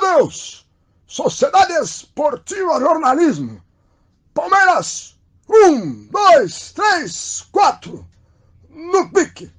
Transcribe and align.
Deus! 0.00 0.66
Sociedade 1.06 1.72
Esportiva 1.74 2.80
Jornalismo. 2.80 3.62
Palmeiras, 4.32 5.16
um, 5.48 6.06
dois, 6.06 6.72
três, 6.72 7.42
quatro. 7.52 8.06
No 8.68 9.10
pique. 9.10 9.52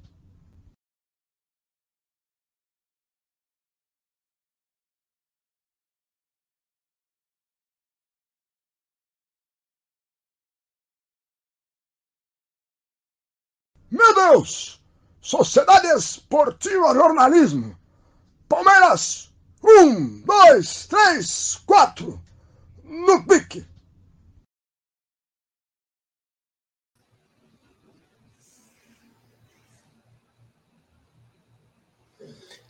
Meu 13.90 14.14
Deus! 14.14 14.80
Sociedade 15.20 15.86
Esportiva 15.88 16.92
Jornalismo. 16.94 17.78
Palmeiras, 18.48 19.32
um, 19.66 20.20
dois, 20.20 20.86
três, 20.86 21.56
quatro. 21.66 22.20
No 22.84 23.26
pique. 23.26 23.64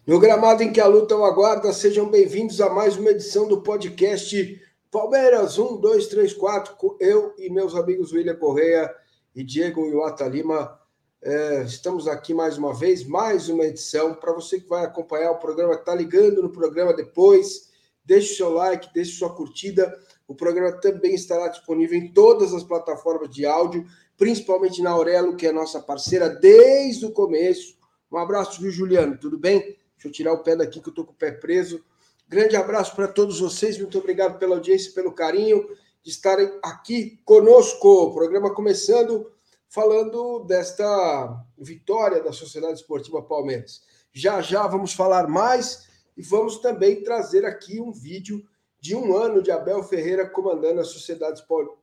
No 0.07 0.19
gramado 0.21 0.63
em 0.63 0.73
que 0.73 0.81
a 0.81 0.87
luta 0.87 1.17
o 1.17 1.25
aguarda, 1.25 1.73
sejam 1.73 2.09
bem-vindos 2.09 2.61
a 2.61 2.71
mais 2.71 2.97
uma 2.97 3.11
edição 3.11 3.47
do 3.47 3.61
podcast 3.61 4.63
Palmeiras 4.91 5.59
1, 5.59 5.81
2, 5.81 6.07
3, 6.07 6.33
4. 6.33 6.97
Eu 7.01 7.35
e 7.37 7.51
meus 7.51 7.75
amigos 7.75 8.13
William 8.13 8.37
Correia 8.37 8.95
e 9.35 9.43
Diego 9.43 9.85
Iwata 9.85 10.27
Lima 10.27 10.81
é, 11.27 11.65
estamos 11.65 12.07
aqui 12.07 12.33
mais 12.33 12.57
uma 12.57 12.73
vez, 12.73 13.05
mais 13.05 13.49
uma 13.49 13.65
edição. 13.65 14.15
Para 14.15 14.33
você 14.33 14.61
que 14.61 14.69
vai 14.69 14.85
acompanhar 14.85 15.33
o 15.33 15.41
programa, 15.41 15.75
está 15.75 15.93
ligando 15.93 16.41
no 16.41 16.51
programa 16.51 16.95
depois, 16.95 17.69
deixe 18.05 18.37
seu 18.37 18.51
like, 18.51 18.95
deixe 18.95 19.19
sua 19.19 19.35
curtida. 19.35 19.93
O 20.29 20.37
programa 20.37 20.71
também 20.81 21.17
estará 21.17 21.49
disponível 21.49 21.99
em 21.99 22.13
todas 22.13 22.55
as 22.55 22.63
plataformas 22.63 23.29
de 23.29 23.45
áudio, 23.45 23.85
principalmente 24.17 24.81
na 24.81 24.91
Aurelo, 24.91 25.35
que 25.35 25.49
é 25.49 25.53
nossa 25.53 25.81
parceira 25.81 26.29
desde 26.29 27.05
o 27.07 27.11
começo. 27.11 27.77
Um 28.11 28.19
abraço, 28.19 28.63
viu, 28.63 28.71
Juliano? 28.71 29.19
Tudo 29.19 29.37
bem? 29.37 29.59
Deixa 29.61 30.07
eu 30.07 30.13
tirar 30.13 30.33
o 30.33 30.45
pé 30.45 30.55
daqui 30.55 30.81
que 30.81 30.89
eu 30.89 30.93
estou 30.93 31.05
com 31.05 31.13
o 31.13 31.17
pé 31.17 31.33
preso. 31.33 31.85
Grande 32.29 32.55
abraço 32.55 32.95
para 32.95 33.09
todos 33.09 33.41
vocês, 33.41 33.77
muito 33.79 33.99
obrigado 33.99 34.39
pela 34.39 34.55
audiência, 34.55 34.93
pelo 34.93 35.11
carinho 35.11 35.69
de 36.05 36.11
estarem 36.11 36.57
aqui 36.63 37.19
conosco. 37.25 37.89
O 37.89 38.15
programa 38.15 38.55
começando 38.55 39.29
falando 39.69 40.45
desta 40.45 41.45
vitória 41.59 42.23
da 42.23 42.33
Sociedade 42.33 42.75
Esportiva 42.75 43.23
Palmeiras. 43.23 43.83
Já 44.13 44.41
já 44.41 44.67
vamos 44.67 44.93
falar 44.93 45.29
mais 45.29 45.87
e 46.17 46.23
vamos 46.23 46.59
também 46.59 47.03
trazer 47.03 47.45
aqui 47.45 47.81
um 47.81 47.93
vídeo 47.93 48.45
de 48.81 48.95
um 48.95 49.17
ano 49.17 49.43
de 49.43 49.51
Abel 49.51 49.83
Ferreira 49.83 50.29
comandando 50.29 50.81
a 50.81 50.85
Sociedade 50.85 51.43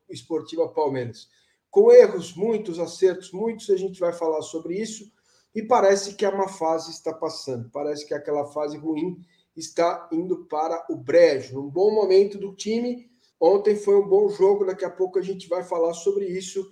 Esportiva 0.10 0.68
Palmeiras. 0.70 1.28
Com 1.70 1.92
erros, 1.92 2.36
muitos 2.36 2.80
acertos, 2.80 3.32
muitos, 3.32 3.70
a 3.70 3.76
gente 3.76 4.00
vai 4.00 4.14
falar 4.14 4.42
sobre 4.42 4.80
isso. 4.80 5.12
E 5.54 5.62
parece 5.62 6.16
que 6.16 6.26
a 6.26 6.32
má 6.32 6.48
fase 6.48 6.92
está 6.92 7.14
passando, 7.14 7.70
parece 7.70 8.08
que 8.08 8.14
aquela 8.14 8.46
fase 8.46 8.78
ruim 8.78 9.18
está 9.56 10.08
indo 10.12 10.46
para 10.46 10.84
o 10.90 10.96
brejo. 10.96 11.60
Um 11.60 11.70
bom 11.70 11.94
momento 11.94 12.38
do 12.38 12.56
time. 12.56 13.08
Ontem 13.40 13.76
foi 13.76 13.96
um 13.96 14.08
bom 14.08 14.30
jogo, 14.30 14.66
daqui 14.66 14.86
a 14.86 14.90
pouco 14.90 15.20
a 15.20 15.22
gente 15.22 15.48
vai 15.48 15.64
falar 15.64 15.94
sobre 15.94 16.26
isso 16.26 16.72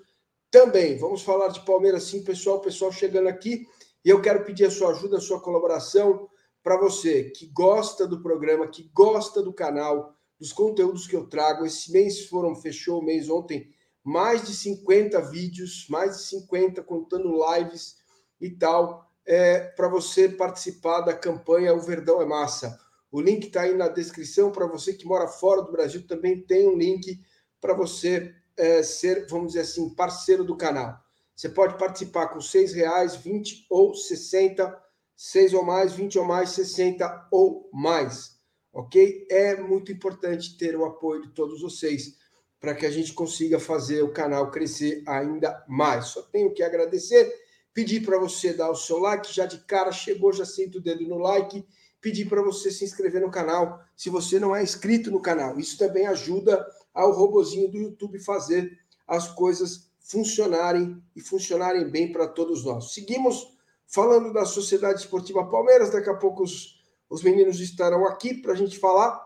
também. 0.52 0.98
Vamos 0.98 1.24
falar 1.24 1.48
de 1.48 1.66
Palmeiras 1.66 2.04
sim, 2.04 2.24
pessoal. 2.24 2.60
Pessoal 2.60 2.92
chegando 2.92 3.30
aqui. 3.30 3.66
E 4.04 4.10
eu 4.10 4.22
quero 4.22 4.44
pedir 4.44 4.66
a 4.66 4.72
sua 4.72 4.92
ajuda, 4.92 5.18
a 5.18 5.22
sua 5.22 5.40
colaboração 5.40 6.28
para 6.62 6.78
você 6.78 7.32
que 7.32 7.48
gosta 7.48 8.06
do 8.06 8.22
programa, 8.22 8.68
que 8.68 8.92
gosta 8.94 9.42
do 9.42 9.54
canal, 9.54 10.16
dos 10.40 10.52
conteúdos 10.52 11.08
que 11.08 11.16
eu 11.16 11.28
trago. 11.28 11.66
Esse 11.66 11.92
mês 11.92 12.28
foram, 12.28 12.56
fechou 12.56 13.00
o 13.00 13.04
mês 13.04 13.30
ontem, 13.30 13.70
mais 14.04 14.44
de 14.44 14.54
50 14.54 15.22
vídeos, 15.30 15.86
mais 15.90 16.18
de 16.18 16.24
50 16.24 16.84
contando 16.84 17.40
lives 17.56 17.96
e 18.40 18.50
tal, 18.50 19.08
é, 19.26 19.60
para 19.60 19.88
você 19.88 20.28
participar 20.28 21.02
da 21.02 21.14
campanha 21.14 21.74
O 21.74 21.82
Verdão 21.82 22.22
é 22.22 22.26
Massa. 22.26 22.78
O 23.12 23.22
link 23.22 23.48
está 23.48 23.62
aí 23.62 23.76
na 23.76 23.88
descrição. 23.88 24.52
Para 24.52 24.66
você 24.66 24.94
que 24.94 25.06
mora 25.06 25.28
fora 25.28 25.62
do 25.62 25.72
Brasil, 25.72 26.06
também 26.08 26.42
tem 26.42 26.68
um 26.68 26.78
link 26.78 27.20
para 27.60 27.74
você 27.74 28.34
é, 28.58 28.84
ser, 28.84 29.28
vamos 29.28 29.50
dizer 29.50 29.62
assim, 29.62 29.90
parceiro 29.90 30.44
do 30.44 30.58
canal. 30.58 31.00
Você 31.36 31.50
pode 31.50 31.78
participar 31.78 32.28
com 32.28 32.40
seis 32.40 32.74
reais, 32.74 33.16
20 33.16 33.66
ou 33.70 33.96
60, 33.96 34.80
seis 35.16 35.54
ou 35.54 35.64
mais, 35.64 35.94
20 35.94 36.20
ou 36.20 36.26
mais, 36.26 36.52
60 36.52 37.30
ou 37.32 37.70
mais. 37.74 38.40
Ok? 38.74 39.28
É 39.30 39.56
muito 39.60 39.92
importante 39.92 40.58
ter 40.58 40.76
o 40.76 40.86
apoio 40.86 41.24
de 41.24 41.30
todos 41.30 41.62
vocês 41.62 42.16
para 42.60 42.76
que 42.76 42.86
a 42.86 42.92
gente 42.92 43.14
consiga 43.14 43.60
fazer 43.60 44.04
o 44.04 44.14
canal 44.14 44.52
crescer 44.52 45.04
ainda 45.08 45.66
mais. 45.68 46.08
Só 46.08 46.22
tenho 46.22 46.54
que 46.54 46.62
agradecer, 46.62 47.34
pedir 47.74 48.06
para 48.06 48.20
você 48.20 48.54
dar 48.54 48.70
o 48.70 48.76
seu 48.76 49.00
like, 49.00 49.34
já 49.34 49.48
de 49.48 49.58
cara 49.66 49.92
chegou, 49.92 50.32
já 50.32 50.46
senta 50.46 50.78
o 50.78 50.82
dedo 50.82 51.04
no 51.08 51.18
like, 51.18 51.66
pedir 52.00 52.30
para 52.30 52.42
você 52.44 52.70
se 52.70 52.86
inscrever 52.86 53.22
no 53.22 53.32
canal, 53.32 53.84
se 53.96 54.10
você 54.10 54.40
não 54.40 54.56
é 54.56 54.62
inscrito 54.62 55.10
no 55.10 55.22
canal. 55.22 55.60
Isso 55.60 55.78
também 55.78 56.06
ajuda 56.06 56.66
ao 56.94 57.12
robozinho 57.12 57.70
do 57.70 57.78
YouTube 57.78 58.20
fazer 58.20 58.80
as 59.08 59.28
coisas 59.28 59.92
funcionarem 60.00 61.02
e 61.16 61.22
funcionarem 61.22 61.90
bem 61.90 62.12
para 62.12 62.28
todos 62.28 62.66
nós. 62.66 62.94
Seguimos 62.94 63.58
falando 63.88 64.34
da 64.34 64.46
Sociedade 64.46 65.02
Esportiva 65.02 65.50
Palmeiras, 65.50 65.92
daqui 65.92 66.10
a 66.10 66.16
pouco 66.16 66.44
os, 66.44 66.82
os 67.10 67.22
meninos 67.24 67.60
estarão 67.60 68.06
aqui 68.06 68.34
para 68.34 68.54
a 68.54 68.56
gente 68.56 68.80
falar 68.80 69.22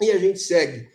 e 0.00 0.10
a 0.10 0.18
gente 0.18 0.38
segue. 0.38 0.90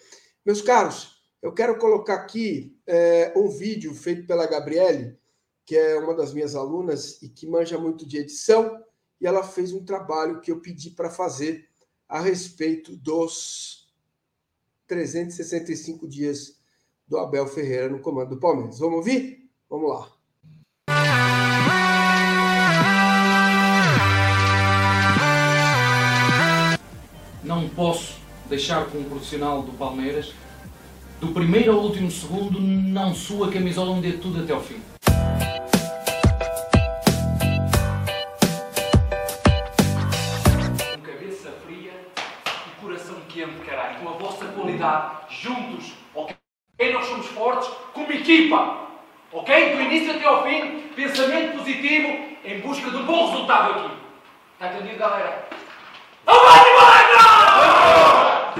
Meus 0.45 0.61
caros, 0.61 1.17
eu 1.41 1.53
quero 1.53 1.77
colocar 1.77 2.15
aqui 2.15 2.77
é, 2.85 3.33
um 3.35 3.47
vídeo 3.47 3.93
feito 3.93 4.25
pela 4.25 4.47
Gabriele, 4.47 5.17
que 5.65 5.75
é 5.75 5.97
uma 5.99 6.15
das 6.15 6.33
minhas 6.33 6.55
alunas 6.55 7.21
e 7.21 7.29
que 7.29 7.45
manja 7.45 7.77
muito 7.77 8.07
de 8.07 8.17
edição, 8.17 8.83
e 9.19 9.27
ela 9.27 9.43
fez 9.43 9.73
um 9.73 9.83
trabalho 9.83 10.41
que 10.41 10.51
eu 10.51 10.59
pedi 10.59 10.91
para 10.91 11.09
fazer 11.09 11.67
a 12.07 12.19
respeito 12.19 12.95
dos 12.95 13.86
365 14.87 16.07
dias 16.07 16.57
do 17.07 17.17
Abel 17.17 17.47
Ferreira 17.47 17.89
no 17.89 17.99
comando 17.99 18.31
do 18.31 18.39
Palmeiras. 18.39 18.79
Vamos 18.79 18.97
ouvir? 18.97 19.49
Vamos 19.69 19.89
lá. 19.89 20.11
Não 27.43 27.67
posso 27.69 28.19
deixar 28.49 28.89
com 28.89 28.99
um 28.99 29.03
profissional 29.03 29.61
do 29.61 29.71
Palmeiras, 29.73 30.33
do 31.19 31.29
primeiro 31.29 31.71
ao 31.71 31.83
último 31.83 32.09
segundo, 32.11 32.59
não 32.59 33.13
sua 33.13 33.51
camisola 33.51 33.91
um 33.91 34.01
dê 34.01 34.13
tudo 34.13 34.43
até 34.43 34.53
ao 34.53 34.61
fim. 34.61 34.81
Juntos, 45.29 45.93
ok? 46.13 46.35
Nós 46.93 47.05
somos 47.05 47.25
fortes 47.27 47.69
como 47.93 48.11
equipa, 48.11 48.77
ok? 49.31 49.75
Do 49.75 49.81
início 49.81 50.15
até 50.15 50.25
ao 50.25 50.43
fim, 50.43 50.81
pensamento 50.95 51.57
positivo 51.57 52.07
em 52.43 52.59
busca 52.61 52.89
de 52.89 52.97
um 52.97 53.05
bom 53.05 53.31
resultado 53.31 53.71
aqui. 53.71 53.93
Está 54.53 54.73
entendido, 54.73 54.99
galera? 54.99 55.47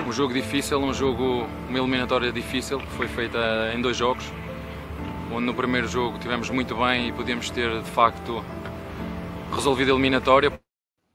Um 0.06 0.12
jogo 0.12 0.34
difícil, 0.34 0.80
um 0.80 0.94
jogo, 0.94 1.48
uma 1.68 1.78
eliminatória 1.78 2.32
difícil, 2.32 2.80
que 2.80 2.88
foi 2.92 3.08
feita 3.08 3.72
em 3.75 3.81
dois 3.81 3.98
jogos, 3.98 4.31
onde 5.31 5.46
no 5.46 5.54
primeiro 5.54 5.88
jogo 5.88 6.18
tivemos 6.18 6.50
muito 6.50 6.75
bem 6.75 7.10
e 7.10 7.12
podíamos 7.12 7.50
ter 7.50 7.81
de 7.81 7.90
facto 7.92 8.44
resolvido 9.54 9.92
a 9.92 9.94
eliminatória, 9.94 10.52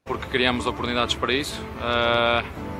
porque 0.05 0.27
criamos 0.27 0.67
oportunidades 0.67 1.15
para 1.15 1.33
isso. 1.33 1.61
Uh, 1.79 2.72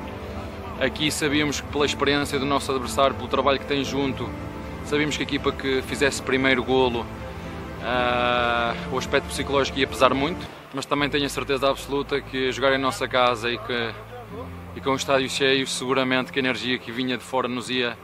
Aqui 0.79 1.11
sabíamos 1.11 1.61
que 1.61 1.67
pela 1.67 1.85
experiência 1.85 2.39
do 2.39 2.45
nosso 2.45 2.71
adversário, 2.71 3.15
pelo 3.15 3.27
trabalho 3.27 3.59
que 3.59 3.65
tem 3.65 3.83
junto, 3.83 4.27
sabíamos 4.85 5.15
que 5.15 5.23
a 5.23 5.25
equipa 5.25 5.51
que 5.51 5.81
fizesse 5.83 6.21
primeiro 6.21 6.63
golo, 6.63 7.01
uh, 7.01 8.93
o 8.93 8.97
aspecto 8.97 9.27
psicológico 9.27 9.79
ia 9.79 9.87
pesar 9.87 10.13
muito, 10.13 10.45
mas 10.73 10.85
também 10.85 11.09
tenho 11.09 11.25
a 11.25 11.29
certeza 11.29 11.69
absoluta 11.69 12.19
que 12.19 12.51
jogar 12.51 12.73
em 12.73 12.79
nossa 12.79 13.07
casa 13.07 13.51
e, 13.51 13.57
que, 13.57 13.93
e 14.75 14.81
com 14.81 14.91
o 14.91 14.95
estádio 14.95 15.29
cheio, 15.29 15.65
seguramente 15.67 16.31
que 16.31 16.39
a 16.39 16.41
energia 16.41 16.77
que 16.79 16.91
vinha 16.91 17.17
de 17.17 17.23
fora 17.23 17.47
nos 17.47 17.69
ia, 17.69 17.97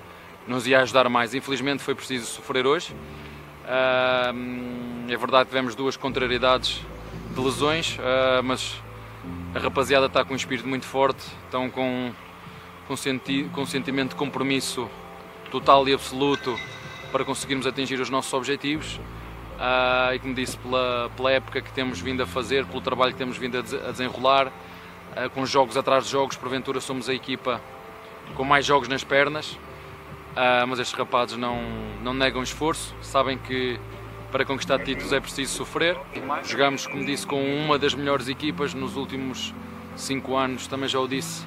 nos 0.47 0.67
ia 0.67 0.79
ajudar 0.81 1.09
mais. 1.09 1.33
Infelizmente 1.33 1.81
foi 1.81 1.95
preciso 1.95 2.27
sofrer 2.27 2.67
hoje. 2.67 2.93
Uh, 3.65 5.11
é 5.11 5.17
verdade 5.17 5.45
que 5.45 5.49
tivemos 5.49 5.75
duas 5.75 5.97
contrariedades 5.97 6.81
de 7.33 7.41
lesões, 7.41 7.97
uh, 7.97 8.43
mas 8.43 8.79
a 9.55 9.59
rapaziada 9.59 10.05
está 10.05 10.23
com 10.23 10.33
um 10.33 10.37
espírito 10.37 10.67
muito 10.67 10.85
forte, 10.85 11.25
estão 11.45 11.69
com 11.69 12.11
com, 12.89 12.97
senti 12.97 13.43
com 13.53 13.67
sentimento 13.67 14.09
de 14.09 14.15
compromisso 14.15 14.89
total 15.51 15.87
e 15.87 15.93
absoluto 15.93 16.59
para 17.11 17.23
conseguirmos 17.23 17.67
atingir 17.67 18.01
os 18.01 18.09
nossos 18.09 18.33
objetivos. 18.33 18.99
Uh, 19.59 20.15
e 20.15 20.19
como 20.19 20.33
disse, 20.33 20.57
pela, 20.57 21.11
pela 21.15 21.31
época 21.31 21.61
que 21.61 21.71
temos 21.71 22.01
vindo 22.01 22.23
a 22.23 22.25
fazer, 22.25 22.65
pelo 22.65 22.81
trabalho 22.81 23.11
que 23.11 23.17
temos 23.17 23.37
vindo 23.37 23.59
a, 23.59 23.91
desenrolar, 23.91 24.47
uh, 24.47 25.29
com 25.35 25.45
jogos 25.45 25.77
atrás 25.77 26.05
de 26.05 26.11
jogos, 26.11 26.35
porventura 26.35 26.81
somos 26.81 27.07
a 27.07 27.13
equipa 27.13 27.61
com 28.35 28.43
mais 28.43 28.65
jogos 28.65 28.87
nas 28.87 29.03
pernas, 29.03 29.51
uh, 29.51 30.65
mas 30.67 30.79
estes 30.79 30.97
rapazes 30.97 31.37
não, 31.37 31.61
não 32.01 32.13
negam 32.13 32.41
esforço, 32.41 32.95
sabem 33.01 33.37
que 33.37 33.79
para 34.31 34.45
conquistar 34.45 34.79
títulos 34.79 35.13
é 35.13 35.19
preciso 35.19 35.53
sofrer. 35.53 35.95
Jogamos, 36.43 36.87
como 36.87 37.05
disse, 37.05 37.27
com 37.27 37.43
uma 37.63 37.77
das 37.77 37.93
melhores 37.93 38.27
equipas 38.27 38.73
nos 38.73 38.95
últimos 38.95 39.53
cinco 39.95 40.35
anos, 40.35 40.65
também 40.65 40.87
já 40.87 40.99
o 40.99 41.07
disse, 41.07 41.45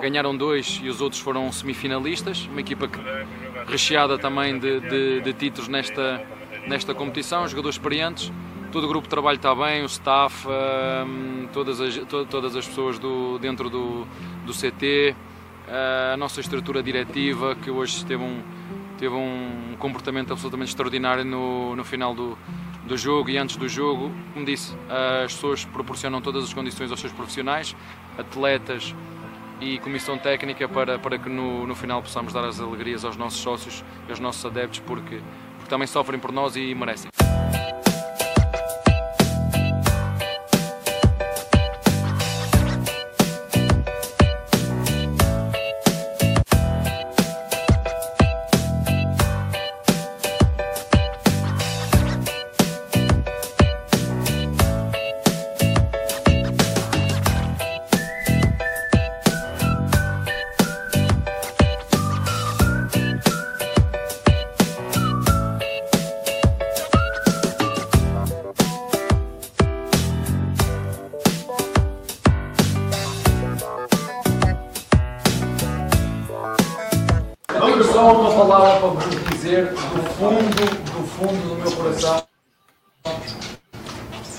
ganharam 0.00 0.36
dois 0.36 0.80
e 0.82 0.88
os 0.88 1.00
outros 1.00 1.20
foram 1.20 1.50
semifinalistas, 1.52 2.46
uma 2.46 2.60
equipa 2.60 2.88
que, 2.88 2.98
recheada 3.66 4.18
também 4.18 4.58
de, 4.58 4.80
de, 4.80 5.20
de 5.20 5.32
títulos 5.32 5.68
nesta, 5.68 6.22
nesta 6.66 6.94
competição, 6.94 7.46
jogadores 7.48 7.76
experientes, 7.76 8.32
todo 8.70 8.84
o 8.84 8.88
grupo 8.88 9.04
de 9.04 9.10
trabalho 9.10 9.36
está 9.36 9.54
bem, 9.54 9.82
o 9.82 9.86
staff, 9.86 10.46
um, 10.46 11.48
todas, 11.52 11.80
as, 11.80 11.96
to, 11.96 12.24
todas 12.26 12.56
as 12.56 12.66
pessoas 12.66 12.98
do, 12.98 13.38
dentro 13.38 13.68
do, 13.68 14.06
do 14.44 14.52
CT, 14.52 15.14
a 16.12 16.16
nossa 16.16 16.40
estrutura 16.40 16.82
diretiva, 16.82 17.54
que 17.54 17.70
hoje 17.70 18.04
teve 18.04 18.22
um, 18.22 18.42
teve 18.98 19.14
um 19.14 19.76
comportamento 19.78 20.32
absolutamente 20.32 20.70
extraordinário 20.70 21.24
no, 21.24 21.74
no 21.74 21.84
final 21.84 22.14
do, 22.14 22.36
do 22.86 22.96
jogo 22.96 23.30
e 23.30 23.38
antes 23.38 23.56
do 23.56 23.68
jogo. 23.68 24.10
Como 24.34 24.44
disse, 24.44 24.74
as 25.24 25.32
pessoas 25.32 25.64
proporcionam 25.64 26.20
todas 26.20 26.44
as 26.44 26.52
condições 26.52 26.90
aos 26.90 27.00
seus 27.00 27.12
profissionais, 27.12 27.74
atletas 28.18 28.94
e 29.60 29.78
comissão 29.78 30.16
técnica 30.18 30.68
para, 30.68 30.98
para 30.98 31.18
que 31.18 31.28
no, 31.28 31.66
no 31.66 31.74
final 31.74 32.02
possamos 32.02 32.32
dar 32.32 32.44
as 32.44 32.60
alegrias 32.60 33.04
aos 33.04 33.16
nossos 33.16 33.40
sócios 33.40 33.84
e 34.08 34.10
aos 34.10 34.20
nossos 34.20 34.44
adeptos, 34.44 34.80
porque, 34.80 35.20
porque 35.56 35.68
também 35.68 35.86
sofrem 35.86 36.18
por 36.18 36.32
nós 36.32 36.56
e 36.56 36.74
merecem. 36.74 37.10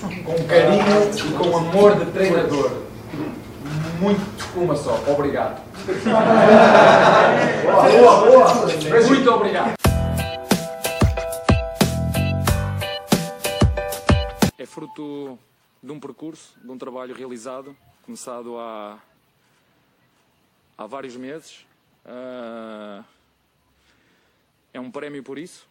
Com 0.01 0.47
carinho 0.47 0.83
e 1.13 1.33
com 1.37 1.57
amor 1.57 1.95
de 2.03 2.11
treinador. 2.11 2.81
Muito, 3.99 4.21
uma 4.59 4.75
só. 4.75 4.95
Obrigado. 5.07 5.61
boa, 7.63 8.25
boa, 8.25 8.25
boa. 8.25 8.65
Muito 9.07 9.31
obrigado. 9.31 9.73
É 14.57 14.65
fruto 14.65 15.37
de 15.83 15.91
um 15.91 15.99
percurso, 15.99 16.53
de 16.63 16.71
um 16.71 16.77
trabalho 16.79 17.13
realizado, 17.13 17.75
começado 18.03 18.57
há, 18.57 18.97
há 20.75 20.87
vários 20.87 21.15
meses. 21.15 21.65
Uh, 22.03 23.03
é 24.73 24.79
um 24.79 24.89
prémio 24.89 25.21
por 25.21 25.37
isso, 25.37 25.67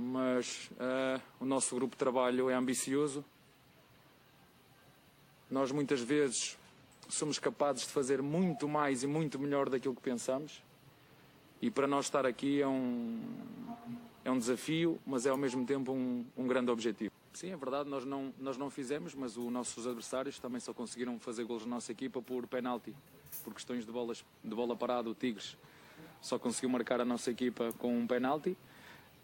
mas 0.00 0.70
uh, 0.74 1.20
o 1.40 1.44
nosso 1.44 1.74
grupo 1.74 1.96
de 1.96 1.98
trabalho 1.98 2.48
é 2.48 2.54
ambicioso. 2.54 3.24
Nós 5.50 5.72
muitas 5.72 6.00
vezes 6.00 6.56
somos 7.08 7.40
capazes 7.40 7.82
de 7.82 7.88
fazer 7.88 8.22
muito 8.22 8.68
mais 8.68 9.02
e 9.02 9.08
muito 9.08 9.40
melhor 9.40 9.68
daquilo 9.68 9.96
que 9.96 10.00
pensamos. 10.00 10.62
E 11.60 11.68
para 11.68 11.88
nós 11.88 12.04
estar 12.04 12.24
aqui 12.24 12.62
é 12.62 12.68
um, 12.68 13.20
é 14.24 14.30
um 14.30 14.38
desafio, 14.38 15.00
mas 15.04 15.26
é 15.26 15.30
ao 15.30 15.36
mesmo 15.36 15.66
tempo 15.66 15.90
um, 15.90 16.24
um 16.36 16.46
grande 16.46 16.70
objetivo. 16.70 17.12
Sim, 17.32 17.50
é 17.50 17.56
verdade, 17.56 17.90
nós 17.90 18.04
não, 18.04 18.32
nós 18.38 18.56
não 18.56 18.70
fizemos, 18.70 19.16
mas 19.16 19.36
os 19.36 19.50
nossos 19.50 19.84
adversários 19.84 20.38
também 20.38 20.60
só 20.60 20.72
conseguiram 20.72 21.18
fazer 21.18 21.42
golos 21.42 21.64
na 21.64 21.74
nossa 21.74 21.90
equipa 21.90 22.22
por 22.22 22.46
penalti, 22.46 22.94
por 23.42 23.52
questões 23.52 23.84
de, 23.84 23.90
bolas, 23.90 24.24
de 24.44 24.54
bola 24.54 24.76
parada. 24.76 25.10
O 25.10 25.14
Tigres 25.14 25.56
só 26.22 26.38
conseguiu 26.38 26.70
marcar 26.70 27.00
a 27.00 27.04
nossa 27.04 27.32
equipa 27.32 27.72
com 27.78 27.98
um 27.98 28.06
penalti. 28.06 28.56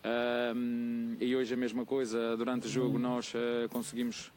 Um, 0.06 1.17
e 1.19 1.35
hoje 1.35 1.55
a 1.55 1.56
mesma 1.56 1.87
coisa, 1.87 2.37
durante 2.37 2.67
o 2.67 2.71
jogo 2.71 2.99
nós 2.99 3.33
uh, 3.33 3.67
conseguimos 3.71 4.31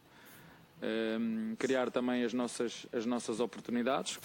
um, 0.82 1.56
criar 1.60 1.92
também 1.92 2.24
as 2.24 2.34
nossas, 2.34 2.86
as 2.94 3.06
nossas 3.06 3.42
oportunidades. 3.42 4.18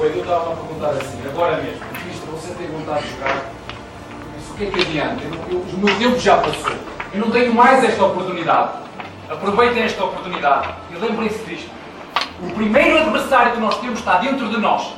O 0.00 0.04
Edu 0.06 0.20
estava 0.20 0.52
a 0.52 0.56
perguntar 0.56 0.90
assim, 0.92 1.28
agora 1.28 1.62
mesmo, 1.62 1.84
isto 2.10 2.26
você 2.26 2.54
tem 2.54 2.66
vontade 2.68 3.04
de 3.04 3.12
jogar, 3.12 3.52
disse, 4.38 4.50
o 4.50 4.54
que 4.56 4.64
é 4.64 4.70
que 4.70 4.80
adianta? 4.80 5.22
Eu, 5.24 5.34
eu, 5.52 5.60
o 5.60 5.78
meu 5.78 5.98
tempo 5.98 6.18
já 6.18 6.38
passou, 6.38 6.72
eu 7.12 7.20
não 7.20 7.30
tenho 7.30 7.54
mais 7.54 7.84
esta 7.84 8.02
oportunidade. 8.02 8.86
Aproveitem 9.28 9.82
esta 9.82 10.04
oportunidade 10.04 10.74
e 10.90 10.94
lembrem-se 10.94 11.44
disto. 11.44 11.75
O 12.42 12.50
primeiro 12.50 12.98
adversário 12.98 13.52
que 13.52 13.60
nós 13.60 13.78
temos 13.78 13.98
está 13.98 14.18
dentro 14.18 14.48
de 14.48 14.58
nós. 14.58 14.94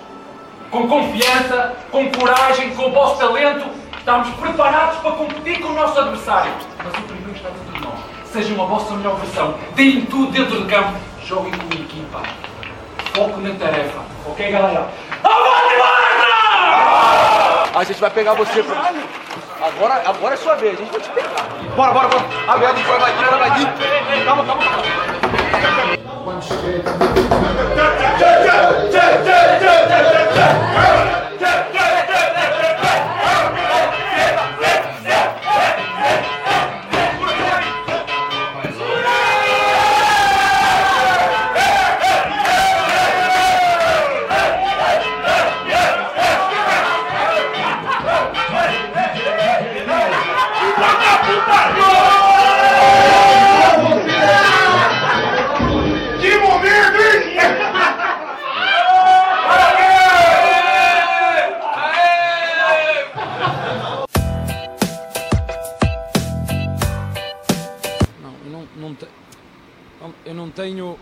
Com 0.70 0.88
confiança, 0.88 1.76
com 1.90 2.10
coragem, 2.10 2.74
com 2.74 2.88
o 2.88 2.92
vosso 2.92 3.18
talento, 3.18 3.66
estamos 3.96 4.28
preparados 4.34 4.98
para 4.98 5.12
competir 5.12 5.60
com 5.60 5.68
o 5.68 5.74
nosso 5.74 5.98
adversário. 5.98 6.52
Mas 6.78 6.88
o 6.88 7.02
primeiro 7.02 7.32
está 7.36 7.48
dentro 7.48 7.72
de 7.72 7.80
nós. 7.80 7.94
Sejam 8.32 8.62
a 8.62 8.66
vossa 8.66 8.94
melhor 8.94 9.16
versão. 9.16 9.54
Deem 9.74 10.02
tudo 10.06 10.32
dentro 10.32 10.60
de 10.62 10.66
campo. 10.68 10.94
Joguem 11.24 11.52
com 11.52 11.72
equipa. 11.74 12.22
Foco 13.14 13.40
na 13.40 13.54
tarefa. 13.54 14.00
Ok, 14.26 14.50
galera? 14.50 14.88
Avante, 15.22 15.78
Barra! 15.78 16.08
A 17.74 17.84
gente 17.84 18.00
vai 18.00 18.10
pegar 18.10 18.34
você. 18.34 18.62
Pra... 18.62 18.92
Agora, 19.60 20.02
agora 20.06 20.34
é 20.34 20.36
sua 20.36 20.54
vez, 20.56 20.74
a 20.74 20.82
gente 20.82 20.90
vai 20.90 21.00
te 21.00 21.10
pegar. 21.10 21.46
Bora, 21.76 21.92
bora, 21.92 22.08
bora. 22.08 22.24
A 22.48 22.58
merda 22.58 22.80
vai, 22.82 22.98
vai, 22.98 23.12
vai, 23.12 23.50
vai. 23.50 24.24
Calma, 24.24 24.44
calma, 24.44 24.62
calma. 24.62 26.07
Quando 26.28 26.88
tenho. 70.68 70.98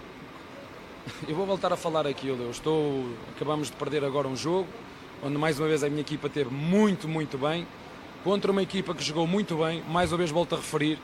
Eu 1.29 1.35
vou 1.35 1.45
voltar 1.45 1.73
a 1.73 1.77
falar 1.77 2.07
aquilo. 2.07 2.45
Eu 2.45 2.51
estou. 2.51 3.05
Acabamos 3.35 3.69
de 3.69 3.77
perder 3.77 4.05
agora 4.05 4.29
um 4.29 4.37
jogo, 4.37 4.69
onde 5.23 5.37
mais 5.37 5.59
uma 5.59 5.69
vez 5.69 5.83
a 5.83 5.89
minha 5.89 6.01
equipa 6.01 6.29
teve 6.29 6.51
muito, 6.51 7.09
muito 7.09 7.37
bem. 7.37 7.67
Contra 8.23 8.51
uma 8.51 8.63
equipa 8.63 8.95
que 8.95 9.05
jogou 9.05 9.27
muito 9.27 9.57
bem, 9.57 9.83
mais 9.89 10.11
uma 10.13 10.19
vez 10.19 10.31
volto 10.31 10.55
a 10.55 10.59
referir. 10.59 10.99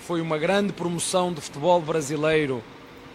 Foi 0.00 0.20
uma 0.20 0.38
grande 0.38 0.72
promoção 0.72 1.32
do 1.32 1.40
futebol 1.40 1.80
brasileiro 1.80 2.62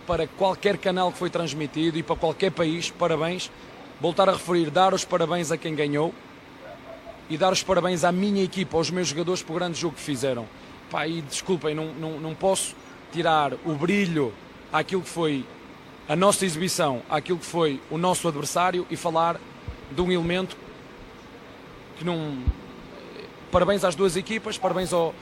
para 0.06 0.28
qualquer 0.28 0.78
canal 0.78 1.12
que 1.12 1.18
foi 1.18 1.30
transmitido 1.30 1.98
e 1.98 2.04
para 2.04 2.16
qualquer 2.16 2.52
país. 2.52 2.90
Parabéns. 2.90 3.52
Voltar 4.02 4.28
a 4.28 4.34
referir, 4.34 4.70
dar 4.70 4.94
os 4.94 5.06
parabéns 5.06 5.52
a 5.52 5.58
quem 5.58 5.76
ganhou 5.76 6.14
e 7.30 7.38
dar 7.38 7.54
os 7.54 7.64
parabéns 7.64 8.04
à 8.04 8.12
minha 8.12 8.44
equipa, 8.44 8.76
aos 8.76 8.90
meus 8.92 9.08
jogadores, 9.08 9.42
por 9.42 9.54
o 9.54 9.56
grande 9.56 9.80
jogo 9.80 9.96
que 9.96 10.02
fizeram. 10.02 10.46
Pá, 10.92 11.08
e 11.08 11.22
desculpem, 11.22 11.74
não, 11.74 11.94
não, 11.94 12.20
não 12.20 12.36
posso 12.36 12.76
tirar 13.14 13.54
o 13.66 13.74
brilho 13.76 14.34
àquilo 14.74 15.04
que 15.04 15.10
foi 15.10 15.46
a 16.10 16.16
nossa 16.16 16.44
exibição, 16.46 17.04
àquilo 17.08 17.38
que 17.38 17.46
foi 17.46 17.80
o 17.92 17.98
nosso 17.98 18.28
adversário 18.28 18.86
e 18.90 18.98
falar 18.98 19.40
de 19.92 20.02
um 20.02 20.12
elemento 20.12 20.58
que 21.98 22.04
não. 22.04 22.44
Parabéns 23.52 23.84
às 23.84 23.94
duas 23.94 24.18
equipas, 24.18 24.58
parabéns 24.58 24.92
ao, 24.92 25.14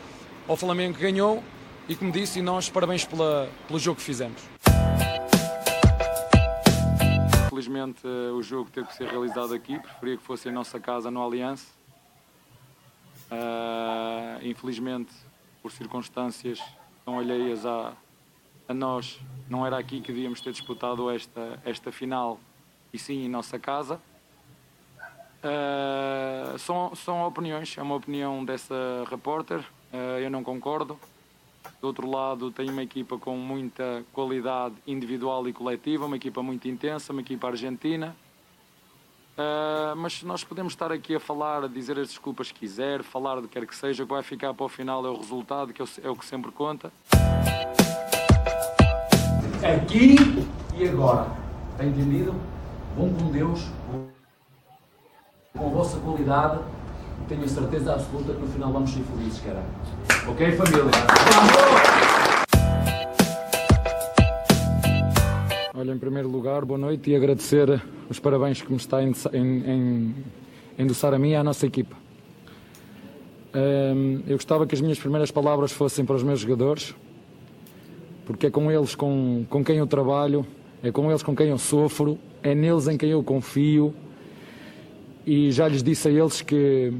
ao 0.48 0.56
Flamengo 0.56 0.96
que 0.96 1.02
ganhou 1.02 1.44
e, 1.90 1.96
como 1.96 2.14
disse, 2.14 2.40
e 2.40 2.42
nós 2.42 2.70
parabéns 2.70 3.04
pela, 3.04 3.50
pelo 3.68 3.78
jogo 3.78 3.98
que 3.98 4.04
fizemos. 4.04 4.42
Infelizmente 7.48 8.08
o 8.08 8.42
jogo 8.42 8.72
teve 8.72 8.88
que 8.88 8.96
ser 8.96 9.10
realizado 9.10 9.54
aqui, 9.54 9.78
preferia 9.78 10.16
que 10.16 10.24
fosse 10.24 10.48
em 10.48 10.52
nossa 10.54 10.80
casa 10.80 11.12
no 11.12 11.24
Aliança. 11.24 11.68
Uh, 13.30 14.46
infelizmente, 14.46 15.14
por 15.62 15.72
circunstâncias 15.72 16.62
tão 17.06 17.20
alheias 17.20 17.66
a, 17.66 17.94
a 18.72 18.74
nós, 18.74 19.20
não 19.50 19.66
era 19.66 19.78
aqui 19.78 20.02
que 20.02 20.12
devíamos 20.12 20.42
ter 20.42 20.52
disputado 20.52 21.10
esta, 21.10 21.60
esta 21.64 21.92
final, 21.92 22.40
e 22.92 22.98
sim 22.98 23.26
em 23.26 23.30
nossa 23.30 23.60
casa. 23.60 24.00
Uh, 25.44 26.58
são, 26.60 26.96
são 26.96 27.26
opiniões, 27.26 27.78
é 27.78 27.82
uma 27.82 27.96
opinião 27.96 28.46
dessa 28.46 28.76
repórter, 29.10 29.60
uh, 29.60 30.20
eu 30.20 30.30
não 30.30 30.44
concordo. 30.44 31.00
Do 31.80 31.88
outro 31.88 32.10
lado, 32.10 32.52
tem 32.52 32.70
uma 32.70 32.82
equipa 32.82 33.18
com 33.18 33.36
muita 33.36 34.04
qualidade 34.14 34.76
individual 34.88 35.48
e 35.48 35.54
coletiva, 35.54 36.06
uma 36.06 36.16
equipa 36.16 36.42
muito 36.42 36.68
intensa, 36.68 37.12
uma 37.12 37.22
equipa 37.22 37.48
argentina. 37.48 38.16
Uh, 39.34 39.96
mas 39.96 40.22
nós 40.24 40.44
podemos 40.44 40.74
estar 40.74 40.92
aqui 40.92 41.16
a 41.16 41.20
falar, 41.20 41.64
a 41.64 41.68
dizer 41.68 41.98
as 41.98 42.10
desculpas 42.10 42.52
que 42.52 42.60
quiser, 42.60 43.04
falar 43.04 43.42
do 43.42 43.48
que 43.48 43.60
quer 43.60 43.66
que 43.66 43.76
seja, 43.76 44.04
o 44.04 44.08
que 44.08 44.14
vai 44.14 44.24
ficar 44.24 44.54
para 44.54 44.66
o 44.66 44.70
final 44.70 45.06
é 45.06 45.10
o 45.10 45.18
resultado, 45.18 45.74
que 45.74 45.82
é 45.82 46.10
o 46.10 46.16
que 46.16 46.26
sempre 46.26 46.52
conta. 46.52 46.92
Aqui 49.64 50.16
e 50.76 50.88
agora. 50.90 51.28
Está 51.74 51.86
entendido? 51.86 52.34
Bom 52.98 53.14
com 53.14 53.32
Deus, 53.32 53.68
com 55.56 55.68
a 55.68 55.70
vossa 55.70 56.00
qualidade, 56.00 56.60
tenho 57.30 57.44
a 57.44 57.48
certeza 57.48 57.94
absoluta 57.94 58.34
que 58.34 58.42
no 58.42 58.48
final 58.48 58.74
vamos 58.74 58.90
ser 58.90 59.04
felizes, 59.04 59.40
cara. 59.40 59.64
Ok, 60.28 60.52
família? 60.54 60.84
Olha, 65.76 65.92
em 65.92 66.00
primeiro 66.00 66.28
lugar, 66.28 66.66
boa 66.66 66.80
noite 66.80 67.12
e 67.12 67.16
agradecer 67.16 67.82
os 68.10 68.20
parabéns 68.20 68.64
que 68.64 68.72
me 68.72 68.78
está 68.78 69.04
em, 69.04 70.16
endossar 70.78 71.14
a 71.14 71.20
mim 71.20 71.30
e 71.30 71.36
à 71.36 71.44
nossa 71.44 71.68
equipa. 71.68 71.96
Um, 73.54 74.24
eu 74.26 74.38
gostava 74.38 74.66
que 74.66 74.74
as 74.74 74.82
minhas 74.82 74.98
primeiras 74.98 75.30
palavras 75.30 75.72
fossem 75.72 76.04
para 76.04 76.16
os 76.16 76.24
meus 76.24 76.40
jogadores, 76.40 76.96
porque 78.26 78.48
é 78.48 78.50
com 78.50 78.72
eles 78.72 78.96
com, 78.96 79.46
com 79.50 79.64
quem 79.64 79.78
eu 79.78 79.88
trabalho, 79.88 80.46
é 80.84 80.92
com 80.92 81.10
eles 81.10 81.24
com 81.24 81.36
quem 81.36 81.48
eu 81.48 81.58
sofro, 81.58 82.18
é 82.44 82.56
neles 82.56 82.88
em 82.88 82.98
quem 82.98 83.10
eu 83.10 83.24
confio 83.24 83.94
e 85.26 85.52
já 85.52 85.68
lhes 85.68 85.84
disse 85.84 86.08
a 86.08 86.12
eles 86.12 86.42
que, 86.42 86.94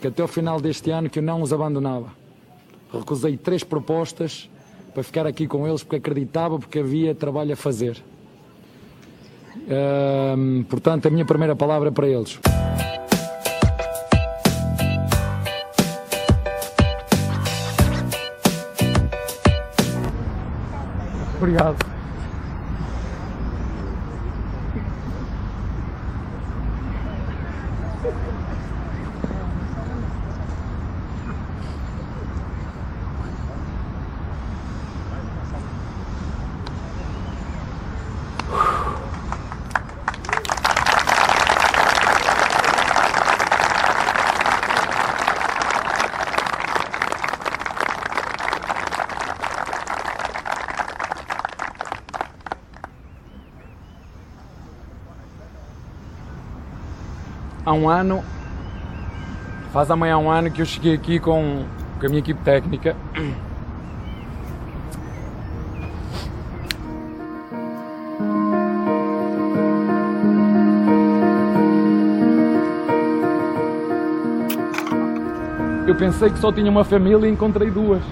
que 0.00 0.06
até 0.06 0.22
o 0.22 0.28
final 0.28 0.60
deste 0.60 0.90
ano 0.90 1.10
que 1.10 1.18
eu 1.18 1.22
não 1.22 1.42
os 1.42 1.52
abandonava. 1.52 2.12
Recusei 2.92 3.36
três 3.36 3.64
propostas 3.64 4.48
para 4.94 5.02
ficar 5.02 5.26
aqui 5.26 5.46
com 5.46 5.66
eles 5.66 5.82
porque 5.82 5.96
acreditava 5.96 6.58
porque 6.58 6.78
havia 6.78 7.14
trabalho 7.14 7.52
a 7.52 7.56
fazer. 7.56 8.02
portanto, 10.68 11.06
a 11.06 11.10
minha 11.10 11.24
primeira 11.24 11.54
palavra 11.54 11.88
é 11.88 11.92
para 11.92 12.08
eles. 12.08 12.38
Obrigado. 21.38 21.97
Ano, 57.88 58.24
faz 59.72 59.90
amanhã 59.90 60.18
um 60.18 60.30
ano 60.30 60.50
que 60.50 60.62
eu 60.62 60.66
cheguei 60.66 60.94
aqui 60.94 61.18
com, 61.18 61.64
com 61.98 62.06
a 62.06 62.08
minha 62.08 62.20
equipe 62.20 62.40
técnica. 62.42 62.96
Eu 75.86 75.94
pensei 75.94 76.28
que 76.28 76.38
só 76.38 76.52
tinha 76.52 76.70
uma 76.70 76.84
família 76.84 77.26
e 77.26 77.30
encontrei 77.30 77.70
duas. 77.70 78.02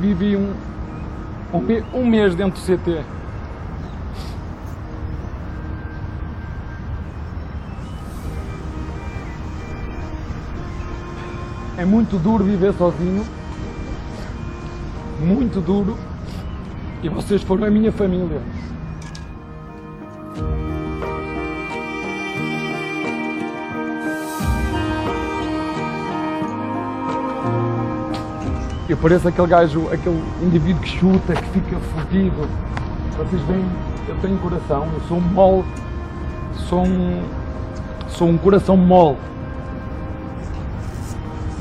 Vivi 0.00 0.36
um, 0.36 0.54
um, 1.52 2.00
um 2.00 2.06
mês 2.06 2.34
dentro 2.34 2.60
do 2.60 2.64
CT. 2.64 3.04
É 11.78 11.84
muito 11.84 12.18
duro 12.18 12.42
viver 12.42 12.72
sozinho. 12.72 13.24
Muito 15.20 15.60
duro. 15.60 15.96
E 17.02 17.08
vocês 17.08 17.42
foram 17.42 17.64
a 17.64 17.70
minha 17.70 17.92
família. 17.92 18.40
Eu 28.88 28.96
pareço 28.96 29.26
aquele 29.26 29.48
gajo, 29.48 29.88
aquele 29.92 30.22
indivíduo 30.40 30.80
que 30.80 30.88
chuta, 30.88 31.34
que 31.34 31.48
fica 31.50 31.76
fodido. 31.76 32.48
Vocês 33.16 33.42
veem, 33.42 33.64
eu 34.08 34.14
tenho 34.20 34.38
coração, 34.38 34.86
eu 34.94 35.00
sou 35.08 35.16
um 35.16 35.20
mole, 35.20 35.64
sou 36.68 36.86
um, 36.86 37.22
sou 38.08 38.28
um 38.28 38.38
coração 38.38 38.76
mole. 38.76 39.16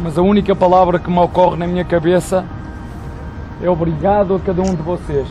Mas 0.04 0.18
a 0.20 0.22
única 0.22 0.56
palavra 0.56 1.00
que 1.00 1.10
me 1.10 1.18
ocorre 1.18 1.58
na 1.58 1.66
minha 1.66 1.84
cabeça 1.84 2.46
é 3.60 3.68
obrigado 3.68 4.36
a 4.36 4.40
cada 4.40 4.62
um 4.62 4.76
de 4.76 4.84
vocês. 4.84 5.28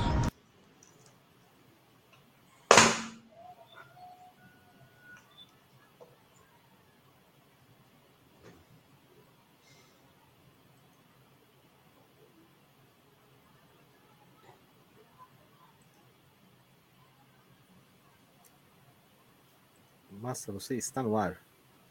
Massa, 20.34 20.50
você 20.50 20.74
está 20.74 21.00
no 21.00 21.16
ar. 21.16 21.40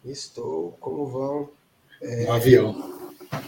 Estou, 0.03 0.73
como 0.81 1.07
vão? 1.07 1.49
É... 2.01 2.25
Um 2.25 2.33
avião. 2.33 2.99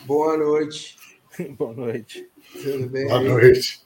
Boa 0.05 0.37
noite. 0.37 0.95
Boa 1.59 1.73
noite. 1.73 2.25
Tudo 2.53 2.87
bem? 2.87 3.05
Boa 3.05 3.19
noite. 3.19 3.81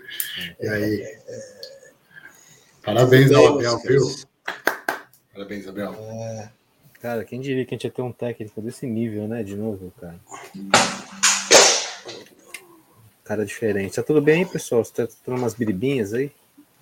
E 0.60 0.68
aí? 0.68 1.02
É... 1.02 1.92
Parabéns 2.84 3.32
ao 3.32 3.56
Abel, 3.56 3.80
viu? 3.80 4.02
Parabéns, 5.34 5.68
Abel. 5.68 5.96
É... 5.96 6.52
Cara, 7.02 7.26
quem 7.26 7.42
diria 7.42 7.66
que 7.66 7.74
a 7.74 7.76
gente 7.76 7.86
ia 7.86 7.92
ter 7.92 8.04
um 8.04 8.12
técnico 8.12 8.62
desse 8.62 8.86
nível, 8.86 9.28
né? 9.28 9.42
De 9.42 9.56
novo, 9.56 9.92
cara. 10.00 10.20
Cara 13.24 13.44
diferente. 13.44 13.96
Tá 13.96 14.04
tudo 14.04 14.22
bem, 14.22 14.46
pessoal? 14.46 14.86
Você 14.86 14.94
tá 14.94 15.08
tendo 15.26 15.38
umas 15.40 15.56
biribinhas 15.56 16.14
aí? 16.14 16.32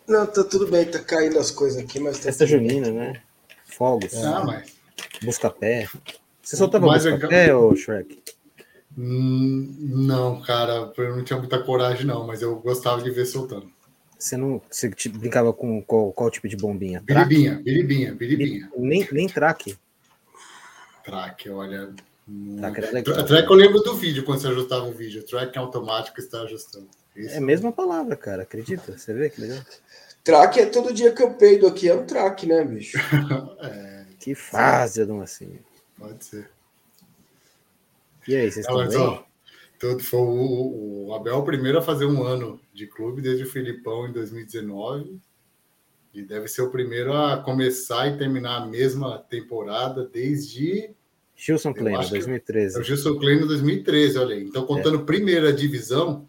Não, 0.06 0.28
tá 0.28 0.44
tudo 0.44 0.68
bem, 0.68 0.84
tá 0.84 1.00
caindo 1.00 1.40
as 1.40 1.50
coisas 1.50 1.82
aqui, 1.82 1.98
mas 1.98 2.18
tá 2.18 2.24
Festa 2.24 2.46
junina, 2.46 2.92
né? 2.92 3.22
Fogos. 3.68 4.16
Ah, 4.16 4.44
mas... 4.46 4.76
Busca-pé. 5.24 5.88
Você 6.42 6.56
soltava 6.56 6.88
busca-pé, 6.88 7.54
ou 7.54 7.76
Shrek? 7.76 8.22
Hum, 8.98 9.76
não, 9.80 10.42
cara, 10.42 10.92
eu 10.98 11.16
não 11.16 11.24
tinha 11.24 11.38
muita 11.38 11.62
coragem, 11.62 12.06
não, 12.06 12.26
mas 12.26 12.42
eu 12.42 12.56
gostava 12.56 13.02
de 13.02 13.12
ver 13.12 13.26
soltando. 13.26 13.70
Você 14.18 14.36
não 14.36 14.60
você 14.70 14.90
brincava 15.10 15.54
com 15.54 15.82
qual, 15.84 16.12
qual 16.12 16.32
tipo 16.32 16.48
de 16.48 16.58
bombinha? 16.58 17.02
Biribinha, 17.02 17.62
biribinha, 17.64 18.16
biribinha. 18.16 18.72
Nem, 18.76 19.08
nem 19.12 19.28
traque. 19.28 19.78
Traque, 21.04 21.50
olha. 21.50 21.94
Track, 22.58 23.10
era 23.10 23.24
track 23.24 23.50
eu 23.50 23.56
lembro 23.56 23.80
do 23.80 23.96
vídeo 23.96 24.26
quando 24.26 24.42
você 24.42 24.48
ajustava 24.48 24.86
um 24.86 24.92
vídeo. 24.92 25.24
Track 25.24 25.56
é 25.56 25.62
automático 25.62 26.20
está 26.20 26.42
ajustando. 26.42 26.88
Isso. 27.16 27.36
É 27.36 27.38
a 27.38 27.42
mesma 27.42 27.72
palavra, 27.72 28.16
cara. 28.16 28.44
Acredita? 28.44 28.98
Você 28.98 29.14
vê 29.14 29.30
que 29.30 29.40
legal. 29.40 29.60
Traque 30.28 30.60
é 30.60 30.66
todo 30.66 30.94
dia 30.94 31.14
que 31.14 31.24
eu 31.24 31.36
peido 31.36 31.66
aqui, 31.66 31.88
é 31.88 31.96
um 31.96 32.06
traque, 32.06 32.46
né, 32.46 32.62
bicho? 32.62 32.98
é, 33.64 34.04
que 34.20 34.36
fase, 34.36 35.02
Adão, 35.02 35.22
assim. 35.22 35.58
Pode 35.98 36.26
ser. 36.26 36.50
E 38.28 38.36
aí, 38.36 38.52
vocês 38.52 38.66
estão 38.66 38.86
bem? 38.86 39.26
Todo, 39.80 40.04
foi 40.04 40.20
o, 40.20 41.08
o 41.08 41.14
Abel 41.16 41.38
o 41.38 41.46
primeiro 41.46 41.78
a 41.78 41.82
fazer 41.82 42.06
um 42.06 42.24
ano 42.24 42.60
de 42.74 42.88
clube 42.88 43.22
desde 43.22 43.46
o 43.46 43.50
Filipão 43.50 44.06
em 44.06 44.12
2019. 44.12 45.18
E 46.14 46.22
deve 46.22 46.50
ser 46.50 46.64
o 46.64 46.72
primeiro 46.72 47.14
a 47.14 47.38
começar 47.38 48.10
e 48.10 48.18
terminar 48.18 48.64
a 48.64 48.66
mesma 48.66 49.20
temporada 49.30 50.06
desde. 50.06 50.90
Gilson 51.38 51.74
Kleino, 51.74 52.06
2013. 52.10 52.76
É 52.76 52.80
o 52.82 52.84
Gilson 52.84 53.18
Kleino 53.18 53.48
2013, 53.48 54.18
olha 54.18 54.36
aí. 54.36 54.44
Então, 54.44 54.66
contando 54.66 55.00
é. 55.00 55.04
primeira 55.06 55.54
divisão, 55.54 56.28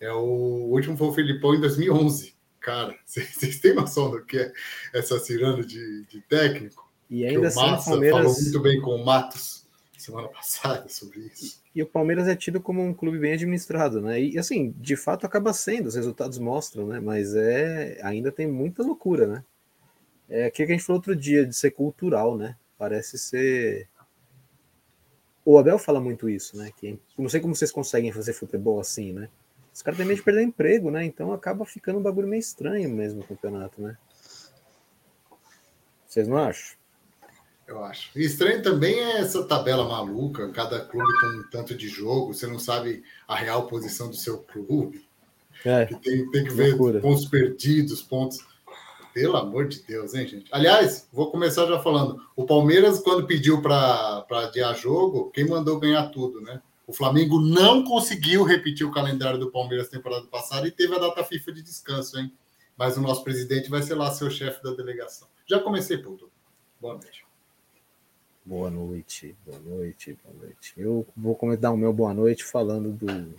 é 0.00 0.10
o, 0.10 0.22
o 0.22 0.70
último 0.70 0.96
foi 0.96 1.08
o 1.08 1.12
Filipão 1.12 1.54
em 1.54 1.60
2011. 1.60 2.33
Cara, 2.64 2.96
vocês 3.04 3.60
têm 3.60 3.74
noção 3.74 4.10
do 4.10 4.24
que 4.24 4.38
é 4.38 4.52
essa 4.94 5.18
ciranda 5.18 5.62
de, 5.64 6.04
de 6.06 6.20
técnico? 6.22 6.90
E 7.10 7.26
ainda 7.26 7.48
assim, 7.48 7.60
o 7.60 7.70
Massa 7.70 7.90
Palmeiras... 7.90 8.18
falou 8.18 8.42
muito 8.42 8.60
bem 8.62 8.80
com 8.80 8.90
o 8.96 9.04
Matos 9.04 9.64
semana 10.04 10.28
passada 10.32 10.88
sobre 10.88 11.20
isso. 11.20 11.62
E, 11.74 11.80
e, 11.80 11.82
o 11.82 11.86
Palmeiras 11.86 12.28
é 12.28 12.34
tido 12.34 12.60
como 12.60 12.82
um 12.82 12.94
clube 12.94 13.18
bem 13.18 13.34
administrado, 13.34 14.00
né? 14.00 14.20
E 14.20 14.38
assim, 14.38 14.74
de 14.78 14.96
fato 14.96 15.26
acaba 15.26 15.52
sendo, 15.52 15.86
os 15.86 15.94
resultados 15.94 16.38
mostram, 16.38 16.86
né? 16.86 17.00
Mas 17.00 17.34
é 17.34 17.98
ainda 18.02 18.32
tem 18.32 18.46
muita 18.46 18.82
loucura, 18.82 19.26
né? 19.26 19.44
É 20.28 20.46
aquilo 20.46 20.66
que 20.66 20.72
a 20.72 20.76
gente 20.76 20.86
falou 20.86 20.98
outro 20.98 21.14
dia, 21.14 21.44
de 21.46 21.54
ser 21.54 21.70
cultural, 21.70 22.36
né? 22.36 22.56
Parece 22.78 23.18
ser. 23.18 23.88
O 25.44 25.58
Abel 25.58 25.78
fala 25.78 26.00
muito 26.00 26.28
isso, 26.28 26.56
né? 26.56 26.70
Que 26.74 26.98
não 27.18 27.28
sei 27.28 27.40
como 27.40 27.54
vocês 27.54 27.70
conseguem 27.70 28.10
fazer 28.10 28.32
futebol 28.32 28.80
assim, 28.80 29.12
né? 29.12 29.28
Os 29.74 29.82
caras 29.82 29.98
têm 29.98 30.06
medo 30.06 30.18
de 30.18 30.22
perder 30.22 30.42
emprego, 30.42 30.88
né? 30.88 31.04
Então 31.04 31.32
acaba 31.32 31.64
ficando 31.64 31.98
um 31.98 32.02
bagulho 32.02 32.28
meio 32.28 32.38
estranho 32.38 32.88
mesmo 32.88 33.22
o 33.22 33.26
campeonato, 33.26 33.82
né? 33.82 33.96
Vocês 36.06 36.28
não 36.28 36.38
acham? 36.38 36.76
Eu 37.66 37.82
acho. 37.82 38.16
E 38.16 38.24
estranho 38.24 38.62
também 38.62 39.00
é 39.00 39.18
essa 39.18 39.42
tabela 39.42 39.88
maluca, 39.88 40.48
cada 40.52 40.78
clube 40.84 41.12
com 41.20 41.26
um 41.26 41.50
tanto 41.50 41.74
de 41.74 41.88
jogo, 41.88 42.32
você 42.32 42.46
não 42.46 42.58
sabe 42.58 43.02
a 43.26 43.34
real 43.34 43.66
posição 43.66 44.08
do 44.08 44.14
seu 44.14 44.38
clube. 44.38 45.04
É, 45.64 45.86
que 45.86 45.96
tem, 45.96 46.30
tem 46.30 46.44
que 46.44 46.52
ver 46.52 46.76
pontos 47.00 47.24
perdidos, 47.26 48.00
pontos. 48.00 48.38
Pelo 49.12 49.36
amor 49.36 49.68
de 49.68 49.80
Deus, 49.82 50.12
hein, 50.12 50.26
gente? 50.26 50.46
Aliás, 50.50 51.08
vou 51.12 51.30
começar 51.30 51.66
já 51.66 51.80
falando. 51.80 52.20
O 52.34 52.44
Palmeiras, 52.44 52.98
quando 52.98 53.26
pediu 53.26 53.62
para 53.62 54.26
adiar 54.30 54.76
jogo, 54.76 55.30
quem 55.30 55.48
mandou 55.48 55.78
ganhar 55.78 56.08
tudo, 56.08 56.40
né? 56.40 56.60
O 56.86 56.92
Flamengo 56.92 57.40
não 57.40 57.82
conseguiu 57.82 58.44
repetir 58.44 58.86
o 58.86 58.92
calendário 58.92 59.38
do 59.38 59.50
Palmeiras 59.50 59.88
temporada 59.88 60.26
passada 60.26 60.68
e 60.68 60.70
teve 60.70 60.94
a 60.94 60.98
data 60.98 61.24
FIFA 61.24 61.52
de 61.52 61.62
descanso, 61.62 62.18
hein? 62.18 62.32
Mas 62.76 62.96
o 62.96 63.00
nosso 63.00 63.24
presidente 63.24 63.70
vai 63.70 63.82
ser 63.82 63.94
lá 63.94 64.10
seu 64.10 64.28
chefe 64.30 64.62
da 64.62 64.72
delegação. 64.72 65.28
Já 65.46 65.60
comecei, 65.60 65.96
puto. 65.96 66.30
Boa 66.80 66.94
noite. 66.94 67.24
Boa 68.44 68.70
noite, 68.70 69.34
boa 69.46 69.58
noite, 69.58 70.18
boa 70.22 70.36
noite. 70.38 70.74
Eu 70.76 71.06
vou 71.16 71.34
comentar 71.34 71.72
o 71.72 71.76
meu 71.78 71.94
boa 71.94 72.12
noite 72.12 72.44
falando 72.44 72.92
do, 72.92 73.34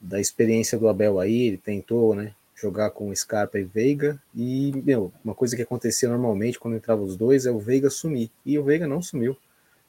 da 0.00 0.20
experiência 0.20 0.76
do 0.76 0.88
Abel 0.88 1.20
aí. 1.20 1.42
Ele 1.42 1.58
tentou, 1.58 2.12
né, 2.12 2.34
jogar 2.56 2.90
com 2.90 3.14
Scarpa 3.14 3.60
e 3.60 3.64
Veiga. 3.64 4.20
E, 4.34 4.72
meu, 4.84 5.12
uma 5.24 5.36
coisa 5.36 5.54
que 5.54 5.62
acontecia 5.62 6.08
normalmente 6.08 6.58
quando 6.58 6.76
entravam 6.76 7.04
os 7.04 7.16
dois 7.16 7.46
é 7.46 7.52
o 7.52 7.60
Veiga 7.60 7.90
sumir. 7.90 8.28
E 8.44 8.58
o 8.58 8.64
Veiga 8.64 8.88
não 8.88 9.00
sumiu. 9.00 9.36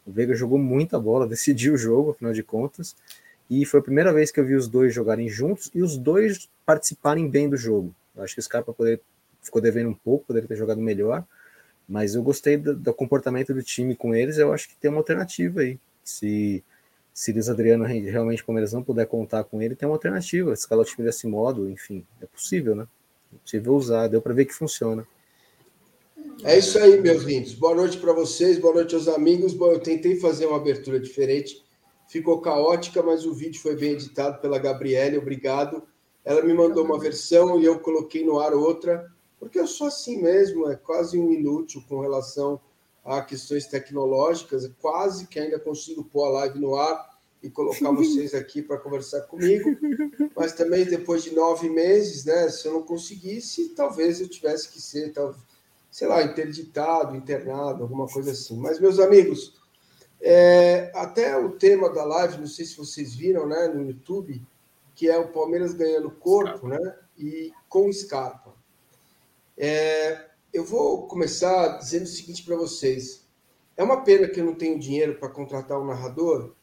O 0.05 0.11
Veiga 0.11 0.35
jogou 0.35 0.57
muita 0.57 0.99
bola, 0.99 1.27
decidiu 1.27 1.73
o 1.73 1.77
jogo, 1.77 2.11
afinal 2.11 2.33
de 2.33 2.43
contas. 2.43 2.95
E 3.49 3.65
foi 3.65 3.79
a 3.79 3.83
primeira 3.83 4.13
vez 4.13 4.31
que 4.31 4.39
eu 4.39 4.45
vi 4.45 4.55
os 4.55 4.67
dois 4.67 4.93
jogarem 4.93 5.29
juntos 5.29 5.69
e 5.73 5.81
os 5.81 5.97
dois 5.97 6.49
participarem 6.65 7.29
bem 7.29 7.49
do 7.49 7.57
jogo. 7.57 7.93
Eu 8.15 8.23
acho 8.23 8.33
que 8.33 8.39
o 8.39 8.43
Scarpa 8.43 8.73
poder, 8.73 9.01
ficou 9.41 9.61
devendo 9.61 9.89
um 9.89 9.93
pouco, 9.93 10.25
poderia 10.25 10.47
ter 10.47 10.55
jogado 10.55 10.81
melhor. 10.81 11.25
Mas 11.87 12.15
eu 12.15 12.23
gostei 12.23 12.57
do, 12.57 12.75
do, 12.75 12.93
comportamento 12.93 13.53
do 13.53 13.61
time 13.61 13.95
com 13.95 14.15
eles. 14.15 14.37
Eu 14.37 14.53
acho 14.53 14.69
que 14.69 14.75
tem 14.75 14.89
uma 14.89 14.99
alternativa 14.99 15.61
aí. 15.61 15.77
Se, 16.03 16.63
se 17.13 17.31
Luiz 17.33 17.49
Adriano 17.49 17.83
realmente 17.83 18.41
o 18.41 18.45
Palmeiras 18.45 18.71
não 18.71 18.83
puder 18.83 19.05
contar 19.05 19.43
com 19.43 19.61
ele, 19.61 19.75
tem 19.75 19.87
uma 19.87 19.95
alternativa. 19.95 20.53
Escalar 20.53 20.85
o 20.85 20.87
time 20.87 21.05
desse 21.05 21.27
modo, 21.27 21.69
enfim, 21.69 22.05
é 22.21 22.25
possível, 22.25 22.75
né? 22.75 22.87
É 23.33 23.37
possível 23.37 23.73
usar, 23.73 24.07
deu 24.07 24.21
para 24.21 24.33
ver 24.33 24.45
que 24.45 24.53
funciona. 24.53 25.05
É 26.43 26.57
isso 26.57 26.77
aí, 26.77 26.99
meus 26.99 27.23
lindos. 27.23 27.53
Boa 27.53 27.73
noite 27.73 27.97
para 27.97 28.11
vocês, 28.11 28.59
boa 28.59 28.73
noite 28.73 28.93
aos 28.93 29.07
amigos. 29.07 29.53
Bom, 29.53 29.71
eu 29.71 29.79
tentei 29.79 30.19
fazer 30.19 30.45
uma 30.45 30.57
abertura 30.57 30.99
diferente, 30.99 31.63
ficou 32.07 32.41
caótica, 32.41 33.01
mas 33.01 33.25
o 33.25 33.33
vídeo 33.33 33.61
foi 33.61 33.75
bem 33.75 33.93
editado 33.93 34.41
pela 34.41 34.59
Gabriele, 34.59 35.17
obrigado. 35.17 35.83
Ela 36.25 36.41
me 36.41 36.53
mandou 36.53 36.83
uma 36.83 36.99
versão 36.99 37.59
e 37.59 37.65
eu 37.65 37.79
coloquei 37.79 38.25
no 38.25 38.39
ar 38.39 38.53
outra, 38.53 39.09
porque 39.39 39.57
eu 39.57 39.65
sou 39.65 39.87
assim 39.87 40.21
mesmo, 40.21 40.69
é 40.69 40.75
quase 40.75 41.17
um 41.17 41.31
inútil 41.31 41.81
com 41.87 42.01
relação 42.01 42.59
a 43.05 43.21
questões 43.21 43.65
tecnológicas, 43.67 44.69
quase 44.81 45.27
que 45.27 45.39
ainda 45.39 45.59
consigo 45.59 46.03
pôr 46.03 46.25
a 46.25 46.29
live 46.29 46.59
no 46.59 46.75
ar 46.75 47.09
e 47.41 47.49
colocar 47.49 47.91
vocês 47.95 48.33
aqui 48.33 48.61
para 48.61 48.77
conversar 48.77 49.21
comigo, 49.21 49.77
mas 50.35 50.53
também 50.53 50.85
depois 50.85 51.23
de 51.23 51.31
nove 51.33 51.69
meses, 51.69 52.25
né? 52.25 52.49
Se 52.49 52.67
eu 52.67 52.73
não 52.73 52.83
conseguisse, 52.83 53.69
talvez 53.69 54.19
eu 54.19 54.27
tivesse 54.27 54.69
que 54.69 54.81
ser, 54.81 55.11
talvez 55.13 55.52
sei 55.93 56.07
lá, 56.07 56.23
interditado, 56.23 57.15
internado, 57.15 57.83
alguma 57.83 58.07
coisa 58.07 58.31
assim. 58.31 58.57
Mas, 58.57 58.79
meus 58.79 58.97
amigos, 58.99 59.61
é, 60.19 60.91
até 60.95 61.37
o 61.37 61.51
tema 61.51 61.87
da 61.93 62.03
live, 62.03 62.39
não 62.39 62.47
sei 62.47 62.65
se 62.65 62.75
vocês 62.75 63.13
viram, 63.13 63.47
né, 63.47 63.67
no 63.67 63.85
YouTube, 63.85 64.43
que 64.95 65.07
é 65.07 65.19
o 65.19 65.31
Palmeiras 65.31 65.71
ganhando 65.75 66.09
corpo, 66.09 66.67
né, 66.67 66.79
e 67.15 67.51
com 67.69 67.93
Scarpa. 67.93 68.55
É, 69.55 70.29
eu 70.51 70.65
vou 70.65 71.05
começar 71.05 71.77
dizendo 71.77 72.05
o 72.05 72.07
seguinte 72.07 72.43
para 72.43 72.55
vocês. 72.55 73.27
É 73.77 73.83
uma 73.83 74.03
pena 74.03 74.27
que 74.27 74.39
eu 74.39 74.45
não 74.45 74.55
tenho 74.55 74.79
dinheiro 74.79 75.19
para 75.19 75.29
contratar 75.29 75.79
um 75.79 75.85
narrador, 75.85 76.55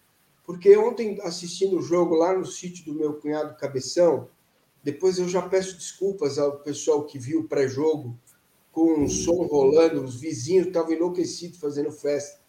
porque 0.42 0.76
ontem, 0.76 1.20
assistindo 1.22 1.78
o 1.78 1.82
jogo 1.82 2.16
lá 2.16 2.36
no 2.36 2.44
sítio 2.44 2.84
do 2.84 2.94
meu 2.94 3.14
cunhado 3.14 3.56
Cabeção, 3.56 4.28
depois 4.82 5.20
eu 5.20 5.28
já 5.28 5.40
peço 5.40 5.76
desculpas 5.76 6.36
ao 6.36 6.58
pessoal 6.58 7.06
que 7.06 7.16
viu 7.16 7.42
o 7.42 7.48
pré-jogo, 7.48 8.18
com 8.80 9.04
o 9.04 9.08
som 9.10 9.42
rolando, 9.42 10.02
os 10.02 10.16
vizinhos 10.16 10.68
estavam 10.68 10.92
enlouquecidos 10.92 11.58
fazendo 11.58 11.92
festa. 11.92 12.40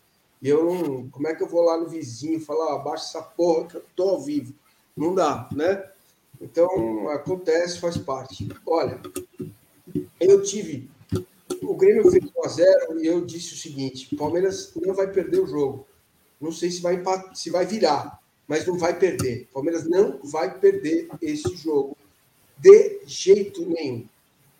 E 0.41 0.48
eu 0.48 0.63
não. 0.63 1.10
Como 1.10 1.28
é 1.28 1.36
que 1.36 1.44
eu 1.44 1.48
vou 1.48 1.62
lá 1.62 1.78
no 1.78 1.89
vizinho 1.89 2.39
falar, 2.39 2.74
abaixa 2.74 3.04
essa 3.04 3.22
porra 3.22 3.67
que 3.67 3.76
eu 3.76 3.84
tô 3.94 4.10
ao 4.12 4.22
vivo? 4.22 4.54
Não 4.96 5.13
dá, 5.13 5.50
né? 5.52 5.84
Então, 6.39 7.10
acontece, 7.10 7.80
faz 7.80 7.98
parte. 7.98 8.48
Olha, 8.65 9.02
eu 10.22 10.41
tive. 10.41 10.89
O 11.62 11.76
Grêmio 11.76 12.10
fez 12.10 12.24
1 12.24 12.46
a 12.46 12.48
0 12.48 13.04
e 13.04 13.08
eu 13.08 13.26
disse 13.26 13.54
o 13.54 13.58
seguinte: 13.58 14.15
Palmeiras 14.15 14.72
não 14.82 14.94
vai 14.94 15.12
perder 15.12 15.41
o 15.41 15.48
jogo. 15.48 15.86
Não 16.39 16.54
sei 16.54 16.72
se 16.72 16.82
vai, 16.82 17.04
se 17.34 17.50
vai 17.50 17.65
virar, 17.65 18.22
mas 18.48 18.65
não 18.65 18.78
vai 18.78 18.98
perder. 18.98 19.50
Palmeiras 19.54 19.86
não 19.86 20.17
vai 20.24 20.58
perder 20.58 21.10
esse 21.22 21.58
jogo 21.58 21.98
de 22.58 23.02
jeito 23.06 23.65
nenhum. 23.65 24.08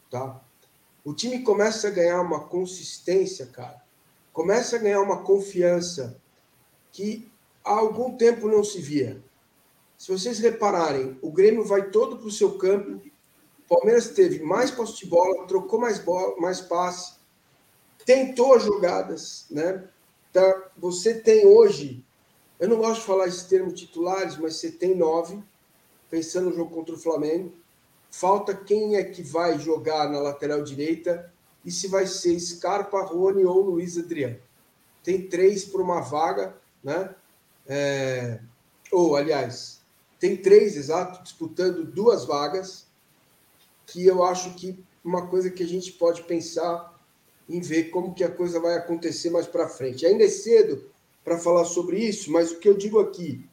Tá? 0.10 0.41
O 1.04 1.14
time 1.14 1.44
começa 1.44 1.88
a 1.88 1.92
ganhar 1.92 2.22
uma 2.22 2.42
consistência, 2.42 3.48
cara. 3.48 3.82
Começa 4.32 4.76
a 4.76 4.80
ganhar 4.80 5.02
uma 5.02 5.24
confiança 5.24 6.20
que 6.92 7.30
há 7.64 7.74
algum 7.74 8.16
tempo 8.16 8.48
não 8.48 8.64
se 8.64 8.80
via. 8.80 9.22
Se 9.98 10.12
vocês 10.12 10.40
repararem, 10.40 11.18
o 11.22 11.32
Grêmio 11.32 11.64
vai 11.64 11.90
todo 11.90 12.18
para 12.18 12.28
o 12.28 12.32
seu 12.32 12.58
campo. 12.58 13.02
O 13.60 13.68
Palmeiras 13.68 14.10
teve 14.10 14.44
mais 14.44 14.72
posse 14.72 14.98
de 14.98 15.06
bola, 15.06 15.48
trocou 15.48 15.80
mais 15.80 16.00
bola, 16.00 16.36
mais 16.40 16.60
passe, 16.62 17.14
tentou 18.06 18.60
jogadas, 18.60 19.46
né? 19.50 19.88
Então, 20.30 20.64
você 20.78 21.16
tem 21.16 21.46
hoje, 21.46 22.04
eu 22.60 22.68
não 22.68 22.78
gosto 22.78 23.02
de 23.02 23.08
falar 23.08 23.28
esse 23.28 23.48
termo 23.48 23.72
titulares, 23.72 24.38
mas 24.38 24.56
você 24.56 24.72
tem 24.72 24.96
nove, 24.96 25.42
pensando 26.10 26.50
no 26.50 26.56
jogo 26.56 26.74
contra 26.74 26.96
o 26.96 27.00
Flamengo. 27.00 27.54
Falta 28.12 28.54
quem 28.54 28.98
é 28.98 29.04
que 29.06 29.24
vai 29.24 29.58
jogar 29.58 30.10
na 30.10 30.20
lateral 30.20 30.62
direita 30.62 31.32
e 31.64 31.72
se 31.72 31.88
vai 31.88 32.06
ser 32.06 32.38
Scarpa, 32.38 33.02
Rony 33.04 33.46
ou 33.46 33.62
Luiz 33.62 33.98
Adriano. 33.98 34.38
Tem 35.02 35.28
três 35.28 35.64
por 35.64 35.80
uma 35.80 36.02
vaga, 36.02 36.56
né? 36.84 37.16
É... 37.66 38.40
Ou, 38.92 39.16
aliás, 39.16 39.80
tem 40.20 40.36
três, 40.36 40.76
exato, 40.76 41.24
disputando 41.24 41.86
duas 41.86 42.26
vagas, 42.26 42.86
que 43.88 44.06
eu 44.06 44.24
acho 44.24 44.54
que 44.56 44.84
uma 45.04 45.28
coisa 45.28 45.50
que 45.50 45.64
a 45.64 45.68
gente 45.68 45.94
pode 45.94 46.24
pensar 46.24 47.00
em 47.48 47.62
ver 47.62 47.86
como 47.86 48.14
que 48.14 48.24
a 48.24 48.32
coisa 48.32 48.60
vai 48.60 48.76
acontecer 48.76 49.30
mais 49.30 49.48
para 49.48 49.70
frente. 49.70 50.06
Ainda 50.06 50.26
é 50.26 50.30
cedo 50.30 50.86
para 51.24 51.38
falar 51.38 51.66
sobre 51.66 51.98
isso, 51.98 52.32
mas 52.32 52.52
o 52.52 52.60
que 52.60 52.68
eu 52.68 52.76
digo 52.76 53.00
aqui, 53.00 53.48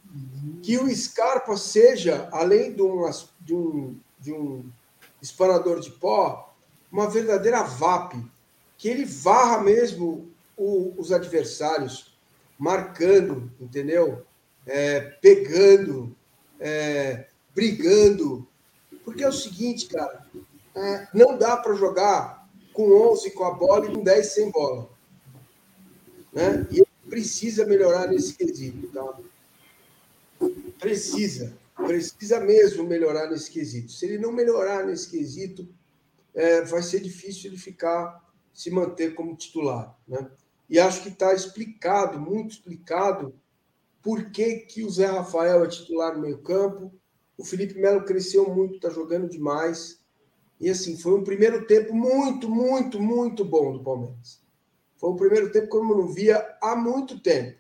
que 0.63 0.77
o 0.79 0.95
Scarpa 0.95 1.57
seja, 1.57 2.29
além 2.33 2.75
de 2.75 2.83
um, 2.83 3.09
de 3.41 3.55
um 3.55 3.97
de 4.19 4.33
um 4.33 4.71
espanador 5.21 5.81
de 5.81 5.91
pó, 5.91 6.55
uma 6.91 7.09
verdadeira 7.09 7.63
VAP, 7.63 8.15
que 8.77 8.89
ele 8.89 9.05
varra 9.05 9.63
mesmo 9.63 10.31
o, 10.57 10.95
os 10.97 11.13
adversários, 11.13 12.17
marcando, 12.59 13.51
entendeu? 13.61 14.25
É, 14.67 15.01
pegando, 15.01 16.15
é, 16.59 17.27
brigando. 17.55 18.47
Porque 19.05 19.25
é 19.25 19.29
o 19.29 19.33
seguinte, 19.33 19.87
cara, 19.87 20.27
é, 20.75 21.09
não 21.15 21.37
dá 21.37 21.57
para 21.57 21.75
jogar 21.75 22.49
com 22.73 22.93
11 23.11 23.31
com 23.33 23.45
a 23.45 23.53
bola 23.53 23.87
e 23.87 23.95
com 23.95 24.03
10 24.03 24.27
sem 24.27 24.51
bola. 24.51 24.89
Né? 26.33 26.67
E 26.71 26.77
ele 26.77 26.89
precisa 27.09 27.67
melhorar 27.67 28.07
nesse 28.07 28.35
quesito. 28.35 28.89
Tá? 28.89 29.19
Precisa. 30.79 31.57
Precisa 31.87 32.41
mesmo 32.41 32.85
melhorar 32.85 33.31
nesse 33.31 33.51
quesito. 33.51 33.93
Se 33.93 34.07
ele 34.07 34.19
não 34.19 34.33
melhorar 34.33 34.85
nesse 34.85 35.09
quesito, 35.09 35.69
é, 36.35 36.63
vai 36.63 36.83
ser 36.83 37.01
difícil 37.01 37.51
ele 37.51 37.59
ficar, 37.59 38.25
se 38.53 38.71
manter 38.71 39.15
como 39.15 39.37
titular. 39.37 39.97
Né? 40.07 40.31
E 40.69 40.79
acho 40.79 41.03
que 41.03 41.09
está 41.09 41.33
explicado, 41.33 42.21
muito 42.21 42.53
explicado, 42.53 43.35
por 44.03 44.31
que, 44.31 44.57
que 44.57 44.85
o 44.85 44.91
Zé 44.91 45.07
Rafael 45.07 45.65
é 45.65 45.69
titular 45.69 46.15
no 46.15 46.23
meio-campo. 46.23 46.93
O 47.37 47.45
Felipe 47.45 47.79
Melo 47.79 48.05
cresceu 48.05 48.53
muito, 48.53 48.77
está 48.77 48.91
jogando 48.91 49.29
demais. 49.29 50.01
E 50.61 50.69
assim, 50.69 50.97
foi 50.97 51.15
um 51.15 51.25
primeiro 51.25 51.67
tempo 51.67 51.95
muito, 51.95 52.49
muito, 52.49 53.01
muito 53.01 53.45
bom 53.45 53.73
do 53.73 53.83
Palmeiras. 53.83 54.41
Foi 54.97 55.11
um 55.11 55.17
primeiro 55.17 55.53
tempo 55.53 55.69
como 55.69 55.93
eu 55.93 55.99
não 55.99 56.09
via 56.09 56.57
há 56.61 56.75
muito 56.75 57.21
tempo. 57.21 57.59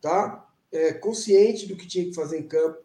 Tá? 0.00 0.48
É, 0.72 0.92
consciente 0.92 1.66
do 1.66 1.76
que 1.76 1.86
tinha 1.86 2.04
que 2.04 2.14
fazer 2.14 2.38
em 2.38 2.48
campo, 2.48 2.78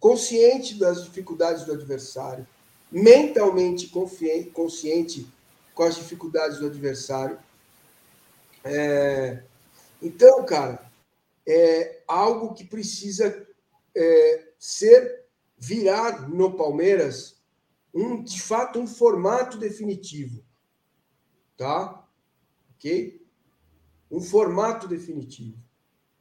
consciente 0.00 0.78
das 0.78 1.04
dificuldades 1.04 1.64
do 1.64 1.72
adversário, 1.72 2.46
mentalmente 2.90 3.88
consciente 3.88 5.26
com 5.74 5.82
as 5.82 5.96
dificuldades 5.96 6.58
do 6.58 6.66
adversário. 6.66 7.38
É, 8.64 9.42
então, 10.00 10.44
cara, 10.44 10.90
é 11.46 12.02
algo 12.06 12.54
que 12.54 12.64
precisa 12.64 13.46
é, 13.94 14.48
ser 14.58 15.24
virar 15.56 16.28
no 16.28 16.56
Palmeiras 16.56 17.36
um 17.92 18.22
de 18.22 18.40
fato 18.40 18.78
um 18.78 18.86
formato 18.86 19.58
definitivo, 19.58 20.44
tá? 21.56 22.06
Ok? 22.74 23.20
Um 24.10 24.20
formato 24.20 24.86
definitivo 24.86 25.58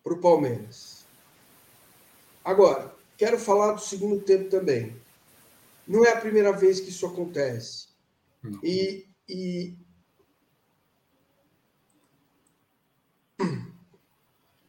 para 0.03 0.13
o 0.13 0.21
Palmeiras. 0.21 1.05
Agora, 2.43 2.96
quero 3.17 3.39
falar 3.39 3.73
do 3.73 3.81
segundo 3.81 4.21
tempo 4.21 4.49
também. 4.49 4.95
Não 5.87 6.05
é 6.05 6.11
a 6.11 6.21
primeira 6.21 6.51
vez 6.51 6.79
que 6.79 6.89
isso 6.89 7.05
acontece. 7.05 7.87
E, 8.63 9.07
e 9.27 9.75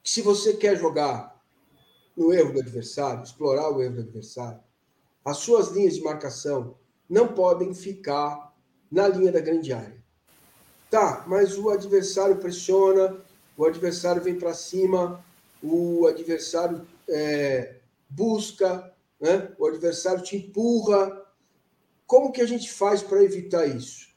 se 0.03 0.23
você 0.23 0.55
quer 0.55 0.77
jogar 0.77 1.39
no 2.17 2.33
erro 2.33 2.55
do 2.55 2.61
adversário, 2.61 3.23
explorar 3.23 3.71
o 3.71 3.83
erro 3.83 3.97
do 3.97 4.01
adversário, 4.01 4.61
as 5.25 5.37
suas 5.39 5.69
linhas 5.69 5.95
de 5.95 6.03
marcação 6.03 6.77
não 7.09 7.29
podem 7.29 7.75
ficar 7.75 8.55
na 8.91 9.07
linha 9.07 9.31
da 9.31 9.41
grande 9.41 9.73
área. 9.73 9.99
Tá, 10.91 11.25
mas 11.27 11.59
o 11.59 11.69
adversário 11.69 12.37
pressiona, 12.39 13.21
o 13.57 13.65
adversário 13.65 14.23
vem 14.23 14.39
para 14.39 14.55
cima, 14.55 15.23
o 15.63 16.07
adversário 16.07 16.87
é, 17.09 17.78
busca, 18.09 18.93
né? 19.21 19.55
o 19.59 19.67
adversário 19.67 20.23
te 20.23 20.37
empurra. 20.37 21.27
Como 22.07 22.33
que 22.33 22.41
a 22.41 22.47
gente 22.47 22.71
faz 22.73 23.03
para 23.03 23.23
evitar 23.23 23.67
isso? 23.67 24.09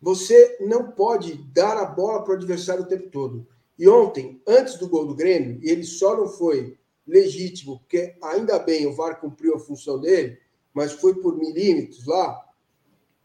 Você 0.00 0.58
não 0.60 0.92
pode 0.92 1.34
dar 1.52 1.76
a 1.76 1.84
bola 1.84 2.22
para 2.22 2.34
o 2.34 2.36
adversário 2.36 2.84
o 2.84 2.88
tempo 2.88 3.08
todo. 3.10 3.46
E 3.78 3.88
ontem, 3.88 4.42
antes 4.46 4.76
do 4.76 4.88
gol 4.88 5.06
do 5.06 5.14
Grêmio, 5.14 5.60
e 5.62 5.70
ele 5.70 5.84
só 5.84 6.16
não 6.16 6.28
foi 6.28 6.76
legítimo, 7.06 7.78
porque 7.78 8.16
ainda 8.22 8.58
bem 8.58 8.86
o 8.86 8.94
VAR 8.94 9.20
cumpriu 9.20 9.54
a 9.54 9.60
função 9.60 10.00
dele, 10.00 10.38
mas 10.74 10.92
foi 10.92 11.14
por 11.14 11.36
milímetros 11.36 12.04
lá. 12.06 12.44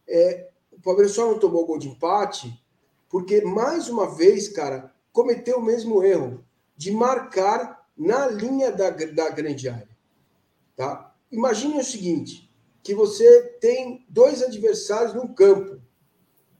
É, 0.07 0.49
o 0.71 0.79
Palmeiras 0.79 1.11
só 1.11 1.25
não 1.25 1.39
tomou 1.39 1.65
gol 1.65 1.77
de 1.77 1.89
empate, 1.89 2.51
porque 3.09 3.41
mais 3.41 3.89
uma 3.89 4.15
vez, 4.15 4.47
cara, 4.47 4.93
cometeu 5.11 5.57
o 5.57 5.63
mesmo 5.63 6.03
erro 6.03 6.43
de 6.75 6.91
marcar 6.91 7.87
na 7.95 8.27
linha 8.27 8.71
da, 8.71 8.89
da 8.89 9.29
grande 9.29 9.69
área. 9.69 9.92
Tá? 10.75 11.15
Imagine 11.31 11.79
o 11.79 11.83
seguinte: 11.83 12.51
que 12.81 12.93
você 12.93 13.43
tem 13.59 14.05
dois 14.09 14.41
adversários 14.41 15.13
no 15.13 15.33
campo. 15.33 15.81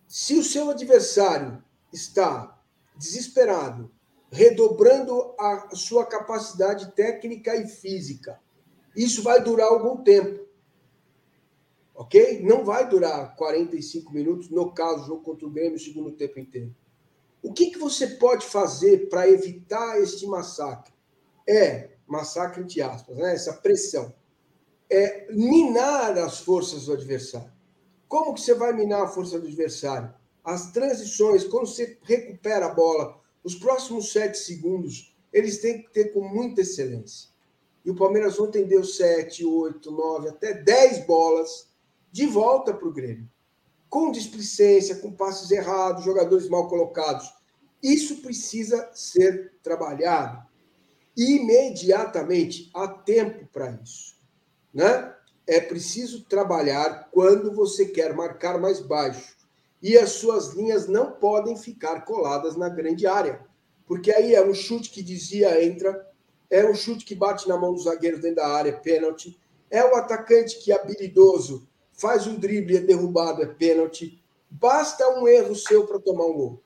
Se 0.07 0.35
o 0.35 0.43
seu 0.43 0.69
adversário 0.69 1.63
está 1.91 2.61
desesperado, 2.95 3.91
redobrando 4.31 5.35
a 5.39 5.75
sua 5.75 6.05
capacidade 6.05 6.91
técnica 6.93 7.55
e 7.55 7.67
física. 7.67 8.39
Isso 8.95 9.21
vai 9.21 9.43
durar 9.43 9.67
algum 9.67 10.03
tempo. 10.03 10.43
Ok? 11.93 12.41
Não 12.41 12.65
vai 12.65 12.89
durar 12.89 13.35
45 13.35 14.11
minutos, 14.11 14.49
no 14.49 14.71
caso, 14.71 15.05
jogo 15.05 15.21
contra 15.21 15.45
o 15.45 15.51
Grêmio, 15.51 15.79
segundo 15.79 16.11
tempo 16.11 16.39
inteiro. 16.39 16.75
O 17.43 17.53
que, 17.53 17.69
que 17.69 17.77
você 17.77 18.07
pode 18.07 18.45
fazer 18.45 19.09
para 19.09 19.29
evitar 19.29 20.01
este 20.01 20.25
massacre? 20.25 20.93
É, 21.47 21.91
massacre 22.07 22.61
entre 22.61 22.81
aspas, 22.81 23.17
né? 23.17 23.33
essa 23.33 23.53
pressão. 23.53 24.13
É 24.89 25.31
minar 25.31 26.17
as 26.17 26.39
forças 26.39 26.85
do 26.85 26.93
adversário. 26.93 27.51
Como 28.07 28.33
que 28.33 28.41
você 28.41 28.53
vai 28.53 28.73
minar 28.73 29.03
a 29.03 29.07
força 29.07 29.39
do 29.39 29.47
adversário? 29.47 30.13
as 30.43 30.71
transições, 30.71 31.45
quando 31.45 31.67
você 31.67 31.97
recupera 32.03 32.65
a 32.65 32.73
bola, 32.73 33.17
os 33.43 33.55
próximos 33.55 34.11
sete 34.11 34.37
segundos, 34.37 35.15
eles 35.31 35.59
têm 35.59 35.81
que 35.81 35.91
ter 35.91 36.13
com 36.13 36.21
muita 36.21 36.61
excelência. 36.61 37.29
E 37.85 37.89
o 37.89 37.95
Palmeiras 37.95 38.39
ontem 38.39 38.65
deu 38.65 38.83
sete, 38.83 39.45
oito, 39.45 39.91
nove, 39.91 40.29
até 40.29 40.53
dez 40.53 41.05
bolas 41.05 41.69
de 42.11 42.25
volta 42.25 42.73
para 42.73 42.87
o 42.87 42.93
Grêmio. 42.93 43.29
Com 43.89 44.11
displicência, 44.11 44.97
com 44.97 45.11
passes 45.11 45.49
errados, 45.51 46.03
jogadores 46.03 46.49
mal 46.49 46.67
colocados. 46.67 47.33
Isso 47.81 48.17
precisa 48.21 48.89
ser 48.93 49.53
trabalhado 49.61 50.42
imediatamente. 51.15 52.69
Há 52.73 52.87
tempo 52.87 53.47
para 53.51 53.71
isso. 53.83 54.15
Né? 54.73 55.13
É 55.45 55.59
preciso 55.59 56.23
trabalhar 56.23 57.09
quando 57.11 57.53
você 57.53 57.85
quer 57.85 58.13
marcar 58.13 58.59
mais 58.59 58.79
baixo 58.79 59.35
e 59.83 59.97
as 59.97 60.11
suas 60.11 60.53
linhas 60.53 60.87
não 60.87 61.11
podem 61.11 61.57
ficar 61.57 62.05
coladas 62.05 62.55
na 62.55 62.69
grande 62.69 63.05
área. 63.05 63.41
Porque 63.85 64.13
aí 64.13 64.33
é 64.33 64.43
um 64.43 64.53
chute 64.53 64.89
que 64.89 65.03
dizia 65.03 65.61
entra, 65.61 66.09
é 66.49 66.65
um 66.65 66.73
chute 66.73 67.03
que 67.03 67.13
bate 67.13 67.49
na 67.49 67.57
mão 67.57 67.73
do 67.73 67.81
zagueiro 67.81 68.21
dentro 68.21 68.37
da 68.37 68.47
área, 68.47 68.69
é 68.69 68.73
pênalti. 68.73 69.37
É 69.69 69.83
o 69.83 69.95
atacante 69.95 70.59
que 70.59 70.71
é 70.71 70.75
habilidoso, 70.75 71.67
faz 71.91 72.25
um 72.27 72.35
drible, 72.35 72.77
é 72.77 72.79
derrubado, 72.79 73.41
é 73.41 73.45
pênalti. 73.45 74.23
Basta 74.49 75.05
um 75.19 75.27
erro 75.27 75.53
seu 75.55 75.85
para 75.85 75.99
tomar 75.99 76.27
um 76.27 76.33
gol. 76.33 76.63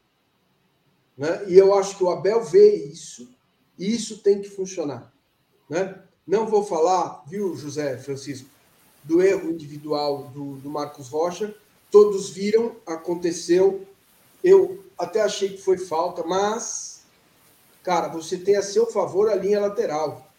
Né? 1.18 1.46
E 1.48 1.58
eu 1.58 1.74
acho 1.74 1.98
que 1.98 2.04
o 2.04 2.10
Abel 2.10 2.44
vê 2.44 2.76
isso, 2.76 3.28
e 3.78 3.94
isso 3.94 4.20
tem 4.20 4.42
que 4.42 4.50
funcionar. 4.50 5.12
Né? 5.70 5.96
Não 6.26 6.48
vou 6.48 6.64
falar, 6.64 7.24
viu, 7.28 7.56
José 7.56 7.98
Francisco, 7.98 8.50
do 9.04 9.22
erro 9.22 9.50
individual 9.50 10.30
do, 10.34 10.56
do 10.58 10.70
Marcos 10.70 11.10
Rocha, 11.10 11.54
todos 11.92 12.30
viram, 12.30 12.76
aconteceu. 12.86 13.86
Eu 14.44 14.84
até 14.98 15.22
achei 15.22 15.50
que 15.50 15.62
foi 15.62 15.78
falta, 15.78 16.24
mas, 16.24 17.04
cara, 17.84 18.08
você 18.10 18.38
tem 18.38 18.56
a 18.56 18.62
seu 18.62 18.88
favor 18.88 19.30
a 19.30 19.36
linha 19.36 19.60
lateral. 19.60 20.30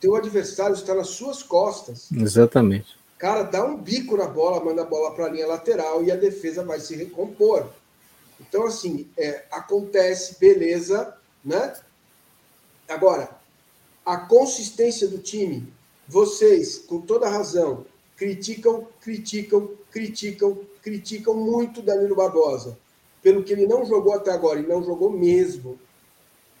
Teu 0.00 0.16
adversário 0.16 0.74
está 0.74 0.94
nas 0.94 1.08
suas 1.08 1.42
costas. 1.42 2.10
Exatamente. 2.12 2.96
Cara, 3.18 3.42
dá 3.42 3.64
um 3.64 3.76
bico 3.76 4.16
na 4.16 4.26
bola, 4.26 4.64
manda 4.64 4.82
a 4.82 4.86
bola 4.86 5.12
para 5.12 5.26
a 5.26 5.28
linha 5.28 5.46
lateral 5.46 6.04
e 6.04 6.12
a 6.12 6.16
defesa 6.16 6.64
vai 6.64 6.78
se 6.78 6.94
recompor. 6.94 7.68
Então, 8.40 8.66
assim, 8.66 9.08
é, 9.16 9.44
acontece, 9.50 10.36
beleza, 10.38 11.16
né? 11.44 11.74
Agora, 12.88 13.38
a 14.04 14.16
consistência 14.16 15.06
do 15.06 15.18
time, 15.18 15.70
vocês, 16.08 16.78
com 16.78 17.02
toda 17.02 17.28
razão, 17.28 17.84
criticam, 18.16 18.88
criticam, 19.00 19.70
criticam, 19.90 20.58
criticam 20.82 21.34
muito 21.34 21.82
Danilo 21.82 22.16
Barbosa, 22.16 22.78
pelo 23.22 23.44
que 23.44 23.52
ele 23.52 23.66
não 23.66 23.84
jogou 23.84 24.14
até 24.14 24.32
agora, 24.32 24.60
e 24.60 24.66
não 24.66 24.82
jogou 24.82 25.10
mesmo. 25.10 25.78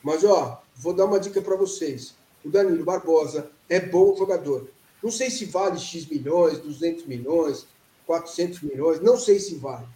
Mas, 0.02 0.22
ó, 0.22 0.62
vou 0.76 0.92
dar 0.92 1.06
uma 1.06 1.18
dica 1.18 1.40
para 1.40 1.56
vocês. 1.56 2.14
O 2.44 2.50
Danilo 2.50 2.84
Barbosa 2.84 3.50
é 3.68 3.80
bom 3.80 4.14
jogador. 4.14 4.68
Não 5.02 5.10
sei 5.10 5.30
se 5.30 5.46
vale 5.46 5.78
X 5.78 6.06
milhões, 6.06 6.58
200 6.58 7.06
milhões, 7.06 7.66
400 8.06 8.62
milhões, 8.62 9.00
não 9.00 9.16
sei 9.16 9.38
se 9.38 9.54
vale, 9.54 9.86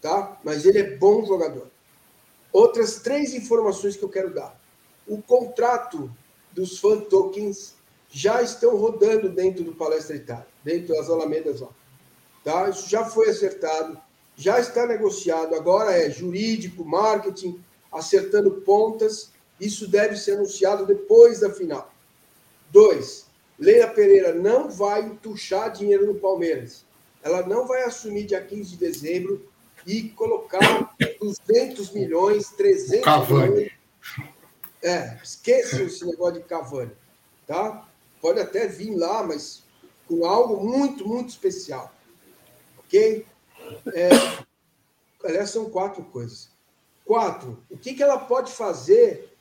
tá? 0.00 0.38
Mas 0.44 0.64
ele 0.64 0.78
é 0.78 0.96
bom 0.96 1.24
jogador. 1.24 1.68
Outras 2.52 2.96
três 2.96 3.34
informações 3.34 3.96
que 3.96 4.02
eu 4.02 4.08
quero 4.08 4.34
dar. 4.34 4.61
O 5.06 5.20
contrato 5.20 6.10
dos 6.52 6.78
fan 6.78 7.00
tokens 7.00 7.74
já 8.10 8.42
estão 8.42 8.76
rodando 8.76 9.28
dentro 9.30 9.64
do 9.64 9.74
Palestra 9.74 10.16
Itália, 10.16 10.46
dentro 10.62 10.94
das 10.94 11.08
Alamedas 11.08 11.60
lá. 11.60 11.68
Tá? 12.44 12.68
Isso 12.68 12.88
já 12.88 13.04
foi 13.04 13.30
acertado, 13.30 13.98
já 14.36 14.60
está 14.60 14.86
negociado, 14.86 15.54
agora 15.54 15.92
é 15.92 16.10
jurídico, 16.10 16.84
marketing, 16.84 17.62
acertando 17.90 18.50
pontas. 18.62 19.30
Isso 19.60 19.86
deve 19.86 20.16
ser 20.16 20.32
anunciado 20.32 20.84
depois 20.84 21.40
da 21.40 21.50
final. 21.50 21.92
Dois, 22.70 23.26
Leila 23.58 23.88
Pereira 23.88 24.34
não 24.34 24.68
vai 24.68 25.02
entuchar 25.02 25.70
dinheiro 25.70 26.06
no 26.06 26.14
Palmeiras. 26.14 26.84
ela 27.22 27.46
não 27.46 27.66
vai 27.66 27.84
assumir 27.84 28.24
dia 28.24 28.42
15 28.42 28.70
de 28.70 28.76
dezembro 28.76 29.48
e 29.86 30.08
colocar 30.08 30.94
200 31.20 31.92
milhões, 31.92 32.48
300 32.50 33.04
Cavani. 33.04 33.50
milhões. 33.50 33.72
É, 34.82 35.18
esqueçam 35.22 35.86
esse 35.86 36.04
negócio 36.04 36.40
de 36.40 36.48
Cavani, 36.48 36.90
tá? 37.46 37.86
Pode 38.20 38.40
até 38.40 38.66
vir 38.66 38.94
lá, 38.96 39.22
mas 39.22 39.62
com 40.08 40.26
algo 40.26 40.62
muito, 40.62 41.06
muito 41.06 41.30
especial, 41.30 41.94
ok? 42.78 43.24
É, 43.94 44.08
aliás, 45.24 45.50
são 45.50 45.70
quatro 45.70 46.02
coisas. 46.04 46.50
Quatro, 47.04 47.62
o 47.70 47.76
que, 47.76 47.94
que 47.94 48.02
ela 48.02 48.18
pode 48.18 48.52
fazer 48.52 49.32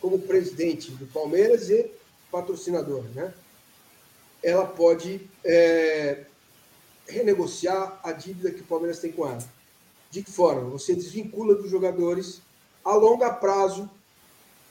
como 0.00 0.18
presidente 0.18 0.90
do 0.90 1.06
Palmeiras 1.06 1.70
e 1.70 1.90
patrocinador, 2.30 3.04
né? 3.14 3.32
Ela 4.42 4.66
pode 4.66 5.28
é, 5.44 6.24
renegociar 7.08 8.00
a 8.02 8.12
dívida 8.12 8.50
que 8.50 8.60
o 8.60 8.66
Palmeiras 8.66 9.00
tem 9.00 9.10
com 9.10 9.26
ela. 9.26 9.42
De 10.10 10.22
que 10.22 10.30
forma? 10.30 10.70
Você 10.70 10.94
desvincula 10.94 11.54
dos 11.54 11.70
jogadores 11.70 12.40
a 12.84 12.94
longo 12.94 13.28
prazo, 13.34 13.90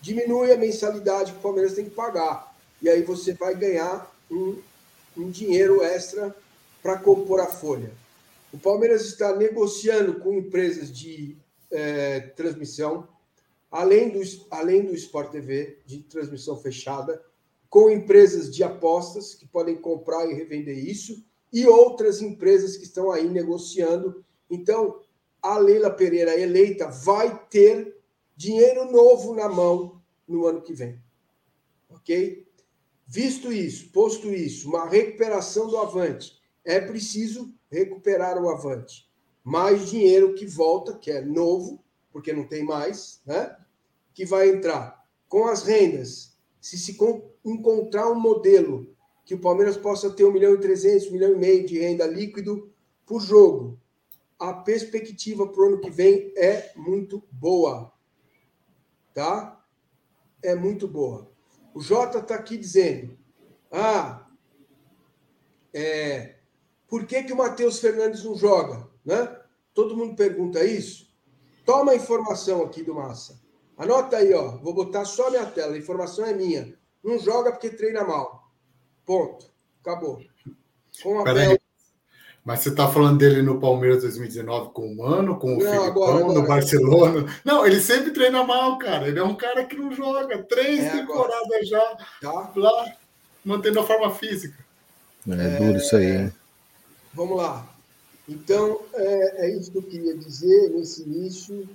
diminui 0.08 0.54
a 0.54 0.58
mensalidade 0.58 1.34
que 1.34 1.40
o 1.40 1.42
Palmeiras 1.42 1.74
tem 1.74 1.84
que 1.84 1.92
pagar. 1.92 2.56
E 2.82 2.88
aí 2.88 3.02
você 3.02 3.34
vai 3.34 3.54
ganhar 3.54 4.10
um, 4.32 4.58
um 5.18 5.30
dinheiro 5.30 5.84
extra 5.84 6.34
para 6.82 6.98
compor 6.98 7.42
a 7.42 7.48
folha. 7.48 7.92
O 8.54 8.58
Palmeiras 8.58 9.06
está 9.06 9.36
negociando 9.36 10.22
com 10.22 10.34
empresas 10.34 10.96
de 10.96 11.36
é, 11.70 12.22
transmissão, 12.22 13.06
além 13.70 14.10
do, 14.10 14.22
além 14.50 14.86
do 14.86 14.96
Sport 14.96 15.32
TV, 15.32 15.80
de 15.86 16.00
transmissão 16.04 16.56
fechada, 16.56 17.22
com 17.70 17.90
empresas 17.90 18.56
de 18.56 18.64
apostas 18.64 19.36
que 19.36 19.46
podem 19.46 19.76
comprar 19.76 20.26
e 20.26 20.34
revender 20.34 20.78
isso, 20.78 21.22
e 21.52 21.68
outras 21.68 22.22
empresas 22.22 22.78
que 22.78 22.86
estão 22.86 23.12
aí 23.12 23.28
negociando. 23.28 24.24
Então, 24.50 25.02
a 25.42 25.58
Leila 25.58 25.90
Pereira 25.90 26.40
eleita 26.40 26.88
vai 26.88 27.38
ter 27.50 27.98
dinheiro 28.38 28.90
novo 28.90 29.36
na 29.36 29.50
mão 29.50 29.97
no 30.28 30.46
ano 30.46 30.62
que 30.62 30.74
vem. 30.74 31.02
Ok? 31.90 32.46
Visto 33.06 33.52
isso, 33.52 33.90
posto 33.92 34.34
isso, 34.34 34.70
uma 34.70 34.88
recuperação 34.88 35.68
do 35.68 35.78
Avante, 35.78 36.38
é 36.66 36.80
preciso 36.80 37.54
recuperar 37.72 38.42
o 38.42 38.50
Avante. 38.50 39.10
Mais 39.44 39.90
dinheiro 39.90 40.34
que 40.34 40.46
volta, 40.46 40.98
que 40.98 41.10
é 41.10 41.22
novo, 41.22 41.82
porque 42.12 42.34
não 42.34 42.46
tem 42.46 42.64
mais, 42.64 43.22
né? 43.26 43.56
Que 44.14 44.26
vai 44.26 44.50
entrar 44.50 45.08
com 45.30 45.48
as 45.48 45.64
rendas. 45.64 46.38
Se 46.60 46.78
se 46.78 46.98
encontrar 47.46 48.12
um 48.12 48.20
modelo 48.20 48.94
que 49.24 49.36
o 49.36 49.40
Palmeiras 49.40 49.78
possa 49.78 50.10
ter 50.10 50.26
1 50.26 50.32
milhão 50.32 50.54
e 50.54 50.60
300, 50.60 51.08
1 51.08 51.12
milhão 51.12 51.32
e 51.34 51.38
meio 51.38 51.66
de 51.66 51.80
renda 51.80 52.06
líquido 52.06 52.70
por 53.06 53.22
jogo, 53.22 53.80
a 54.40 54.54
perspectiva 54.54 55.48
para 55.48 55.62
o 55.62 55.66
ano 55.68 55.80
que 55.80 55.90
vem 55.90 56.34
é 56.36 56.72
muito 56.76 57.24
boa. 57.32 57.92
Tá? 59.14 59.57
É 60.44 60.56
muito 60.56 60.88
boa. 60.88 61.30
O 61.74 61.82
Jota 61.82 62.20
está 62.20 62.36
aqui 62.36 62.58
dizendo: 62.58 63.18
ah, 63.72 64.28
é, 65.74 66.36
por 66.88 67.06
que, 67.06 67.24
que 67.24 67.34
o 67.34 67.38
Matheus 67.38 67.80
Fernandes 67.80 68.24
não 68.24 68.36
joga? 68.36 68.88
Né? 69.06 69.40
Todo 69.74 69.96
mundo 69.96 70.16
pergunta 70.16 70.64
isso. 70.64 71.08
Toma 71.66 71.92
a 71.92 71.96
informação 71.96 72.64
aqui 72.64 72.82
do 72.82 72.96
Massa. 72.96 73.40
Anota 73.78 74.18
aí, 74.18 74.34
ó. 74.34 74.58
Vou 74.58 74.74
botar 74.74 75.06
só 75.06 75.28
a 75.28 75.32
minha 75.32 75.46
tela. 75.46 75.76
A 75.76 75.78
informação 75.78 76.26
é 76.26 76.34
minha. 76.34 76.74
Não 77.04 77.20
joga 77.20 77.52
porque 77.52 77.70
treina 77.70 78.04
mal. 78.04 78.52
Ponto. 79.06 79.52
Acabou. 79.82 80.20
Com 81.04 81.20
a 81.20 81.24
Peraí. 81.24 81.60
Mas 82.48 82.62
você 82.62 82.70
está 82.70 82.88
falando 82.90 83.18
dele 83.18 83.42
no 83.42 83.60
Palmeiras 83.60 84.04
2019 84.04 84.70
com 84.70 84.88
o 84.88 84.96
Mano, 84.96 85.38
com 85.38 85.48
o 85.48 85.60
não, 85.60 85.60
Filipão, 85.60 85.84
agora, 85.84 86.20
agora. 86.20 86.34
no 86.40 86.48
Barcelona. 86.48 87.42
Não, 87.44 87.68
ele 87.68 87.82
sempre 87.82 88.12
treina 88.12 88.42
mal, 88.42 88.78
cara. 88.78 89.06
Ele 89.06 89.20
é 89.20 89.24
um 89.24 89.36
cara 89.36 89.66
que 89.66 89.76
não 89.76 89.92
joga. 89.92 90.42
Três 90.44 90.86
é 90.86 90.92
temporadas 90.92 91.42
agora. 91.44 91.66
já 91.66 91.98
tá. 92.22 92.52
lá, 92.56 92.96
mantendo 93.44 93.82
a 93.82 93.84
forma 93.84 94.16
física. 94.16 94.58
É, 95.28 95.34
é 95.34 95.60
duro 95.60 95.78
isso 95.78 95.94
aí, 95.98 96.06
hein? 96.06 96.34
Vamos 97.14 97.36
lá. 97.36 97.68
Então, 98.30 98.80
é, 98.94 99.46
é, 99.46 99.50
isso 99.54 99.70
que 99.70 99.80
eu 99.80 99.84
queria 99.84 100.16
dizer 100.16 100.70
nesse 100.70 101.04
início. 101.04 101.68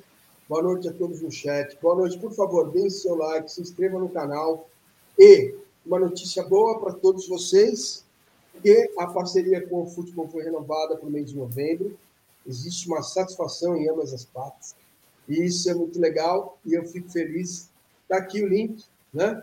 Boa 0.48 0.62
noite 0.62 0.88
a 0.88 0.92
todos 0.94 1.20
no 1.20 1.30
chat. 1.30 1.76
Boa 1.82 1.96
noite, 1.96 2.18
por 2.18 2.32
favor, 2.32 2.70
deem 2.70 2.88
seu 2.88 3.14
like, 3.14 3.52
se 3.52 3.61
inscreva 3.61 3.98
no 3.98 4.08
canal. 4.08 4.70
E 5.18 5.54
uma 5.85 5.98
notícia 5.98 6.42
boa 6.42 6.80
para 6.80 6.94
todos 6.94 7.28
vocês 7.28 8.06
porque 8.53 8.93
a 8.99 9.07
parceria 9.07 9.67
com 9.67 9.83
o 9.83 9.87
futebol 9.87 10.29
foi 10.29 10.45
renovada 10.45 10.97
para 10.97 11.09
o 11.09 11.11
mês 11.11 11.31
de 11.31 11.37
novembro. 11.37 11.99
Existe 12.47 12.87
uma 12.87 13.03
satisfação 13.03 13.77
em 13.77 13.88
ambas 13.88 14.12
as 14.12 14.25
partes. 14.25 14.75
E 15.29 15.45
isso 15.45 15.69
é 15.71 15.75
muito 15.75 15.99
legal 15.99 16.59
e 16.65 16.75
eu 16.75 16.85
fico 16.85 17.11
feliz. 17.11 17.71
Está 18.03 18.19
aqui 18.19 18.43
o 18.43 18.49
link, 18.49 18.85
né? 19.12 19.43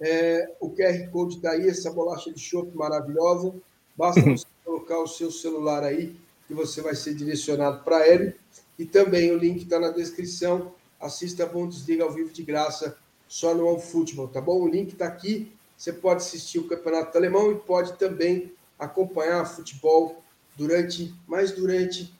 É, 0.00 0.50
o 0.60 0.70
QR 0.70 1.10
Code 1.10 1.36
está 1.36 1.52
aí, 1.52 1.68
essa 1.68 1.90
bolacha 1.92 2.32
de 2.32 2.40
chope 2.40 2.76
maravilhosa. 2.76 3.54
Basta 3.96 4.20
você 4.28 4.46
colocar 4.64 4.98
o 4.98 5.06
seu 5.06 5.30
celular 5.30 5.84
aí 5.84 6.16
que 6.46 6.54
você 6.54 6.80
vai 6.80 6.96
ser 6.96 7.14
direcionado 7.14 7.84
para 7.84 8.08
ele. 8.08 8.34
E 8.78 8.84
também 8.84 9.30
o 9.30 9.38
link 9.38 9.62
está 9.62 9.78
na 9.78 9.90
descrição. 9.90 10.72
Assista 10.98 11.44
a 11.44 11.46
Bundesliga 11.46 12.02
ao 12.02 12.12
vivo 12.12 12.30
de 12.30 12.42
graça, 12.42 12.96
só 13.28 13.54
no 13.54 13.66
OneFootball, 13.66 14.28
tá 14.28 14.40
bom? 14.40 14.60
O 14.60 14.68
link 14.68 14.92
está 14.92 15.06
aqui 15.06 15.52
você 15.80 15.94
pode 15.94 16.22
assistir 16.22 16.58
o 16.58 16.68
Campeonato 16.68 17.16
Alemão 17.16 17.50
e 17.50 17.54
pode 17.54 17.94
também 17.94 18.52
acompanhar 18.78 19.46
futebol 19.46 20.22
durante, 20.54 21.14
mais 21.26 21.52
durante 21.52 22.12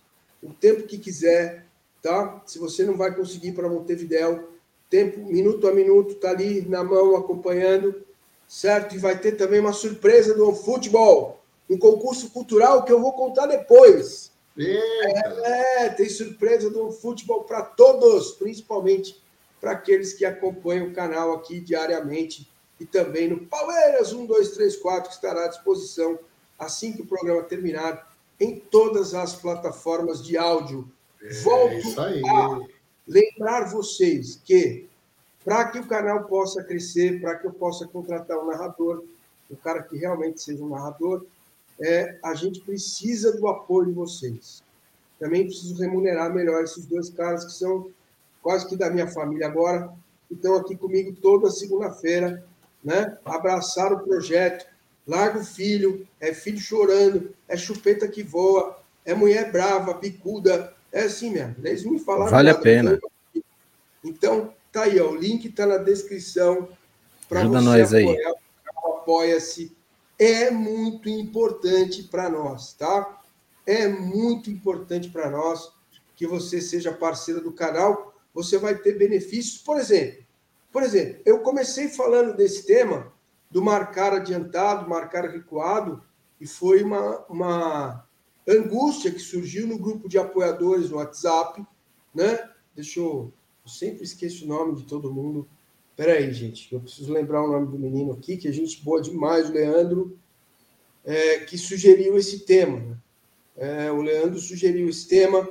o 0.43 0.51
tempo 0.51 0.85
que 0.85 0.97
quiser, 0.97 1.67
tá? 2.01 2.41
Se 2.47 2.59
você 2.59 2.85
não 2.85 2.97
vai 2.97 3.15
conseguir 3.15 3.53
para 3.53 3.69
Montevidéu, 3.69 4.49
tempo, 4.89 5.21
minuto 5.31 5.69
a 5.69 5.75
minuto, 5.75 6.15
tá 6.15 6.31
ali 6.31 6.63
na 6.63 6.83
mão 6.83 7.15
acompanhando, 7.15 8.03
certo? 8.49 8.95
E 8.95 8.99
vai 8.99 9.19
ter 9.19 9.33
também 9.33 9.61
uma 9.61 9.75
surpresa 9.75 10.33
do 10.33 10.55
futebol, 10.55 11.43
um 11.69 11.77
concurso 11.77 12.31
cultural 12.31 12.87
que 12.87 12.93
eu 12.93 12.99
vou 12.99 13.13
contar 13.13 13.45
depois. 13.45 14.31
É, 14.57 15.85
é, 15.85 15.89
tem 15.91 16.09
surpresa 16.09 16.71
do 16.71 16.91
futebol 16.91 17.45
para 17.45 17.61
todos, 17.61 18.33
principalmente 18.33 19.23
para 19.61 19.73
aqueles 19.73 20.15
que 20.15 20.25
acompanham 20.25 20.87
o 20.87 20.95
canal 20.95 21.35
aqui 21.35 21.61
diariamente 21.61 22.50
e 22.81 22.87
também 22.87 23.29
no 23.29 23.47
Palmeiras 23.47 24.13
1234, 24.13 25.11
que 25.11 25.15
estará 25.15 25.45
à 25.45 25.49
disposição 25.49 26.19
assim 26.59 26.95
que 26.95 27.03
o 27.03 27.07
programa 27.07 27.43
terminar 27.43 28.11
em 28.41 28.59
todas 28.59 29.15
as 29.15 29.37
plataformas 29.37 30.25
de 30.25 30.39
áudio. 30.39 30.91
É, 31.23 31.33
Volto 31.43 32.01
a 32.01 32.67
lembrar 33.07 33.71
vocês 33.71 34.41
que 34.43 34.89
para 35.45 35.69
que 35.71 35.79
o 35.79 35.87
canal 35.87 36.25
possa 36.25 36.65
crescer, 36.65 37.21
para 37.21 37.37
que 37.37 37.47
eu 37.47 37.53
possa 37.53 37.87
contratar 37.87 38.39
um 38.39 38.47
narrador, 38.47 39.05
um 39.51 39.57
cara 39.57 39.83
que 39.83 39.97
realmente 39.97 40.43
seja 40.43 40.63
um 40.63 40.69
narrador, 40.69 41.25
é, 41.79 42.19
a 42.23 42.35
gente 42.35 42.61
precisa 42.61 43.37
do 43.37 43.47
apoio 43.47 43.89
de 43.89 43.93
vocês. 43.93 44.63
Também 45.19 45.45
preciso 45.45 45.81
remunerar 45.83 46.33
melhor 46.33 46.63
esses 46.63 46.87
dois 46.87 47.11
caras 47.11 47.45
que 47.45 47.53
são 47.53 47.91
quase 48.43 48.67
que 48.67 48.77
da 48.77 48.91
minha 48.91 49.07
família 49.07 49.47
agora, 49.47 49.93
que 50.29 50.35
estão 50.35 50.57
aqui 50.57 50.77
comigo 50.77 51.15
toda 51.21 51.51
segunda-feira 51.51 52.43
né? 52.83 53.19
abraçar 53.25 53.93
o 53.93 54.01
projeto, 54.01 54.67
larga 55.07 55.41
o 55.41 55.45
filho, 55.45 56.07
é 56.21 56.33
filho 56.33 56.59
chorando, 56.59 57.35
é 57.49 57.57
chupeta 57.57 58.09
que 58.09 58.23
voa, 58.23 58.79
é 59.05 59.15
mulher 59.15 59.51
brava, 59.51 59.95
picuda, 59.95 60.75
é 60.93 61.03
assim 61.03 61.31
mesmo. 61.31 61.57
Eles 61.65 61.85
me 61.85 61.99
falaram. 61.99 62.31
Vale 62.31 62.51
a 62.51 62.55
pena. 62.55 62.99
Então, 64.05 64.53
tá 64.73 64.83
aí, 64.83 65.01
ó, 65.01 65.11
o 65.11 65.17
link 65.17 65.47
está 65.47 65.67
na 65.67 65.77
descrição 65.77 66.69
para 67.29 67.45
você 67.45 67.65
nós. 67.65 67.95
Aí. 67.95 68.17
Apoia-se. 68.77 69.77
É 70.19 70.51
muito 70.51 71.09
importante 71.09 72.03
para 72.03 72.29
nós, 72.29 72.75
tá? 72.75 73.23
É 73.67 73.89
muito 73.89 74.51
importante 74.51 75.09
para 75.09 75.31
nós 75.31 75.73
que 76.17 76.27
você 76.27 76.61
seja 76.61 76.93
parceiro 76.93 77.41
do 77.41 77.53
canal. 77.53 78.15
Você 78.35 78.59
vai 78.59 78.75
ter 78.75 78.99
benefícios, 78.99 79.59
por 79.59 79.79
exemplo, 79.79 80.23
por 80.73 80.83
exemplo, 80.83 81.21
eu 81.25 81.41
comecei 81.41 81.89
falando 81.89 82.37
desse 82.37 82.67
tema 82.67 83.13
do 83.51 83.63
marcar 83.63 84.13
adiantado, 84.13 84.89
marcar 84.89 85.29
recuado, 85.29 86.03
e 86.41 86.47
foi 86.47 86.83
uma, 86.83 87.25
uma 87.27 88.09
angústia 88.49 89.11
que 89.11 89.19
surgiu 89.19 89.67
no 89.67 89.79
grupo 89.79 90.09
de 90.09 90.19
apoiadores 90.19 90.91
no 90.91 90.97
WhatsApp, 90.97 91.65
né? 92.15 92.51
Deixa 92.75 93.01
eu. 93.01 93.33
Eu 93.63 93.71
sempre 93.71 94.05
esqueço 94.05 94.45
o 94.45 94.49
nome 94.49 94.75
de 94.77 94.87
todo 94.87 95.13
mundo. 95.13 95.47
Espera 95.91 96.15
aí, 96.15 96.33
gente, 96.33 96.73
eu 96.73 96.81
preciso 96.81 97.13
lembrar 97.13 97.45
o 97.45 97.53
nome 97.53 97.67
do 97.67 97.79
menino 97.79 98.13
aqui, 98.13 98.39
que 98.39 98.49
a 98.49 98.53
gente 98.53 98.83
boa 98.83 99.03
demais, 99.03 99.51
o 99.51 99.53
Leandro, 99.53 100.19
é, 101.05 101.41
que 101.41 101.59
sugeriu 101.59 102.17
esse 102.17 102.41
tema. 102.47 102.81
Né? 102.81 102.97
É, 103.57 103.93
o 103.93 104.01
Leandro 104.01 104.39
sugeriu 104.39 104.89
esse 104.89 105.07
tema. 105.07 105.47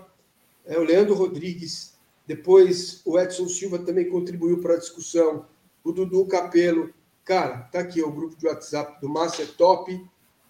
É, 0.65 0.79
o 0.79 0.83
Leandro 0.83 1.13
Rodrigues 1.13 1.88
depois 2.29 3.01
o 3.05 3.19
Edson 3.19 3.47
Silva 3.49 3.79
também 3.79 4.07
contribuiu 4.07 4.61
para 4.61 4.75
a 4.75 4.77
discussão. 4.77 5.47
O 5.83 5.91
Dudu 5.91 6.27
Capelo. 6.27 6.93
Cara, 7.25 7.61
tá 7.71 7.79
aqui 7.79 8.03
o 8.03 8.11
grupo 8.11 8.35
de 8.37 8.45
WhatsApp 8.45 9.01
do 9.01 9.09
Massa 9.09 9.41
é 9.41 9.45
Top, 9.47 10.07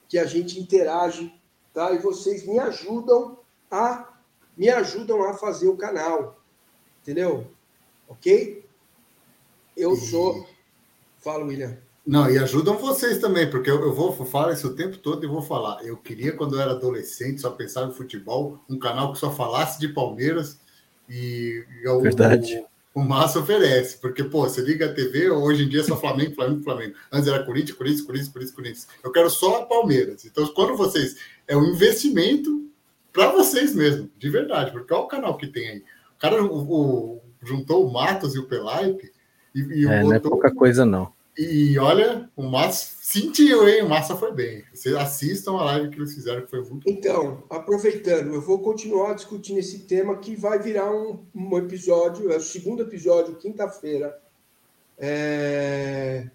que 0.09 0.17
a 0.17 0.25
gente 0.25 0.59
interage 0.59 1.33
tá? 1.73 1.93
E 1.93 1.99
vocês 1.99 2.45
me 2.45 2.59
ajudam 2.59 3.39
a 3.71 4.09
me 4.57 4.67
ajudam 4.67 5.23
a 5.23 5.35
fazer 5.35 5.69
o 5.69 5.77
canal. 5.77 6.43
Entendeu? 7.01 7.47
OK? 8.09 8.65
Eu 9.77 9.95
sou 9.95 10.45
Fala, 11.19 11.45
William. 11.45 11.77
Não, 12.05 12.29
e 12.29 12.37
ajudam 12.37 12.77
vocês 12.77 13.19
também, 13.19 13.49
porque 13.49 13.71
eu, 13.71 13.81
eu 13.81 13.93
vou 13.93 14.11
falar 14.25 14.51
isso 14.51 14.67
o 14.67 14.75
tempo 14.75 14.97
todo 14.97 15.23
e 15.23 15.29
vou 15.29 15.41
falar. 15.41 15.81
Eu 15.85 15.95
queria, 15.95 16.35
quando 16.35 16.55
eu 16.55 16.61
era 16.61 16.71
adolescente, 16.71 17.39
só 17.39 17.51
pensar 17.51 17.87
em 17.87 17.93
futebol, 17.93 18.59
um 18.69 18.77
canal 18.77 19.13
que 19.13 19.19
só 19.19 19.31
falasse 19.31 19.79
de 19.79 19.87
Palmeiras 19.87 20.59
e, 21.09 21.65
e 21.81 21.87
o, 21.87 22.01
Verdade. 22.01 22.63
O, 22.93 23.01
o 23.01 23.03
Massa 23.03 23.39
oferece, 23.39 23.97
porque, 23.97 24.23
pô, 24.23 24.41
você 24.41 24.61
liga 24.61 24.85
a 24.85 24.93
TV, 24.93 25.29
hoje 25.29 25.63
em 25.63 25.69
dia 25.69 25.81
é 25.81 25.83
só 25.83 25.97
Flamengo, 25.97 26.35
Flamengo, 26.35 26.63
Flamengo. 26.63 26.95
Antes 27.11 27.27
era 27.27 27.43
Corinthians, 27.43 27.77
Corinthians, 27.77 28.05
Corinthians, 28.05 28.31
Corinthians, 28.31 28.55
Corinthians. 28.55 28.87
Eu 29.03 29.11
quero 29.11 29.29
só 29.29 29.61
a 29.61 29.65
Palmeiras. 29.65 30.25
Então, 30.25 30.45
quando 30.47 30.75
vocês. 30.75 31.17
É 31.47 31.57
um 31.57 31.65
investimento 31.65 32.69
para 33.11 33.31
vocês 33.31 33.73
mesmo, 33.73 34.09
de 34.17 34.29
verdade, 34.29 34.71
porque 34.71 34.93
olha 34.93 35.03
o 35.03 35.07
canal 35.07 35.37
que 35.37 35.47
tem 35.47 35.67
aí. 35.67 35.83
O 36.15 36.19
cara 36.19 36.43
o, 36.43 36.57
o, 36.57 37.21
juntou 37.41 37.87
o 37.87 37.91
Matos 37.91 38.35
e 38.35 38.39
o 38.39 38.47
Pelaipe 38.47 39.11
e, 39.53 39.61
e 39.61 39.87
é, 39.87 39.95
botou... 39.95 40.09
não 40.09 40.13
é 40.13 40.19
pouca 40.19 40.53
coisa, 40.53 40.85
não. 40.85 41.11
E 41.41 41.79
olha, 41.79 42.29
o 42.35 42.43
Massa 42.43 42.97
sentiu, 43.01 43.65
hein? 43.65 43.81
O 43.83 43.87
Massa 43.87 44.13
foi 44.13 44.33
bem. 44.33 44.65
Vocês 44.73 44.93
assistam 44.93 45.53
a 45.53 45.63
live 45.63 45.89
que 45.89 45.97
eles 45.97 46.13
fizeram, 46.13 46.41
que 46.41 46.49
foi 46.49 46.61
muito 46.65 46.89
Então, 46.89 47.45
aproveitando, 47.49 48.33
eu 48.33 48.41
vou 48.41 48.59
continuar 48.59 49.13
discutindo 49.13 49.57
esse 49.57 49.79
tema 49.85 50.17
que 50.17 50.35
vai 50.35 50.59
virar 50.59 50.91
um, 50.91 51.25
um 51.33 51.57
episódio, 51.57 52.29
é 52.29 52.35
o 52.35 52.41
segundo 52.41 52.83
episódio, 52.83 53.37
quinta-feira. 53.37 54.21
É... 54.97 56.29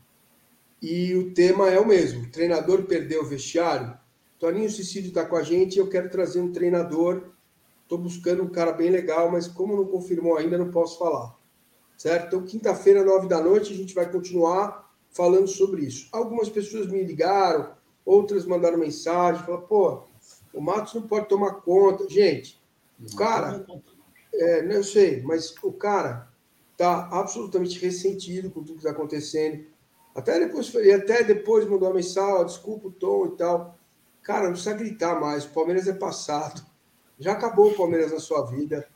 E 0.81 1.15
o 1.15 1.35
tema 1.35 1.69
é 1.69 1.79
o 1.79 1.87
mesmo: 1.87 2.23
o 2.23 2.31
treinador 2.31 2.85
perdeu 2.85 3.25
o 3.25 3.27
vestiário. 3.27 3.95
Toninho 4.39 4.71
Cicílio 4.71 5.09
está 5.09 5.27
com 5.27 5.37
a 5.37 5.43
gente 5.43 5.79
eu 5.79 5.91
quero 5.91 6.09
trazer 6.09 6.41
um 6.41 6.51
treinador. 6.51 7.35
Estou 7.83 7.99
buscando 7.99 8.43
um 8.43 8.49
cara 8.49 8.73
bem 8.73 8.89
legal, 8.89 9.31
mas 9.31 9.47
como 9.47 9.77
não 9.77 9.85
confirmou 9.85 10.39
ainda, 10.39 10.57
não 10.57 10.71
posso 10.71 10.99
falar 10.99 11.37
certo? 11.97 12.27
Então, 12.27 12.43
quinta-feira, 12.43 13.05
nove 13.05 13.29
da 13.29 13.41
noite, 13.41 13.73
a 13.73 13.77
gente 13.77 13.95
vai 13.95 14.11
continuar 14.11 14.84
falando 15.15 15.47
sobre 15.47 15.87
isso. 15.87 16.09
Algumas 16.13 16.51
pessoas 16.51 16.87
me 16.87 17.03
ligaram, 17.03 17.73
outras 18.05 18.45
mandaram 18.45 18.77
mensagem, 18.77 19.43
falaram, 19.43 19.67
pô, 19.67 20.03
o 20.53 20.61
Matos 20.61 20.95
não 20.95 21.03
pode 21.03 21.29
tomar 21.29 21.55
conta. 21.63 22.09
Gente, 22.11 22.61
o 23.01 23.17
cara, 23.17 23.65
é, 24.35 24.63
não 24.63 24.73
eu 24.73 24.85
sei, 24.85 25.23
mas 25.23 25.55
o 25.63 25.73
cara 25.73 26.29
tá 26.77 27.09
absolutamente 27.11 27.79
ressentido 27.79 28.51
com 28.51 28.61
tudo 28.61 28.75
que 28.75 28.87
está 28.87 28.91
acontecendo. 28.91 29.65
Até 30.15 30.39
depois, 30.39 30.73
até 30.77 31.25
depois 31.25 31.65
mandou 31.65 31.89
uma 31.89 31.95
mensagem, 31.95 32.47
desculpa 32.47 32.89
o 32.89 32.93
tom 32.93 33.27
e 33.27 33.37
tal. 33.37 33.79
Cara, 34.23 34.45
não 34.45 34.53
precisa 34.53 34.75
gritar 34.75 35.21
mais, 35.21 35.45
o 35.45 35.51
Palmeiras 35.51 35.89
é 35.89 35.93
passado. 35.93 36.63
Já 37.19 37.33
acabou 37.33 37.71
o 37.71 37.75
Palmeiras 37.75 38.13
na 38.13 38.19
sua 38.19 38.45
vida 38.47 38.87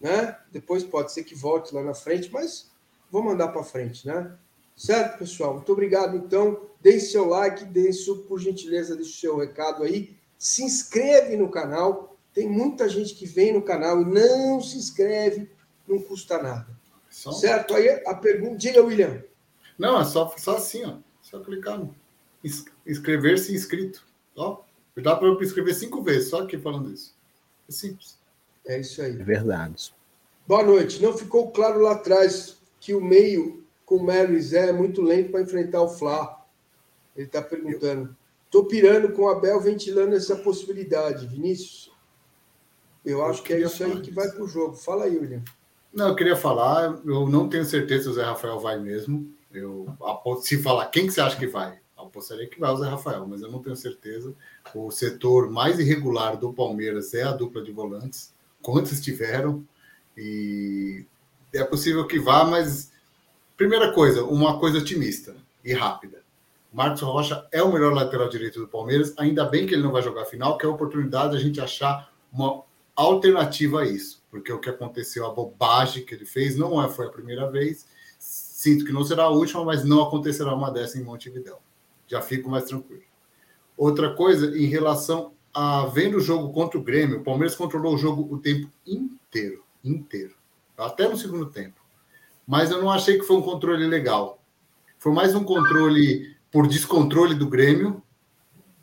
né? 0.00 0.36
Depois 0.50 0.82
pode 0.82 1.12
ser 1.12 1.24
que 1.24 1.34
volte 1.34 1.74
lá 1.74 1.82
na 1.82 1.94
frente, 1.94 2.32
mas 2.32 2.70
vou 3.10 3.22
mandar 3.22 3.48
para 3.48 3.62
frente, 3.62 4.06
né? 4.06 4.34
Certo, 4.80 5.18
pessoal? 5.18 5.56
Muito 5.56 5.70
obrigado. 5.70 6.16
Então, 6.16 6.58
deixe 6.80 7.08
seu 7.08 7.26
like, 7.26 7.66
deixe, 7.66 8.14
por 8.26 8.40
gentileza, 8.40 8.96
deixe 8.96 9.10
o 9.10 9.20
seu 9.20 9.36
recado 9.36 9.82
aí. 9.82 10.16
Se 10.38 10.64
inscreve 10.64 11.36
no 11.36 11.50
canal. 11.50 12.16
Tem 12.32 12.48
muita 12.48 12.88
gente 12.88 13.14
que 13.14 13.26
vem 13.26 13.52
no 13.52 13.60
canal 13.60 14.00
e 14.00 14.06
não 14.06 14.58
se 14.58 14.78
inscreve, 14.78 15.50
não 15.86 16.00
custa 16.00 16.42
nada. 16.42 16.66
Só... 17.10 17.30
Certo? 17.30 17.74
Aí 17.74 17.90
a 18.06 18.14
pergunta. 18.14 18.56
Diga, 18.56 18.82
William. 18.82 19.22
Não, 19.78 20.00
é 20.00 20.04
só, 20.06 20.34
só 20.38 20.56
assim, 20.56 20.82
ó. 20.86 20.96
Só 21.20 21.40
clicar 21.40 21.78
no 21.78 21.94
inscrever-se 22.86 23.54
inscrito. 23.54 24.02
Ó, 24.34 24.62
dá 24.96 25.14
para 25.14 25.28
eu 25.28 25.38
escrever 25.42 25.74
cinco 25.74 26.02
vezes, 26.02 26.30
só 26.30 26.40
aqui 26.40 26.56
falando 26.56 26.90
isso. 26.90 27.14
É 27.68 27.72
simples. 27.72 28.16
É 28.66 28.80
isso 28.80 29.02
aí. 29.02 29.20
É 29.20 29.24
verdade. 29.24 29.92
Boa 30.46 30.62
noite. 30.62 31.02
Não 31.02 31.14
ficou 31.14 31.50
claro 31.50 31.82
lá 31.82 31.92
atrás 31.92 32.56
que 32.80 32.94
o 32.94 33.00
meio 33.02 33.60
com 33.90 33.96
o 33.96 34.04
Melo 34.04 34.34
e 34.34 34.40
Zé 34.40 34.68
é 34.68 34.72
muito 34.72 35.02
lento 35.02 35.32
para 35.32 35.42
enfrentar 35.42 35.82
o 35.82 35.88
Fla. 35.88 36.46
Ele 37.16 37.26
está 37.26 37.42
perguntando. 37.42 38.16
Estou 38.46 38.64
pirando 38.64 39.12
com 39.12 39.22
o 39.22 39.28
Abel 39.28 39.60
ventilando 39.60 40.14
essa 40.14 40.36
possibilidade, 40.36 41.26
Vinícius. 41.26 41.90
Eu 43.04 43.24
acho 43.24 43.40
eu 43.40 43.44
que 43.44 43.52
é 43.52 43.60
isso 43.62 43.82
aí 43.82 44.00
que 44.00 44.12
vai 44.12 44.30
para 44.30 44.44
o 44.44 44.46
jogo. 44.46 44.76
Fala 44.76 45.06
aí, 45.06 45.18
William. 45.18 45.42
Não, 45.92 46.06
eu 46.06 46.14
queria 46.14 46.36
falar, 46.36 47.00
eu 47.04 47.28
não 47.28 47.48
tenho 47.48 47.64
certeza 47.64 48.04
se 48.04 48.08
o 48.10 48.12
Zé 48.12 48.22
Rafael 48.22 48.60
vai 48.60 48.78
mesmo. 48.78 49.28
Eu, 49.52 49.88
se 50.40 50.62
falar 50.62 50.86
quem 50.86 51.08
que 51.08 51.12
você 51.12 51.20
acha 51.20 51.36
que 51.36 51.48
vai, 51.48 51.80
apostaria 51.96 52.48
que 52.48 52.60
vai 52.60 52.70
o 52.70 52.76
Zé 52.76 52.88
Rafael, 52.88 53.26
mas 53.26 53.42
eu 53.42 53.50
não 53.50 53.60
tenho 53.60 53.74
certeza. 53.74 54.32
O 54.72 54.92
setor 54.92 55.50
mais 55.50 55.80
irregular 55.80 56.36
do 56.36 56.52
Palmeiras 56.52 57.12
é 57.12 57.24
a 57.24 57.32
dupla 57.32 57.60
de 57.60 57.72
volantes 57.72 58.32
quantos 58.62 59.00
tiveram, 59.00 59.66
e 60.16 61.04
é 61.52 61.64
possível 61.64 62.06
que 62.06 62.20
vá, 62.20 62.44
mas 62.44 62.89
primeira 63.60 63.92
coisa, 63.92 64.24
uma 64.24 64.58
coisa 64.58 64.78
otimista 64.78 65.36
e 65.62 65.74
rápida. 65.74 66.22
Marcos 66.72 67.02
Rocha 67.02 67.46
é 67.52 67.62
o 67.62 67.70
melhor 67.70 67.92
lateral 67.92 68.26
direito 68.26 68.58
do 68.58 68.66
Palmeiras, 68.66 69.12
ainda 69.18 69.44
bem 69.44 69.66
que 69.66 69.74
ele 69.74 69.82
não 69.82 69.92
vai 69.92 70.00
jogar 70.00 70.24
final, 70.24 70.56
que 70.56 70.64
é 70.64 70.68
a 70.68 70.72
oportunidade 70.72 71.32
de 71.32 71.36
a 71.36 71.40
gente 71.40 71.60
achar 71.60 72.10
uma 72.32 72.62
alternativa 72.96 73.82
a 73.82 73.84
isso, 73.84 74.24
porque 74.30 74.50
o 74.50 74.58
que 74.58 74.70
aconteceu, 74.70 75.26
a 75.26 75.34
bobagem 75.34 76.06
que 76.06 76.14
ele 76.14 76.24
fez, 76.24 76.56
não 76.56 76.82
é, 76.82 76.88
foi 76.88 77.04
a 77.04 77.10
primeira 77.10 77.50
vez, 77.50 77.86
sinto 78.18 78.82
que 78.82 78.92
não 78.92 79.04
será 79.04 79.24
a 79.24 79.28
última, 79.28 79.62
mas 79.62 79.84
não 79.84 80.04
acontecerá 80.04 80.54
uma 80.54 80.70
dessa 80.70 80.98
em 80.98 81.04
Montevidéu. 81.04 81.58
Já 82.06 82.22
fico 82.22 82.48
mais 82.48 82.64
tranquilo. 82.64 83.02
Outra 83.76 84.14
coisa, 84.14 84.56
em 84.56 84.68
relação 84.68 85.34
a, 85.52 85.84
vendo 85.84 86.16
o 86.16 86.22
jogo 86.22 86.50
contra 86.50 86.78
o 86.78 86.82
Grêmio, 86.82 87.18
o 87.18 87.24
Palmeiras 87.24 87.54
controlou 87.54 87.94
o 87.94 87.98
jogo 87.98 88.26
o 88.34 88.38
tempo 88.38 88.70
inteiro, 88.86 89.62
inteiro, 89.84 90.34
até 90.78 91.06
no 91.06 91.18
segundo 91.18 91.44
tempo. 91.44 91.79
Mas 92.46 92.70
eu 92.70 92.80
não 92.80 92.90
achei 92.90 93.18
que 93.18 93.24
foi 93.24 93.36
um 93.36 93.42
controle 93.42 93.86
legal. 93.86 94.42
Foi 94.98 95.12
mais 95.12 95.34
um 95.34 95.44
controle 95.44 96.36
por 96.50 96.66
descontrole 96.66 97.34
do 97.34 97.48
Grêmio 97.48 98.02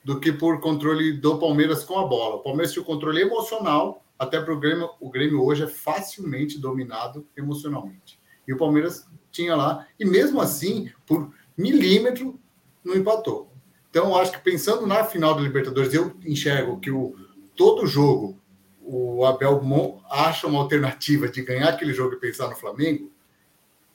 do 0.04 0.20
que 0.22 0.32
por 0.32 0.62
controle 0.62 1.12
do 1.12 1.38
Palmeiras 1.38 1.84
com 1.84 2.00
a 2.00 2.08
bola. 2.08 2.36
O 2.36 2.39
Palmeiras 2.39 2.72
tinha 2.72 2.82
o 2.82 2.86
controle 2.86 3.22
emocional, 3.22 4.06
até 4.17 4.39
para 4.39 4.54
o 4.54 4.60
Grêmio. 4.60 4.89
O 5.02 5.10
Grêmio 5.10 5.43
hoje 5.43 5.63
é 5.63 5.67
facilmente 5.67 6.58
dominado 6.58 7.28
emocionalmente. 7.36 8.17
E 8.48 8.54
o 8.54 8.58
Palmeiras 8.58 9.06
tinha 9.32 9.54
lá, 9.54 9.86
e 10.00 10.06
mesmo 10.06 10.39
assim, 10.39 10.89
por 11.06 11.30
milímetro, 11.58 12.39
não 12.84 12.96
empatou. 12.96 13.52
Então, 13.89 14.15
acho 14.15 14.32
que 14.32 14.39
pensando 14.39 14.88
na 14.88 15.04
final 15.04 15.36
da 15.36 15.41
Libertadores, 15.41 15.93
eu 15.93 16.15
enxergo 16.26 16.80
que 16.80 16.89
o, 16.89 17.13
todo 17.54 17.86
jogo 17.86 18.39
o 18.82 19.26
Abel 19.26 19.62
acha 20.10 20.48
uma 20.48 20.60
alternativa 20.60 21.28
de 21.28 21.41
ganhar 21.41 21.67
aquele 21.67 21.93
jogo 21.93 22.13
e 22.13 22.20
pensar 22.20 22.48
no 22.48 22.56
Flamengo. 22.56 23.12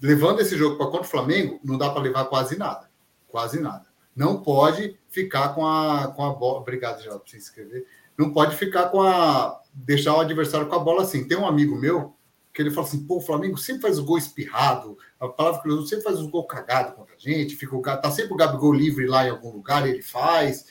Levando 0.03 0.41
esse 0.41 0.57
jogo 0.57 0.77
para 0.77 0.87
contra 0.87 1.07
o 1.07 1.11
Flamengo, 1.11 1.61
não 1.62 1.79
dá 1.79 1.88
para 1.88 2.03
levar 2.03 2.25
quase 2.25 2.59
nada. 2.59 2.91
Quase 3.29 3.61
nada. 3.61 3.87
Não 4.15 4.43
pode 4.43 4.99
ficar 5.09 5.55
com 5.55 5.65
a, 5.65 6.09
com 6.09 6.25
a 6.25 6.33
bola. 6.33 6.59
Obrigado, 6.59 7.01
já 7.03 7.17
por 7.17 7.29
se 7.29 7.37
inscrever. 7.37 7.87
Não 8.19 8.33
pode 8.33 8.57
ficar 8.57 8.88
com 8.88 9.01
a. 9.01 9.61
deixar 9.73 10.15
o 10.15 10.21
adversário 10.21 10.67
com 10.67 10.75
a 10.75 10.81
bola 10.81 11.03
assim. 11.03 11.27
Tem 11.27 11.38
um 11.38 11.47
amigo 11.47 11.77
meu 11.77 12.15
que 12.53 12.61
ele 12.61 12.71
fala 12.71 12.87
assim: 12.87 13.07
pô, 13.07 13.19
o 13.19 13.21
Flamengo 13.21 13.57
sempre 13.57 13.83
faz 13.83 13.99
o 13.99 14.05
gol 14.05 14.19
espirrado, 14.19 14.99
a 15.19 15.29
palavra 15.29 15.62
que 15.62 15.69
ele 15.69 15.77
usa, 15.77 15.88
sempre 15.88 16.05
faz 16.05 16.19
os 16.19 16.27
gol 16.27 16.47
cagado 16.47 16.95
contra 16.95 17.15
a 17.15 17.19
gente, 17.19 17.57
fica 17.57 17.75
o, 17.75 17.81
tá 17.81 18.11
sempre 18.11 18.35
o 18.35 18.37
Gabigol 18.37 18.73
livre 18.73 19.07
lá 19.07 19.27
em 19.27 19.31
algum 19.31 19.53
lugar, 19.53 19.88
ele 19.88 20.03
faz. 20.03 20.67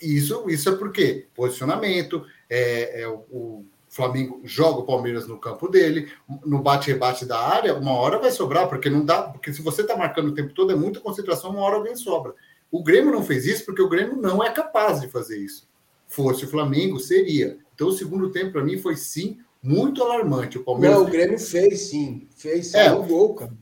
Isso, 0.00 0.48
isso 0.48 0.68
é 0.70 0.76
porque 0.76 1.28
posicionamento, 1.34 2.24
é, 2.48 3.02
é 3.02 3.08
o, 3.08 3.18
o, 3.30 3.66
Flamengo 3.90 4.40
joga 4.44 4.78
o 4.78 4.86
Palmeiras 4.86 5.26
no 5.26 5.36
campo 5.36 5.66
dele, 5.68 6.08
no 6.46 6.62
bate-rebate 6.62 7.26
da 7.26 7.40
área, 7.40 7.74
uma 7.74 7.92
hora 7.92 8.20
vai 8.20 8.30
sobrar, 8.30 8.68
porque 8.68 8.88
não 8.88 9.04
dá, 9.04 9.22
porque 9.22 9.52
se 9.52 9.60
você 9.60 9.82
tá 9.82 9.96
marcando 9.96 10.28
o 10.28 10.34
tempo 10.34 10.54
todo, 10.54 10.70
é 10.70 10.76
muita 10.76 11.00
concentração, 11.00 11.50
uma 11.50 11.62
hora 11.62 11.74
alguém 11.74 11.96
sobra. 11.96 12.32
O 12.70 12.84
Grêmio 12.84 13.10
não 13.10 13.24
fez 13.24 13.46
isso 13.46 13.64
porque 13.66 13.82
o 13.82 13.88
Grêmio 13.88 14.16
não 14.16 14.44
é 14.44 14.50
capaz 14.50 15.00
de 15.00 15.08
fazer 15.08 15.38
isso. 15.38 15.68
Fosse 16.06 16.44
o 16.44 16.48
Flamengo, 16.48 17.00
seria. 17.00 17.58
Então, 17.74 17.88
o 17.88 17.92
segundo 17.92 18.30
tempo, 18.30 18.52
para 18.52 18.62
mim, 18.62 18.78
foi 18.78 18.94
sim 18.94 19.38
muito 19.60 20.02
alarmante. 20.02 20.56
O 20.56 20.62
Palmeiras. 20.62 20.96
Não, 20.96 21.06
o 21.06 21.10
Grêmio 21.10 21.38
fez 21.38 21.88
sim. 21.88 22.28
Fez 22.36 22.68
sim, 22.68 22.78
é, 22.78 22.92
o 22.92 23.02
gol, 23.02 23.34
cara. 23.34 23.52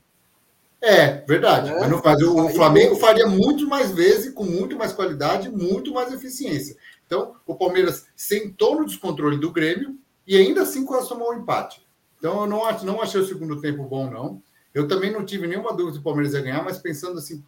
É, 0.79 1.25
verdade. 1.25 1.71
É. 1.71 1.79
Mas 1.79 1.89
não 1.89 2.01
faz. 2.01 2.21
O 2.21 2.49
Flamengo 2.49 2.95
faria 2.95 3.27
muito 3.27 3.67
mais 3.67 3.91
vezes, 3.91 4.31
com 4.31 4.43
muito 4.43 4.77
mais 4.77 4.93
qualidade, 4.93 5.49
muito 5.49 5.91
mais 5.91 6.13
eficiência. 6.13 6.75
Então, 7.05 7.35
o 7.47 7.55
Palmeiras 7.55 8.05
sentou 8.15 8.79
no 8.79 8.85
descontrole 8.85 9.37
do 9.37 9.51
Grêmio 9.51 9.97
e 10.29 10.37
ainda 10.37 10.61
assim 10.61 10.85
quase 10.85 11.09
tomou 11.09 11.31
um 11.31 11.39
empate. 11.39 11.83
Então, 12.19 12.41
eu 12.41 12.47
não, 12.47 12.83
não 12.83 13.01
achei 13.01 13.19
o 13.19 13.25
segundo 13.25 13.59
tempo 13.59 13.83
bom, 13.85 14.11
não. 14.11 14.43
Eu 14.71 14.87
também 14.87 15.11
não 15.11 15.25
tive 15.25 15.47
nenhuma 15.47 15.73
dúvida 15.73 15.93
se 15.93 15.99
o 15.99 16.03
Palmeiras 16.03 16.35
ia 16.35 16.41
ganhar, 16.41 16.63
mas 16.63 16.77
pensando 16.77 17.17
assim, 17.17 17.43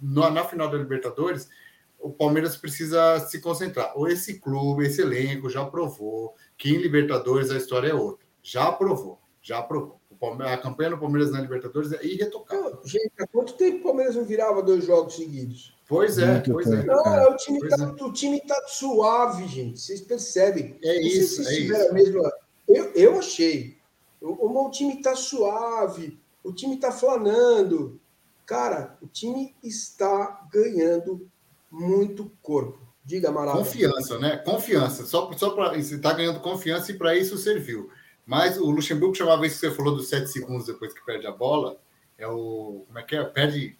na, 0.00 0.30
na 0.30 0.42
final 0.42 0.70
da 0.70 0.78
Libertadores, 0.78 1.50
o 1.98 2.10
Palmeiras 2.10 2.56
precisa 2.56 3.20
se 3.20 3.42
concentrar. 3.42 3.92
Ou 3.94 4.08
esse 4.08 4.40
clube, 4.40 4.86
esse 4.86 5.02
elenco 5.02 5.50
já 5.50 5.66
provou 5.66 6.34
que 6.56 6.70
em 6.70 6.78
Libertadores 6.78 7.50
a 7.50 7.58
história 7.58 7.88
é 7.88 7.94
outra. 7.94 8.26
Já 8.42 8.72
provou, 8.72 9.20
já 9.42 9.60
provou. 9.60 10.00
A 10.40 10.56
campanha 10.56 10.90
do 10.90 10.98
Palmeiras 10.98 11.30
na 11.30 11.42
Libertadores 11.42 11.92
é 11.92 12.02
irretocável. 12.06 12.80
Gente, 12.86 13.12
há 13.20 13.26
quanto 13.26 13.52
tempo 13.52 13.80
o 13.80 13.82
Palmeiras 13.82 14.16
não 14.16 14.24
virava 14.24 14.62
dois 14.62 14.86
jogos 14.86 15.14
seguidos? 15.14 15.77
Pois 15.88 16.18
é, 16.18 16.34
Muito 16.34 16.52
pois 16.52 16.70
é. 16.70 16.84
Não, 16.84 17.14
é, 17.14 17.28
o, 17.28 17.36
time 17.36 17.66
tá, 17.66 17.76
é. 17.82 18.04
o 18.04 18.12
time 18.12 18.40
tá 18.42 18.62
suave, 18.68 19.48
gente. 19.48 19.80
Vocês 19.80 20.02
percebem. 20.02 20.78
É 20.84 21.00
isso, 21.00 21.42
se 21.42 21.48
é 21.48 21.60
isso. 21.60 21.88
A 21.88 21.92
mesma... 21.92 22.32
eu, 22.68 22.92
eu 22.92 23.18
achei. 23.18 23.78
O, 24.20 24.66
o 24.66 24.70
time 24.70 25.00
tá 25.00 25.16
suave, 25.16 26.20
o 26.44 26.52
time 26.52 26.76
tá 26.76 26.92
flanando. 26.92 27.98
Cara, 28.44 28.98
o 29.00 29.06
time 29.06 29.54
está 29.62 30.46
ganhando 30.52 31.26
muito 31.70 32.30
corpo. 32.42 32.78
Diga, 33.02 33.30
Amaral. 33.30 33.56
Confiança, 33.56 34.18
né? 34.18 34.36
Confiança. 34.36 35.06
Só, 35.06 35.32
só 35.32 35.50
para. 35.50 35.74
Você 35.80 35.94
está 35.94 36.12
ganhando 36.12 36.40
confiança 36.40 36.92
e 36.92 36.98
para 36.98 37.16
isso 37.16 37.38
serviu. 37.38 37.90
Mas 38.26 38.58
o 38.58 38.70
Luxemburgo 38.70 39.14
chamava 39.14 39.46
isso 39.46 39.58
que 39.58 39.66
você 39.66 39.74
falou 39.74 39.96
dos 39.96 40.10
sete 40.10 40.28
segundos 40.28 40.66
depois 40.66 40.92
que 40.92 41.02
perde 41.06 41.26
a 41.26 41.32
bola. 41.32 41.80
É 42.18 42.28
o. 42.28 42.84
Como 42.86 42.98
é 42.98 43.02
que 43.02 43.16
é? 43.16 43.24
Perde. 43.24 43.78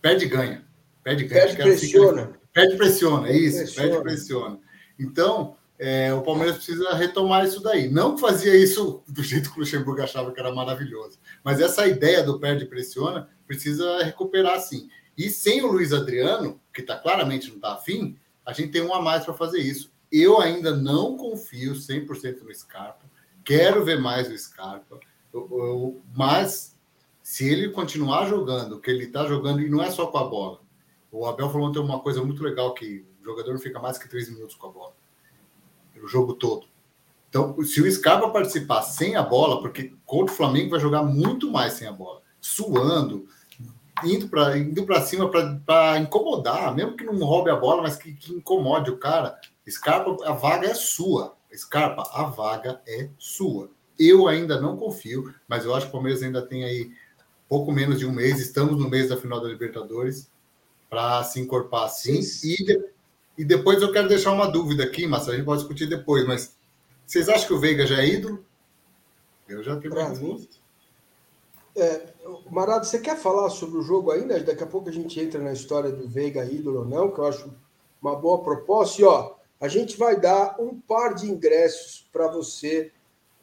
Perde 0.00 0.26
ganha. 0.26 0.64
Perde 1.02 1.24
ganha. 1.24 1.42
Perde 1.42 1.62
pressiona. 1.62 2.40
Perde 2.52 2.76
pressiona, 2.76 3.28
é 3.28 3.36
isso. 3.36 3.58
Pressiona. 3.58 3.88
Perde 3.88 4.02
pressiona. 4.02 4.58
Então, 4.98 5.56
é, 5.78 6.12
o 6.12 6.20
Palmeiras 6.20 6.56
precisa 6.56 6.94
retomar 6.94 7.46
isso 7.46 7.62
daí. 7.62 7.88
Não 7.88 8.18
fazia 8.18 8.54
isso 8.54 9.02
do 9.08 9.22
jeito 9.22 9.50
que 9.50 9.56
o 9.56 9.60
Luxemburgo 9.60 10.02
achava 10.02 10.30
que 10.30 10.38
era 10.38 10.52
maravilhoso. 10.52 11.18
Mas 11.42 11.58
essa 11.58 11.86
ideia 11.86 12.22
do 12.22 12.38
perde 12.38 12.66
pressiona 12.66 13.30
precisa 13.46 14.02
recuperar 14.02 14.60
sim. 14.60 14.90
E 15.16 15.30
sem 15.30 15.62
o 15.62 15.72
Luiz 15.72 15.92
Adriano, 15.92 16.60
que 16.72 16.82
tá 16.82 16.98
claramente 16.98 17.48
não 17.48 17.56
está 17.56 17.72
afim, 17.72 18.18
a 18.44 18.52
gente 18.52 18.72
tem 18.72 18.82
um 18.82 18.92
a 18.92 19.00
mais 19.00 19.24
para 19.24 19.32
fazer 19.32 19.60
isso. 19.60 19.90
Eu 20.12 20.38
ainda 20.38 20.76
não 20.76 21.16
confio 21.16 21.72
100% 21.72 22.42
no 22.42 22.54
Scarpa. 22.54 23.10
Quero 23.42 23.82
ver 23.82 23.98
mais 23.98 24.28
o 24.28 24.36
Scarpa. 24.36 25.00
Eu, 25.32 25.48
eu, 25.50 26.02
mas 26.14 26.69
se 27.30 27.48
ele 27.48 27.68
continuar 27.68 28.26
jogando 28.26 28.80
que 28.80 28.90
ele 28.90 29.04
está 29.04 29.24
jogando, 29.24 29.60
e 29.60 29.70
não 29.70 29.80
é 29.80 29.88
só 29.88 30.08
com 30.08 30.18
a 30.18 30.24
bola. 30.24 30.58
O 31.12 31.24
Abel 31.24 31.48
falou 31.48 31.68
ontem 31.68 31.78
uma 31.78 32.00
coisa 32.00 32.20
muito 32.24 32.42
legal, 32.42 32.74
que 32.74 33.06
o 33.22 33.24
jogador 33.24 33.52
não 33.52 33.60
fica 33.60 33.78
mais 33.78 33.96
que 33.96 34.08
três 34.08 34.28
minutos 34.28 34.56
com 34.56 34.66
a 34.66 34.70
bola. 34.72 34.92
O 36.02 36.08
jogo 36.08 36.34
todo. 36.34 36.66
Então, 37.28 37.62
se 37.62 37.80
o 37.80 37.88
Scarpa 37.88 38.30
participar 38.30 38.82
sem 38.82 39.14
a 39.14 39.22
bola, 39.22 39.60
porque 39.60 39.94
contra 40.04 40.34
o 40.34 40.36
Flamengo 40.36 40.70
vai 40.70 40.80
jogar 40.80 41.04
muito 41.04 41.48
mais 41.52 41.74
sem 41.74 41.86
a 41.86 41.92
bola, 41.92 42.20
suando, 42.40 43.28
indo 44.02 44.28
para 44.28 44.58
indo 44.58 44.84
cima 45.02 45.30
para 45.30 45.98
incomodar, 45.98 46.74
mesmo 46.74 46.96
que 46.96 47.04
não 47.04 47.16
roube 47.18 47.48
a 47.48 47.54
bola, 47.54 47.82
mas 47.82 47.94
que, 47.94 48.12
que, 48.12 48.32
incomode 48.32 48.90
o 48.90 48.98
cara. 48.98 49.38
Scarpa, 49.70 50.16
a 50.24 50.32
vaga 50.32 50.66
é 50.66 50.74
sua. 50.74 51.36
Scarpa, 51.54 52.10
a 52.12 52.24
vaga 52.24 52.82
é 52.88 53.08
sua. 53.16 53.70
Eu 53.96 54.26
ainda 54.26 54.60
não 54.60 54.76
confio, 54.76 55.32
mas 55.46 55.64
eu 55.64 55.72
acho 55.76 55.86
que 55.86 55.90
o 55.90 55.92
Palmeiras 55.92 56.24
ainda 56.24 56.44
tem 56.44 56.64
aí 56.64 56.90
pouco 57.50 57.72
menos 57.72 57.98
de 57.98 58.06
um 58.06 58.12
mês. 58.12 58.38
Estamos 58.38 58.78
no 58.78 58.88
mês 58.88 59.08
da 59.08 59.16
final 59.16 59.40
da 59.40 59.48
Libertadores 59.48 60.30
para 60.88 61.24
se 61.24 61.40
encorpar 61.40 61.84
assim. 61.84 62.20
E, 62.44 62.64
de, 62.64 62.84
e 63.36 63.44
depois 63.44 63.82
eu 63.82 63.90
quero 63.92 64.08
deixar 64.08 64.30
uma 64.30 64.46
dúvida 64.46 64.84
aqui, 64.84 65.04
mas 65.04 65.28
a 65.28 65.34
gente 65.34 65.44
pode 65.44 65.58
discutir 65.58 65.86
depois. 65.86 66.24
Mas 66.24 66.56
vocês 67.04 67.28
acham 67.28 67.48
que 67.48 67.54
o 67.54 67.58
Veiga 67.58 67.84
já 67.84 68.00
é 68.00 68.06
ídolo? 68.06 68.44
Eu 69.48 69.64
já 69.64 69.76
tenho 69.76 69.92
uma 69.92 70.08
resposta. 70.08 70.60
É, 71.76 72.12
Marado, 72.50 72.86
você 72.86 73.00
quer 73.00 73.16
falar 73.16 73.50
sobre 73.50 73.78
o 73.78 73.82
jogo 73.82 74.12
ainda? 74.12 74.38
Daqui 74.38 74.62
a 74.62 74.66
pouco 74.66 74.88
a 74.88 74.92
gente 74.92 75.18
entra 75.18 75.40
na 75.40 75.52
história 75.52 75.90
do 75.90 76.08
Veiga 76.08 76.44
ídolo 76.44 76.80
ou 76.80 76.84
não, 76.84 77.10
que 77.10 77.18
eu 77.18 77.26
acho 77.26 77.52
uma 78.00 78.14
boa 78.14 78.44
proposta. 78.44 79.02
E 79.02 79.04
ó, 79.04 79.34
a 79.60 79.66
gente 79.66 79.96
vai 79.96 80.20
dar 80.20 80.56
um 80.60 80.80
par 80.80 81.14
de 81.14 81.28
ingressos 81.28 82.08
para 82.12 82.28
você 82.28 82.92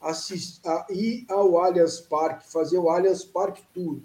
assistir, 0.02 0.62
ir 0.90 1.26
ao 1.30 1.58
Allianz 1.60 2.00
Parque, 2.00 2.52
fazer 2.52 2.78
o 2.78 2.90
Allianz 2.90 3.24
Parque 3.24 3.64
Tour, 3.74 4.00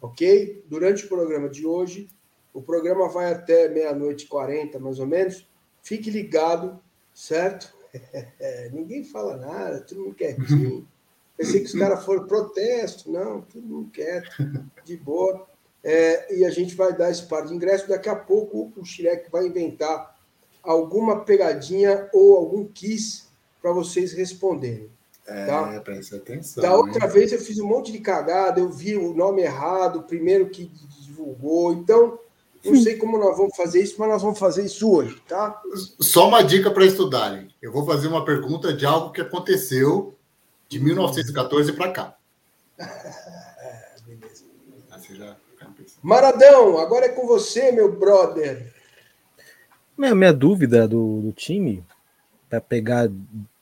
ok? 0.00 0.64
Durante 0.68 1.04
o 1.04 1.08
programa 1.08 1.48
de 1.48 1.66
hoje, 1.66 2.08
o 2.52 2.60
programa 2.60 3.08
vai 3.08 3.32
até 3.32 3.68
meia-noite 3.68 4.26
e 4.26 4.28
quarenta, 4.28 4.78
mais 4.78 4.98
ou 4.98 5.06
menos. 5.06 5.46
Fique 5.82 6.10
ligado, 6.10 6.78
certo? 7.14 7.74
Ninguém 8.72 9.04
fala 9.04 9.36
nada, 9.36 9.80
todo 9.80 10.02
mundo 10.02 10.14
quietinho. 10.14 10.86
Pensei 11.36 11.60
que 11.60 11.66
os 11.66 11.78
caras 11.78 12.04
foram 12.04 12.26
protesto, 12.26 13.10
não, 13.10 13.40
todo 13.40 13.66
mundo 13.66 13.90
quieto, 13.90 14.28
de 14.84 14.96
boa. 14.96 15.46
É, 15.82 16.36
e 16.36 16.44
a 16.44 16.50
gente 16.50 16.76
vai 16.76 16.96
dar 16.96 17.10
esse 17.10 17.26
par 17.26 17.44
de 17.44 17.54
ingressos. 17.54 17.88
Daqui 17.88 18.08
a 18.08 18.14
pouco 18.14 18.72
o 18.76 18.84
Shrek 18.84 19.30
vai 19.30 19.46
inventar 19.46 20.16
alguma 20.62 21.24
pegadinha 21.24 22.08
ou 22.12 22.36
algum 22.36 22.64
quiz 22.64 23.28
para 23.60 23.72
vocês 23.72 24.12
responderem. 24.12 24.90
É, 25.26 25.46
tá? 25.46 25.80
presta 25.80 26.16
atenção. 26.16 26.62
Da 26.62 26.74
outra 26.74 27.06
hein? 27.06 27.12
vez 27.12 27.32
eu 27.32 27.38
fiz 27.38 27.58
um 27.58 27.66
monte 27.66 27.92
de 27.92 27.98
cagada, 27.98 28.60
eu 28.60 28.70
vi 28.70 28.96
o 28.96 29.14
nome 29.14 29.42
errado, 29.42 30.00
o 30.00 30.02
primeiro 30.02 30.48
que 30.50 30.70
divulgou. 31.00 31.72
Então, 31.72 32.18
não 32.64 32.80
sei 32.80 32.96
como 32.96 33.18
nós 33.18 33.36
vamos 33.36 33.56
fazer 33.56 33.82
isso, 33.82 33.96
mas 33.98 34.08
nós 34.08 34.22
vamos 34.22 34.38
fazer 34.38 34.64
isso 34.64 34.90
hoje, 34.90 35.20
tá? 35.28 35.60
Só 36.00 36.28
uma 36.28 36.42
dica 36.42 36.70
para 36.70 36.84
estudarem. 36.84 37.48
Eu 37.60 37.72
vou 37.72 37.84
fazer 37.84 38.08
uma 38.08 38.24
pergunta 38.24 38.72
de 38.72 38.86
algo 38.86 39.12
que 39.12 39.20
aconteceu 39.20 40.14
de 40.68 40.78
1914 40.80 41.72
para 41.72 41.92
cá. 41.92 42.16
Beleza. 44.06 44.44
Ah, 44.90 44.98
já... 45.10 45.36
Maradão, 46.02 46.78
agora 46.78 47.06
é 47.06 47.10
com 47.10 47.26
você, 47.26 47.72
meu 47.72 47.92
brother. 47.92 48.72
Minha, 49.96 50.14
minha 50.14 50.32
dúvida 50.32 50.86
do, 50.88 51.20
do 51.20 51.32
time, 51.32 51.84
para 52.48 52.60
pegar 52.60 53.08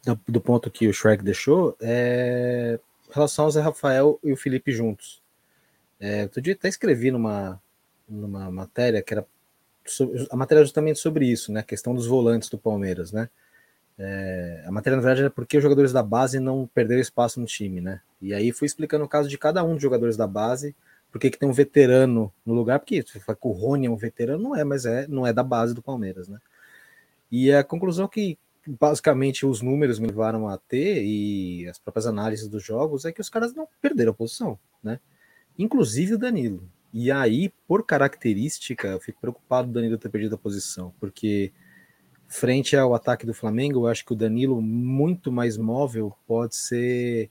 do, 0.05 0.19
do, 0.29 0.41
ponto 0.41 0.71
que 0.71 0.89
o 0.89 0.93
Shrek 0.93 1.23
deixou, 1.23 1.77
é 1.81 2.79
em 3.11 3.13
relação 3.13 3.45
ao 3.45 3.51
Zé 3.51 3.61
Rafael 3.61 4.19
e 4.23 4.33
o 4.33 4.37
Felipe 4.37 4.73
juntos. 4.73 5.21
É, 5.99 6.23
outro 6.23 6.41
dia 6.41 6.55
até 6.55 6.69
escrevi 6.69 7.11
numa, 7.11 7.61
numa 8.09 8.51
matéria 8.51 9.03
que 9.03 9.13
era 9.13 9.27
sobre, 9.85 10.27
a 10.31 10.37
matéria 10.37 10.65
justamente 10.65 10.99
sobre 10.99 11.27
isso, 11.27 11.53
né? 11.53 11.61
A 11.61 11.65
questão 11.65 11.95
dos 11.95 12.07
volantes 12.07 12.49
do 12.49 12.57
Palmeiras, 12.57 13.13
né? 13.13 13.29
É, 13.99 14.65
a 14.67 14.71
matéria, 14.71 14.97
na 14.97 15.03
verdade, 15.03 15.21
era 15.23 15.31
porque 15.31 15.59
os 15.59 15.63
jogadores 15.63 15.93
da 15.93 16.03
base 16.03 16.41
não 16.41 16.67
perderam 16.73 17.03
espaço 17.03 17.39
no 17.39 17.47
time, 17.47 17.81
né? 17.81 18.01
E 18.23 18.33
aí 18.33 18.53
fui 18.53 18.67
explicando 18.67 19.05
o 19.05 19.09
caso 19.09 19.29
de 19.29 19.37
cada 19.37 19.63
um 19.63 19.75
dos 19.75 19.83
jogadores 19.83 20.17
da 20.17 20.27
base, 20.27 20.75
porque 21.13 21.31
que 21.31 21.39
tem 21.39 21.49
um 21.49 21.53
veterano 21.53 22.33
no 22.47 22.55
lugar, 22.55 22.79
porque 22.79 23.03
você 23.03 23.21
fala 23.21 23.37
que 23.37 23.47
o 23.47 23.51
Rony 23.51 23.87
é 23.87 23.91
um 23.91 23.97
veterano, 23.97 24.43
não 24.43 24.57
é, 24.57 24.65
mas 24.65 24.87
é, 24.87 25.07
não 25.09 25.27
é 25.27 25.33
da 25.33 25.43
base 25.43 25.75
do 25.75 25.83
Palmeiras, 25.83 26.29
né? 26.29 26.39
E 27.31 27.53
a 27.53 27.63
conclusão 27.63 28.09
que 28.09 28.39
basicamente 28.67 29.47
os 29.47 29.63
números 29.63 29.99
me 29.99 30.07
levaram 30.07 30.49
a 30.49 30.59
ter 30.59 31.03
e 31.03 31.67
as 31.69 31.79
próprias 31.79 32.07
análises 32.07 32.49
dos 32.49 32.63
jogos 32.63 33.05
é 33.05 33.13
que 33.13 33.21
os 33.21 33.29
caras 33.29 33.55
não 33.55 33.67
perderam 33.81 34.13
a 34.13 34.15
posição, 34.15 34.59
né? 34.83 35.01
Inclusive 35.59 36.15
o 36.15 36.19
Danilo. 36.19 36.69
E 36.93 37.11
aí, 37.11 37.53
por 37.67 37.87
característica, 37.87 38.89
eu 38.89 39.01
fico 39.01 39.21
preocupado 39.21 39.69
do 39.69 39.75
Danilo 39.75 39.97
ter 39.97 40.09
perdido 40.09 40.35
a 40.35 40.39
posição, 40.39 40.93
porque 40.99 41.53
frente 42.27 42.77
ao 42.77 42.95
ataque 42.95 43.27
do 43.27 43.35
Flamengo, 43.35 43.81
eu 43.81 43.87
acho 43.87 44.05
que 44.05 44.13
o 44.13 44.17
Danilo, 44.17 44.61
muito 44.61 45.31
mais 45.33 45.57
móvel, 45.57 46.15
pode 46.27 46.57
ser. 46.57 47.31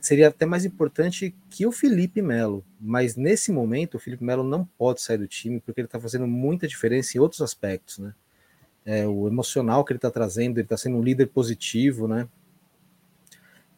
Seria 0.00 0.28
até 0.28 0.46
mais 0.46 0.64
importante 0.64 1.34
que 1.50 1.66
o 1.66 1.72
Felipe 1.72 2.22
Melo. 2.22 2.64
Mas 2.80 3.16
nesse 3.16 3.52
momento, 3.52 3.96
o 3.96 3.98
Felipe 3.98 4.24
Melo 4.24 4.42
não 4.42 4.64
pode 4.64 5.02
sair 5.02 5.18
do 5.18 5.26
time, 5.26 5.60
porque 5.60 5.80
ele 5.80 5.86
está 5.86 6.00
fazendo 6.00 6.26
muita 6.26 6.66
diferença 6.66 7.16
em 7.16 7.20
outros 7.20 7.42
aspectos, 7.42 7.98
né? 7.98 8.14
É, 8.86 9.04
o 9.04 9.26
emocional 9.26 9.84
que 9.84 9.92
ele 9.92 9.98
está 9.98 10.12
trazendo, 10.12 10.58
ele 10.58 10.64
está 10.64 10.76
sendo 10.76 10.96
um 10.96 11.02
líder 11.02 11.26
positivo, 11.26 12.06
né? 12.06 12.28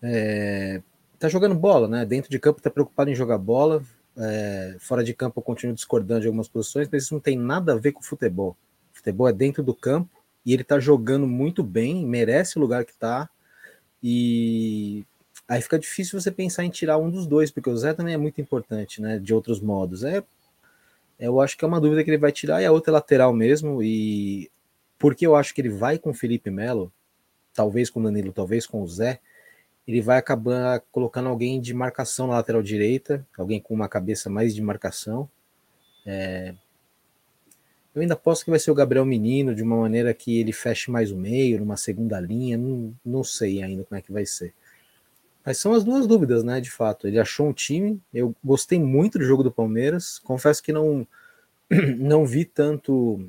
É, 0.02 0.82
tá 1.18 1.28
jogando 1.28 1.54
bola, 1.54 1.88
né? 1.88 2.04
Dentro 2.04 2.30
de 2.30 2.38
campo 2.38 2.59
está 2.59 2.70
preocupado 2.70 3.11
em 3.11 3.14
jogar 3.14 3.38
bola. 3.38 3.82
É, 4.16 4.76
fora 4.78 5.02
de 5.02 5.14
campo 5.14 5.40
eu 5.40 5.42
continuo 5.42 5.74
discordando 5.74 6.20
de 6.20 6.26
algumas 6.26 6.46
posições, 6.46 6.88
mas 6.92 7.04
isso 7.04 7.14
não 7.14 7.20
tem 7.20 7.38
nada 7.38 7.72
a 7.72 7.76
ver 7.76 7.92
com 7.92 8.02
futebol. 8.02 8.54
Futebol 8.92 9.26
é 9.28 9.32
dentro 9.32 9.62
do 9.62 9.74
campo 9.74 10.11
e 10.44 10.52
ele 10.52 10.62
tá 10.62 10.78
jogando 10.78 11.26
muito 11.26 11.62
bem, 11.62 12.04
merece 12.04 12.59
o 12.59 12.61
lugar 12.61 12.84
que 12.84 12.94
tá. 12.94 13.30
E 14.02 15.06
aí 15.48 15.62
fica 15.62 15.78
difícil 15.78 16.20
você 16.20 16.30
pensar 16.30 16.64
em 16.64 16.70
tirar 16.70 16.98
um 16.98 17.11
dos 17.11 17.26
dois, 17.26 17.50
porque 17.50 17.70
o 17.70 17.76
Zé 17.76 17.94
também 17.94 18.12
é 18.12 18.18
muito 18.18 18.40
importante, 18.42 19.00
né? 19.00 19.18
De 19.18 19.32
outros 19.32 19.59
modos. 19.59 20.04
É, 20.04 20.22
eu 21.18 21.40
acho 21.40 21.56
que 21.56 21.64
é 21.64 21.68
uma 21.68 21.80
dúvida 21.80 22.04
que 22.04 22.11
ele 22.11 22.18
vai 22.18 22.30
tirar 22.30 22.61
e 22.61 22.66
a 22.66 22.72
outra 22.72 22.92
é 22.92 22.94
lateral 22.94 23.32
mesmo. 23.32 23.82
E 23.82 24.50
porque 24.99 25.26
eu 25.26 25.36
acho 25.36 25.55
que 25.55 25.61
ele 25.61 25.68
vai 25.68 25.99
com 25.99 26.11
o 26.11 26.14
Felipe 26.14 26.51
Melo, 26.51 26.92
talvez 27.55 27.90
com 27.90 28.01
o 28.01 28.03
Danilo, 28.03 28.32
talvez 28.32 28.66
com 28.66 28.82
o 28.82 28.88
Zé, 28.88 29.20
ele 29.86 30.01
vai 30.01 30.18
acabar 30.18 30.80
colocando 30.92 31.28
alguém 31.28 31.61
de 31.61 31.72
marcação 31.72 32.26
na 32.26 32.34
lateral 32.34 32.62
direita, 32.62 33.26
alguém 33.36 33.61
com 33.61 33.72
uma 33.72 33.88
cabeça 33.88 34.28
mais 34.28 34.55
de 34.55 34.61
marcação. 34.61 35.28
É, 36.05 36.55
eu 37.94 38.03
ainda 38.03 38.14
posso 38.14 38.44
que 38.44 38.51
vai 38.51 38.59
ser 38.59 38.70
o 38.70 38.74
Gabriel 38.74 39.05
Menino, 39.05 39.55
de 39.55 39.62
uma 39.62 39.76
maneira 39.76 40.12
que 40.12 40.38
ele 40.38 40.53
feche 40.53 40.90
mais 40.90 41.11
o 41.11 41.16
meio, 41.16 41.59
numa 41.59 41.76
segunda 41.76 42.20
linha, 42.20 42.59
não, 42.59 42.94
não 43.05 43.24
sei 43.24 43.62
ainda 43.62 43.82
como 43.82 43.99
é 43.99 44.03
que 44.03 44.12
vai 44.12 44.26
ser. 44.26 44.53
Mas 45.44 45.59
são 45.59 45.72
as 45.72 45.82
duas 45.82 46.07
dúvidas, 46.07 46.44
né? 46.44 46.61
De 46.61 46.70
fato. 46.70 47.09
Ele 47.09 47.18
achou 47.18 47.49
um 47.49 47.53
time. 47.55 47.99
Eu 48.12 48.36
gostei 48.44 48.78
muito 48.78 49.18
do 49.18 49.24
jogo 49.24 49.42
do 49.42 49.51
Palmeiras. 49.51 50.18
Confesso 50.18 50.62
que 50.62 50.72
não, 50.72 51.07
não 51.99 52.26
vi 52.26 52.44
tanto 52.44 53.26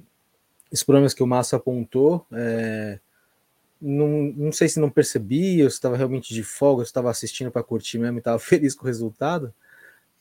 os 0.72 0.84
problemas 0.84 1.14
que 1.14 1.24
o 1.24 1.28
Massa 1.28 1.58
apontou. 1.58 2.26
É, 2.34 3.00
não, 3.82 4.08
não 4.36 4.52
sei 4.52 4.68
se 4.68 4.80
não 4.80 4.90
percebi, 4.90 5.60
eu 5.60 5.68
estava 5.68 5.96
realmente 5.96 6.34
de 6.34 6.44
folga, 6.44 6.82
eu 6.82 6.86
estava 6.86 7.10
assistindo 7.10 7.52
para 7.52 7.64
curtir 7.64 7.98
mesmo 7.98 8.18
e 8.18 8.20
estava 8.20 8.38
feliz 8.40 8.76
com 8.76 8.84
o 8.84 8.88
resultado. 8.88 9.54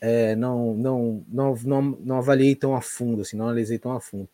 é, 0.01 0.36
não, 0.36 0.74
não, 0.74 1.24
não, 1.28 1.55
não, 1.57 1.82
não 1.82 2.18
avaliei 2.18 2.55
tão 2.55 2.74
a 2.76 2.80
fundo, 2.80 3.22
assim, 3.22 3.36
não 3.36 3.46
analisei 3.46 3.78
tão 3.78 3.92
a 3.92 4.01
fundo. 4.01 4.28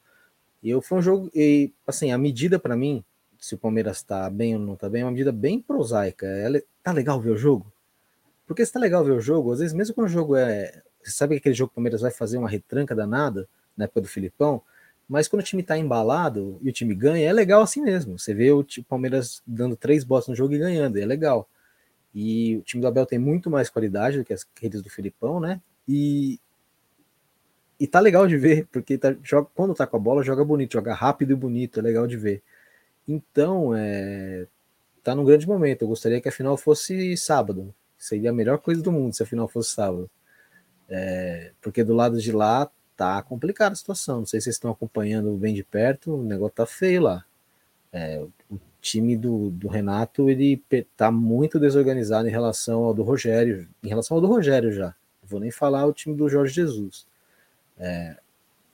E 0.63 0.71
eu 0.71 0.81
foi 0.83 0.99
um 0.99 1.03
jogo, 1.03 1.31
e 1.35 1.73
assim, 1.87 2.13
a 2.13 2.19
medida 2.19 2.59
para 2.59 2.77
mim, 2.77 3.05
se 3.39 3.55
o 3.55 3.59
Palmeiras 3.59 4.03
tá 4.03 4.31
bem 4.31 4.55
ou 4.55 4.61
não 4.61 4.77
tá 4.77 4.89
bem, 4.89 5.03
é 5.03 5.05
uma 5.05 5.11
medida 5.11 5.33
bem 5.33 5.61
prosaica. 5.61 6.27
É, 6.27 6.63
tá 6.83 6.93
legal 6.93 7.21
ver 7.21 7.31
o 7.31 7.37
jogo? 7.37 7.71
Porque 8.47 8.65
se 8.65 8.73
tá 8.73 8.81
legal 8.81 9.05
ver 9.05 9.13
o 9.13 9.21
jogo, 9.21 9.53
às 9.53 9.59
vezes, 9.59 9.75
mesmo 9.75 9.95
quando 9.95 10.07
o 10.07 10.11
jogo 10.11 10.37
é. 10.37 10.83
Você 11.03 11.11
sabe 11.11 11.35
que 11.35 11.41
aquele 11.41 11.55
jogo 11.55 11.69
que 11.69 11.75
o 11.75 11.77
Palmeiras 11.77 12.01
vai 12.01 12.11
fazer 12.11 12.39
uma 12.39 12.49
retranca 12.49 12.95
danada, 12.95 13.47
na 13.77 13.85
época 13.85 14.01
do 14.01 14.09
Filipão, 14.09 14.63
mas 15.09 15.29
quando 15.29 15.43
o 15.43 15.45
time 15.45 15.63
tá 15.63 15.77
embalado 15.77 16.59
e 16.63 16.69
o 16.69 16.73
time 16.73 16.95
ganha, 16.95 17.29
é 17.29 17.33
legal 17.33 17.63
assim 17.63 17.83
mesmo. 17.83 18.19
Você 18.19 18.33
vê 18.33 18.51
o 18.51 18.65
Palmeiras 18.89 19.43
dando 19.47 19.77
três 19.77 20.03
botas 20.05 20.29
no 20.29 20.35
jogo 20.35 20.55
e 20.55 20.59
ganhando, 20.59 20.99
é 20.99 21.05
legal. 21.05 21.49
E 22.15 22.57
o 22.57 22.63
time 22.63 22.81
do 22.81 22.87
Abel 22.87 23.05
tem 23.05 23.19
muito 23.19 23.51
mais 23.51 23.69
qualidade 23.69 24.19
do 24.19 24.25
que 24.25 24.33
as 24.33 24.47
redes 24.61 24.81
do 24.81 24.89
Filipão, 24.89 25.41
né? 25.41 25.61
E, 25.87 26.41
e 27.79 27.87
tá 27.87 28.01
legal 28.01 28.27
de 28.27 28.37
ver, 28.37 28.67
porque 28.73 28.97
tá, 28.97 29.15
joga, 29.23 29.49
quando 29.55 29.75
tá 29.75 29.87
com 29.87 29.97
a 29.97 30.01
bola, 30.01 30.23
joga 30.23 30.45
bonito, 30.45 30.75
joga 30.75 30.95
rápido 30.95 31.33
e 31.33 31.37
bonito, 31.37 31.81
é 31.81 31.83
legal 31.83 32.07
de 32.07 32.17
ver. 32.17 32.43
Então, 33.07 33.75
é, 33.75 34.47
tá 35.03 35.15
num 35.15 35.25
grande 35.25 35.47
momento. 35.47 35.83
Eu 35.83 35.89
gostaria 35.89 36.21
que 36.21 36.29
a 36.29 36.33
final 36.33 36.57
fosse 36.57 37.17
sábado. 37.17 37.75
Seria 37.99 38.31
a 38.31 38.33
melhor 38.33 38.59
coisa 38.59 38.83
do 38.83 38.93
mundo 38.93 39.15
se 39.15 39.23
a 39.23 39.27
final 39.27 39.49
fosse 39.49 39.75
sábado. 39.75 40.11
É, 40.89 41.53
porque 41.61 41.83
do 41.83 41.95
lado 41.95 42.21
de 42.21 42.33
lá 42.33 42.71
tá 42.97 43.23
complicada 43.23 43.73
a 43.73 43.77
situação. 43.77 44.19
Não 44.21 44.27
sei 44.27 44.41
se 44.41 44.45
vocês 44.45 44.57
estão 44.57 44.71
acompanhando 44.71 45.33
bem 45.37 45.55
de 45.55 45.65
perto, 45.65 46.15
o 46.15 46.23
negócio 46.23 46.55
tá 46.55 46.67
feio 46.67 47.03
lá. 47.03 47.25
É, 47.93 48.25
o 48.51 48.59
time 48.81 49.17
do, 49.17 49.51
do 49.51 49.69
Renato 49.69 50.29
ele 50.29 50.63
tá 50.97 51.11
muito 51.11 51.59
desorganizado 51.59 52.29
em 52.29 52.31
relação 52.31 52.85
ao 52.85 52.95
do 52.95 53.03
Rogério, 53.03 53.69
em 53.83 53.89
relação 53.89 54.17
ao 54.17 54.21
do 54.21 54.27
Rogério 54.27 54.73
já. 54.73 54.95
Vou 55.23 55.41
nem 55.41 55.51
falar 55.51 55.87
o 55.87 55.93
time 55.93 56.15
do 56.17 56.29
Jorge 56.29 56.55
Jesus. 56.55 57.07
É, 57.79 58.17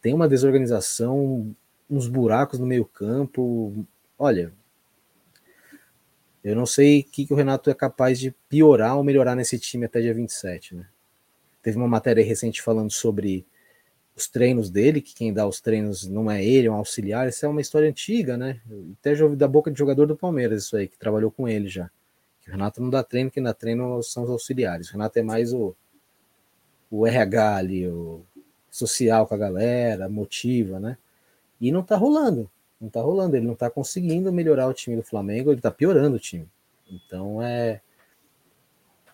tem 0.00 0.14
uma 0.14 0.28
desorganização, 0.28 1.54
uns 1.88 2.08
buracos 2.08 2.58
no 2.58 2.66
meio 2.66 2.84
campo. 2.84 3.86
Olha, 4.18 4.52
eu 6.42 6.56
não 6.56 6.66
sei 6.66 7.00
o 7.00 7.04
que, 7.04 7.26
que 7.26 7.32
o 7.32 7.36
Renato 7.36 7.70
é 7.70 7.74
capaz 7.74 8.18
de 8.18 8.34
piorar 8.48 8.96
ou 8.96 9.04
melhorar 9.04 9.34
nesse 9.36 9.58
time 9.58 9.84
até 9.84 10.00
dia 10.00 10.14
27, 10.14 10.74
né? 10.74 10.86
Teve 11.62 11.76
uma 11.76 11.88
matéria 11.88 12.24
recente 12.24 12.62
falando 12.62 12.90
sobre 12.90 13.44
os 14.16 14.28
treinos 14.28 14.70
dele, 14.70 15.00
que 15.00 15.14
quem 15.14 15.32
dá 15.32 15.46
os 15.46 15.60
treinos 15.60 16.06
não 16.06 16.30
é 16.30 16.44
ele, 16.44 16.66
é 16.66 16.70
um 16.70 16.74
auxiliar. 16.74 17.28
Isso 17.28 17.44
é 17.46 17.48
uma 17.48 17.60
história 17.60 17.88
antiga, 17.88 18.36
né? 18.36 18.60
até 18.98 19.14
já 19.14 19.24
ouvi 19.24 19.36
da 19.36 19.48
boca 19.48 19.70
de 19.70 19.78
jogador 19.78 20.06
do 20.06 20.16
Palmeiras, 20.16 20.64
isso 20.64 20.76
aí, 20.76 20.88
que 20.88 20.98
trabalhou 20.98 21.30
com 21.30 21.48
ele 21.48 21.68
já. 21.68 21.90
Que 22.42 22.48
o 22.48 22.52
Renato 22.52 22.80
não 22.82 22.90
dá 22.90 23.02
treino, 23.02 23.30
quem 23.30 23.42
dá 23.42 23.54
treino 23.54 24.02
são 24.02 24.24
os 24.24 24.30
auxiliares. 24.30 24.88
O 24.88 24.92
Renato 24.92 25.18
é 25.18 25.22
mais 25.22 25.52
o, 25.52 25.74
o 26.90 27.06
RH 27.06 27.56
ali, 27.56 27.86
o 27.86 28.22
social 28.70 29.26
com 29.26 29.34
a 29.34 29.38
galera, 29.38 30.08
motiva, 30.08 30.78
né? 30.78 30.96
E 31.60 31.70
não 31.70 31.82
tá 31.82 31.96
rolando, 31.96 32.50
não 32.80 32.88
tá 32.88 33.00
rolando, 33.00 33.36
ele 33.36 33.46
não 33.46 33.54
tá 33.54 33.68
conseguindo 33.68 34.32
melhorar 34.32 34.66
o 34.66 34.72
time 34.72 34.96
do 34.96 35.02
Flamengo, 35.02 35.52
ele 35.52 35.60
tá 35.60 35.70
piorando 35.70 36.16
o 36.16 36.20
time. 36.20 36.48
Então 36.90 37.42
é. 37.42 37.80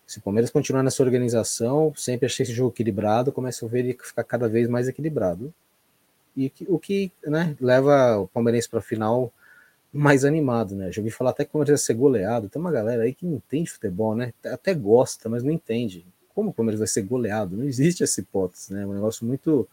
Se 0.06 0.18
o 0.18 0.22
Palmeiras 0.22 0.50
continuar 0.50 0.82
nessa 0.82 1.02
organização, 1.02 1.92
sempre 1.96 2.26
achei 2.26 2.44
esse 2.44 2.52
jogo 2.52 2.70
equilibrado, 2.70 3.32
começa 3.32 3.66
a 3.66 3.68
ver 3.68 3.80
ele 3.80 3.98
ficar 4.00 4.24
cada 4.24 4.48
vez 4.48 4.68
mais 4.68 4.88
equilibrado. 4.88 5.52
E 6.36 6.52
o 6.68 6.78
que 6.78 7.10
né, 7.24 7.56
leva 7.60 8.18
o 8.18 8.28
Palmeirense 8.28 8.68
para 8.68 8.78
a 8.78 8.82
final 8.82 9.32
mais 9.92 10.24
animado, 10.24 10.76
né? 10.76 10.92
Já 10.92 11.00
ouvi 11.00 11.10
falar 11.10 11.30
até 11.30 11.44
que 11.44 11.48
o 11.48 11.52
Palmeiras 11.52 11.80
ia 11.80 11.86
ser 11.86 11.94
goleado. 11.94 12.48
Tem 12.48 12.60
uma 12.60 12.70
galera 12.70 13.02
aí 13.02 13.14
que 13.14 13.24
não 13.24 13.36
entende 13.36 13.70
futebol, 13.70 14.14
né? 14.14 14.32
Até 14.44 14.74
gosta, 14.74 15.28
mas 15.28 15.42
não 15.42 15.50
entende 15.50 16.04
como 16.36 16.50
o 16.50 16.52
Palmeiras 16.52 16.78
vai 16.78 16.86
ser 16.86 17.00
goleado? 17.00 17.56
Não 17.56 17.64
existe 17.64 18.04
essa 18.04 18.20
hipótese, 18.20 18.74
né? 18.74 18.82
É 18.82 18.86
um 18.86 18.92
negócio 18.92 19.26
muito. 19.26 19.66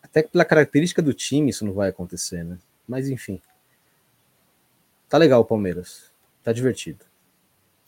Até 0.00 0.22
pela 0.22 0.44
característica 0.44 1.02
do 1.02 1.12
time, 1.12 1.50
isso 1.50 1.64
não 1.64 1.72
vai 1.72 1.88
acontecer, 1.88 2.44
né? 2.44 2.56
Mas 2.86 3.08
enfim. 3.08 3.42
Tá 5.08 5.18
legal 5.18 5.40
o 5.40 5.44
Palmeiras. 5.44 6.08
Tá 6.44 6.52
divertido. 6.52 7.04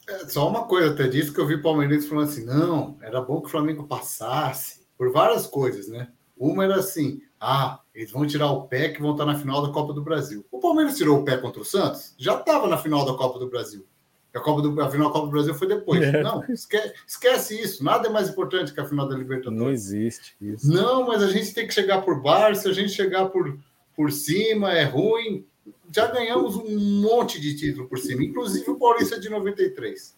É, 0.08 0.28
só 0.28 0.48
uma 0.48 0.64
coisa, 0.64 0.92
até 0.92 1.06
disso 1.06 1.32
que 1.32 1.40
eu 1.40 1.46
vi 1.46 1.54
o 1.54 1.62
Palmeiras 1.62 2.06
falando 2.06 2.28
assim: 2.28 2.44
não, 2.44 2.96
era 3.00 3.20
bom 3.20 3.40
que 3.40 3.46
o 3.46 3.50
Flamengo 3.50 3.84
passasse, 3.84 4.82
por 4.96 5.10
várias 5.12 5.46
coisas, 5.46 5.88
né? 5.88 6.08
Uma 6.36 6.64
era 6.64 6.76
assim: 6.76 7.20
ah, 7.40 7.80
eles 7.94 8.10
vão 8.10 8.26
tirar 8.26 8.50
o 8.50 8.68
pé 8.68 8.88
que 8.88 9.00
vão 9.00 9.12
estar 9.12 9.26
na 9.26 9.38
final 9.38 9.66
da 9.66 9.72
Copa 9.72 9.92
do 9.92 10.02
Brasil. 10.02 10.44
O 10.50 10.60
Palmeiras 10.60 10.96
tirou 10.96 11.18
o 11.18 11.24
pé 11.24 11.36
contra 11.36 11.60
o 11.60 11.64
Santos? 11.64 12.14
Já 12.18 12.38
estava 12.38 12.66
na 12.68 12.78
final 12.78 13.04
da 13.04 13.14
Copa 13.14 13.38
do 13.38 13.48
Brasil. 13.48 13.86
A, 14.34 14.40
Copa 14.40 14.62
do, 14.62 14.80
a 14.80 14.90
final 14.90 15.08
da 15.08 15.12
Copa 15.12 15.26
do 15.26 15.32
Brasil 15.32 15.54
foi 15.54 15.68
depois. 15.68 16.02
É. 16.02 16.22
Não, 16.22 16.42
esquece, 16.48 16.94
esquece, 17.06 17.60
isso. 17.60 17.84
Nada 17.84 18.08
é 18.08 18.10
mais 18.10 18.30
importante 18.30 18.72
que 18.72 18.80
a 18.80 18.84
final 18.84 19.06
da 19.08 19.14
Libertadores. 19.14 19.58
Não 19.58 19.70
existe 19.70 20.34
isso. 20.40 20.72
Não, 20.72 21.06
mas 21.06 21.22
a 21.22 21.28
gente 21.28 21.52
tem 21.52 21.66
que 21.66 21.74
chegar 21.74 22.02
por 22.02 22.22
baixo. 22.22 22.62
Se 22.62 22.68
a 22.68 22.72
gente 22.72 22.92
chegar 22.92 23.26
por, 23.26 23.58
por 23.94 24.10
cima, 24.10 24.72
é 24.72 24.84
ruim. 24.84 25.46
Já 25.94 26.06
ganhamos 26.06 26.56
um 26.56 27.02
monte 27.02 27.38
de 27.40 27.54
título 27.54 27.86
por 27.86 27.98
cima, 27.98 28.24
inclusive 28.24 28.70
o 28.70 28.76
Paulista 28.76 29.20
de 29.20 29.28
93. 29.28 30.16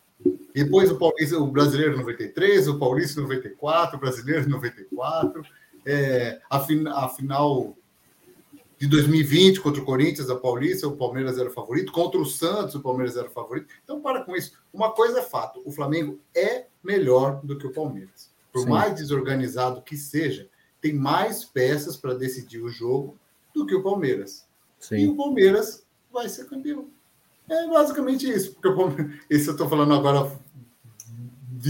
Depois 0.55 0.91
o 0.91 0.97
Paulista, 0.97 1.37
o 1.39 1.47
brasileiro 1.49 1.97
93, 1.99 2.68
o 2.68 2.79
Paulista 2.79 3.20
94, 3.20 3.97
o 3.97 4.01
brasileiro 4.01 4.49
94. 4.49 5.45
É, 5.85 6.41
a, 6.49 6.61
fin, 6.61 6.87
a 6.87 7.09
final 7.09 7.77
de 8.79 8.87
2020 8.87 9.61
contra 9.61 9.83
o 9.83 9.85
Corinthians, 9.85 10.31
a 10.31 10.37
Paulista, 10.37 10.87
o 10.87 10.97
Palmeiras 10.97 11.39
era 11.39 11.49
o 11.49 11.53
favorito, 11.53 11.93
contra 11.93 12.20
o 12.20 12.25
Santos, 12.25 12.77
o 12.77 12.81
Palmeiras 12.81 13.16
era 13.16 13.27
o 13.27 13.33
favorito. 13.33 13.75
Então, 13.83 14.01
para 14.01 14.22
com 14.22 14.37
isso. 14.37 14.53
Uma 14.72 14.93
coisa 14.93 15.18
é 15.18 15.22
fato: 15.22 15.61
o 15.64 15.72
Flamengo 15.72 16.20
é 16.35 16.66
melhor 16.83 17.41
do 17.43 17.59
que 17.59 17.66
o 17.66 17.72
Palmeiras. 17.72 18.31
Por 18.53 18.62
Sim. 18.62 18.68
mais 18.68 18.95
desorganizado 18.95 19.83
que 19.83 19.97
seja, 19.97 20.49
tem 20.81 20.93
mais 20.93 21.45
peças 21.45 21.97
para 21.97 22.14
decidir 22.14 22.61
o 22.61 22.68
jogo 22.68 23.18
do 23.53 23.66
que 23.66 23.75
o 23.75 23.83
Palmeiras. 23.83 24.43
Sim. 24.89 24.97
E 24.97 25.09
o 25.09 25.16
Palmeiras 25.16 25.87
vai 26.12 26.28
ser 26.28 26.47
campeão. 26.47 26.89
É 27.49 27.66
basicamente 27.68 28.30
isso. 28.30 28.53
Porque 28.53 28.68
o 28.68 28.76
Palmeiras, 28.76 29.20
esse 29.30 29.49
eu 29.49 29.53
estou 29.53 29.68
falando 29.68 29.95
agora 29.95 30.30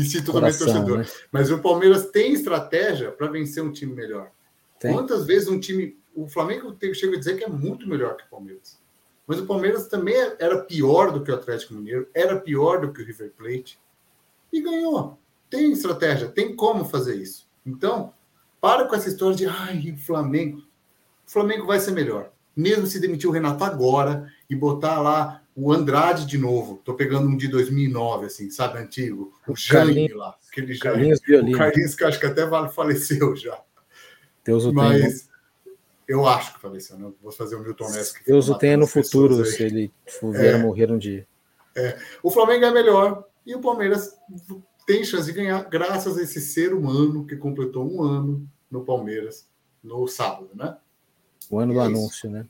de 0.03 0.23
totalmente 0.23 0.59
torcedor. 0.59 0.99
Né? 0.99 1.07
Mas 1.31 1.51
o 1.51 1.59
Palmeiras 1.59 2.11
tem 2.11 2.33
estratégia 2.33 3.13
para 3.13 3.29
vencer 3.29 3.63
um 3.63 3.71
time 3.71 3.95
melhor. 3.95 4.31
Tem. 4.81 4.93
Quantas 4.93 5.25
vezes 5.25 5.49
um 5.49 5.61
time 5.61 5.97
o 6.15 6.29
Flamengo 6.29 6.77
chega 6.93 7.17
a 7.17 7.19
dizer 7.19 7.37
que 7.37 7.45
é 7.45 7.49
muito 7.49 7.89
melhor 7.89 8.17
que 8.17 8.25
o 8.25 8.29
Palmeiras. 8.29 8.79
Mas 9.27 9.39
o 9.39 9.47
Palmeiras 9.47 9.87
também 9.87 10.15
era 10.39 10.63
pior 10.63 11.13
do 11.13 11.23
que 11.23 11.31
o 11.31 11.35
Atlético 11.35 11.75
Mineiro, 11.75 12.09
era 12.13 12.39
pior 12.39 12.81
do 12.81 12.93
que 12.93 13.03
o 13.03 13.05
River 13.05 13.33
Plate 13.37 13.79
e 14.53 14.61
ganhou. 14.61 15.19
Tem 15.49 15.73
estratégia, 15.73 16.29
tem 16.29 16.55
como 16.55 16.85
fazer 16.85 17.17
isso. 17.17 17.49
Então, 17.65 18.13
para 18.61 18.87
com 18.87 18.95
essa 18.95 19.09
história 19.09 19.37
de 19.37 19.47
ai, 19.47 19.91
o 19.91 19.99
Flamengo. 19.99 20.59
O 21.27 21.31
Flamengo 21.31 21.67
vai 21.67 21.81
ser 21.81 21.93
melhor. 21.93 22.31
Mesmo 22.57 22.87
se 22.87 23.01
demitir 23.01 23.29
o 23.29 23.33
Renato 23.33 23.65
agora 23.65 24.31
e 24.49 24.55
botar 24.55 25.01
lá 25.01 25.43
o 25.55 25.73
Andrade 25.73 26.27
de 26.27 26.39
novo. 26.39 26.81
Tô 26.85 26.95
pegando 26.95 27.29
um 27.29 27.37
de 27.37 27.49
2009, 27.49 28.27
assim, 28.27 28.51
sabe, 28.51 28.79
antigo. 28.79 29.33
O 29.47 29.57
Jânio 29.57 30.17
lá. 30.17 30.37
Aquele 30.51 30.79
Carlinhos, 30.79 31.21
o 31.21 31.53
Carlinhos 31.53 31.95
que 31.95 32.05
acho 32.05 32.21
que 32.21 32.27
até 32.27 32.49
faleceu 32.71 33.35
já. 33.37 33.61
Deus 34.45 34.65
o 34.65 34.73
Mas, 34.73 35.29
eu 36.07 36.27
acho 36.27 36.55
que 36.55 36.61
faleceu, 36.61 36.99
né? 36.99 37.11
Vou 37.23 37.33
fazer 37.33 37.57
o 37.57 37.61
Milton 37.61 37.91
Ness. 37.91 38.15
Deus 38.27 38.49
o 38.49 38.59
tenha 38.59 38.77
no 38.77 38.87
futuro, 38.87 39.45
se 39.45 39.63
ele 39.63 39.93
vier 40.23 40.55
é, 40.55 40.59
morrer 40.59 40.91
um 40.91 40.99
dia. 40.99 41.27
É. 41.77 41.99
O 42.23 42.31
Flamengo 42.31 42.65
é 42.65 42.71
melhor 42.71 43.25
e 43.47 43.55
o 43.55 43.61
Palmeiras 43.61 44.15
tem 44.87 45.05
chance 45.05 45.27
de 45.27 45.33
ganhar 45.33 45.63
graças 45.65 46.19
a 46.19 46.23
esse 46.23 46.41
ser 46.41 46.75
humano 46.75 47.27
que 47.27 47.37
completou 47.37 47.91
um 47.91 48.03
ano 48.03 48.49
no 48.71 48.85
Palmeiras 48.85 49.49
no 49.83 50.07
sábado, 50.07 50.51
né? 50.55 50.77
O 51.51 51.59
ano 51.59 51.73
e 51.73 51.75
do 51.75 51.81
é 51.81 51.85
anúncio, 51.85 52.31
né? 52.31 52.47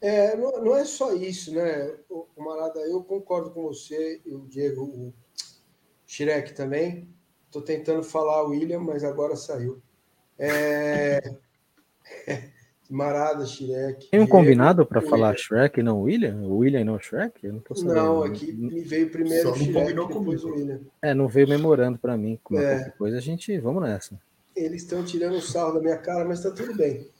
É, 0.00 0.36
não, 0.36 0.64
não, 0.64 0.76
é 0.76 0.84
só 0.84 1.12
isso, 1.14 1.54
né, 1.54 1.94
o 2.08 2.26
Marada? 2.38 2.80
Eu 2.80 3.02
concordo 3.02 3.50
com 3.50 3.62
você 3.62 4.20
e 4.24 4.34
o 4.34 4.46
Diego, 4.46 4.82
o 4.82 5.14
Shrek 6.06 6.54
também. 6.54 7.08
Estou 7.44 7.62
tentando 7.62 8.02
falar 8.02 8.44
o 8.44 8.50
William, 8.50 8.80
mas 8.80 9.04
agora 9.04 9.36
saiu. 9.36 9.82
É, 10.38 11.20
Marada, 12.88 13.44
Shrek. 13.44 14.10
Tem 14.10 14.20
um 14.20 14.26
combinado 14.26 14.86
para 14.86 15.00
falar 15.00 15.36
Shrek 15.36 15.80
e 15.80 15.82
não 15.82 16.02
William? 16.02 16.36
O 16.42 16.58
William 16.58 16.80
e 16.80 16.84
não 16.84 16.98
Shrek? 16.98 17.44
Eu 17.44 17.54
não 17.54 17.60
tô 17.60 17.74
sabendo. 17.74 17.94
Não, 17.94 18.22
aqui 18.22 18.52
me 18.52 18.80
veio 18.82 19.10
primeiro 19.10 19.50
o 19.50 19.54
Shrek, 19.54 19.94
depois 19.94 20.44
o 20.44 20.50
William. 20.50 20.80
É, 21.02 21.12
não 21.12 21.28
veio 21.28 21.48
memorando 21.48 21.98
para 21.98 22.16
mim. 22.16 22.38
Como 22.42 22.60
é. 22.60 22.90
coisa, 22.90 23.18
a 23.18 23.20
gente. 23.20 23.58
Vamos 23.58 23.82
nessa. 23.82 24.18
Eles 24.54 24.82
estão 24.82 25.04
tirando 25.04 25.36
o 25.36 25.42
sarro 25.42 25.74
da 25.74 25.80
minha 25.80 25.98
cara, 25.98 26.24
mas 26.24 26.42
tá 26.42 26.50
tudo 26.50 26.74
bem. 26.74 27.10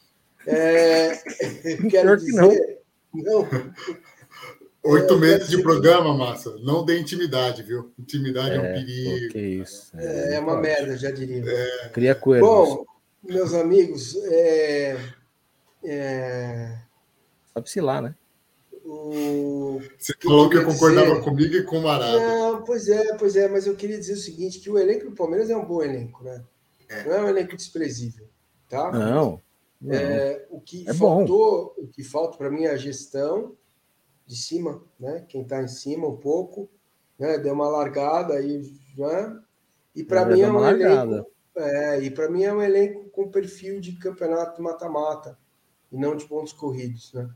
É, 0.46 1.16
quero 1.90 2.16
dizer. 2.16 2.40
não. 2.40 2.50
não. 3.14 3.72
Oito 4.86 5.14
é, 5.14 5.18
meses 5.18 5.48
de 5.48 5.60
programa, 5.62 6.14
Massa. 6.16 6.56
Não 6.60 6.84
dê 6.84 6.98
intimidade, 6.98 7.62
viu? 7.64 7.92
Intimidade 7.98 8.50
é, 8.50 8.56
é 8.56 8.60
um 8.60 8.72
perigo. 8.72 9.32
Que 9.32 9.38
isso. 9.40 9.90
É, 9.96 10.34
é 10.34 10.40
uma 10.40 10.60
merda, 10.60 10.96
já 10.96 11.10
diria. 11.10 11.42
É. 11.44 11.88
Cria 11.88 12.14
coelho. 12.14 12.46
Bom, 12.46 12.86
meus 13.24 13.52
amigos, 13.52 14.14
é, 14.26 14.96
é... 15.84 16.78
sabe-se 17.52 17.80
lá, 17.80 18.00
né? 18.00 18.14
O 18.84 19.66
O... 19.76 19.82
Você 19.98 20.14
falou 20.22 20.48
que 20.48 20.60
concordava 20.60 21.10
dizer... 21.10 21.22
comigo 21.22 21.54
e 21.56 21.62
com 21.64 21.78
o 21.78 21.82
Marado. 21.82 22.20
Não, 22.20 22.62
pois 22.62 22.88
é, 22.88 23.16
pois 23.16 23.34
é, 23.34 23.48
mas 23.48 23.66
eu 23.66 23.74
queria 23.74 23.98
dizer 23.98 24.12
o 24.12 24.18
seguinte: 24.18 24.60
que 24.60 24.70
o 24.70 24.78
elenco 24.78 25.10
do 25.10 25.16
Palmeiras 25.16 25.50
é 25.50 25.56
um 25.56 25.64
bom 25.64 25.82
elenco, 25.82 26.22
né? 26.22 26.42
É. 26.88 27.04
Não 27.04 27.12
é 27.12 27.20
um 27.22 27.28
elenco 27.28 27.56
desprezível, 27.56 28.28
tá? 28.68 28.92
Não. 28.92 29.42
Não. 29.86 29.94
É, 29.94 30.46
o 30.50 30.60
que 30.60 30.88
é 30.88 30.92
faltou, 30.92 31.74
bom. 31.76 31.84
o 31.84 31.86
que 31.86 32.02
falta 32.02 32.36
para 32.36 32.50
mim 32.50 32.64
é 32.64 32.72
a 32.72 32.76
gestão 32.76 33.54
de 34.26 34.36
cima, 34.36 34.82
né? 34.98 35.24
Quem 35.28 35.42
está 35.42 35.62
em 35.62 35.68
cima 35.68 36.08
um 36.08 36.16
pouco, 36.16 36.68
né? 37.16 37.38
Deu 37.38 37.54
uma 37.54 37.68
largada 37.68 38.34
aí, 38.34 38.68
né? 38.98 39.40
E 39.94 40.02
para 40.02 40.24
mim 40.26 40.40
é 40.40 40.50
um 40.50 40.58
largada. 40.58 41.12
elenco. 41.12 41.30
É, 41.54 42.02
e 42.02 42.10
para 42.10 42.28
mim 42.28 42.42
é 42.42 42.52
um 42.52 42.60
elenco 42.60 43.08
com 43.10 43.30
perfil 43.30 43.80
de 43.80 43.92
campeonato 43.92 44.60
mata-mata 44.60 45.38
e 45.90 45.96
não 45.96 46.16
de 46.16 46.26
pontos 46.26 46.52
corridos, 46.52 47.12
né? 47.14 47.30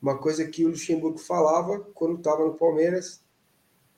Uma 0.00 0.18
coisa 0.18 0.46
que 0.46 0.66
o 0.66 0.68
Luxemburgo 0.68 1.18
falava 1.18 1.80
quando 1.94 2.18
estava 2.18 2.44
no 2.44 2.54
Palmeiras 2.54 3.24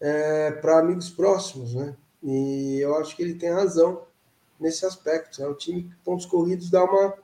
é, 0.01 0.53
para 0.53 0.78
amigos 0.78 1.11
próximos, 1.11 1.74
né? 1.74 1.96
E 2.22 2.78
eu 2.80 2.94
acho 2.96 3.16
que 3.16 3.22
ele 3.22 3.34
tem 3.34 3.51
razão 3.51 4.07
nesse 4.59 4.86
aspecto. 4.86 5.40
Né? 5.40 5.49
O 5.49 5.55
time 5.55 5.82
de 5.82 5.96
pontos 5.96 6.26
corridos 6.26 6.70
dá 6.70 6.84
uma, 6.84 7.14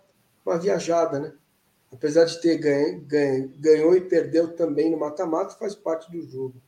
uma 0.44 0.58
viajada, 0.58 1.18
né? 1.18 1.32
Apesar 1.92 2.24
de 2.24 2.40
ter 2.40 2.58
ganho, 2.58 3.00
ganho, 3.02 3.52
ganhou 3.56 3.96
e 3.96 4.00
perdeu 4.00 4.54
também 4.54 4.90
no 4.90 4.98
mata-mata, 4.98 5.54
faz 5.54 5.74
parte 5.74 6.10
do 6.10 6.20
jogo. 6.22 6.60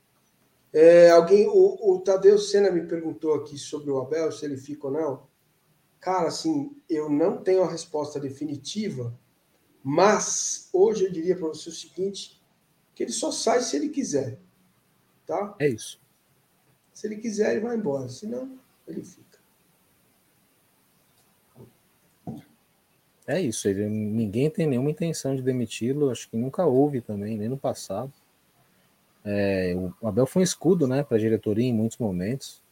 É, 0.72 1.10
alguém, 1.10 1.48
o, 1.48 1.94
o 1.94 2.00
Tadeu 2.00 2.38
Senna 2.38 2.70
me 2.70 2.86
perguntou 2.86 3.34
aqui 3.34 3.58
sobre 3.58 3.90
o 3.90 3.98
Abel, 3.98 4.30
se 4.30 4.44
ele 4.44 4.56
fica 4.56 4.86
ou 4.86 4.92
não. 4.92 5.26
Cara, 5.98 6.28
assim, 6.28 6.76
eu 6.88 7.08
não 7.10 7.38
tenho 7.38 7.62
a 7.62 7.70
resposta 7.70 8.20
definitiva, 8.20 9.18
mas 9.82 10.68
hoje 10.72 11.04
eu 11.04 11.10
diria 11.10 11.36
para 11.36 11.48
você 11.48 11.68
o 11.70 11.72
seguinte: 11.72 12.40
que 12.94 13.02
ele 13.02 13.12
só 13.12 13.32
sai 13.32 13.60
se 13.60 13.76
ele 13.76 13.88
quiser. 13.88 14.38
Tá? 15.26 15.54
É 15.58 15.68
isso. 15.68 16.00
Se 16.92 17.06
ele 17.06 17.16
quiser, 17.16 17.52
ele 17.52 17.60
vai 17.60 17.76
embora. 17.76 18.08
Se 18.08 18.26
não, 18.26 18.58
ele 18.86 19.02
fica. 19.02 19.25
É 23.26 23.40
isso. 23.40 23.68
Ele, 23.68 23.88
ninguém 23.88 24.48
tem 24.48 24.66
nenhuma 24.66 24.90
intenção 24.90 25.34
de 25.34 25.42
demiti-lo. 25.42 26.10
Acho 26.10 26.28
que 26.28 26.36
nunca 26.36 26.64
houve 26.64 27.00
também, 27.00 27.36
nem 27.36 27.48
no 27.48 27.56
passado. 27.56 28.12
É, 29.24 29.74
o 30.00 30.06
Abel 30.06 30.26
foi 30.26 30.42
um 30.42 30.44
escudo 30.44 30.86
né, 30.86 31.02
para 31.02 31.16
a 31.16 31.20
diretoria 31.20 31.66
em 31.66 31.74
muitos 31.74 31.98
momentos. 31.98 32.62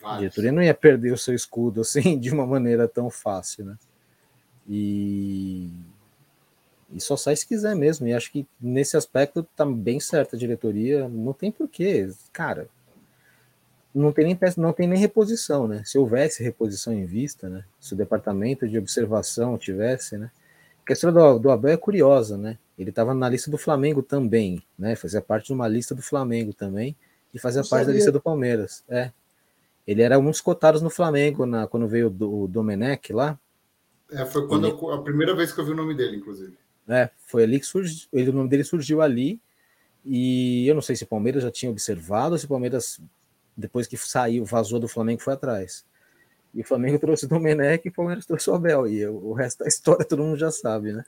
Vários. 0.00 0.16
A 0.16 0.18
diretoria 0.20 0.52
não 0.52 0.62
ia 0.62 0.74
perder 0.74 1.12
o 1.12 1.18
seu 1.18 1.34
escudo 1.34 1.80
assim 1.82 2.18
de 2.18 2.30
uma 2.30 2.46
maneira 2.46 2.86
tão 2.86 3.08
fácil. 3.08 3.64
Né? 3.64 3.78
E 4.68 5.70
e 6.92 7.00
só 7.00 7.16
sai 7.16 7.34
se 7.36 7.46
quiser 7.46 7.74
mesmo. 7.74 8.06
E 8.06 8.12
acho 8.12 8.30
que 8.30 8.46
nesse 8.60 8.96
aspecto 8.96 9.42
tá 9.56 9.64
bem 9.64 9.98
certa 9.98 10.36
a 10.36 10.38
diretoria. 10.38 11.08
Não 11.08 11.32
tem 11.32 11.50
porquê, 11.50 12.08
cara. 12.32 12.68
Não 13.96 14.12
tem 14.12 14.26
nem 14.26 14.38
não 14.58 14.72
tem 14.72 14.86
nem 14.86 14.98
reposição, 14.98 15.66
né? 15.66 15.82
Se 15.84 15.98
houvesse 15.98 16.42
reposição 16.42 16.92
em 16.92 17.06
vista, 17.06 17.48
né? 17.48 17.64
Se 17.80 17.94
o 17.94 17.96
departamento 17.96 18.68
de 18.68 18.78
observação 18.78 19.56
tivesse, 19.56 20.18
né? 20.18 20.30
A 20.82 20.86
questão 20.86 21.12
do, 21.12 21.38
do 21.38 21.50
Abel 21.50 21.72
é 21.72 21.76
curiosa, 21.76 22.36
né? 22.36 22.58
Ele 22.78 22.90
estava 22.90 23.14
na 23.14 23.28
lista 23.28 23.50
do 23.50 23.56
Flamengo 23.56 24.02
também, 24.02 24.62
né? 24.78 24.94
Fazia 24.96 25.22
parte 25.22 25.46
de 25.46 25.52
uma 25.54 25.66
lista 25.66 25.94
do 25.94 26.02
Flamengo 26.02 26.52
também 26.52 26.94
e 27.32 27.38
fazia 27.38 27.62
parte 27.62 27.70
sabia. 27.70 27.86
da 27.86 27.92
lista 27.92 28.12
do 28.12 28.20
Palmeiras. 28.20 28.84
É. 28.88 29.10
Ele 29.86 30.02
era 30.02 30.18
um 30.18 30.24
dos 30.24 30.40
cotados 30.40 30.82
no 30.82 30.90
Flamengo 30.90 31.46
na, 31.46 31.66
quando 31.66 31.88
veio 31.88 32.14
o, 32.20 32.42
o 32.42 32.48
Domenech 32.48 33.12
lá. 33.12 33.38
É, 34.10 34.24
foi 34.26 34.46
quando 34.46 34.66
eu, 34.66 34.90
a 34.92 35.02
primeira 35.02 35.34
vez 35.34 35.52
que 35.52 35.60
eu 35.60 35.64
vi 35.64 35.72
o 35.72 35.76
nome 35.76 35.94
dele, 35.94 36.16
inclusive. 36.16 36.56
Né? 36.86 37.10
Foi 37.26 37.42
ali 37.42 37.58
que 37.58 37.66
surgiu, 37.66 38.08
ele, 38.12 38.30
o 38.30 38.32
nome 38.32 38.48
dele 38.48 38.62
surgiu 38.62 39.00
ali, 39.00 39.40
e 40.04 40.66
eu 40.68 40.74
não 40.74 40.82
sei 40.82 40.94
se 40.94 41.04
o 41.04 41.06
Palmeiras 41.06 41.42
já 41.42 41.50
tinha 41.50 41.70
observado, 41.70 42.32
ou 42.32 42.38
se 42.38 42.44
o 42.44 42.48
Palmeiras, 42.48 43.00
depois 43.56 43.86
que 43.86 43.96
saiu, 43.96 44.44
vazou 44.44 44.78
do 44.78 44.88
Flamengo, 44.88 45.22
foi 45.22 45.34
atrás. 45.34 45.84
E 46.54 46.60
o 46.60 46.64
Flamengo 46.64 46.98
trouxe 47.00 47.24
o 47.24 47.28
Domenech 47.28 47.86
e 47.86 47.90
o 47.90 47.92
Palmeiras 47.92 48.26
trouxe 48.26 48.50
o 48.50 48.54
Abel, 48.54 48.86
e 48.86 49.06
o 49.06 49.32
resto 49.32 49.60
da 49.60 49.66
história 49.68 50.04
todo 50.04 50.22
mundo 50.22 50.36
já 50.36 50.50
sabe, 50.50 50.92
né? 50.92 51.04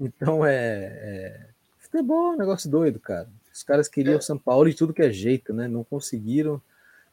Então 0.00 0.44
é, 0.44 0.54
é... 0.54 1.46
futebol 1.78 2.32
é 2.32 2.34
um 2.34 2.38
negócio 2.38 2.70
doido, 2.70 2.98
cara. 2.98 3.28
Os 3.52 3.62
caras 3.62 3.88
queriam 3.88 4.16
é. 4.16 4.20
São 4.20 4.38
Paulo 4.38 4.68
de 4.68 4.76
tudo 4.76 4.94
que 4.94 5.02
é 5.02 5.10
jeito, 5.10 5.52
né? 5.52 5.68
Não 5.68 5.84
conseguiram. 5.84 6.60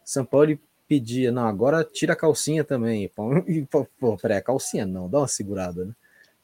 São 0.06 0.24
Paulo 0.26 0.58
pedia, 0.88 1.32
não, 1.32 1.46
agora 1.46 1.84
tira 1.84 2.14
a 2.14 2.16
calcinha 2.16 2.64
também. 2.64 3.12
E, 3.48 3.62
pô, 3.66 3.86
pô, 4.00 4.18
peraí, 4.18 4.38
a 4.38 4.42
calcinha 4.42 4.86
não, 4.86 5.08
dá 5.08 5.20
uma 5.20 5.28
segurada, 5.28 5.86
né? 5.86 5.94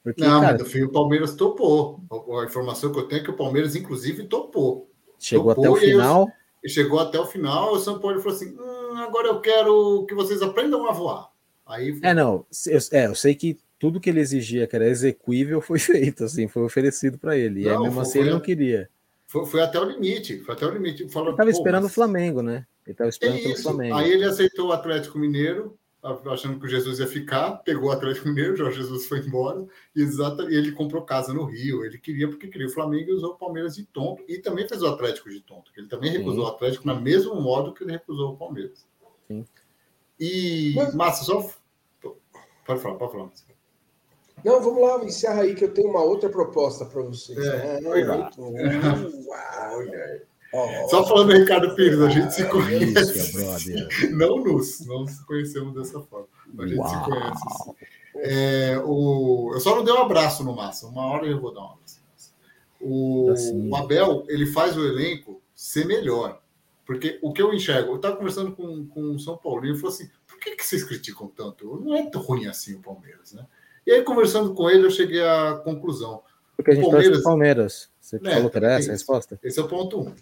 Porque, 0.04 0.22
não, 0.24 0.40
cara, 0.40 0.58
mas 0.60 0.72
fim 0.72 0.84
o 0.84 0.92
Palmeiras 0.92 1.34
topou. 1.34 2.00
A 2.40 2.46
informação 2.46 2.92
que 2.92 3.00
eu 3.00 3.08
tenho 3.08 3.22
é 3.22 3.24
que 3.24 3.32
o 3.32 3.36
Palmeiras, 3.36 3.76
inclusive, 3.76 4.28
topou. 4.28 4.88
Chegou 5.18 5.56
topou, 5.56 5.76
até 5.76 5.88
o 5.88 5.90
final. 5.90 6.32
Chegou 6.68 7.00
até 7.00 7.20
o 7.20 7.26
final, 7.26 7.74
o 7.74 7.80
São 7.80 8.00
Paulo 8.00 8.20
falou 8.22 8.36
assim: 8.36 8.56
hum, 8.58 8.98
agora 8.98 9.28
eu 9.28 9.40
quero 9.40 10.06
que 10.08 10.16
vocês 10.16 10.42
aprendam 10.42 10.88
a 10.88 10.92
voar. 10.92 11.30
Aí 11.66 11.98
É, 12.02 12.14
não, 12.14 12.46
eu, 12.68 12.80
é, 12.92 13.08
eu 13.08 13.16
sei 13.16 13.34
que 13.36 13.58
tudo 13.80 14.00
que 14.00 14.10
ele 14.10 14.20
exigia 14.20 14.68
que 14.68 14.76
era 14.76 14.88
execuível 14.88 15.62
foi 15.62 15.80
feito, 15.80 16.24
assim, 16.24 16.48
foi 16.48 16.64
oferecido 16.64 17.18
para 17.18 17.38
ele. 17.38 17.62
E 17.62 17.66
não, 17.66 17.78
aí, 17.78 17.84
mesmo 17.84 18.02
assim, 18.02 18.20
ele 18.20 18.32
não 18.32 18.40
queria. 18.40 18.90
Foi, 19.28 19.46
foi, 19.46 19.62
até 19.62 19.80
o 19.80 19.84
limite, 19.84 20.40
foi 20.40 20.56
até 20.56 20.66
o 20.66 20.72
limite. 20.72 21.10
Falou, 21.10 21.30
ele 21.30 21.34
estava 21.34 21.50
esperando 21.50 21.84
mas... 21.84 21.92
o 21.92 21.96
Flamengo, 21.96 22.42
né? 22.42 22.66
Ele 22.86 22.94
estava 22.94 23.10
esperando 23.10 23.40
é 23.40 23.42
pelo 23.42 23.58
Flamengo. 23.58 23.96
Aí 23.96 24.12
ele 24.12 24.26
aceitou 24.26 24.68
o 24.68 24.72
Atlético 24.72 25.18
Mineiro, 25.18 25.78
achando 26.32 26.60
que 26.60 26.66
o 26.66 26.70
Jesus 26.70 27.00
ia 27.00 27.08
ficar, 27.08 27.58
pegou 27.64 27.90
o 27.90 27.92
Atlético 27.92 28.28
Mineiro, 28.28 28.56
já 28.56 28.70
Jesus 28.70 29.08
foi 29.08 29.20
embora, 29.20 29.66
e, 29.96 30.02
ele 30.52 30.72
comprou 30.72 31.02
casa 31.02 31.34
no 31.34 31.46
Rio. 31.46 31.84
Ele 31.84 31.98
queria 31.98 32.28
porque 32.28 32.48
queria 32.48 32.68
o 32.68 32.72
Flamengo 32.72 33.10
e 33.10 33.14
usou 33.14 33.32
o 33.32 33.38
Palmeiras 33.38 33.76
de 33.76 33.86
tonto, 33.86 34.24
e 34.28 34.38
também 34.38 34.68
fez 34.68 34.82
o 34.82 34.88
Atlético 34.88 35.30
de 35.30 35.42
tonto. 35.42 35.72
Ele 35.76 35.88
também 35.88 36.12
Sim. 36.12 36.20
recusou 36.20 36.46
o 36.46 36.48
Atlético 36.48 36.88
no 36.88 37.02
mesmo 37.02 37.36
modo 37.42 37.74
que 37.74 37.84
ele 37.84 37.94
recusou 37.94 38.34
o 38.34 38.38
Palmeiras. 38.38 38.86
Sim. 39.28 39.46
E, 40.20 40.74
Mas... 40.76 40.94
Massa, 40.94 41.24
só. 41.24 41.50
Pode 42.66 42.82
falar, 42.82 42.96
pode 42.96 43.12
falar. 43.12 43.32
Não, 44.44 44.62
vamos 44.62 44.82
lá, 44.82 45.04
encerra 45.04 45.42
aí 45.42 45.56
que 45.56 45.64
eu 45.64 45.74
tenho 45.74 45.90
uma 45.90 46.04
outra 46.04 46.30
proposta 46.30 46.86
para 46.86 47.02
vocês. 47.02 47.38
É, 47.38 47.78
é, 47.78 48.00
é, 48.00 48.06
muito... 48.06 48.44
Oh, 50.58 50.88
Só 50.88 51.06
falando 51.06 51.34
do 51.34 51.38
Ricardo 51.38 51.76
Pires, 51.76 52.00
a 52.00 52.08
gente 52.08 52.34
se 52.34 52.46
conhece. 52.46 54.10
não 54.12 54.38
nos, 54.42 54.86
não 54.86 55.02
nos 55.02 55.20
conhecemos 55.22 55.74
dessa 55.74 56.00
forma. 56.00 56.28
A 56.58 56.66
gente 56.66 56.80
Uau. 56.80 56.88
se 56.88 57.04
conhece. 57.04 57.44
É, 58.18 58.82
o, 58.86 59.52
eu 59.54 59.60
só 59.60 59.76
não 59.76 59.84
dei 59.84 59.94
um 59.94 60.02
abraço 60.02 60.46
no 60.46 60.56
Massa. 60.56 60.88
Uma 60.88 61.06
hora 61.08 61.26
eu 61.26 61.42
vou 61.42 61.54
dar 61.54 61.62
um 61.62 61.72
abraço. 61.74 62.02
O, 62.80 63.32
assim. 63.32 63.70
o 63.70 63.76
Abel, 63.76 64.24
ele 64.30 64.46
faz 64.46 64.78
o 64.78 64.86
elenco 64.86 65.42
ser 65.54 65.86
melhor. 65.86 66.42
Porque 66.86 67.20
o 67.22 67.34
que 67.34 67.42
eu 67.42 67.54
enxergo, 67.54 67.92
eu 67.92 67.96
estava 67.98 68.16
conversando 68.16 68.54
com, 68.54 68.86
com 68.88 69.16
o 69.16 69.20
São 69.20 69.36
Paulo 69.36 69.66
e 69.66 69.70
ele 69.70 69.78
falou 69.78 69.94
assim: 69.94 70.10
por 70.26 70.40
que, 70.40 70.56
que 70.56 70.66
vocês 70.66 70.84
criticam 70.84 71.28
tanto? 71.28 71.82
Não 71.84 71.96
é 71.96 72.10
tão 72.10 72.22
ruim 72.22 72.46
assim 72.48 72.76
o 72.76 72.80
Palmeiras, 72.80 73.34
né? 73.34 73.46
E 73.86 73.92
aí, 73.92 74.04
conversando 74.04 74.54
com 74.54 74.70
ele, 74.70 74.86
eu 74.86 74.92
cheguei 74.92 75.22
à 75.22 75.60
conclusão. 75.64 76.22
Porque 76.56 76.72
a 76.72 76.76
gente 76.76 76.90
Palmeiras, 76.90 77.24
Palmeiras. 77.24 77.90
Você 78.00 78.18
é, 78.24 78.36
falou 78.36 78.50
que 78.50 78.58
era 78.58 78.74
essa 78.74 78.90
a 78.90 78.94
resposta? 78.94 79.40
Esse 79.44 79.60
é 79.60 79.64
o 79.64 79.68
ponto 79.68 80.00
um. 80.00 80.16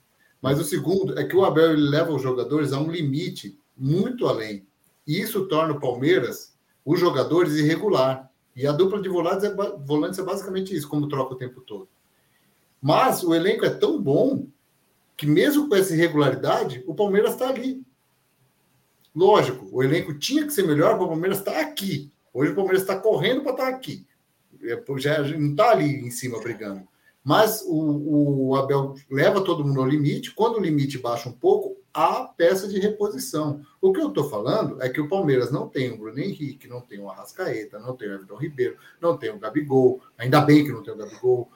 Mas 0.43 0.59
o 0.59 0.63
segundo 0.65 1.17
é 1.17 1.23
que 1.23 1.37
o 1.37 1.45
Abel 1.45 1.73
leva 1.73 2.11
os 2.11 2.21
jogadores 2.21 2.73
a 2.73 2.79
um 2.79 2.91
limite 2.91 3.57
muito 3.77 4.27
além. 4.27 4.67
E 5.07 5.17
isso 5.21 5.47
torna 5.47 5.73
o 5.73 5.79
Palmeiras, 5.79 6.53
os 6.83 6.99
jogadores, 6.99 7.55
irregular. 7.55 8.29
E 8.53 8.67
a 8.67 8.73
dupla 8.73 9.01
de 9.01 9.07
volantes 9.07 9.45
é, 9.45 9.55
volantes 9.85 10.19
é 10.19 10.21
basicamente 10.21 10.75
isso, 10.75 10.89
como 10.89 11.07
troca 11.07 11.33
o 11.33 11.37
tempo 11.37 11.61
todo. 11.61 11.87
Mas 12.81 13.23
o 13.23 13.33
elenco 13.33 13.63
é 13.63 13.69
tão 13.69 14.01
bom 14.01 14.45
que, 15.15 15.25
mesmo 15.25 15.69
com 15.69 15.75
essa 15.75 15.93
irregularidade, 15.93 16.83
o 16.85 16.93
Palmeiras 16.93 17.31
está 17.31 17.47
ali. 17.47 17.81
Lógico, 19.15 19.69
o 19.71 19.81
elenco 19.81 20.13
tinha 20.13 20.43
que 20.45 20.51
ser 20.51 20.67
melhor 20.67 20.97
para 20.97 21.05
o 21.05 21.07
Palmeiras 21.07 21.39
estar 21.39 21.53
tá 21.53 21.61
aqui. 21.61 22.11
Hoje 22.33 22.51
o 22.51 22.55
Palmeiras 22.55 22.81
está 22.81 22.99
correndo 22.99 23.43
para 23.43 23.53
estar 23.53 23.71
tá 23.71 23.77
aqui. 23.77 24.05
É, 24.61 24.83
já 24.97 25.21
não 25.37 25.51
está 25.51 25.71
ali 25.71 26.05
em 26.05 26.11
cima 26.11 26.37
brigando. 26.41 26.85
Mas 27.23 27.63
o, 27.65 28.49
o, 28.49 28.55
Abel 28.55 28.95
leva 29.09 29.41
todo 29.41 29.63
mundo 29.63 29.79
ao 29.79 29.87
limite. 29.87 30.33
Quando 30.33 30.57
o 30.57 30.61
limite 30.61 30.97
baixa 30.97 31.29
um 31.29 31.33
pouco, 31.33 31.77
há 31.93 32.25
peça 32.25 32.67
de 32.67 32.79
reposição. 32.79 33.61
O 33.79 33.93
que 33.93 34.01
eu 34.01 34.09
estou 34.09 34.29
falando 34.29 34.81
é 34.81 34.89
que 34.89 34.99
o 34.99 35.07
Palmeiras 35.07 35.49
não 35.49 35.69
tem 35.69 35.91
o 35.91 35.97
Bruno 35.97 36.19
Henrique, 36.19 36.67
não 36.67 36.81
tem 36.81 36.99
o 36.99 37.09
Arrascaeta, 37.09 37.79
não 37.79 37.95
tem 37.95 38.09
o 38.09 38.15
Everton 38.15 38.35
Ribeiro, 38.35 38.77
não 38.99 39.17
tem 39.17 39.29
o 39.29 39.39
Gabigol. 39.39 40.01
Ainda 40.17 40.41
bem 40.41 40.65
que 40.65 40.71
não 40.71 40.83
tem 40.83 40.93
o 40.93 40.97
Gabigol. 40.97 41.49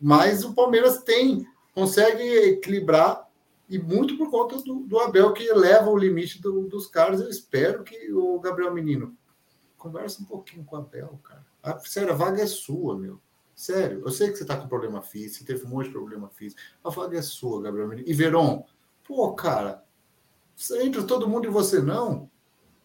Mas 0.00 0.42
o 0.42 0.54
Palmeiras 0.54 1.02
tem, 1.02 1.46
consegue 1.74 2.22
equilibrar 2.22 3.28
e 3.68 3.78
muito 3.78 4.16
por 4.16 4.30
conta 4.30 4.56
do, 4.62 4.80
do 4.80 4.98
Abel 4.98 5.34
que 5.34 5.52
leva 5.52 5.90
o 5.90 5.98
limite 5.98 6.40
do, 6.40 6.66
dos 6.66 6.86
caras. 6.86 7.20
Eu 7.20 7.28
espero 7.28 7.84
que 7.84 8.10
o 8.10 8.40
Gabriel 8.40 8.72
Menino 8.72 9.14
converse 9.76 10.22
um 10.22 10.24
pouquinho 10.24 10.64
com 10.64 10.76
o 10.76 10.78
Abel, 10.78 11.20
cara. 11.22 11.46
A, 11.62 11.78
sério, 11.80 12.12
a 12.12 12.16
vaga 12.16 12.42
é 12.42 12.46
sua, 12.46 12.96
meu. 12.96 13.20
Sério, 13.60 14.00
eu 14.06 14.10
sei 14.10 14.30
que 14.30 14.36
você 14.36 14.44
está 14.44 14.56
com 14.56 14.66
problema 14.68 15.02
físico, 15.02 15.44
teve 15.44 15.66
um 15.66 15.68
monte 15.68 15.88
de 15.88 15.92
problema 15.92 16.30
físico. 16.30 16.58
A 16.82 16.88
vaga 16.88 17.18
é 17.18 17.20
sua, 17.20 17.60
Gabriel 17.60 17.88
Menino. 17.88 18.08
E 18.08 18.14
Veron, 18.14 18.64
pô, 19.06 19.34
cara, 19.34 19.84
entra 20.82 21.02
todo 21.02 21.28
mundo 21.28 21.46
e 21.46 21.50
você 21.50 21.78
não. 21.78 22.30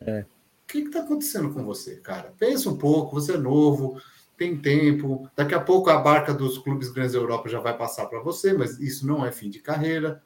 É. 0.02 0.26
O 0.64 0.68
que 0.68 0.80
está 0.80 1.00
acontecendo 1.00 1.54
com 1.54 1.64
você, 1.64 1.96
cara? 2.02 2.34
Pensa 2.38 2.70
um 2.70 2.78
pouco, 2.78 3.14
você 3.14 3.36
é 3.36 3.38
novo, 3.38 4.02
tem 4.36 4.60
tempo. 4.60 5.30
Daqui 5.34 5.56
a 5.56 5.62
pouco 5.62 5.90
a 5.90 5.98
barca 5.98 6.34
dos 6.34 6.58
clubes 6.58 6.92
grandes 6.92 7.14
da 7.14 7.20
Europa 7.20 7.48
já 7.48 7.62
vai 7.62 7.78
passar 7.78 8.08
para 8.08 8.20
você, 8.20 8.52
mas 8.52 8.78
isso 8.78 9.08
não 9.08 9.26
é 9.26 9.32
fim 9.32 9.50
de 9.50 9.62
carreira. 9.62 10.22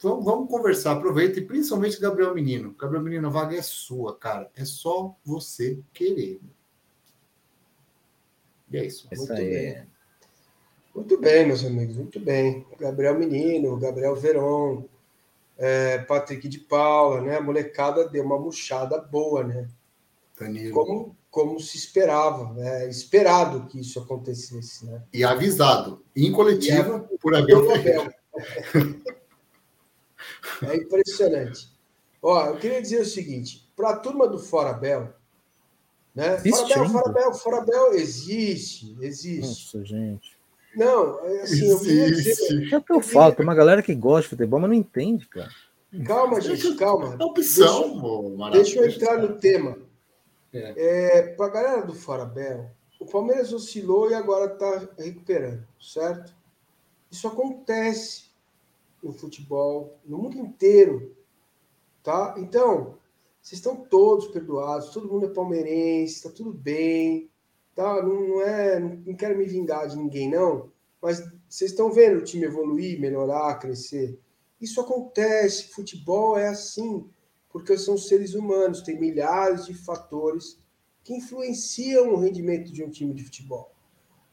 Vamos, 0.00 0.24
vamos 0.24 0.50
conversar, 0.50 0.96
aproveita, 0.96 1.38
e 1.38 1.46
principalmente 1.46 2.00
Gabriel 2.00 2.34
Menino. 2.34 2.74
Gabriel 2.76 3.04
Menino, 3.04 3.28
a 3.28 3.30
vaga 3.30 3.54
é 3.54 3.62
sua, 3.62 4.18
cara. 4.18 4.50
É 4.56 4.64
só 4.64 5.16
você 5.24 5.80
querer. 5.92 6.40
E 8.70 8.76
é 8.76 8.84
isso. 8.84 9.08
Muito 9.10 9.34
bem. 9.34 9.86
Muito 10.94 11.20
bem, 11.20 11.46
meus 11.46 11.64
amigos, 11.64 11.96
muito 11.96 12.18
bem. 12.18 12.66
Gabriel 12.78 13.18
Menino, 13.18 13.76
Gabriel 13.76 14.16
Veron, 14.16 14.84
é, 15.56 15.98
Patrick 15.98 16.48
de 16.48 16.58
Paula, 16.58 17.20
né? 17.20 17.36
A 17.36 17.40
molecada 17.40 18.08
deu 18.08 18.24
uma 18.24 18.38
murchada 18.38 18.98
boa, 18.98 19.44
né? 19.44 19.68
Danilo. 20.38 20.74
Como, 20.74 21.16
como 21.30 21.60
se 21.60 21.76
esperava, 21.76 22.52
né? 22.54 22.88
esperado 22.88 23.66
que 23.66 23.80
isso 23.80 24.00
acontecesse. 24.00 24.86
Né? 24.86 25.02
E 25.12 25.24
avisado, 25.24 26.02
em 26.14 26.32
coletiva, 26.32 27.08
por 27.20 27.34
Abel 27.34 27.66
Ferreira. 27.66 28.14
É 30.62 30.76
impressionante. 30.76 31.68
Ó, 32.22 32.46
eu 32.46 32.56
queria 32.56 32.82
dizer 32.82 33.00
o 33.00 33.06
seguinte: 33.06 33.70
para 33.76 33.90
a 33.90 33.96
turma 33.96 34.26
do 34.26 34.38
Forabel, 34.38 35.12
né? 36.18 36.36
Forabel, 36.38 36.88
Forabel, 36.88 37.34
Forabel 37.34 37.92
existe, 37.94 38.96
existe. 39.00 39.76
Nossa, 39.76 39.84
gente. 39.84 40.36
Não, 40.74 41.20
é 41.24 41.42
assim, 41.42 41.70
eu 41.70 41.78
queria 41.78 42.10
dizer. 42.10 42.72
É 42.72 42.76
o 42.76 42.82
que 42.82 42.92
eu 42.92 43.00
falo, 43.00 43.34
tem 43.36 43.44
uma 43.44 43.54
galera 43.54 43.82
que 43.84 43.94
gosta 43.94 44.22
de 44.22 44.28
futebol, 44.30 44.58
mas 44.58 44.68
não 44.68 44.76
entende, 44.76 45.28
cara. 45.28 45.48
Calma, 46.04 46.40
gente, 46.40 46.74
calma. 46.74 47.16
É 47.18 47.24
opção, 47.24 48.36
deixa, 48.50 48.50
deixa 48.50 48.80
eu 48.80 48.88
entrar 48.88 49.18
no 49.18 49.38
tema. 49.38 49.78
É. 50.52 51.18
É, 51.18 51.22
para 51.34 51.46
a 51.46 51.50
galera 51.50 51.86
do 51.86 51.94
Forabel, 51.94 52.68
o 52.98 53.06
Palmeiras 53.06 53.52
oscilou 53.52 54.10
e 54.10 54.14
agora 54.14 54.52
está 54.52 54.88
recuperando, 54.98 55.64
certo? 55.80 56.34
Isso 57.10 57.28
acontece 57.28 58.24
no 59.00 59.12
futebol, 59.12 59.96
no 60.04 60.18
mundo 60.18 60.36
inteiro, 60.36 61.16
tá? 62.02 62.34
Então, 62.38 62.98
vocês 63.40 63.58
estão 63.58 63.76
todos 63.76 64.28
perdoados, 64.28 64.90
todo 64.90 65.10
mundo 65.10 65.26
é 65.26 65.30
palmeirense, 65.30 66.14
está 66.14 66.30
tudo 66.30 66.52
bem, 66.52 67.30
tá? 67.74 68.02
Não, 68.02 68.28
não 68.28 68.42
é, 68.42 68.78
não 68.78 69.14
quero 69.14 69.38
me 69.38 69.44
vingar 69.44 69.88
de 69.88 69.96
ninguém 69.96 70.30
não, 70.30 70.70
mas 71.00 71.20
vocês 71.48 71.70
estão 71.70 71.90
vendo 71.90 72.18
o 72.18 72.24
time 72.24 72.44
evoluir, 72.44 73.00
melhorar, 73.00 73.58
crescer. 73.58 74.18
Isso 74.60 74.80
acontece, 74.80 75.68
futebol 75.68 76.36
é 76.36 76.48
assim 76.48 77.08
porque 77.50 77.76
são 77.78 77.96
seres 77.96 78.34
humanos, 78.34 78.82
tem 78.82 78.98
milhares 78.98 79.66
de 79.66 79.74
fatores 79.74 80.58
que 81.02 81.14
influenciam 81.14 82.12
o 82.12 82.20
rendimento 82.20 82.72
de 82.72 82.84
um 82.84 82.90
time 82.90 83.14
de 83.14 83.24
futebol. 83.24 83.74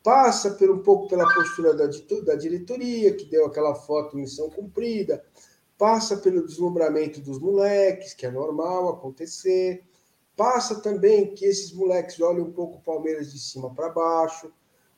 Passa 0.04 0.52
por 0.52 0.70
um 0.70 0.84
pouco 0.84 1.08
pela 1.08 1.34
postura 1.34 1.74
da, 1.74 1.88
da 2.26 2.36
diretoria, 2.36 3.16
que 3.16 3.26
deu 3.26 3.46
aquela 3.46 3.74
foto 3.74 4.18
missão 4.18 4.50
cumprida, 4.50 5.26
passa 5.78 6.18
pelo 6.18 6.46
deslumbramento 6.46 7.20
dos 7.22 7.40
moleques, 7.40 8.14
que 8.14 8.26
é 8.26 8.32
normal 8.32 8.90
acontecer, 8.90 9.84
passa 10.36 10.82
também 10.82 11.34
que 11.34 11.46
esses 11.46 11.74
moleques 11.74 12.20
olham 12.20 12.46
um 12.46 12.52
pouco 12.52 12.78
o 12.78 12.82
Palmeiras 12.82 13.32
de 13.32 13.40
cima 13.40 13.74
para 13.74 13.90
baixo, 13.90 14.52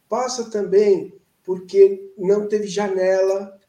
passa 0.07 0.49
também 0.49 1.13
porque 1.43 2.13
não 2.17 2.47
teve 2.47 2.67
janela, 2.67 3.59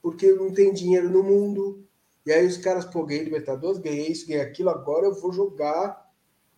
porque 0.00 0.32
não 0.32 0.52
tem 0.52 0.72
dinheiro 0.72 1.10
no 1.10 1.22
mundo, 1.22 1.84
e 2.24 2.32
aí 2.32 2.46
os 2.46 2.58
caras, 2.58 2.84
pô, 2.84 3.04
ganhei 3.04 3.24
Libertadores, 3.24 3.80
ganhei 3.80 4.08
isso, 4.08 4.26
ganhei 4.26 4.42
aquilo, 4.42 4.68
agora 4.68 5.06
eu 5.06 5.14
vou 5.14 5.32
jogar 5.32 6.06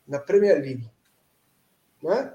na 0.06 0.18
Premier 0.18 0.60
League. 0.60 0.90
Né? 2.02 2.34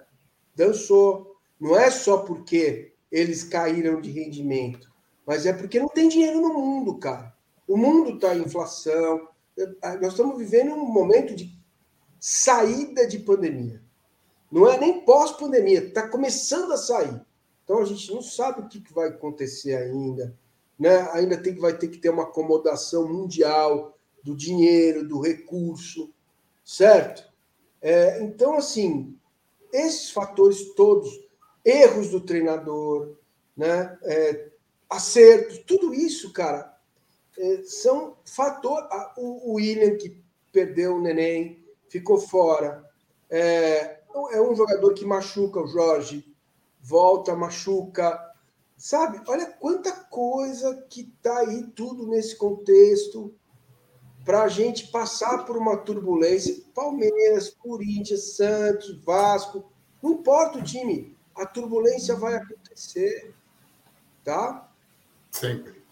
Dançou. 0.56 1.36
Não 1.60 1.78
é 1.78 1.92
só 1.92 2.20
porque 2.20 2.94
eles 3.12 3.44
caíram 3.44 4.00
de 4.00 4.10
rendimento, 4.10 4.90
mas 5.26 5.46
é 5.46 5.52
porque 5.52 5.80
não 5.80 5.90
tem 5.90 6.08
dinheiro 6.08 6.40
no 6.40 6.54
mundo, 6.54 6.98
cara. 6.98 7.35
O 7.68 7.78
mundo 7.78 8.16
está 8.16 8.36
em 8.36 8.42
inflação. 8.42 9.28
Nós 10.02 10.12
estamos 10.12 10.38
vivendo 10.38 10.74
um 10.74 10.86
momento 10.86 11.36
de 11.36 11.58
saída 12.20 13.08
de 13.08 13.20
pandemia. 13.20 13.82
Não 14.52 14.70
é 14.70 14.80
nem 14.80 15.02
pós-pandemia, 15.02 15.80
está 15.80 16.08
começando 16.08 16.72
a 16.72 16.78
sair. 16.78 17.22
Então 17.64 17.80
a 17.80 17.86
gente 17.86 18.12
não 18.14 18.22
sabe 18.22 18.62
o 18.62 18.68
que 18.68 18.94
vai 18.94 19.10
acontecer 19.10 19.76
ainda 19.76 20.38
né? 20.78 21.10
ainda 21.12 21.38
tem, 21.38 21.56
vai 21.56 21.78
ter 21.78 21.88
que 21.88 21.98
ter 21.98 22.10
uma 22.10 22.24
acomodação 22.24 23.08
mundial 23.08 23.98
do 24.24 24.36
dinheiro, 24.36 25.08
do 25.08 25.20
recurso, 25.20 26.14
certo? 26.64 27.32
É, 27.82 28.22
então, 28.24 28.56
assim, 28.56 29.18
esses 29.72 30.12
fatores 30.12 30.74
todos, 30.74 31.10
erros 31.64 32.10
do 32.10 32.20
treinador, 32.22 33.16
né? 33.56 33.98
É, 34.04 34.50
acertos, 34.90 35.60
tudo 35.60 35.94
isso, 35.94 36.32
cara, 36.34 36.75
são 37.64 38.18
fator. 38.26 38.88
O, 39.18 39.54
William 39.54 39.98
que 39.98 40.22
perdeu 40.52 40.96
o 40.96 41.02
neném, 41.02 41.64
ficou 41.90 42.20
fora. 42.20 42.84
É, 43.30 44.00
é 44.32 44.42
um 44.42 44.56
jogador 44.56 44.94
que 44.94 45.06
machuca 45.06 45.60
o 45.60 45.68
Jorge, 45.68 46.26
volta, 46.82 47.36
machuca, 47.36 48.20
Sabe? 48.78 49.22
Olha 49.28 49.46
quanta 49.48 49.92
coisa 49.92 50.86
que 50.90 51.02
está 51.02 51.40
aí, 51.40 51.64
tudo 51.76 52.08
nesse 52.08 52.36
contexto, 52.36 53.34
para 54.26 54.44
a 54.44 54.48
gente 54.48 54.88
passar 54.88 55.46
por 55.46 55.56
uma 55.56 55.78
turbulência. 55.78 56.62
Palmeiras, 56.74 57.50
Corinthians, 57.50 58.36
Santos, 58.36 59.02
Vasco, 59.04 59.72
não 60.04 60.14
importa 60.14 60.60
o 60.60 60.64
time, 60.64 61.16
a 61.36 61.46
turbulência 61.46 62.16
vai 62.16 62.36
acontecer. 62.36 63.34
Tá? 64.24 64.70
Sempre. 65.32 65.85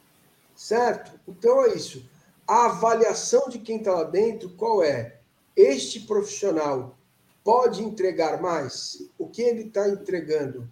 Certo? 0.64 1.20
Então 1.28 1.66
é 1.66 1.76
isso. 1.76 2.10
A 2.48 2.68
avaliação 2.68 3.50
de 3.50 3.60
quem 3.60 3.80
está 3.80 3.96
lá 3.96 4.06
dentro, 4.06 4.50
qual 4.52 4.82
é? 4.82 5.20
Este 5.58 6.00
profissional 6.00 6.98
pode 7.44 7.84
entregar 7.84 8.42
mais? 8.42 9.10
O 9.18 9.28
que 9.28 9.42
ele 9.42 9.64
está 9.64 9.90
entregando? 9.90 10.66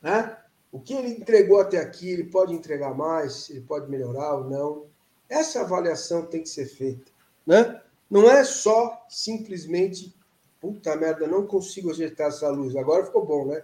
Né? 0.00 0.38
O 0.72 0.80
que 0.80 0.94
ele 0.94 1.08
entregou 1.10 1.60
até 1.60 1.76
aqui, 1.76 2.08
ele 2.08 2.24
pode 2.24 2.54
entregar 2.54 2.94
mais, 2.94 3.50
ele 3.50 3.60
pode 3.60 3.90
melhorar 3.90 4.36
ou 4.36 4.44
não. 4.44 4.86
Essa 5.28 5.60
avaliação 5.60 6.24
tem 6.24 6.40
que 6.42 6.48
ser 6.48 6.64
feita. 6.64 7.12
Né? 7.46 7.78
Não 8.08 8.30
é 8.30 8.42
só 8.42 9.04
simplesmente, 9.10 10.16
puta 10.58 10.96
merda, 10.96 11.26
não 11.26 11.46
consigo 11.46 11.90
ajeitar 11.90 12.28
essa 12.28 12.48
luz. 12.48 12.74
Agora 12.74 13.04
ficou 13.04 13.26
bom, 13.26 13.48
né? 13.48 13.62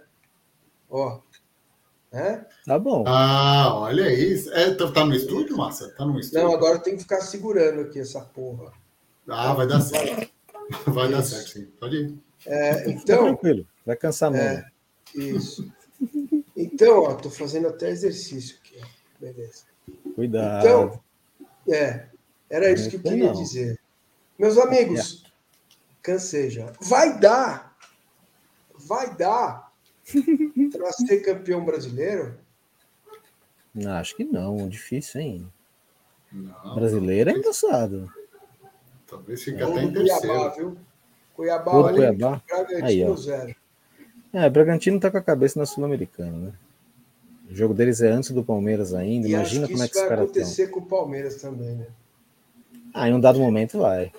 Ó. 0.87 1.19
É? 2.15 2.45
Tá 2.65 2.79
bom. 2.79 3.03
Ah, 3.05 3.77
olha 3.77 4.09
isso. 4.09 4.49
É, 4.53 4.73
tá, 4.73 4.89
tá 4.89 5.05
no 5.05 5.13
estúdio, 5.13 5.57
Márcia? 5.57 5.89
Tá 5.97 6.05
no 6.05 6.17
estúdio? 6.17 6.45
Não, 6.45 6.53
agora 6.53 6.79
tem 6.79 6.95
que 6.95 7.01
ficar 7.01 7.19
segurando 7.19 7.81
aqui 7.81 7.99
essa 7.99 8.21
porra. 8.21 8.71
Ah, 9.27 9.53
vai 9.53 9.67
dar 9.67 9.81
certo. 9.81 10.31
Vai 10.87 11.11
dar 11.11 11.21
certo, 11.23 11.49
sim. 11.49 11.65
Pode 11.77 11.97
ir. 11.97 12.17
É, 12.45 12.89
então. 12.89 13.17
Tá 13.17 13.23
tranquilo, 13.25 13.67
vai 13.85 13.97
cansar 13.97 14.31
muito. 14.31 14.43
É, 14.43 14.71
isso. 15.13 15.69
Então, 16.55 17.03
ó, 17.03 17.15
tô 17.15 17.29
fazendo 17.29 17.67
até 17.67 17.89
exercício 17.89 18.57
aqui. 18.61 18.79
Beleza. 19.19 19.65
Cuidado. 20.15 20.65
Então, 20.65 21.03
é, 21.67 22.07
era 22.49 22.71
isso 22.71 22.89
que 22.89 22.95
eu 22.95 23.01
queria 23.01 23.25
não. 23.25 23.33
dizer. 23.33 23.77
Meus 24.39 24.57
amigos, 24.57 25.23
é. 25.25 25.29
cansei 26.01 26.49
já. 26.49 26.71
Vai 26.79 27.19
dar, 27.19 27.75
vai 28.73 29.13
dar 29.15 29.64
para 30.71 30.91
ser 30.93 31.19
campeão 31.19 31.63
brasileiro? 31.63 32.37
Não, 33.73 33.91
acho 33.91 34.15
que 34.15 34.23
não, 34.23 34.69
difícil, 34.69 35.21
hein? 35.21 35.51
Não, 36.31 36.75
brasileiro 36.75 37.29
é 37.29 37.33
engraçado. 37.33 38.09
Talvez 39.07 39.43
fique 39.43 39.61
é. 39.61 39.63
até 39.63 39.83
em 39.83 39.91
terceiro. 39.91 40.21
Cuiabá, 40.21 40.49
viu? 40.55 40.77
Cuiabá, 41.35 41.75
olha, 41.75 42.13
Cuiabá. 42.13 42.41
Aí, 42.83 43.03
ó. 43.03 43.15
zero. 43.15 43.55
É, 44.33 44.49
Bragantino 44.49 44.99
tá 44.99 45.09
com 45.09 45.17
a 45.17 45.21
cabeça 45.21 45.57
na 45.57 45.65
Sul-Americana, 45.65 46.37
né? 46.37 46.53
O 47.49 47.55
jogo 47.55 47.73
deles 47.73 48.01
é 48.01 48.09
antes 48.09 48.31
do 48.31 48.43
Palmeiras 48.43 48.93
ainda. 48.93 49.27
E 49.27 49.31
Imagina 49.31 49.67
como 49.67 49.83
é 49.83 49.87
que 49.87 49.95
os 49.97 50.03
caras 50.03 50.11
estão. 50.11 50.17
vai 50.17 50.25
acontecer 50.25 50.67
com 50.67 50.79
o 50.79 50.85
Palmeiras 50.85 51.35
também, 51.35 51.75
né? 51.75 51.87
Ah, 52.93 53.07
em 53.07 53.13
um 53.13 53.19
dado 53.19 53.39
momento 53.39 53.79
vai. 53.79 54.11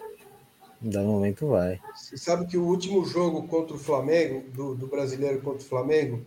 Em 0.83 0.89
um 0.89 0.91
dado 0.91 1.07
momento 1.07 1.49
vai. 1.49 1.81
Você 1.95 2.17
sabe 2.17 2.47
que 2.47 2.57
o 2.57 2.65
último 2.65 3.05
jogo 3.05 3.47
contra 3.49 3.75
o 3.75 3.79
Flamengo, 3.79 4.49
do, 4.51 4.75
do 4.75 4.87
brasileiro 4.87 5.41
contra 5.41 5.65
o 5.65 5.69
Flamengo, 5.69 6.25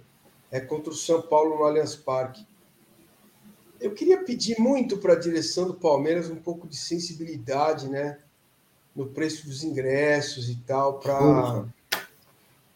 é 0.52 0.60
contra 0.60 0.92
o 0.92 0.96
São 0.96 1.22
Paulo 1.22 1.58
no 1.58 1.64
Allianz 1.64 1.96
Parque. 1.96 2.46
Eu 3.80 3.94
queria 3.94 4.24
pedir 4.24 4.60
muito 4.60 4.98
para 4.98 5.14
a 5.14 5.20
direção 5.20 5.68
do 5.68 5.74
Palmeiras 5.74 6.30
um 6.30 6.36
pouco 6.36 6.68
de 6.68 6.76
sensibilidade, 6.76 7.88
né? 7.88 8.20
No 8.96 9.06
preço 9.06 9.46
dos 9.46 9.64
ingressos 9.64 10.50
e 10.50 10.56
tal, 10.56 11.00
para 11.00 11.66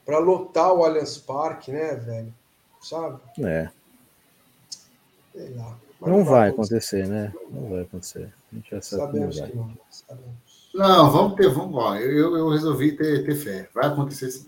para 0.05 0.19
lotar 0.19 0.74
o 0.74 0.84
Allianz 0.84 1.17
Parque, 1.17 1.71
né, 1.71 1.95
velho? 1.95 2.34
Sabe? 2.82 3.21
É. 3.39 3.69
Sei 5.32 5.49
lá. 5.55 5.78
Não, 6.01 6.17
não, 6.17 6.24
vai 6.26 6.49
acontecer, 6.49 7.07
né? 7.07 7.34
Não 7.49 7.69
vai 7.69 7.82
acontecer. 7.82 8.34
A 8.51 8.55
gente 8.55 8.69
já 8.69 8.82
sabe 8.82 9.01
Sabemos 9.01 9.39
que 9.39 9.55
não 9.55 9.63
vai. 9.63 9.78
Não, 10.09 10.36
vamos 10.74 11.36
ter, 11.36 11.49
vamos 11.49 11.76
lá. 11.76 11.99
Eu, 12.01 12.36
eu 12.36 12.49
resolvi 12.49 12.93
ter, 12.93 13.24
ter 13.26 13.36
fé. 13.36 13.69
Vai 13.74 13.88
acontecer 13.88 14.32
sim. 14.32 14.47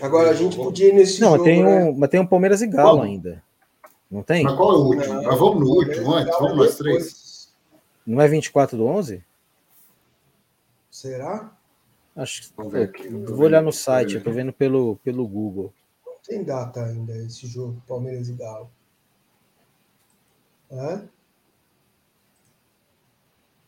Agora 0.00 0.30
a 0.30 0.34
gente 0.34 0.56
podia 0.56 0.88
ir 0.88 0.92
nesse 0.92 1.20
não, 1.20 1.32
jogo. 1.32 1.44
Tem 1.44 1.62
né? 1.62 1.84
um, 1.84 1.96
mas 1.96 2.10
tem 2.10 2.20
um 2.20 2.26
Palmeiras 2.26 2.60
e 2.60 2.66
Galo 2.66 3.02
ainda. 3.02 3.42
Não 4.10 4.22
tem? 4.22 4.44
Mas 4.44 4.54
qual 4.54 4.72
é 4.72 4.76
o 4.76 4.80
último? 4.80 5.14
Não, 5.14 5.22
mas 5.22 5.38
vamos 5.38 5.60
no 5.60 5.66
último 5.68 6.14
antes, 6.14 6.38
vamos 6.38 6.56
nós 6.56 6.76
três. 6.76 7.52
Não 8.06 8.20
é 8.20 8.28
24 8.28 8.76
do 8.76 8.86
11? 8.86 9.24
Será? 10.90 11.52
Acho 12.14 12.42
que. 12.42 12.56
Vamos 12.56 12.72
ver 12.72 12.84
aqui, 12.84 13.08
vou 13.08 13.40
olhar 13.40 13.62
no 13.62 13.72
site, 13.72 14.14
eu 14.14 14.22
tô 14.22 14.30
vendo 14.30 14.52
pelo, 14.52 14.96
pelo 15.02 15.26
Google. 15.26 15.72
Não 16.04 16.14
tem 16.24 16.44
data 16.44 16.84
ainda 16.84 17.16
esse 17.16 17.46
jogo, 17.46 17.82
Palmeiras 17.86 18.28
e 18.28 18.32
Galo. 18.32 18.70
É? 20.70 21.00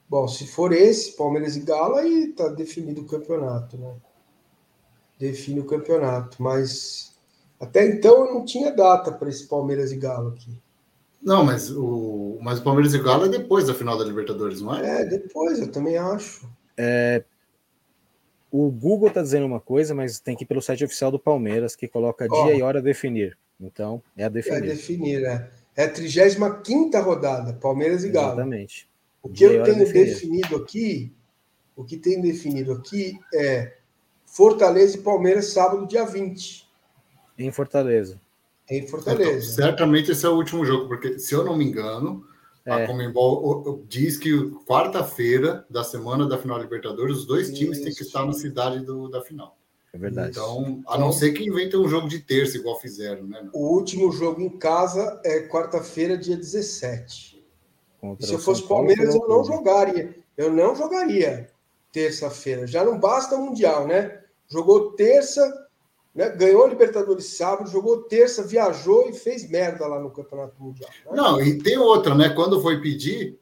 Bom, 0.09 0.27
se 0.27 0.47
for 0.47 0.73
esse, 0.73 1.17
Palmeiras 1.17 1.57
e 1.57 1.61
Galo, 1.61 1.97
aí 1.97 2.29
tá 2.29 2.49
definido 2.49 3.03
o 3.03 3.07
campeonato, 3.07 3.77
né? 3.77 3.95
Define 5.19 5.61
o 5.61 5.67
campeonato, 5.67 6.43
mas 6.43 7.19
até 7.61 7.87
então 7.87 8.25
eu 8.25 8.35
não 8.35 8.45
tinha 8.45 8.71
data 8.71 9.13
para 9.13 9.29
esse 9.29 9.47
Palmeiras 9.47 9.93
e 9.93 9.97
Galo 9.97 10.29
aqui. 10.29 10.59
Não, 11.21 11.45
mas 11.45 11.71
o, 11.71 12.39
mas 12.41 12.61
o 12.61 12.63
Palmeiras 12.63 12.95
e 12.95 12.99
Galo 12.99 13.27
é 13.27 13.29
depois 13.29 13.67
da 13.67 13.75
final 13.75 13.99
da 13.99 14.05
Libertadores, 14.05 14.61
não 14.61 14.75
é? 14.75 15.03
É, 15.03 15.05
depois, 15.05 15.59
eu 15.59 15.71
também 15.71 15.99
acho. 15.99 16.49
É, 16.77 17.25
o 18.51 18.71
Google 18.71 19.11
tá 19.11 19.21
dizendo 19.21 19.45
uma 19.45 19.61
coisa, 19.61 19.95
mas 19.95 20.21
tem 20.21 20.37
que 20.37 20.45
ir 20.45 20.47
pelo 20.47 20.63
site 20.63 20.85
oficial 20.85 21.11
do 21.11 21.19
Palmeiras, 21.19 21.77
que 21.77 21.89
coloca 21.89 22.27
oh, 22.31 22.45
dia 22.45 22.55
e 22.55 22.63
hora 22.63 22.79
a 22.79 22.83
definir. 22.83 23.37
Então, 23.61 24.01
é 24.17 24.25
a 24.25 24.29
definir. 24.29 24.55
É 24.55 24.59
a 24.59 24.61
definir, 24.61 25.25
é. 25.25 25.51
É 25.77 25.85
a 25.85 25.93
35 25.93 27.01
rodada, 27.03 27.53
Palmeiras 27.53 28.05
e 28.05 28.11
Galo. 28.11 28.33
Exatamente. 28.33 28.88
O 29.23 29.29
que 29.29 29.45
eu 29.45 29.63
tenho 29.63 29.79
definido 29.79 30.57
aqui, 30.57 31.13
o 31.75 31.85
que 31.85 31.97
tem 31.97 32.21
definido 32.21 32.73
aqui 32.73 33.19
é 33.35 33.77
Fortaleza 34.25 34.97
e 34.97 35.01
Palmeiras 35.01 35.47
sábado, 35.47 35.87
dia 35.87 36.05
20. 36.05 36.69
Em 37.39 37.51
Fortaleza. 37.51 38.21
Em 38.71 38.87
Fortaleza. 38.87 39.53
Então, 39.53 39.65
certamente 39.67 40.13
esse 40.13 40.25
é 40.25 40.29
o 40.29 40.37
último 40.37 40.65
jogo, 40.65 40.89
porque 40.89 41.19
se 41.19 41.35
eu 41.35 41.45
não 41.45 41.57
me 41.57 41.65
engano, 41.65 42.25
é. 42.65 42.73
a 42.73 42.87
Comembol 42.87 43.85
diz 43.89 44.17
que 44.17 44.51
quarta-feira 44.67 45.65
da 45.69 45.83
semana 45.83 46.29
da 46.29 46.39
final 46.39 46.59
da 46.59 46.65
Libertadores, 46.65 47.19
os 47.19 47.27
dois 47.27 47.53
times 47.53 47.79
Isso. 47.79 47.85
têm 47.87 47.95
que 47.95 48.03
estar 48.03 48.25
na 48.25 48.33
cidade 48.33 48.85
do, 48.85 49.09
da 49.09 49.23
final. 49.23 49.57
É 49.93 49.99
verdade. 49.99 50.31
Então, 50.31 50.83
a 50.87 50.99
não 50.99 51.11
ser 51.11 51.33
que 51.33 51.45
inventem 51.45 51.81
um 51.81 51.89
jogo 51.89 52.09
de 52.09 52.21
terça, 52.21 52.59
igual 52.59 52.79
fizeram, 52.79 53.27
né? 53.27 53.49
O 53.55 53.75
último 53.75 54.13
jogo 54.13 54.43
em 54.43 54.51
casa 54.51 55.21
é 55.25 55.49
quarta-feira, 55.49 56.17
dia 56.17 56.37
17 56.37 57.38
se 58.21 58.33
eu 58.33 58.39
fosse 58.39 58.67
Palmeiras, 58.67 59.15
eu 59.15 59.29
não 59.29 59.45
jogaria. 59.45 60.15
Eu 60.37 60.53
não 60.53 60.75
jogaria 60.75 61.51
terça-feira. 61.93 62.67
Já 62.67 62.85
não 62.85 62.99
basta 62.99 63.35
o 63.35 63.47
Mundial, 63.47 63.87
né? 63.87 64.23
Jogou 64.49 64.93
terça, 64.93 65.69
né? 66.15 66.29
ganhou 66.31 66.65
a 66.65 66.69
Libertadores 66.69 67.37
sábado, 67.37 67.71
jogou 67.71 68.03
terça, 68.03 68.47
viajou 68.47 69.09
e 69.09 69.13
fez 69.13 69.49
merda 69.49 69.87
lá 69.87 69.99
no 69.99 70.11
Campeonato 70.11 70.55
Mundial. 70.63 70.91
Né? 71.07 71.13
Não, 71.17 71.41
e 71.41 71.59
tem 71.59 71.77
outra, 71.77 72.15
né? 72.15 72.31
Quando 72.31 72.63
foi 72.63 72.81
pedir, 72.81 73.39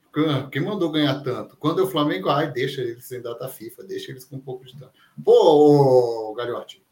quem 0.50 0.62
mandou 0.62 0.90
ganhar 0.90 1.22
tanto? 1.22 1.56
Quando 1.58 1.84
o 1.84 1.86
Flamengo, 1.86 2.30
ai, 2.30 2.50
deixa 2.50 2.80
eles 2.80 3.04
sem 3.04 3.20
data 3.20 3.48
FIFA, 3.48 3.84
deixa 3.84 4.10
eles 4.10 4.24
com 4.24 4.36
um 4.36 4.40
pouco 4.40 4.64
de 4.64 4.72
tempo. 4.72 4.90
Pô, 5.22 6.34
Galhote, 6.34 6.82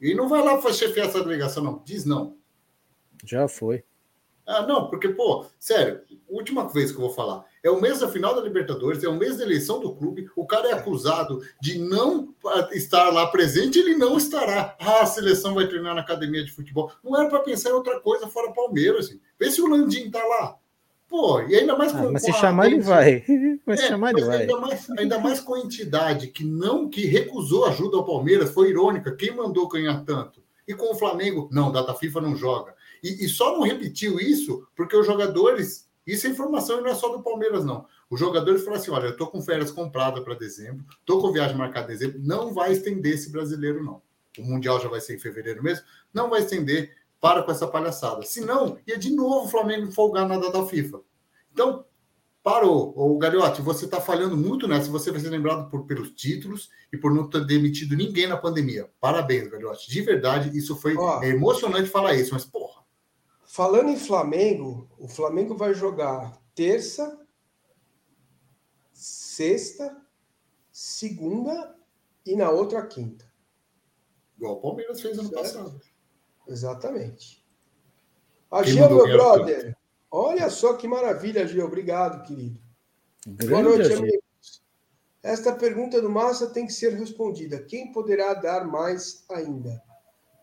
e 0.00 0.14
não 0.14 0.28
vai 0.28 0.44
lá 0.44 0.58
para 0.58 0.72
chefiar 0.72 1.06
essa 1.06 1.22
delegação, 1.22 1.64
não. 1.64 1.82
Diz 1.84 2.04
não. 2.04 2.36
Já 3.24 3.48
foi. 3.48 3.82
Ah, 4.46 4.62
não, 4.62 4.88
porque, 4.88 5.08
pô, 5.08 5.44
sério, 5.58 6.02
última 6.28 6.68
vez 6.68 6.92
que 6.92 6.98
eu 6.98 7.02
vou 7.02 7.10
falar. 7.10 7.44
É 7.64 7.70
o 7.70 7.80
mês 7.80 7.98
da 7.98 8.08
final 8.08 8.32
da 8.32 8.40
Libertadores, 8.40 9.02
é 9.02 9.08
o 9.08 9.16
mês 9.16 9.38
da 9.38 9.44
eleição 9.44 9.80
do 9.80 9.92
clube. 9.92 10.30
O 10.36 10.46
cara 10.46 10.68
é 10.68 10.72
acusado 10.72 11.42
de 11.60 11.78
não 11.78 12.32
estar 12.70 13.10
lá 13.10 13.26
presente, 13.26 13.80
ele 13.80 13.96
não 13.96 14.16
estará. 14.16 14.76
Ah, 14.78 15.02
a 15.02 15.06
seleção 15.06 15.54
vai 15.54 15.66
treinar 15.66 15.96
na 15.96 16.00
academia 16.00 16.44
de 16.44 16.52
futebol. 16.52 16.92
Não 17.02 17.18
era 17.18 17.28
para 17.28 17.40
pensar 17.40 17.70
em 17.70 17.74
outra 17.74 17.98
coisa 17.98 18.28
fora 18.28 18.52
Palmeiras. 18.52 19.06
Assim. 19.06 19.20
Vê 19.38 19.50
se 19.50 19.60
o 19.60 19.66
Landim 19.66 20.10
tá 20.10 20.24
lá. 20.24 20.56
Pô, 21.08 21.40
e 21.40 21.56
ainda 21.56 21.76
mais 21.76 21.94
ah, 21.94 22.02
com. 22.02 22.12
mas 22.12 22.22
se 22.22 22.32
chamar, 22.32 22.66
ele 22.66 22.80
vai. 22.80 23.24
Mas 23.66 23.80
é, 23.80 23.88
chamar, 23.88 24.10
ele 24.10 24.24
vai. 24.24 24.40
Ainda 24.42 24.60
mais, 24.60 24.90
ainda 24.90 25.18
mais 25.18 25.40
com 25.40 25.54
a 25.54 25.60
entidade 25.60 26.28
que 26.28 26.44
não, 26.44 26.88
que 26.88 27.04
recusou 27.04 27.64
ajuda 27.64 27.96
ao 27.96 28.04
Palmeiras, 28.04 28.52
foi 28.52 28.70
irônica. 28.70 29.14
Quem 29.16 29.34
mandou 29.34 29.68
ganhar 29.68 30.04
tanto? 30.04 30.40
E 30.68 30.74
com 30.74 30.92
o 30.92 30.94
Flamengo, 30.94 31.48
não, 31.52 31.72
data 31.72 31.94
FIFA 31.94 32.20
não 32.20 32.36
joga. 32.36 32.75
E, 33.02 33.24
e, 33.24 33.28
só 33.28 33.52
não 33.56 33.62
repetiu 33.62 34.18
isso 34.18 34.66
porque 34.74 34.96
os 34.96 35.06
jogadores. 35.06 35.86
Isso 36.06 36.26
é 36.26 36.30
informação 36.30 36.78
e 36.78 36.82
não 36.82 36.90
é 36.90 36.94
só 36.94 37.08
do 37.08 37.22
Palmeiras, 37.22 37.64
não. 37.64 37.86
Os 38.08 38.20
jogadores 38.20 38.62
falaram 38.62 38.80
assim: 38.80 38.90
olha, 38.90 39.06
eu 39.06 39.10
estou 39.10 39.26
com 39.26 39.42
férias 39.42 39.70
comprada 39.70 40.22
para 40.22 40.34
dezembro, 40.34 40.84
estou 41.00 41.20
com 41.20 41.32
viagem 41.32 41.56
marcada 41.56 41.92
em 41.92 41.96
dezembro, 41.96 42.20
não 42.22 42.54
vai 42.54 42.72
estender 42.72 43.14
esse 43.14 43.30
brasileiro, 43.30 43.82
não. 43.82 44.02
O 44.38 44.42
Mundial 44.42 44.80
já 44.80 44.88
vai 44.88 45.00
ser 45.00 45.16
em 45.16 45.18
fevereiro 45.18 45.62
mesmo, 45.62 45.84
não 46.12 46.30
vai 46.30 46.40
estender, 46.40 46.94
para 47.20 47.42
com 47.42 47.50
essa 47.50 47.66
palhaçada. 47.66 48.22
Se 48.22 48.40
não, 48.40 48.78
ia 48.86 48.98
de 48.98 49.10
novo 49.10 49.46
o 49.46 49.48
Flamengo 49.48 49.90
folgar 49.90 50.28
na 50.28 50.38
data 50.38 50.64
FIFA. 50.66 51.00
Então, 51.52 51.84
parou. 52.42 52.92
O 52.96 53.18
Gariotti, 53.18 53.60
você 53.60 53.86
está 53.86 54.00
falhando 54.00 54.36
muito 54.36 54.68
nessa. 54.68 54.90
Você 54.90 55.10
vai 55.10 55.20
ser 55.20 55.30
lembrado 55.30 55.68
por, 55.68 55.84
pelos 55.86 56.12
títulos 56.12 56.70
e 56.92 56.96
por 56.96 57.12
não 57.12 57.28
ter 57.28 57.44
demitido 57.44 57.96
ninguém 57.96 58.28
na 58.28 58.36
pandemia. 58.36 58.88
Parabéns, 59.00 59.48
Gariotti. 59.48 59.90
De 59.90 60.00
verdade, 60.02 60.56
isso 60.56 60.76
foi 60.76 60.94
é 61.22 61.30
emocionante 61.30 61.88
falar 61.88 62.14
isso, 62.14 62.32
mas, 62.32 62.44
porra, 62.44 62.75
Falando 63.56 63.88
em 63.88 63.96
Flamengo, 63.96 64.86
o 64.98 65.08
Flamengo 65.08 65.56
vai 65.56 65.72
jogar 65.72 66.38
terça, 66.54 67.26
sexta, 68.92 69.96
segunda 70.70 71.74
e 72.26 72.36
na 72.36 72.50
outra 72.50 72.86
quinta. 72.86 73.24
Igual 74.36 74.56
o 74.56 74.60
Palmeiras 74.60 75.00
fez 75.00 75.18
ano 75.18 75.30
certo? 75.30 75.42
passado. 75.42 75.80
Exatamente. 76.46 77.42
A 78.50 78.62
Gil, 78.62 78.90
meu 78.90 79.04
brother. 79.04 79.74
Olha 80.10 80.50
só 80.50 80.74
que 80.74 80.86
maravilha, 80.86 81.48
Gil. 81.48 81.64
Obrigado, 81.64 82.26
querido. 82.26 82.60
Grande 83.26 83.50
Boa 83.50 83.62
noite, 83.62 83.92
amigos. 83.94 84.62
Esta 85.22 85.54
pergunta 85.54 86.02
do 86.02 86.10
Massa 86.10 86.50
tem 86.50 86.66
que 86.66 86.74
ser 86.74 86.92
respondida. 86.92 87.62
Quem 87.62 87.90
poderá 87.90 88.34
dar 88.34 88.66
mais 88.66 89.24
ainda? 89.30 89.82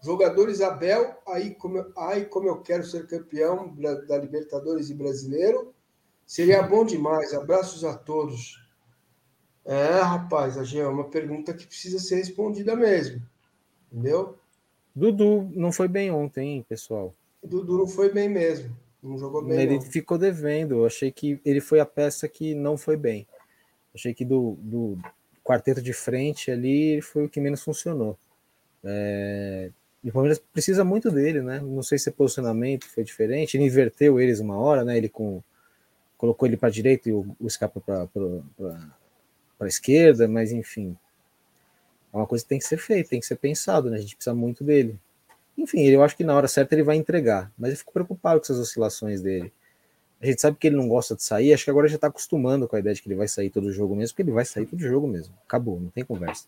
Jogadores 0.03 0.59
Abel, 0.59 1.15
aí 1.25 1.55
como, 1.55 1.85
aí 1.95 2.25
como 2.25 2.49
eu 2.49 2.61
quero 2.61 2.83
ser 2.83 3.07
campeão 3.07 3.73
da 4.05 4.17
Libertadores 4.17 4.89
e 4.89 4.93
brasileiro, 4.93 5.73
seria 6.25 6.61
bom 6.61 6.83
demais. 6.83 7.33
Abraços 7.33 7.85
a 7.85 7.97
todos. 7.97 8.61
É, 9.65 10.01
rapaz, 10.01 10.57
a 10.57 10.77
é 10.77 10.85
uma 10.85 11.05
pergunta 11.05 11.53
que 11.53 11.65
precisa 11.65 11.99
ser 11.99 12.15
respondida 12.15 12.75
mesmo. 12.75 13.21
Entendeu? 13.89 14.37
Dudu 14.93 15.49
não 15.55 15.71
foi 15.71 15.87
bem 15.87 16.11
ontem, 16.11 16.55
hein, 16.55 16.65
pessoal? 16.67 17.13
Dudu 17.41 17.77
não 17.77 17.87
foi 17.87 18.11
bem 18.11 18.27
mesmo. 18.27 18.75
Não 19.01 19.17
jogou 19.17 19.41
bem. 19.41 19.57
Ele 19.57 19.75
não. 19.75 19.81
ficou 19.81 20.17
devendo. 20.17 20.79
Eu 20.79 20.85
achei 20.85 21.13
que 21.13 21.39
ele 21.45 21.61
foi 21.61 21.79
a 21.79 21.85
peça 21.85 22.27
que 22.27 22.53
não 22.53 22.77
foi 22.77 22.97
bem. 22.97 23.25
Achei 23.95 24.13
que 24.13 24.25
do, 24.25 24.57
do 24.59 24.97
quarteto 25.41 25.81
de 25.81 25.93
frente 25.93 26.51
ali 26.51 26.91
ele 26.91 27.01
foi 27.01 27.25
o 27.25 27.29
que 27.29 27.39
menos 27.39 27.63
funcionou. 27.63 28.17
É, 28.83 29.71
e 30.03 30.09
o 30.09 30.11
Palmeiras 30.11 30.37
precisa 30.37 30.83
muito 30.83 31.09
dele, 31.09 31.41
né? 31.41 31.61
Não 31.61 31.81
sei 31.81 31.97
se 31.97 32.09
o 32.09 32.13
posicionamento 32.13 32.85
foi 32.87 33.03
diferente. 33.03 33.55
Ele 33.55 33.65
inverteu 33.65 34.19
eles 34.19 34.39
uma 34.41 34.57
hora, 34.57 34.83
né? 34.83 34.97
Ele 34.97 35.07
com, 35.07 35.41
colocou 36.17 36.47
ele 36.47 36.57
para 36.57 36.69
direita 36.69 37.07
e 37.07 37.13
o, 37.13 37.25
o 37.39 37.47
escapa 37.47 37.79
para 37.79 38.07
a 39.59 39.67
esquerda, 39.67 40.27
mas 40.27 40.51
enfim. 40.51 40.97
É 42.11 42.17
uma 42.17 42.27
coisa 42.27 42.43
que 42.43 42.49
tem 42.49 42.59
que 42.59 42.65
ser 42.65 42.77
feita, 42.77 43.11
tem 43.11 43.19
que 43.19 43.25
ser 43.25 43.37
pensado, 43.37 43.89
né? 43.89 43.97
A 43.97 44.01
gente 44.01 44.15
precisa 44.15 44.35
muito 44.35 44.63
dele. 44.63 44.99
Enfim, 45.57 45.83
eu 45.83 46.03
acho 46.03 46.17
que 46.17 46.23
na 46.23 46.35
hora 46.35 46.47
certa 46.47 46.75
ele 46.75 46.83
vai 46.83 46.97
entregar, 46.97 47.51
mas 47.57 47.71
eu 47.71 47.77
fico 47.77 47.93
preocupado 47.93 48.39
com 48.39 48.45
essas 48.45 48.59
oscilações 48.59 49.21
dele. 49.21 49.53
A 50.21 50.25
gente 50.25 50.41
sabe 50.41 50.57
que 50.57 50.67
ele 50.67 50.75
não 50.75 50.87
gosta 50.87 51.15
de 51.15 51.23
sair, 51.23 51.53
acho 51.53 51.63
que 51.63 51.69
agora 51.69 51.87
já 51.87 51.95
está 51.95 52.07
acostumando 52.07 52.67
com 52.67 52.75
a 52.75 52.79
ideia 52.79 52.93
de 52.93 53.01
que 53.01 53.07
ele 53.07 53.15
vai 53.15 53.27
sair 53.27 53.49
todo 53.49 53.71
jogo 53.71 53.95
mesmo, 53.95 54.13
porque 54.13 54.21
ele 54.21 54.31
vai 54.31 54.45
sair 54.45 54.65
todo 54.65 54.79
jogo 54.79 55.07
mesmo. 55.07 55.33
Acabou, 55.45 55.79
não 55.79 55.89
tem 55.89 56.03
conversa. 56.03 56.47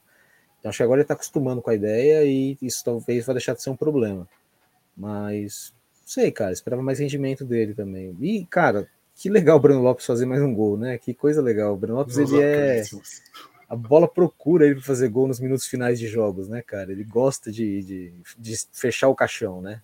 Então 0.65 0.71
acho 0.71 0.77
que 0.77 0.83
agora 0.83 0.97
ele 0.97 1.03
está 1.03 1.13
acostumando 1.13 1.61
com 1.61 1.69
a 1.69 1.75
ideia 1.75 2.25
e 2.25 2.57
isso 2.59 2.83
talvez 2.83 3.23
vai 3.23 3.35
deixar 3.35 3.53
de 3.53 3.61
ser 3.61 3.69
um 3.69 3.75
problema. 3.75 4.27
Mas 4.97 5.71
não 6.01 6.07
sei, 6.07 6.31
cara, 6.31 6.53
esperava 6.53 6.81
mais 6.81 6.97
rendimento 6.97 7.45
dele 7.45 7.75
também. 7.75 8.17
E, 8.19 8.43
cara, 8.47 8.89
que 9.15 9.29
legal 9.29 9.57
o 9.57 9.59
Bruno 9.59 9.83
Lopes 9.83 10.07
fazer 10.07 10.25
mais 10.25 10.41
um 10.41 10.51
gol, 10.51 10.75
né? 10.75 10.97
Que 10.97 11.13
coisa 11.13 11.39
legal. 11.39 11.75
O 11.75 11.77
Bruno 11.77 11.99
Lopes, 11.99 12.17
ele 12.17 12.41
é. 12.41 12.81
A 13.69 13.75
bola 13.75 14.07
procura 14.07 14.65
ele 14.65 14.73
para 14.73 14.83
fazer 14.83 15.07
gol 15.07 15.27
nos 15.27 15.39
minutos 15.39 15.67
finais 15.67 15.99
de 15.99 16.07
jogos, 16.07 16.49
né, 16.49 16.63
cara? 16.63 16.91
Ele 16.91 17.03
gosta 17.03 17.51
de, 17.51 17.83
de, 17.83 18.13
de 18.35 18.55
fechar 18.73 19.09
o 19.09 19.15
caixão, 19.15 19.61
né? 19.61 19.83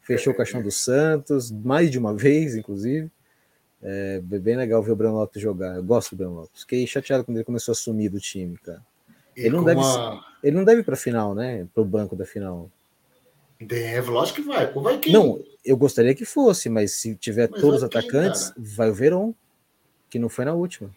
Fechou 0.00 0.32
o 0.32 0.36
caixão 0.36 0.62
do 0.62 0.70
Santos, 0.70 1.50
mais 1.50 1.90
de 1.90 1.98
uma 1.98 2.14
vez, 2.14 2.56
inclusive. 2.56 3.10
É 3.82 4.18
bem 4.18 4.56
legal 4.56 4.82
ver 4.82 4.92
o 4.92 4.96
Bruno 4.96 5.16
Lopes 5.16 5.42
jogar. 5.42 5.76
Eu 5.76 5.84
gosto 5.84 6.16
do 6.16 6.16
Bruno 6.16 6.36
Lopes. 6.36 6.62
Fiquei 6.62 6.86
chateado 6.86 7.22
quando 7.22 7.36
ele 7.36 7.44
começou 7.44 7.72
a 7.72 7.74
sumir 7.74 8.08
do 8.08 8.18
time, 8.18 8.56
cara. 8.56 8.82
Ele 9.36 9.50
não, 9.50 9.64
deve, 9.64 9.80
uma... 9.80 10.24
ele 10.42 10.56
não 10.56 10.64
deve 10.64 10.80
ir 10.80 10.84
para 10.84 10.94
a 10.94 10.98
final, 10.98 11.34
né? 11.34 11.66
Para 11.72 11.82
o 11.82 11.86
banco 11.86 12.14
da 12.14 12.24
final. 12.26 12.70
Deve, 13.60 14.10
lógico 14.10 14.42
que 14.42 14.48
vai. 14.48 14.72
Vai 14.72 14.98
quem? 14.98 15.12
Não, 15.12 15.40
eu 15.64 15.76
gostaria 15.76 16.14
que 16.14 16.24
fosse, 16.24 16.68
mas 16.68 16.92
se 16.92 17.14
tiver 17.14 17.48
mas 17.50 17.60
todos 17.60 17.78
os 17.78 17.84
atacantes, 17.84 18.50
quem, 18.50 18.64
vai 18.64 18.90
o 18.90 18.94
Verón, 18.94 19.32
que 20.10 20.18
não 20.18 20.28
foi 20.28 20.44
na 20.44 20.52
última. 20.52 20.90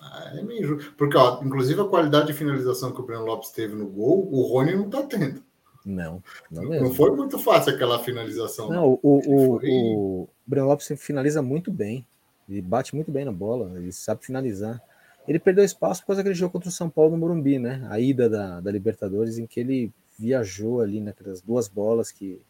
Ah, 0.00 0.32
é 0.34 0.92
Porque, 0.96 1.16
ó, 1.16 1.42
inclusive, 1.42 1.80
a 1.80 1.84
qualidade 1.84 2.28
de 2.28 2.32
finalização 2.32 2.92
que 2.92 3.00
o 3.00 3.04
Breno 3.04 3.24
Lopes 3.24 3.50
teve 3.50 3.74
no 3.74 3.86
gol, 3.86 4.28
o 4.32 4.42
Rony 4.42 4.74
não 4.74 4.90
tá 4.90 5.02
tendo. 5.02 5.42
Não, 5.84 6.22
não 6.50 6.64
mesmo. 6.64 6.88
Não 6.88 6.94
foi 6.94 7.12
muito 7.12 7.38
fácil 7.38 7.72
aquela 7.72 8.00
finalização. 8.00 8.68
Não, 8.68 8.98
o, 9.02 9.18
o, 9.18 9.60
foi... 9.60 9.68
o 9.70 10.28
Breno 10.44 10.66
Lopes 10.66 10.92
finaliza 10.96 11.40
muito 11.40 11.70
bem. 11.70 12.04
Ele 12.48 12.60
bate 12.60 12.94
muito 12.94 13.10
bem 13.10 13.24
na 13.24 13.32
bola, 13.32 13.72
ele 13.76 13.92
sabe 13.92 14.24
finalizar. 14.24 14.82
Ele 15.26 15.38
perdeu 15.38 15.64
espaço 15.64 16.02
por 16.02 16.08
causa 16.08 16.20
daquele 16.20 16.34
jogo 16.34 16.52
contra 16.52 16.68
o 16.68 16.72
São 16.72 16.88
Paulo 16.88 17.12
no 17.12 17.18
Morumbi, 17.18 17.58
né? 17.58 17.86
A 17.90 17.98
ida 17.98 18.28
da, 18.28 18.60
da 18.60 18.70
Libertadores, 18.70 19.38
em 19.38 19.46
que 19.46 19.60
ele 19.60 19.92
viajou 20.18 20.80
ali 20.80 21.00
naquelas 21.00 21.40
duas 21.40 21.68
bolas 21.68 22.10
que 22.10 22.40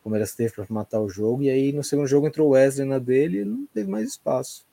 o 0.00 0.04
Palmeiras 0.04 0.34
teve 0.34 0.52
para 0.54 0.66
matar 0.70 1.00
o 1.00 1.08
jogo. 1.08 1.42
E 1.42 1.50
aí 1.50 1.72
no 1.72 1.84
segundo 1.84 2.06
jogo 2.06 2.26
entrou 2.26 2.48
o 2.48 2.50
Wesley 2.52 2.86
na 2.86 2.98
dele 2.98 3.40
e 3.40 3.44
não 3.44 3.66
teve 3.66 3.90
mais 3.90 4.08
espaço. 4.08 4.64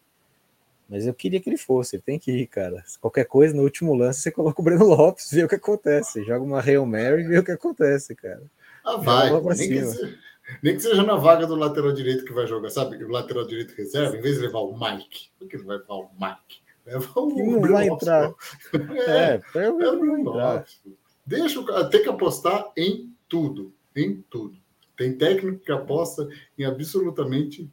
Mas 0.90 1.06
eu 1.06 1.14
queria 1.14 1.40
que 1.42 1.50
ele 1.50 1.58
fosse, 1.58 1.98
ele 1.98 2.04
tem 2.04 2.18
que 2.18 2.32
ir, 2.32 2.48
cara. 2.48 2.82
Qualquer 3.02 3.26
coisa, 3.26 3.54
no 3.54 3.64
último 3.64 3.94
lance, 3.94 4.22
você 4.22 4.32
coloca 4.32 4.62
o 4.62 4.64
Breno 4.64 4.86
Lopes, 4.86 5.30
vê 5.32 5.44
o 5.44 5.48
que 5.48 5.56
acontece. 5.56 6.24
Joga 6.24 6.46
uma 6.46 6.62
Hail 6.62 6.86
Mary 6.86 7.24
e 7.24 7.28
vê 7.28 7.40
o 7.40 7.44
que 7.44 7.52
acontece, 7.52 8.16
cara. 8.16 8.44
Ah, 8.86 8.96
vai. 8.96 9.30
Nem 9.30 9.68
que, 9.68 9.86
seja, 9.86 10.18
nem 10.64 10.76
que, 10.76 10.82
seja, 10.82 11.04
na 11.04 11.18
vaga 11.18 11.46
do 11.46 11.56
lateral 11.56 11.92
direito 11.92 12.24
que 12.24 12.32
vai 12.32 12.48
jogar, 12.48 12.70
sabe? 12.70 13.04
O 13.04 13.10
lateral 13.10 13.46
direito 13.46 13.76
reserva, 13.76 14.16
em 14.16 14.22
vez 14.22 14.36
de 14.36 14.44
levar 14.44 14.60
o 14.60 14.80
Mike, 14.80 15.30
por 15.38 15.50
que 15.50 15.58
não 15.58 15.66
vai 15.66 15.78
levar 15.78 15.96
o 15.96 16.10
Mike? 16.18 16.62
O 17.16 17.28
não 17.28 17.62
vai 17.62 17.88
entrar. 17.88 18.34
É, 18.74 19.42
é, 19.56 19.64
é 19.66 19.70
o 19.70 20.24
Lopes. 20.24 20.82
Deixa 21.26 21.60
o 21.60 21.66
cara, 21.66 21.90
tem 21.90 22.02
que 22.02 22.10
apostar 22.10 22.72
em 22.78 23.14
tudo, 23.28 23.74
em 23.94 24.22
tudo. 24.30 24.58
Tem 24.96 25.18
técnico 25.18 25.60
que 25.60 25.72
aposta 25.72 26.28
em 26.58 26.64
absolutamente 26.64 27.70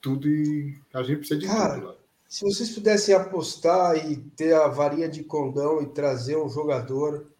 tudo 0.00 0.28
e 0.28 0.76
a 0.92 1.02
gente 1.02 1.18
precisa 1.18 1.38
de 1.38 1.46
cara, 1.46 1.74
tudo. 1.74 1.86
Lá. 1.86 1.96
Se 2.28 2.44
vocês 2.44 2.70
pudessem 2.70 3.14
apostar 3.14 3.96
e 4.10 4.16
ter 4.16 4.52
a 4.52 4.66
varinha 4.66 5.08
de 5.08 5.22
condão 5.22 5.80
e 5.80 5.86
trazer 5.86 6.36
um 6.36 6.48
jogador 6.48 7.30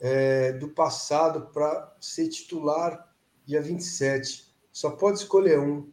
é, 0.00 0.52
do 0.52 0.68
passado 0.68 1.52
para 1.52 1.94
ser 2.00 2.28
titular 2.28 3.08
dia 3.46 3.62
27, 3.62 4.52
só 4.72 4.90
pode 4.90 5.18
escolher 5.18 5.60
um. 5.60 5.88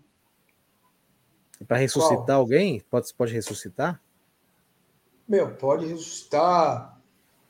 Para 1.67 1.77
ressuscitar 1.77 2.25
Qual? 2.25 2.39
alguém? 2.39 2.81
Pode, 2.89 3.13
pode 3.13 3.31
ressuscitar? 3.31 4.01
Meu, 5.27 5.55
pode 5.55 5.85
ressuscitar 5.85 7.01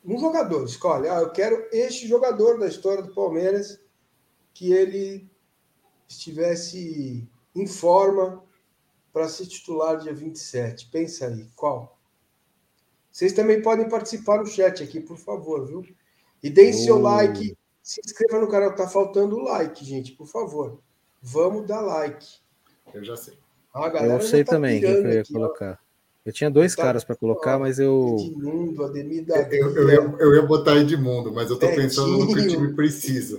um 0.04 0.18
jogador. 0.18 0.64
Escolhe, 0.64 1.08
ah, 1.08 1.20
eu 1.20 1.30
quero 1.30 1.68
este 1.72 2.06
jogador 2.06 2.58
da 2.58 2.66
história 2.66 3.02
do 3.02 3.14
Palmeiras 3.14 3.80
que 4.52 4.72
ele 4.72 5.28
estivesse 6.08 7.28
em 7.54 7.66
forma 7.66 8.42
para 9.12 9.28
ser 9.28 9.46
titular 9.46 9.98
dia 9.98 10.14
27. 10.14 10.90
Pensa 10.90 11.26
aí, 11.26 11.48
qual? 11.56 11.98
Vocês 13.10 13.32
também 13.32 13.62
podem 13.62 13.88
participar 13.88 14.38
no 14.38 14.46
chat 14.46 14.82
aqui, 14.82 15.00
por 15.00 15.16
favor, 15.16 15.66
viu? 15.66 15.84
E 16.42 16.50
deem 16.50 16.70
oh. 16.70 16.78
seu 16.78 16.98
like, 16.98 17.56
se 17.82 18.00
inscreva 18.04 18.40
no 18.40 18.50
canal, 18.50 18.74
tá 18.74 18.88
faltando 18.88 19.38
like, 19.38 19.84
gente, 19.84 20.12
por 20.12 20.26
favor. 20.26 20.80
Vamos 21.22 21.66
dar 21.66 21.80
like. 21.80 22.26
Eu 22.92 23.04
já 23.04 23.16
sei. 23.16 23.38
Ah, 23.72 23.88
eu 23.88 24.20
sei 24.20 24.44
tá 24.44 24.52
também 24.52 24.80
quem 24.80 24.90
eu 24.90 25.10
ia 25.10 25.20
aqui, 25.20 25.32
colocar. 25.32 25.80
Ó. 25.80 25.83
Eu 26.24 26.32
tinha 26.32 26.50
dois 26.50 26.74
tá, 26.74 26.82
caras 26.82 27.04
para 27.04 27.16
colocar, 27.16 27.58
mas 27.58 27.78
eu. 27.78 28.16
Edmundo, 28.18 28.84
Ademir 28.84 29.26
eu, 29.28 29.76
eu, 29.76 29.88
ia, 29.90 30.16
eu 30.18 30.34
ia 30.34 30.42
botar 30.42 30.76
Edmundo, 30.76 31.32
mas 31.32 31.50
eu 31.50 31.58
tô 31.58 31.66
Betinho. 31.66 31.82
pensando 31.82 32.18
no 32.18 32.26
que 32.26 32.40
o 32.40 32.48
time 32.48 32.74
precisa. 32.74 33.38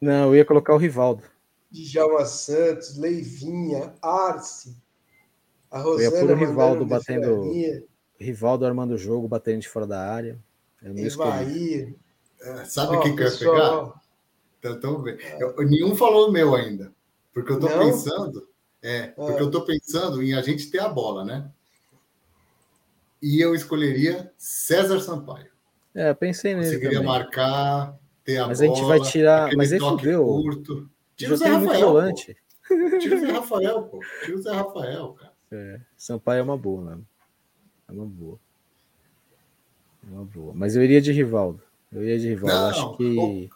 Não, 0.00 0.28
eu 0.28 0.36
ia 0.36 0.44
colocar 0.44 0.74
o 0.74 0.78
Rivaldo. 0.78 1.22
Djalma 1.70 2.24
Santos, 2.24 2.96
Leivinha, 2.96 3.94
Arce, 4.00 4.76
a 5.70 5.80
Rosana 5.80 6.02
eu 6.02 6.12
ia 6.12 6.20
pôr 6.20 6.30
o 6.30 6.38
Rivaldo 6.38 6.86
batendo. 6.86 7.50
Rivaldo 8.20 8.66
armando 8.66 8.92
o 8.92 8.98
jogo, 8.98 9.26
batendo 9.26 9.60
de 9.60 9.68
fora 9.68 9.86
da 9.86 10.00
área. 10.00 10.38
Evair. 10.82 11.94
É, 12.40 12.64
sabe 12.64 12.96
o 12.96 12.98
oh, 12.98 13.02
que, 13.02 13.12
que 13.14 13.22
eu 13.22 13.26
ia 13.26 13.38
pegar? 13.38 14.02
Então, 14.58 14.74
então, 14.74 15.04
eu, 15.40 15.68
nenhum 15.68 15.94
falou 15.96 16.28
o 16.28 16.32
meu 16.32 16.54
ainda. 16.54 16.92
Porque 17.32 17.52
eu 17.52 17.58
tô 17.58 17.68
Não? 17.68 17.78
pensando. 17.78 18.46
É, 18.82 19.08
porque 19.08 19.40
ah. 19.40 19.44
eu 19.44 19.50
tô 19.50 19.64
pensando 19.64 20.22
em 20.22 20.34
a 20.34 20.42
gente 20.42 20.70
ter 20.70 20.80
a 20.80 20.88
bola, 20.88 21.24
né? 21.24 21.50
E 23.22 23.40
eu 23.40 23.54
escolheria 23.54 24.32
César 24.36 25.00
Sampaio. 25.00 25.46
É, 25.94 26.12
pensei 26.12 26.54
nele. 26.54 26.66
Conseguiria 26.66 26.98
também. 26.98 27.12
marcar, 27.12 27.98
ter 28.24 28.38
a 28.38 28.48
mas 28.48 28.58
bola. 28.58 28.70
Mas 28.70 28.78
a 28.80 28.82
gente 28.82 28.88
vai 28.88 29.10
tirar. 29.10 29.56
Mas 29.56 29.72
aí 29.72 29.78
fudeu. 29.78 30.24
Curto. 30.24 30.90
Tira 31.16 31.34
o 31.34 31.36
Zé 31.36 31.46
Rafael. 31.48 31.86
Volante. 31.86 32.36
Tira 33.00 33.16
o 33.16 33.20
Zé 33.20 33.30
Rafael, 33.30 33.82
pô. 33.82 34.00
Tira 34.24 34.36
o 34.36 34.42
Zé 34.42 34.52
Rafael, 34.52 35.12
cara. 35.12 35.32
É, 35.52 35.80
Sampaio 35.96 36.40
é 36.40 36.42
uma 36.42 36.56
boa, 36.56 36.96
né? 36.96 37.02
É 37.88 37.92
uma 37.92 38.06
boa. 38.06 38.40
É 40.04 40.10
uma 40.10 40.24
boa. 40.24 40.52
Mas 40.54 40.74
eu 40.74 40.82
iria 40.82 41.00
de 41.00 41.12
Rivaldo. 41.12 41.62
Eu 41.92 42.02
iria 42.02 42.18
de 42.18 42.28
Rivaldo. 42.28 42.56
Não, 42.56 42.68
Acho 42.68 42.96
que. 42.96 43.50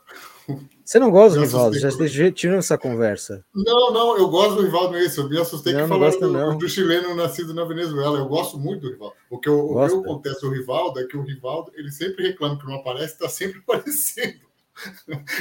Você 0.86 1.00
não 1.00 1.10
gosta 1.10 1.36
do 1.36 1.44
Rivaldo? 1.44 1.76
Já 1.76 1.90
tirando 2.30 2.60
essa 2.60 2.78
conversa. 2.78 3.44
Não, 3.52 3.92
não, 3.92 4.16
eu 4.16 4.28
gosto 4.28 4.54
do 4.54 4.62
Rivaldo 4.62 4.92
mesmo. 4.92 5.24
Eu 5.24 5.28
me 5.28 5.36
assustei 5.36 5.72
não, 5.72 5.82
que 5.82 5.88
falaram 5.88 6.52
do, 6.52 6.58
do, 6.58 6.68
chileno 6.68 7.12
nascido 7.16 7.52
na 7.52 7.64
Venezuela. 7.64 8.20
Eu 8.20 8.28
gosto 8.28 8.56
muito 8.56 8.82
do 8.82 8.90
Rivaldo. 8.90 9.16
O 9.28 9.36
que, 9.36 9.48
eu, 9.48 9.58
o 9.58 9.88
que 9.88 9.94
acontece 9.94 10.40
com 10.42 10.46
o 10.46 10.50
Rivaldo 10.52 11.00
é 11.00 11.04
que 11.04 11.16
o 11.16 11.22
Rivaldo 11.22 11.72
ele 11.74 11.90
sempre 11.90 12.28
reclama 12.28 12.56
que 12.56 12.66
não 12.66 12.76
aparece, 12.76 13.14
está 13.14 13.28
sempre 13.28 13.58
aparecendo. 13.66 14.46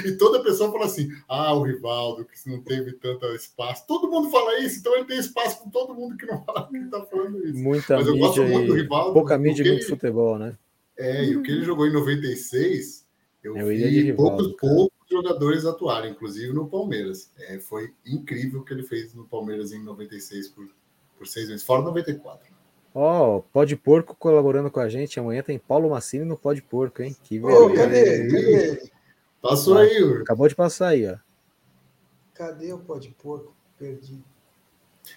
E 0.03 0.13
toda 0.13 0.41
pessoa 0.41 0.71
fala 0.71 0.85
assim: 0.85 1.09
ah, 1.27 1.53
o 1.53 1.61
Rivaldo, 1.61 2.25
que 2.25 2.49
não 2.49 2.63
teve 2.63 2.93
tanto 2.93 3.27
espaço. 3.27 3.85
Todo 3.87 4.09
mundo 4.09 4.31
fala 4.31 4.59
isso, 4.61 4.79
então 4.79 4.95
ele 4.95 5.05
tem 5.05 5.19
espaço 5.19 5.59
com 5.61 5.69
todo 5.69 5.93
mundo 5.93 6.17
que 6.17 6.25
não 6.25 6.43
fala 6.43 6.67
que 6.67 6.75
está 6.75 7.03
falando 7.03 7.45
isso. 7.45 7.59
Muita 7.59 7.97
Mas 7.97 8.07
eu 8.07 8.17
gosto 8.17 8.41
muito 8.41 8.67
do 8.67 8.73
Rivaldo. 8.73 9.13
Pouca 9.13 9.37
mídia 9.37 9.61
e 9.61 9.67
muito 9.67 9.81
ele, 9.83 9.89
futebol, 9.89 10.39
né? 10.39 10.57
É, 10.97 11.23
e 11.23 11.37
o 11.37 11.43
que 11.43 11.51
ele 11.51 11.63
jogou 11.63 11.85
em 11.85 11.93
96, 11.93 13.05
eu, 13.43 13.55
eu 13.55 13.67
vi 13.67 13.75
Rivaldo, 13.75 14.55
poucos, 14.55 14.57
poucos 14.59 14.94
jogadores 15.10 15.66
atuarem, 15.66 16.12
inclusive 16.12 16.53
no 16.53 16.68
Palmeiras. 16.68 17.32
É, 17.38 17.60
foi 17.60 17.93
incrível 18.06 18.62
o 18.62 18.66
que 18.66 18.74
ele 18.74 18.84
fez 18.84 19.14
no 19.14 19.26
Palmeiras 19.26 19.72
em 19.72 19.84
96 19.84 20.49
por, 20.49 20.68
por 21.18 21.28
seis 21.28 21.47
meses, 21.47 21.64
fora 21.64 21.82
94. 21.84 22.53
Ó, 22.93 23.38
oh, 23.38 23.41
Pode 23.41 23.76
Porco 23.76 24.16
colaborando 24.16 24.72
com 24.72 24.80
a 24.80 24.88
gente. 24.88 25.20
Amanhã 25.20 25.43
tem 25.43 25.60
Paulo 25.60 25.89
Massini 25.89 26.24
no 26.24 26.38
Pode 26.38 26.62
Porco, 26.62 27.01
hein? 27.01 27.16
Que 27.24 27.43
oh, 27.43 27.74
cadê? 27.74 28.28
Cadê? 28.30 28.91
Passou 29.41 29.78
aí, 29.78 29.97
Yuri. 29.97 30.22
Acabou 30.24 30.47
de 30.47 30.56
passar 30.56 30.88
aí, 30.88 31.08
ó. 31.08 31.18
Cadê 32.34 32.74
o 32.74 32.80
pó 32.80 32.97
de 32.97 33.10
porco? 33.10 33.56
Perdi. 33.78 34.24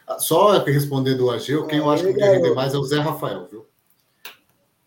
Ah, 0.06 0.18
só 0.18 0.62
respondendo 0.64 1.26
o 1.26 1.30
Ageu, 1.30 1.66
quem 1.66 1.78
eu 1.78 1.90
acho 1.90 2.04
que 2.04 2.12
podia 2.12 2.32
render 2.32 2.54
mais 2.54 2.74
é 2.74 2.78
o 2.78 2.84
Zé 2.84 2.98
Rafael, 2.98 3.48
viu? 3.48 3.66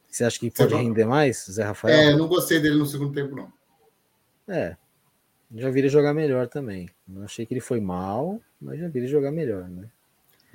Você 0.08 0.24
acha 0.24 0.40
que 0.40 0.52
pode 0.52 0.76
render 0.76 1.06
mais, 1.06 1.46
Zé 1.50 1.64
Rafael? 1.64 1.96
É, 1.96 2.16
não 2.16 2.28
gostei 2.28 2.60
dele 2.60 2.76
no 2.76 2.86
segundo 2.86 3.14
tempo, 3.14 3.36
não. 3.36 3.52
É. 4.48 4.78
Já 5.54 5.70
vi 5.70 5.80
ele 5.80 5.90
jogar 5.90 6.14
melhor 6.14 6.48
também. 6.48 6.90
Não 7.08 7.24
achei 7.24 7.46
que 7.46 7.54
ele 7.54 7.62
foi 7.62 7.80
mal, 7.80 8.40
mas 8.60 8.80
já 8.80 8.88
vi 8.88 9.00
ele 9.00 9.08
jogar 9.08 9.32
melhor, 9.32 9.68
né? 9.68 9.90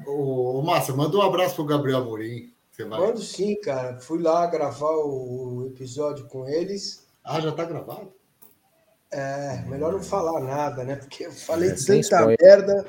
Ô, 0.06 0.62
Márcio, 0.62 0.96
manda 0.96 1.16
um 1.16 1.22
abraço 1.22 1.54
pro 1.54 1.64
Gabriel 1.64 1.98
Amorim. 1.98 2.52
Você 2.70 2.84
vai... 2.84 3.00
Mando 3.00 3.20
sim, 3.20 3.58
cara. 3.60 3.98
Fui 3.98 4.20
lá 4.20 4.46
gravar 4.46 4.90
o 4.90 5.66
episódio 5.68 6.26
com 6.26 6.48
eles. 6.48 7.06
Ah, 7.24 7.40
já 7.40 7.52
tá 7.52 7.64
gravado? 7.64 8.12
É, 9.10 9.64
melhor 9.66 9.92
não 9.92 10.02
falar 10.02 10.40
nada, 10.40 10.84
né? 10.84 10.96
Porque 10.96 11.26
eu 11.26 11.32
falei 11.32 11.70
é, 11.70 11.74
tanta 11.74 12.26
merda. 12.26 12.86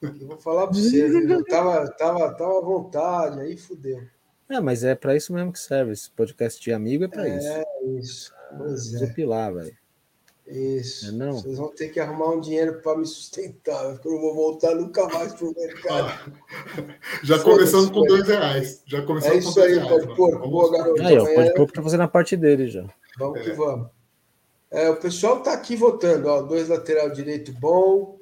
Eu 0.00 0.26
vou 0.26 0.38
falar 0.38 0.66
para 0.66 0.76
você, 0.76 1.06
eu 1.06 1.44
tava, 1.44 1.88
tava, 1.92 2.34
tava 2.34 2.58
à 2.58 2.60
vontade, 2.60 3.40
aí 3.40 3.56
fudeu. 3.56 4.02
É, 4.48 4.60
mas 4.60 4.84
é 4.84 4.94
para 4.94 5.16
isso 5.16 5.32
mesmo 5.32 5.52
que 5.52 5.58
serve. 5.58 5.92
Esse 5.92 6.10
podcast 6.10 6.60
de 6.60 6.72
amigo 6.72 7.04
é 7.04 7.08
para 7.08 7.28
é, 7.28 7.36
isso. 7.36 7.48
É 7.48 7.64
isso. 7.98 8.34
Pois 8.56 8.94
é. 8.94 8.98
Depilar, 8.98 9.54
velho. 9.54 9.83
Isso. 10.46 11.08
É 11.08 11.12
não? 11.12 11.32
Vocês 11.32 11.56
vão 11.56 11.68
ter 11.68 11.88
que 11.88 11.98
arrumar 11.98 12.30
um 12.30 12.40
dinheiro 12.40 12.80
para 12.82 12.98
me 12.98 13.06
sustentar, 13.06 13.92
porque 13.92 14.08
eu 14.08 14.12
não 14.12 14.20
vou 14.20 14.34
voltar 14.34 14.74
nunca 14.74 15.08
mais 15.08 15.32
pro 15.32 15.54
mercado. 15.56 16.32
Ah, 16.36 16.94
já 17.24 17.38
começando 17.38 17.90
com 17.90 18.02
dois 18.02 18.28
reais. 18.28 18.82
Já 18.86 19.02
começando 19.02 19.32
é 19.32 19.38
isso 19.38 19.60
aí, 19.60 19.80
pode 19.80 20.14
pôr. 20.14 20.38
Boa, 20.38 20.70
garoto. 20.70 21.02
Aí, 21.02 21.18
ó, 21.18 21.34
pode 21.34 21.54
pôr 21.54 21.72
para 21.72 21.82
fazer 21.82 21.96
na 21.96 22.08
parte 22.08 22.36
dele 22.36 22.68
já. 22.68 22.84
Vamos 23.18 23.40
é. 23.40 23.42
que 23.42 23.52
vamos. 23.52 23.88
É, 24.70 24.90
o 24.90 24.96
pessoal 24.96 25.38
está 25.38 25.54
aqui 25.54 25.76
votando, 25.76 26.28
ó, 26.28 26.42
dois 26.42 26.68
lateral 26.68 27.08
direito 27.10 27.52
bom, 27.52 28.18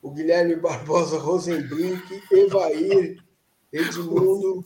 o 0.00 0.10
Guilherme 0.10 0.56
Barbosa 0.56 1.18
Rosenbrink, 1.18 2.22
Evair, 2.32 3.18
Edmundo. 3.72 4.64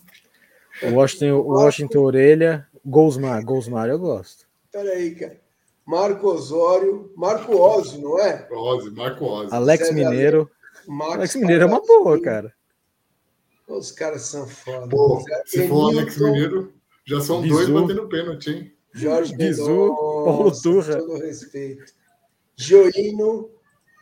O 0.83 0.91
Washington, 0.95 1.33
o 1.33 1.49
Washington 1.49 1.99
Orelha, 2.01 2.67
Golsmar, 2.85 3.45
Golsmar 3.45 3.89
eu 3.89 3.99
gosto. 3.99 4.47
Peraí, 4.71 5.15
cara. 5.15 5.46
Marco 5.87 6.27
Osório, 6.27 7.13
Marco 7.17 7.57
Ozio, 7.57 8.01
não 8.01 8.19
é? 8.19 8.49
Ozio, 8.51 8.93
Marco 8.95 9.25
Ozio. 9.25 9.55
Alex 9.55 9.93
Mineiro. 9.93 10.51
Alex 10.89 11.37
Mineiro 11.37 11.63
é 11.63 11.67
uma 11.67 11.81
boa, 11.81 12.21
cara. 12.21 12.53
Os 13.69 13.93
caras 13.93 14.23
são 14.23 14.47
foda. 14.47 14.89
Pô, 14.89 15.23
se 15.45 15.69
for 15.69 15.91
Alex 15.91 16.17
Mineiro, 16.19 16.73
já 17.05 17.21
são 17.21 17.41
Bizu. 17.41 17.55
dois 17.55 17.69
batendo 17.69 18.09
pênalti, 18.09 18.51
hein? 18.51 18.73
Jorge 18.93 19.37
Bizu, 19.37 19.65
Paulo 19.65 20.53
Turra. 20.61 20.99
Com 20.99 21.07
todo 21.07 21.21
respeito. 21.21 21.93
Joino, 22.57 23.51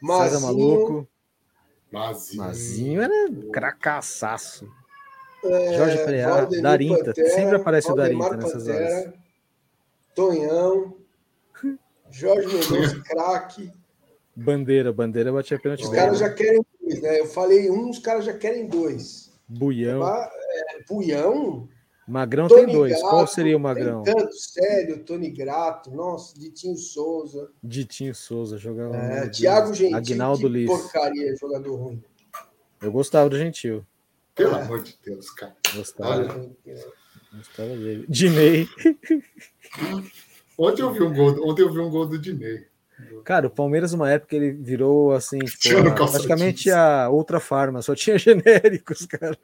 Mazinho. 0.00 0.30
César 0.30 0.40
Maluco. 0.46 1.08
Mazinho. 1.90 2.42
Mazinho 2.42 3.02
era 3.02 3.14
cracaçaço. 3.52 4.66
É, 5.44 5.76
Jorge 5.76 5.98
Freire, 5.98 6.62
Darinta. 6.62 7.12
Sempre 7.14 7.56
aparece 7.56 7.90
o 7.92 7.94
Darinta 7.94 8.36
nessas 8.36 8.64
Pantera, 8.64 8.84
horas. 9.00 9.14
Tonhão. 10.14 11.03
Jorge 12.14 12.46
Mendonça, 12.46 13.00
craque. 13.04 13.70
Bandeira, 14.36 14.92
bandeira 14.92 15.32
batia 15.32 15.58
pênalti. 15.58 15.84
Os 15.84 15.90
caras 15.90 16.18
já 16.18 16.30
querem 16.32 16.64
dois, 16.80 17.02
né? 17.02 17.20
Eu 17.20 17.26
falei 17.26 17.70
um, 17.70 17.90
os 17.90 17.98
caras 17.98 18.24
já 18.24 18.32
querem 18.32 18.66
dois. 18.66 19.32
Buião. 19.48 20.06
É, 20.06 20.82
Buião. 20.88 21.68
Magrão 22.06 22.48
Tony 22.48 22.66
tem 22.66 22.74
dois. 22.74 22.92
Grato, 22.92 23.08
Qual 23.08 23.26
seria 23.26 23.56
o 23.56 23.60
Magrão? 23.60 24.02
Tanto, 24.02 24.32
sério, 24.34 25.02
Tony 25.04 25.30
Grato, 25.30 25.90
nossa, 25.90 26.38
Ditinho 26.38 26.76
Souza. 26.76 27.50
Ditinho 27.62 28.14
Souza, 28.14 28.58
jogava. 28.58 28.96
É, 28.96 29.28
Thiago 29.28 29.72
Gentil. 29.72 29.96
Aguinaldo 29.96 30.48
Liz. 30.48 30.66
Porcaria, 30.66 31.34
jogador 31.36 31.76
ruim. 31.76 32.02
Eu 32.82 32.92
gostava 32.92 33.30
do 33.30 33.38
Gentil. 33.38 33.84
Pelo 34.34 34.56
é. 34.56 34.62
amor 34.62 34.82
de 34.82 34.98
Deus, 35.02 35.30
cara. 35.30 35.56
Gostava. 35.74 36.10
Olha. 36.10 36.50
Gostava 37.32 37.68
dele. 37.70 38.04
Dinei. 38.08 38.68
Ontem 40.58 40.82
eu 40.82 40.92
vi 40.92 41.02
um 41.02 41.12
gol, 41.12 41.48
ontem 41.48 41.62
eu 41.62 41.72
vi 41.72 41.78
um 41.80 41.90
gol 41.90 42.06
do 42.06 42.18
Dinei. 42.18 42.66
Cara, 43.24 43.46
o 43.46 43.50
Palmeiras, 43.50 43.92
uma 43.92 44.10
época, 44.10 44.36
ele 44.36 44.52
virou 44.52 45.12
assim, 45.12 45.38
tipo, 45.58 45.78
a, 45.88 45.92
praticamente 45.92 46.70
a 46.70 47.08
outra 47.08 47.40
farma, 47.40 47.82
só 47.82 47.94
tinha 47.94 48.16
genéricos, 48.18 49.06
cara. 49.06 49.36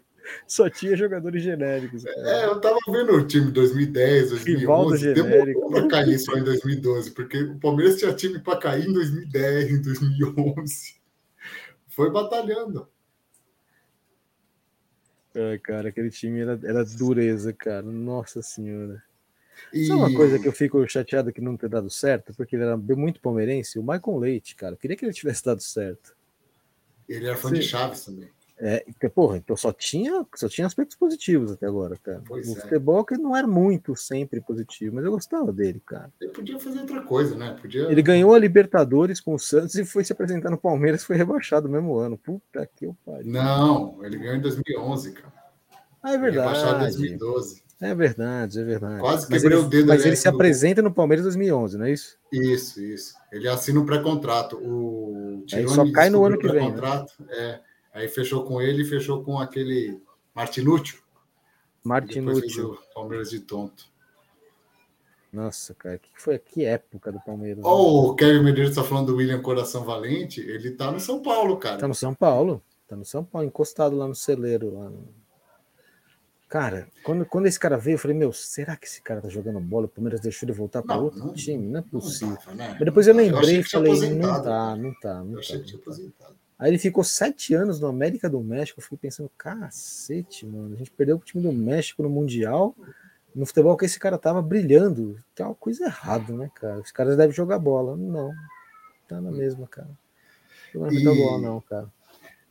Só 0.46 0.70
tinha 0.70 0.96
jogadores 0.96 1.42
genéricos. 1.42 2.04
Cara. 2.04 2.30
É, 2.30 2.46
eu 2.46 2.61
tava 2.61 2.78
vendo 2.88 3.14
o 3.14 3.26
time 3.26 3.50
2010, 3.50 4.30
2011, 4.30 5.14
demorou 5.14 5.70
pra 5.70 5.88
cair 5.88 6.18
só 6.20 6.36
em 6.36 6.44
2012, 6.44 7.11
porque 7.11 7.42
o 7.42 7.58
Palmeiras 7.58 7.98
tinha 7.98 8.12
time 8.12 8.38
para 8.38 8.58
cair 8.58 8.88
em 8.88 8.92
2010, 8.92 9.70
em 9.72 9.82
2011. 9.82 11.00
Foi 11.88 12.11
batalhando. 12.11 12.86
É, 15.34 15.58
cara, 15.58 15.88
aquele 15.88 16.11
time 16.11 16.40
era, 16.40 16.61
era 16.62 16.84
dureza, 16.84 17.52
cara. 17.52 17.82
Nossa 17.82 18.40
senhora. 18.40 19.02
E... 19.72 19.86
Sabe 19.86 20.00
uma 20.00 20.14
coisa 20.14 20.38
que 20.38 20.48
eu 20.48 20.52
fico 20.52 20.86
chateado 20.88 21.32
que 21.32 21.40
não 21.40 21.56
ter 21.56 21.68
dado 21.68 21.88
certo? 21.90 22.34
Porque 22.34 22.56
ele 22.56 22.64
era 22.64 22.76
muito 22.76 23.20
palmeirense. 23.20 23.78
O 23.78 23.82
Michael 23.82 24.18
Leite, 24.18 24.56
cara. 24.56 24.76
Queria 24.76 24.96
que 24.96 25.04
ele 25.04 25.12
tivesse 25.12 25.44
dado 25.44 25.62
certo. 25.62 26.14
Ele 27.08 27.26
era 27.26 27.36
fã 27.36 27.48
Sim. 27.48 27.54
de 27.54 27.62
Chaves 27.62 28.04
também. 28.04 28.28
É, 28.62 28.84
porra, 29.14 29.38
então 29.38 29.56
só 29.56 29.72
tinha, 29.72 30.24
só 30.34 30.46
tinha 30.46 30.66
aspectos 30.66 30.94
positivos 30.94 31.50
até 31.50 31.66
agora, 31.66 31.96
cara. 31.96 32.22
Pois 32.26 32.46
o 32.46 32.52
é. 32.52 32.61
futebol 32.61 33.02
que 33.02 33.16
não 33.16 33.34
era 33.34 33.46
muito 33.46 33.96
sempre 33.96 34.38
positivo, 34.38 34.96
mas 34.96 35.04
eu 35.06 35.11
gostava 35.11 35.50
dele, 35.50 35.80
cara. 35.84 36.12
Ele 36.20 36.30
podia 36.30 36.58
fazer 36.58 36.80
outra 36.80 37.00
coisa, 37.00 37.34
né? 37.36 37.56
Podia... 37.58 37.90
Ele 37.90 38.02
ganhou 38.02 38.34
a 38.34 38.38
Libertadores 38.38 39.18
com 39.18 39.34
o 39.34 39.38
Santos 39.38 39.76
e 39.76 39.84
foi 39.86 40.04
se 40.04 40.12
apresentar 40.12 40.50
no 40.50 40.58
Palmeiras, 40.58 41.02
foi 41.02 41.16
rebaixado 41.16 41.68
no 41.68 41.72
mesmo 41.72 41.96
ano. 41.96 42.18
Puta 42.18 42.68
que 42.76 42.84
eu 42.84 42.94
pariu. 43.02 43.32
Não, 43.32 44.04
ele 44.04 44.18
ganhou 44.18 44.36
em 44.36 44.42
2011, 44.42 45.12
cara. 45.12 45.32
Ah, 46.02 46.12
é 46.12 46.18
verdade. 46.18 46.48
Rebaixado 46.48 46.76
em 46.76 46.80
2012. 46.80 47.62
É 47.81 47.95
verdade, 47.95 48.61
é 48.61 48.64
verdade. 48.64 49.01
Quase 49.01 49.26
quebrei 49.26 49.57
o 49.57 49.62
dedo. 49.62 49.89
Mas 49.89 50.05
ele 50.05 50.14
se 50.16 50.28
apresenta 50.28 50.83
no 50.83 50.93
Palmeiras 50.93 51.24
2011, 51.24 51.78
não 51.78 51.87
é 51.87 51.93
isso? 51.93 52.18
Isso, 52.31 52.81
isso. 52.83 53.14
Ele 53.33 53.49
assina 53.49 53.81
um 53.81 53.87
pré-contrato. 53.87 54.59
O 54.59 55.43
Aí 55.53 55.66
só 55.66 55.91
cai 55.91 56.11
no 56.11 56.22
ano 56.24 56.39
que 56.39 56.47
vem. 56.47 56.70
Né? 56.70 57.07
É. 57.31 57.61
Aí 57.95 58.09
fechou 58.09 58.45
com 58.45 58.61
ele 58.61 58.83
e 58.83 58.85
fechou 58.85 59.24
com 59.24 59.39
aquele 59.39 59.99
Martinúcio. 60.35 60.99
Martinúcio. 61.83 62.78
Palmeiras 62.95 63.31
de 63.31 63.41
tonto. 63.41 63.89
Nossa, 65.33 65.74
cara, 65.74 65.97
que 65.97 66.11
foi 66.16 66.39
que 66.39 66.64
época 66.64 67.11
do 67.11 67.20
Palmeiras? 67.20 67.64
Oh, 67.64 68.11
o 68.11 68.14
Kevin 68.14 68.43
Medeiros 68.43 68.70
está 68.70 68.85
falando 68.85 69.07
do 69.07 69.16
William 69.16 69.41
Coração 69.41 69.85
Valente. 69.85 70.41
Ele 70.41 70.72
tá 70.72 70.91
no 70.91 71.01
São 71.01 71.22
Paulo, 71.22 71.57
cara. 71.57 71.78
Tá 71.78 71.89
no 71.89 71.95
São 71.95 72.14
Paulo. 72.14 72.62
Tá 72.87 72.97
no 72.97 73.05
São 73.05 73.24
Paulo, 73.24 73.47
encostado 73.47 73.97
lá 73.97 74.07
no 74.07 74.14
celeiro, 74.14 74.74
lá 74.74 74.91
no 74.91 75.20
Cara, 76.51 76.88
quando, 77.05 77.24
quando 77.24 77.46
esse 77.46 77.61
cara 77.61 77.78
veio, 77.78 77.94
eu 77.94 77.98
falei, 77.98 78.16
meu, 78.16 78.32
será 78.32 78.76
que 78.76 78.84
esse 78.84 79.01
cara 79.01 79.22
tá 79.22 79.28
jogando 79.28 79.61
bola? 79.61 79.86
O 79.86 79.88
Palmeiras 79.88 80.20
deixou 80.20 80.48
ele 80.48 80.53
voltar 80.53 80.82
para 80.82 80.96
outro 80.96 81.20
não, 81.20 81.32
time? 81.32 81.64
Não 81.68 81.78
é 81.78 81.82
possível. 81.82 82.36
Não 82.48 82.55
né? 82.57 82.70
Mas 82.70 82.84
depois 82.84 83.07
eu 83.07 83.14
lembrei 83.14 83.61
e 83.61 83.62
falei, 83.62 84.11
não 84.11 84.42
tá, 84.42 84.74
não 84.74 84.92
tá, 84.94 85.22
não 85.22 85.40
tá. 85.40 85.55
Não 85.55 86.11
tá. 86.11 86.32
Aí 86.59 86.72
ele 86.72 86.78
ficou 86.78 87.05
sete 87.05 87.55
anos 87.55 87.78
no 87.78 87.86
América 87.86 88.28
do 88.28 88.40
México. 88.40 88.80
Eu 88.80 88.82
fiquei 88.82 88.98
pensando, 88.98 89.30
cacete, 89.38 90.44
mano. 90.44 90.74
A 90.74 90.76
gente 90.76 90.90
perdeu 90.90 91.18
o 91.18 91.20
time 91.20 91.40
do 91.40 91.53
México 91.53 92.03
no 92.03 92.11
Mundial. 92.11 92.74
No 93.32 93.46
futebol 93.46 93.76
que 93.76 93.84
esse 93.84 94.01
cara 94.01 94.18
tava 94.18 94.42
brilhando. 94.42 95.16
Tem 95.36 95.46
uma 95.46 95.55
coisa 95.55 95.84
errada, 95.84 96.32
né, 96.32 96.51
cara? 96.53 96.80
Os 96.80 96.90
caras 96.90 97.16
devem 97.16 97.32
jogar 97.32 97.61
bola. 97.61 97.96
Não. 97.96 98.32
Tá 99.07 99.20
na 99.20 99.30
mesma, 99.30 99.68
cara. 99.68 99.88
Não 100.74 100.80
vai 100.80 100.92
jogar 100.96 101.14
bola, 101.14 101.40
não, 101.40 101.61
cara. 101.61 101.88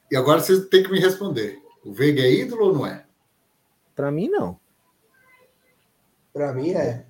E 0.09 0.15
agora 0.15 0.39
você 0.39 0.61
tem 0.67 0.83
que 0.83 0.89
me 0.89 1.01
responder. 1.01 1.59
O 1.83 1.91
Veiga 1.91 2.21
é 2.21 2.31
ídolo 2.31 2.67
ou 2.67 2.73
não 2.73 2.85
é? 2.85 3.08
Para 3.99 4.11
mim, 4.11 4.29
não. 4.29 4.57
Para 6.31 6.53
mim, 6.53 6.71
é. 6.71 7.05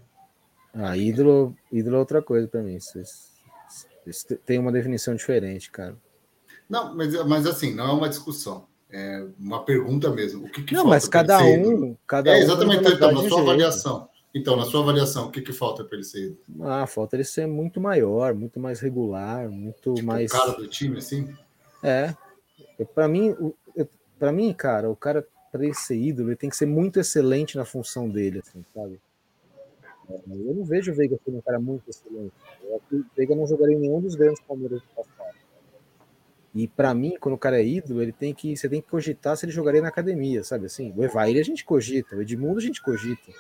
Ah, 0.73 0.97
ídolo, 0.97 1.55
ídolo 1.71 1.97
é 1.97 1.99
outra 1.99 2.19
coisa 2.19 2.47
para 2.47 2.63
mim. 2.63 2.77
Isso, 2.77 2.99
isso, 4.07 4.35
tem 4.43 4.57
uma 4.57 4.71
definição 4.71 5.13
diferente, 5.13 5.69
cara. 5.69 5.95
Não, 6.67 6.95
mas, 6.95 7.13
mas 7.27 7.45
assim, 7.45 7.75
não 7.75 7.89
é 7.89 7.91
uma 7.93 8.09
discussão. 8.09 8.65
É 8.89 9.23
uma 9.37 9.63
pergunta 9.63 10.09
mesmo. 10.09 10.47
O 10.47 10.49
que, 10.49 10.63
que 10.63 10.73
não, 10.73 10.85
mas 10.85 11.07
cada 11.07 11.37
um, 11.43 11.95
cada 12.07 12.31
é, 12.31 12.39
exatamente. 12.39 12.83
Um 12.83 12.91
então, 12.91 13.11
na 13.11 13.17
sua 13.17 13.29
jeito. 13.29 13.39
avaliação. 13.39 14.09
Então, 14.33 14.55
na 14.55 14.65
sua 14.65 14.81
avaliação, 14.81 15.27
o 15.27 15.31
que, 15.31 15.41
que 15.41 15.53
falta 15.53 15.83
para 15.83 15.95
ele 15.95 16.03
ser 16.03 16.23
ídolo? 16.23 16.41
Ah, 16.63 16.87
falta 16.87 17.15
ele 17.15 17.23
ser 17.23 17.45
muito 17.45 17.79
maior, 17.79 18.33
muito 18.33 18.59
mais 18.59 18.79
regular, 18.79 19.47
muito 19.47 19.93
tipo 19.93 20.07
mais. 20.07 20.31
O 20.31 20.37
cara 20.39 20.53
do 20.53 20.67
time, 20.67 20.97
assim? 20.97 21.31
É. 21.83 22.15
Para 22.95 23.07
mim, 23.07 23.35
para 24.17 24.31
mim, 24.31 24.51
cara, 24.53 24.89
o 24.89 24.95
cara 24.95 25.23
para 25.51 25.63
ele 25.63 25.73
ser 25.73 25.97
ídolo, 25.97 26.29
ele 26.29 26.35
tem 26.35 26.49
que 26.49 26.57
ser 26.57 26.65
muito 26.65 26.99
excelente 26.99 27.57
na 27.57 27.65
função 27.65 28.09
dele, 28.09 28.39
assim, 28.39 28.63
sabe? 28.73 28.99
É, 30.09 30.13
eu 30.27 30.55
não 30.55 30.63
vejo 30.63 30.91
o 30.91 30.95
Veiga 30.95 31.17
sendo 31.23 31.37
um 31.37 31.41
cara 31.41 31.59
muito 31.59 31.89
excelente. 31.89 32.33
Eu 32.63 32.75
acho 32.75 32.85
que 32.89 32.95
o 32.95 33.05
Veiga 33.15 33.35
não 33.35 33.45
jogaria 33.45 33.75
em 33.75 33.79
nenhum 33.79 34.01
dos 34.01 34.15
grandes 34.15 34.41
Palmeiras 34.41 34.81
do 34.81 34.87
passado. 34.95 35.37
E 36.55 36.67
para 36.67 36.93
mim, 36.93 37.15
quando 37.19 37.35
o 37.35 37.37
cara 37.37 37.59
é 37.59 37.65
ídolo, 37.65 38.01
ele 38.01 38.11
tem 38.11 38.33
que, 38.33 38.57
você 38.57 38.67
tem 38.67 38.81
que 38.81 38.89
cogitar 38.89 39.37
se 39.37 39.45
ele 39.45 39.51
jogaria 39.51 39.81
na 39.81 39.87
academia, 39.87 40.43
sabe 40.43 40.65
assim? 40.65 40.91
O 40.95 41.03
Evair 41.03 41.39
a 41.39 41.43
gente 41.43 41.63
cogita, 41.63 42.15
o 42.15 42.21
Edmundo 42.21 42.57
a 42.57 42.61
gente 42.61 42.81
cogita. 42.81 43.31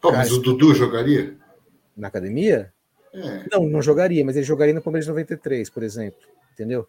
Pô, 0.00 0.12
mas 0.12 0.30
o 0.32 0.38
Dudu 0.38 0.74
jogaria? 0.74 1.36
Na 1.96 2.08
academia? 2.08 2.72
É. 3.12 3.44
Não, 3.50 3.66
não 3.66 3.80
jogaria, 3.80 4.24
mas 4.24 4.36
ele 4.36 4.44
jogaria 4.44 4.74
no 4.74 4.82
Palmeiras 4.82 5.06
93, 5.06 5.70
por 5.70 5.82
exemplo. 5.82 6.20
Entendeu? 6.52 6.86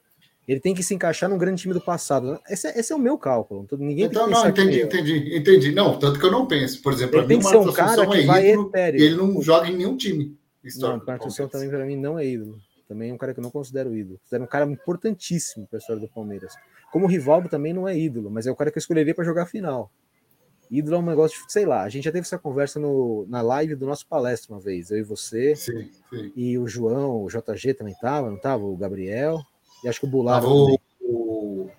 Ele 0.47 0.59
tem 0.59 0.73
que 0.73 0.83
se 0.83 0.93
encaixar 0.93 1.29
num 1.29 1.37
grande 1.37 1.61
time 1.61 1.73
do 1.73 1.79
passado. 1.79 2.39
Esse, 2.49 2.67
é, 2.67 2.79
esse 2.79 2.91
é 2.91 2.95
o 2.95 2.99
meu 2.99 3.17
cálculo. 3.17 3.65
Ninguém 3.77 4.05
então, 4.05 4.29
não, 4.29 4.47
entendi, 4.47 4.81
entendi, 4.81 5.37
entendi. 5.37 5.71
Não, 5.71 5.97
tanto 5.97 6.19
que 6.19 6.25
eu 6.25 6.31
não 6.31 6.45
penso. 6.45 6.81
Por 6.81 6.91
exemplo, 6.91 7.19
ele 7.19 7.27
tem 7.27 7.39
que 7.39 7.45
ser 7.45 7.57
um 7.57 7.71
cara 7.71 8.05
que 8.05 8.17
é 8.17 8.25
vai 8.25 8.51
ídolo, 8.51 8.71
ele 8.75 9.15
não 9.15 9.41
joga 9.41 9.69
em 9.69 9.77
nenhum 9.77 9.95
time. 9.95 10.37
Não, 10.77 10.97
o 10.97 11.05
Marcos 11.05 11.35
também 11.35 11.69
para 11.69 11.85
mim 11.85 11.95
não 11.95 12.19
é 12.19 12.25
ídolo. 12.25 12.57
Também 12.87 13.09
é 13.09 13.13
um 13.13 13.17
cara 13.17 13.33
que 13.33 13.39
eu 13.39 13.43
não 13.43 13.51
considero 13.51 13.95
ídolo. 13.95 14.19
Considero 14.19 14.43
um 14.43 14.47
cara 14.47 14.69
importantíssimo 14.69 15.65
para 15.67 15.77
a 15.77 15.79
história 15.79 16.01
do 16.01 16.09
Palmeiras. 16.09 16.53
Como 16.91 17.05
o 17.05 17.09
Rivaldo 17.09 17.49
também 17.49 17.73
não 17.73 17.87
é 17.87 17.97
ídolo, 17.97 18.29
mas 18.29 18.45
é 18.45 18.51
o 18.51 18.55
cara 18.55 18.69
que 18.69 18.77
eu 18.77 18.81
escolheria 18.81 19.15
para 19.15 19.23
jogar 19.23 19.43
a 19.43 19.47
final. 19.47 19.89
Ídolo 20.69 20.95
é 20.95 20.99
um 20.99 21.05
negócio, 21.05 21.45
de, 21.45 21.51
sei 21.51 21.65
lá, 21.65 21.83
a 21.83 21.89
gente 21.89 22.03
já 22.05 22.11
teve 22.11 22.25
essa 22.25 22.37
conversa 22.37 22.79
no, 22.79 23.25
na 23.27 23.41
live 23.41 23.75
do 23.75 23.85
nosso 23.85 24.07
palestra 24.07 24.53
uma 24.53 24.59
vez, 24.59 24.89
eu 24.89 24.97
e 24.97 25.03
você, 25.03 25.55
sim, 25.55 25.89
sim. 26.09 26.31
e 26.35 26.57
o 26.57 26.67
João, 26.67 27.23
o 27.23 27.27
JG 27.27 27.75
também 27.75 27.93
tava, 28.01 28.29
não 28.29 28.37
tava? 28.37 28.63
O 28.63 28.75
Gabriel. 28.75 29.39
E 29.83 29.89
acho 29.89 29.99
que 29.99 30.05
o 30.05 30.09
Bular. 30.09 30.43
o, 30.45 30.79
o 31.01 31.69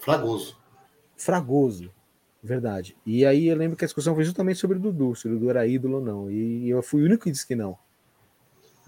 Fragoso. 0.00 0.56
Fragoso, 1.16 1.90
verdade. 2.42 2.96
E 3.04 3.26
aí 3.26 3.48
eu 3.48 3.56
lembro 3.56 3.76
que 3.76 3.84
a 3.84 3.88
discussão 3.88 4.14
foi 4.14 4.24
justamente 4.24 4.58
sobre 4.58 4.76
o 4.76 4.80
Dudu, 4.80 5.14
se 5.16 5.26
o 5.26 5.30
Dudu 5.30 5.50
era 5.50 5.66
ídolo 5.66 5.96
ou 5.96 6.04
não. 6.04 6.30
E 6.30 6.68
eu 6.68 6.82
fui 6.82 7.02
o 7.02 7.04
único 7.04 7.24
que 7.24 7.30
disse 7.30 7.46
que 7.46 7.56
não. 7.56 7.76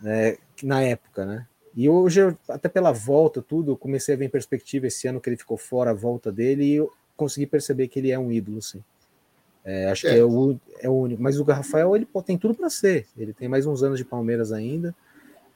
Né, 0.01 0.39
na 0.63 0.83
época, 0.83 1.27
né? 1.27 1.47
E 1.75 1.89
hoje, 1.89 2.21
até 2.49 2.69
pela 2.69 2.93
volta, 2.93 3.43
tudo, 3.43 3.73
eu 3.73 3.77
comecei 3.77 4.15
a 4.15 4.19
ver 4.19 4.25
em 4.25 4.31
perspectiva 4.31 4.87
esse 4.87 5.07
ano 5.07 5.21
que 5.21 5.29
ele 5.29 5.37
ficou 5.37 5.57
fora, 5.57 5.91
a 5.91 5.95
volta 5.95 6.33
dele, 6.33 6.65
e 6.65 6.75
eu 6.77 6.93
consegui 7.17 7.47
perceber 7.47 7.89
que 7.89 7.99
ele 7.99 8.11
é 8.11 8.19
um 8.19 8.33
ídolo, 8.33 8.61
sim. 8.63 8.83
É, 9.65 9.91
acho 9.91 10.07
é. 10.07 10.11
que 10.11 10.19
é 10.19 10.25
o, 10.25 10.59
é 10.81 10.89
o 10.89 10.93
único. 10.93 11.23
Mas 11.23 11.39
o 11.39 11.45
Rafael, 11.45 11.95
ele 11.95 12.09
tem 12.25 12.39
tudo 12.39 12.55
para 12.55 12.71
ser. 12.71 13.07
Ele 13.17 13.33
tem 13.33 13.49
mais 13.49 13.67
uns 13.67 13.83
anos 13.83 13.99
de 13.99 14.05
Palmeiras 14.05 14.53
ainda. 14.53 14.95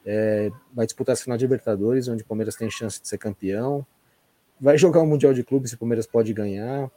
É, 0.05 0.51
vai 0.71 0.85
disputar 0.85 1.13
essa 1.13 1.23
final 1.23 1.37
de 1.37 1.45
Libertadores, 1.45 2.07
onde 2.07 2.21
o 2.23 2.25
Palmeiras 2.25 2.55
tem 2.55 2.69
chance 2.69 3.01
de 3.01 3.07
ser 3.07 3.17
campeão. 3.17 3.85
Vai 4.61 4.77
jogar 4.77 5.01
o 5.01 5.07
Mundial 5.07 5.33
de 5.33 5.43
Clubes 5.43 5.71
se 5.71 5.75
o 5.75 5.79
Palmeiras 5.79 6.05
pode 6.05 6.31
ganhar. 6.33 6.89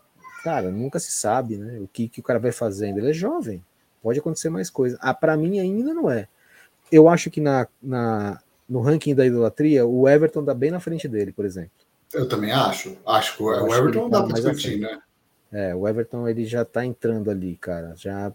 Cara, 0.45 0.71
nunca 0.71 0.99
se 0.99 1.11
sabe, 1.11 1.57
né? 1.57 1.79
O 1.81 1.89
que, 1.89 2.09
que 2.09 2.21
o 2.21 2.23
cara 2.23 2.39
vai 2.39 2.53
fazendo. 2.53 2.99
Ele 2.99 3.11
é 3.11 3.13
jovem, 3.13 3.65
pode 4.03 4.19
acontecer 4.19 4.51
mais 4.51 4.71
coisas. 4.71 4.99
Ah, 5.03 5.15
para 5.15 5.37
mim 5.37 5.59
ainda 5.59 5.95
não 5.95 6.11
é. 6.11 6.29
Eu 6.93 7.09
acho 7.09 7.31
que 7.31 7.41
na, 7.41 7.67
na, 7.83 8.41
no 8.69 8.81
ranking 8.81 9.15
da 9.15 9.27
idolatria, 9.27 9.87
o 9.87 10.09
Everton 10.09 10.45
dá 10.45 10.55
bem 10.55 10.71
na 10.71 10.81
frente 10.81 11.09
dele, 11.09 11.33
por 11.33 11.45
exemplo. 11.45 11.71
Eu 12.13 12.29
também 12.29 12.53
acho. 12.53 12.97
Acho 13.07 13.37
que 13.37 13.43
o, 13.43 13.47
o 13.47 13.75
Everton 13.75 14.03
não 14.03 14.11
dá 14.11 14.23
para 14.23 14.35
discutir, 14.35 14.79
né? 14.79 15.01
É, 15.51 15.75
o 15.75 15.89
Everton 15.89 16.29
ele 16.29 16.45
já 16.45 16.65
tá 16.65 16.85
entrando 16.85 17.31
ali, 17.31 17.57
cara. 17.57 17.95
Já 17.97 18.33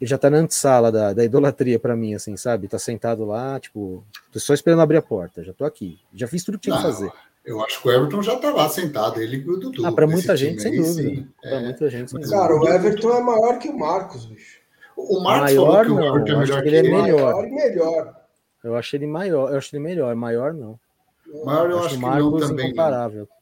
ele 0.00 0.08
já 0.08 0.16
tá 0.16 0.30
na 0.30 0.38
antessala 0.38 0.92
da, 0.92 1.12
da 1.12 1.24
idolatria 1.24 1.78
para 1.78 1.96
mim, 1.96 2.14
assim, 2.14 2.36
sabe? 2.36 2.68
Tá 2.68 2.78
sentado 2.78 3.24
lá, 3.24 3.58
tipo, 3.58 4.04
tô 4.32 4.38
só 4.38 4.54
esperando 4.54 4.80
abrir 4.82 4.96
a 4.96 5.02
porta, 5.02 5.42
já 5.42 5.52
tô 5.52 5.64
aqui. 5.64 5.98
Já 6.14 6.28
fiz 6.28 6.44
tudo 6.44 6.58
que 6.58 6.64
tinha 6.64 6.76
que 6.76 6.82
fazer. 6.82 7.10
Eu 7.44 7.62
acho 7.64 7.80
que 7.80 7.88
o 7.88 7.90
Everton 7.90 8.22
já 8.22 8.36
tá 8.36 8.52
lá 8.52 8.68
sentado, 8.68 9.20
ele 9.20 9.38
e 9.38 9.50
o 9.50 9.56
Dudu. 9.56 9.86
Ah, 9.86 9.90
para 9.90 10.06
muita 10.06 10.36
gente, 10.36 10.60
sem 10.60 10.76
dúvida. 10.76 11.26
Para 11.40 11.50
é. 11.50 11.60
muita 11.64 11.88
gente, 11.88 12.10
sem 12.10 12.20
Cara, 12.20 12.54
dúvida. 12.54 12.70
o 12.70 12.74
Everton 12.74 13.10
é 13.10 13.20
maior 13.22 13.58
que 13.58 13.68
o 13.68 13.78
Marcos, 13.78 14.26
bicho. 14.26 14.58
O 14.96 15.20
Marcos 15.20 15.54
maior, 15.54 15.84
falou 15.84 15.96
que 15.96 16.02
o 16.02 16.04
Everton 16.04 16.32
é 16.32 16.36
melhor 16.36 16.62
que, 16.62 16.68
ele. 16.68 16.76
É 16.76 16.82
melhor. 16.82 17.32
Maior 17.32 17.46
e 17.46 17.50
melhor. 17.50 18.16
Eu 18.62 18.76
acho 18.76 18.96
ele 18.96 19.06
maior, 19.06 19.50
eu 19.50 19.58
acho 19.58 19.74
ele 19.74 19.82
melhor, 19.82 20.14
maior 20.14 20.52
não. 20.52 20.78
Maior 21.44 21.64
eu, 21.64 21.70
eu 21.70 21.78
acho, 21.78 21.86
acho 21.86 21.94
que 21.94 22.00
Marcos 22.02 22.40
não 22.40 22.48
também. 22.48 22.66
Incomparável. 22.66 23.20
Não, 23.20 23.37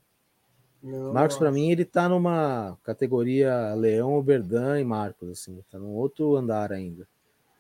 Marcos, 1.13 1.37
para 1.37 1.51
mim, 1.51 1.71
ele 1.71 1.85
tá 1.85 2.09
numa 2.09 2.77
categoria 2.85 3.75
Leão, 3.75 4.15
Oberdan 4.15 4.81
e 4.81 4.85
Marcos, 4.85 5.31
assim, 5.31 5.63
tá 5.71 5.79
num 5.79 5.95
outro 5.95 6.37
andar 6.37 6.73
ainda. 6.73 7.07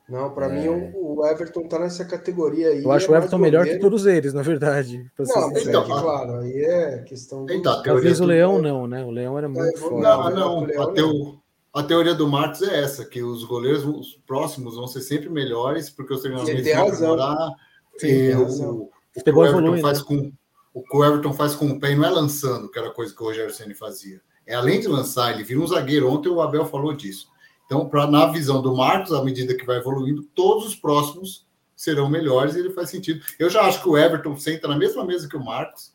Não, 0.08 0.30
para 0.30 0.46
é... 0.46 0.60
mim 0.60 0.92
o 0.94 1.26
Everton 1.26 1.66
tá 1.66 1.80
nessa 1.80 2.04
categoria 2.04 2.68
aí. 2.68 2.84
Eu 2.84 2.92
acho 2.92 3.06
é 3.06 3.10
o 3.10 3.16
Everton 3.16 3.38
melhor 3.38 3.64
que 3.64 3.78
todos 3.78 4.06
eles, 4.06 4.32
na 4.32 4.42
verdade. 4.42 5.04
Não, 5.18 5.50
então, 5.58 5.84
claro, 5.84 6.36
aí 6.36 6.64
é 6.64 6.98
questão. 7.02 7.44
Do... 7.44 7.52
Então, 7.52 7.82
Talvez 7.82 8.20
o 8.20 8.24
Leão 8.24 8.62
não, 8.62 8.86
né? 8.86 9.04
O 9.04 9.10
Leão 9.10 9.36
era 9.36 9.48
muito 9.48 9.76
é, 9.76 9.76
forte. 9.76 10.02
Não, 10.02 10.30
não, 10.30 10.82
a, 10.82 10.92
teo... 10.92 11.40
a, 11.74 11.82
teoria 11.82 12.14
do 12.14 12.28
Marcos 12.28 12.62
é 12.62 12.82
essa, 12.82 13.04
que 13.04 13.20
os 13.20 13.42
goleiros 13.42 13.84
os 13.84 14.14
próximos 14.24 14.76
vão 14.76 14.86
ser 14.86 15.00
sempre 15.00 15.28
melhores, 15.28 15.90
porque 15.90 16.14
os 16.14 16.20
treinamentos 16.20 16.72
vão 16.72 16.90
demorar. 16.90 17.50
Sim, 17.98 18.34
o, 18.34 18.44
o, 18.44 18.90
o, 19.16 19.22
que 19.24 19.30
o 19.30 19.44
Everton 19.44 19.58
evolui, 19.58 19.80
faz 19.80 19.98
né? 19.98 20.04
com 20.06 20.32
o 20.76 20.82
que 20.82 20.94
o 20.94 21.02
Everton 21.02 21.32
faz 21.32 21.54
com 21.54 21.68
o 21.68 21.80
pé 21.80 21.94
não 21.94 22.04
é 22.04 22.10
lançando, 22.10 22.70
que 22.70 22.78
era 22.78 22.90
coisa 22.90 23.14
que 23.14 23.22
o 23.22 23.24
Rogério 23.24 23.50
Ceni 23.50 23.72
fazia. 23.72 24.20
É 24.46 24.54
além 24.54 24.78
de 24.78 24.86
lançar, 24.86 25.32
ele 25.32 25.42
vira 25.42 25.58
um 25.58 25.66
zagueiro. 25.66 26.06
Ontem 26.06 26.28
o 26.28 26.38
Abel 26.38 26.66
falou 26.66 26.92
disso. 26.92 27.30
Então, 27.64 27.88
pra, 27.88 28.06
na 28.06 28.26
visão 28.26 28.60
do 28.60 28.76
Marcos, 28.76 29.10
à 29.10 29.24
medida 29.24 29.56
que 29.56 29.64
vai 29.64 29.78
evoluindo, 29.78 30.22
todos 30.34 30.66
os 30.66 30.76
próximos 30.76 31.46
serão 31.74 32.10
melhores 32.10 32.54
e 32.54 32.58
ele 32.58 32.74
faz 32.74 32.90
sentido. 32.90 33.24
Eu 33.38 33.48
já 33.48 33.62
acho 33.62 33.82
que 33.82 33.88
o 33.88 33.96
Everton 33.96 34.36
senta 34.36 34.68
na 34.68 34.76
mesma 34.76 35.02
mesa 35.02 35.26
que 35.26 35.36
o 35.38 35.42
Marcos. 35.42 35.94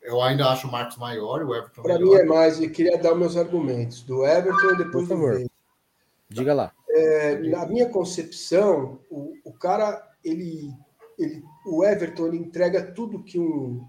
Eu 0.00 0.22
ainda 0.22 0.48
acho 0.48 0.68
o 0.68 0.70
Marcos 0.70 0.96
maior, 0.96 1.42
o 1.42 1.52
Everton 1.52 1.82
Para 1.82 1.98
mim 1.98 2.14
é 2.14 2.24
mais, 2.24 2.60
e 2.60 2.70
queria 2.70 2.96
dar 2.96 3.16
meus 3.16 3.36
argumentos 3.36 4.00
do 4.02 4.24
Everton 4.24 4.74
e 4.74 4.76
depois 4.76 5.08
Por 5.08 5.16
favor. 5.16 5.44
Diga 6.28 6.54
lá. 6.54 6.72
É, 6.88 7.36
na 7.48 7.66
minha 7.66 7.88
concepção, 7.88 9.00
o, 9.10 9.34
o 9.44 9.52
cara 9.52 10.08
ele 10.22 10.72
ele, 11.18 11.42
o 11.64 11.84
Everton 11.84 12.26
ele 12.26 12.38
entrega 12.38 12.92
tudo 12.92 13.22
que 13.22 13.38
um, 13.38 13.84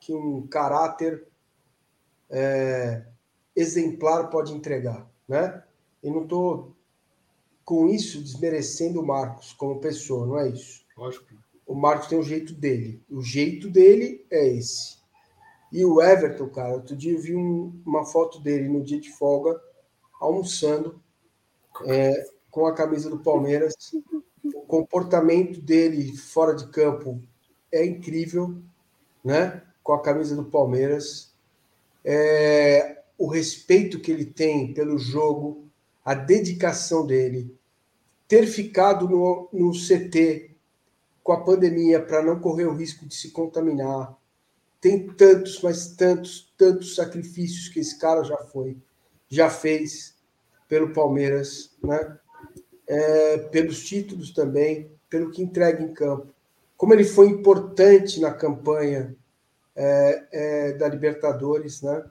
que 0.00 0.12
um 0.12 0.46
caráter 0.46 1.26
é, 2.28 3.04
exemplar 3.54 4.30
pode 4.30 4.52
entregar, 4.52 5.10
né? 5.28 5.62
E 6.02 6.10
não 6.10 6.22
estou 6.22 6.74
com 7.64 7.88
isso 7.88 8.20
desmerecendo 8.20 9.00
o 9.00 9.06
Marcos 9.06 9.52
como 9.52 9.80
pessoa, 9.80 10.26
não 10.26 10.38
é 10.38 10.48
isso? 10.48 10.84
Lógico. 10.96 11.26
O 11.66 11.74
Marcos 11.74 12.08
tem 12.08 12.18
o 12.18 12.22
jeito 12.22 12.52
dele. 12.52 13.02
O 13.08 13.22
jeito 13.22 13.70
dele 13.70 14.26
é 14.30 14.46
esse. 14.48 14.98
E 15.72 15.84
o 15.84 16.02
Everton, 16.02 16.48
cara, 16.48 16.74
outro 16.74 16.96
dia 16.96 17.12
eu 17.12 17.20
vi 17.20 17.36
um, 17.36 17.80
uma 17.86 18.04
foto 18.04 18.40
dele 18.40 18.68
no 18.68 18.82
dia 18.82 19.00
de 19.00 19.12
folga, 19.12 19.60
almoçando, 20.20 21.00
é, 21.86 22.24
com 22.50 22.66
a 22.66 22.74
camisa 22.74 23.08
do 23.08 23.20
Palmeiras 23.20 23.74
o 24.44 24.62
comportamento 24.62 25.60
dele 25.60 26.16
fora 26.16 26.54
de 26.54 26.66
campo 26.68 27.22
é 27.72 27.84
incrível, 27.84 28.56
né? 29.24 29.62
Com 29.82 29.92
a 29.92 30.02
camisa 30.02 30.34
do 30.34 30.44
Palmeiras. 30.44 31.32
É, 32.04 33.02
o 33.18 33.26
respeito 33.26 34.00
que 34.00 34.10
ele 34.10 34.24
tem 34.24 34.72
pelo 34.72 34.98
jogo, 34.98 35.68
a 36.04 36.14
dedicação 36.14 37.06
dele, 37.06 37.54
ter 38.26 38.46
ficado 38.46 39.08
no, 39.08 39.48
no 39.52 39.72
CT 39.72 40.50
com 41.22 41.32
a 41.32 41.44
pandemia 41.44 42.00
para 42.00 42.22
não 42.22 42.40
correr 42.40 42.66
o 42.66 42.74
risco 42.74 43.04
de 43.06 43.14
se 43.14 43.30
contaminar. 43.30 44.16
Tem 44.80 45.06
tantos, 45.08 45.60
mas 45.62 45.88
tantos, 45.88 46.52
tantos 46.56 46.94
sacrifícios 46.94 47.68
que 47.68 47.80
esse 47.80 47.98
cara 47.98 48.24
já 48.24 48.38
foi, 48.38 48.78
já 49.28 49.50
fez 49.50 50.14
pelo 50.68 50.92
Palmeiras, 50.92 51.76
né? 51.82 52.19
É, 52.90 53.38
pelos 53.38 53.84
títulos 53.84 54.32
também, 54.32 54.90
pelo 55.08 55.30
que 55.30 55.40
entrega 55.40 55.80
em 55.80 55.94
campo. 55.94 56.34
Como 56.76 56.92
ele 56.92 57.04
foi 57.04 57.28
importante 57.28 58.20
na 58.20 58.32
campanha 58.32 59.16
é, 59.76 60.26
é, 60.32 60.72
da 60.72 60.88
Libertadores, 60.88 61.82
né? 61.82 62.04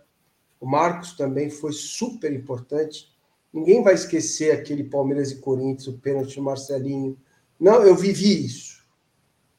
O 0.58 0.66
Marcos 0.66 1.18
também 1.18 1.50
foi 1.50 1.74
super 1.74 2.32
importante. 2.32 3.14
Ninguém 3.52 3.84
vai 3.84 3.94
esquecer 3.94 4.52
aquele 4.52 4.86
Palmeiras 4.86 5.32
e 5.32 5.40
Corinthians, 5.40 5.88
o 5.88 5.98
pênalti 5.98 6.36
do 6.36 6.44
Marcelinho. 6.44 7.18
Não, 7.60 7.84
eu 7.84 7.94
vivi 7.94 8.46
isso. 8.46 8.82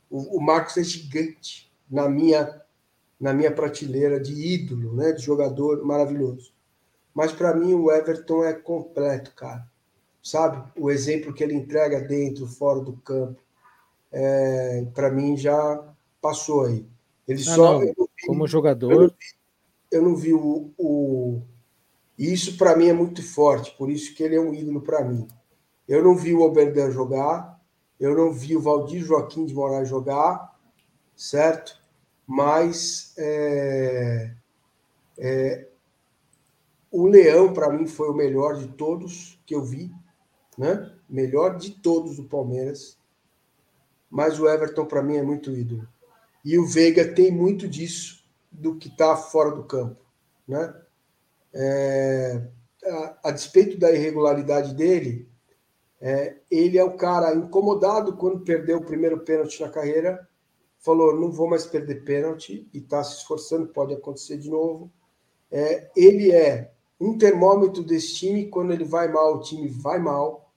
O, 0.09 0.39
o 0.39 0.41
Marcos 0.41 0.79
é 0.79 0.83
gigante 0.83 1.71
na 1.91 2.09
minha 2.09 2.63
na 3.21 3.35
minha 3.35 3.53
prateleira 3.53 4.19
de 4.19 4.33
ídolo, 4.33 4.95
né, 4.95 5.13
de 5.13 5.23
jogador 5.23 5.85
maravilhoso. 5.85 6.55
Mas 7.13 7.31
para 7.31 7.55
mim 7.55 7.75
o 7.75 7.93
Everton 7.93 8.43
é 8.43 8.55
completo, 8.55 9.35
cara 9.35 9.71
sabe? 10.23 10.63
O 10.77 10.91
exemplo 10.91 11.33
que 11.33 11.43
ele 11.43 11.55
entrega 11.55 12.01
dentro, 12.01 12.47
fora 12.47 12.81
do 12.81 12.93
campo, 12.95 13.41
é, 14.13 14.85
para 14.95 15.11
mim 15.11 15.37
já 15.37 15.85
passou 16.21 16.67
aí. 16.67 16.87
Ele 17.27 17.41
ah, 17.41 17.55
só. 17.55 17.79
Vi, 17.79 17.95
como 18.27 18.47
jogador. 18.47 18.93
Eu 18.93 19.01
não 19.01 19.07
vi, 19.09 19.15
eu 19.91 20.03
não 20.03 20.17
vi 20.17 20.35
o, 20.35 20.71
o. 20.79 21.43
Isso 22.19 22.59
para 22.59 22.77
mim 22.77 22.89
é 22.89 22.93
muito 22.93 23.23
forte, 23.23 23.75
por 23.77 23.91
isso 23.91 24.15
que 24.15 24.23
ele 24.23 24.37
é 24.37 24.41
um 24.41 24.53
ídolo 24.53 24.81
para 24.83 25.05
mim. 25.05 25.27
Eu 25.89 26.05
não 26.05 26.15
vi 26.15 26.35
o 26.35 26.43
Oberdan 26.43 26.91
jogar, 26.91 27.59
eu 27.99 28.15
não 28.15 28.33
vi 28.33 28.57
o 28.57 28.61
Valdir 28.61 29.03
Joaquim 29.03 29.47
de 29.47 29.55
Moraes 29.55 29.89
jogar, 29.89 30.55
certo? 31.17 31.81
Mas 32.27 33.15
é, 33.17 34.35
é, 35.19 35.67
o 36.91 37.07
Leão, 37.07 37.53
para 37.53 37.71
mim, 37.71 37.87
foi 37.87 38.11
o 38.11 38.15
melhor 38.15 38.57
de 38.57 38.69
todos 38.69 39.41
que 39.47 39.55
eu 39.55 39.65
vi 39.65 39.91
né? 40.57 40.93
Melhor 41.09 41.57
de 41.57 41.71
todos 41.71 42.17
do 42.17 42.25
Palmeiras. 42.25 42.99
Mas 44.11 44.41
o 44.41 44.49
Everton, 44.49 44.87
para 44.87 45.03
mim, 45.03 45.17
é 45.17 45.23
muito 45.23 45.51
ídolo. 45.51 45.87
E 46.45 46.59
o 46.59 46.67
Veiga 46.67 47.07
tem 47.15 47.31
muito 47.31 47.69
disso 47.69 48.25
do 48.51 48.77
que 48.77 48.89
está 48.89 49.17
fora 49.17 49.53
do 49.53 49.65
campo. 49.65 50.05
Né? 50.47 50.75
É, 51.53 52.43
a, 52.85 53.29
a, 53.29 53.31
despeito 53.31 53.79
da 53.79 53.93
irregularidade 53.93 54.75
dele, 54.75 55.29
é, 56.01 56.37
ele 56.51 56.79
é 56.79 56.85
o 56.85 56.97
cara 56.97 57.35
incomodado 57.35 58.17
quando 58.17 58.41
perdeu 58.41 58.79
o 58.79 58.85
primeiro 58.85 59.21
pênalti 59.21 59.61
na 59.61 59.69
carreira. 59.69 60.29
Falou: 60.79 61.15
não 61.15 61.31
vou 61.31 61.49
mais 61.49 61.67
perder 61.67 62.05
pênalti 62.05 62.69
e 62.73 62.79
está 62.79 63.05
se 63.05 63.19
esforçando, 63.19 63.69
pode 63.69 63.95
acontecer 63.95 64.39
de 64.39 64.51
novo. 64.51 64.91
É, 65.53 65.91
ele 65.95 66.33
é 66.33 66.73
um 67.01 67.17
termômetro 67.17 67.83
desse 67.83 68.15
time. 68.15 68.49
Quando 68.49 68.73
ele 68.73 68.85
vai 68.85 69.09
mal, 69.09 69.37
o 69.37 69.41
time 69.41 69.69
vai 69.69 69.99
mal. 69.99 70.53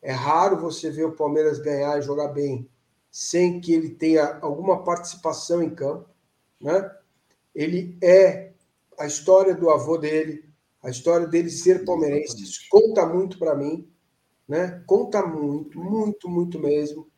É 0.00 0.12
raro 0.12 0.58
você 0.58 0.90
ver 0.90 1.04
o 1.04 1.16
Palmeiras 1.16 1.58
ganhar 1.58 1.98
e 1.98 2.02
jogar 2.02 2.28
bem 2.28 2.68
sem 3.14 3.60
que 3.60 3.72
ele 3.72 3.90
tenha 3.90 4.40
alguma 4.42 4.82
participação 4.82 5.62
em 5.62 5.70
campo, 5.70 6.08
né? 6.60 6.90
Ele 7.54 7.96
é 8.02 8.50
a 8.98 9.06
história 9.06 9.54
do 9.54 9.70
avô 9.70 9.96
dele, 9.96 10.44
a 10.82 10.90
história 10.90 11.24
dele 11.24 11.48
ser 11.48 11.84
palmeirense, 11.84 12.42
isso 12.42 12.66
conta 12.68 13.06
muito 13.06 13.38
para 13.38 13.54
mim, 13.54 13.88
né? 14.48 14.82
Conta 14.84 15.24
muito, 15.24 15.78
muito, 15.78 16.28
muito 16.28 16.58
mesmo. 16.58 17.08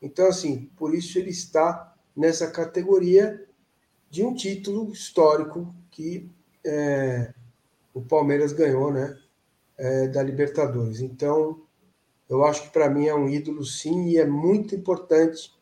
Então, 0.00 0.26
assim, 0.26 0.70
por 0.78 0.94
isso 0.94 1.18
ele 1.18 1.28
está 1.28 1.94
nessa 2.16 2.50
categoria 2.50 3.46
de 4.08 4.24
um 4.24 4.34
título 4.34 4.90
histórico 4.92 5.74
que 5.90 6.30
é, 6.64 7.34
o 7.94 8.02
Palmeiras 8.02 8.52
ganhou, 8.52 8.92
né? 8.92 9.16
É, 9.78 10.08
da 10.08 10.22
Libertadores. 10.22 11.00
Então, 11.00 11.62
eu 12.28 12.44
acho 12.44 12.64
que 12.64 12.70
para 12.70 12.90
mim 12.90 13.06
é 13.06 13.14
um 13.14 13.28
ídolo 13.28 13.64
sim 13.64 14.08
e 14.08 14.18
é 14.18 14.26
muito 14.26 14.74
importante 14.74 15.52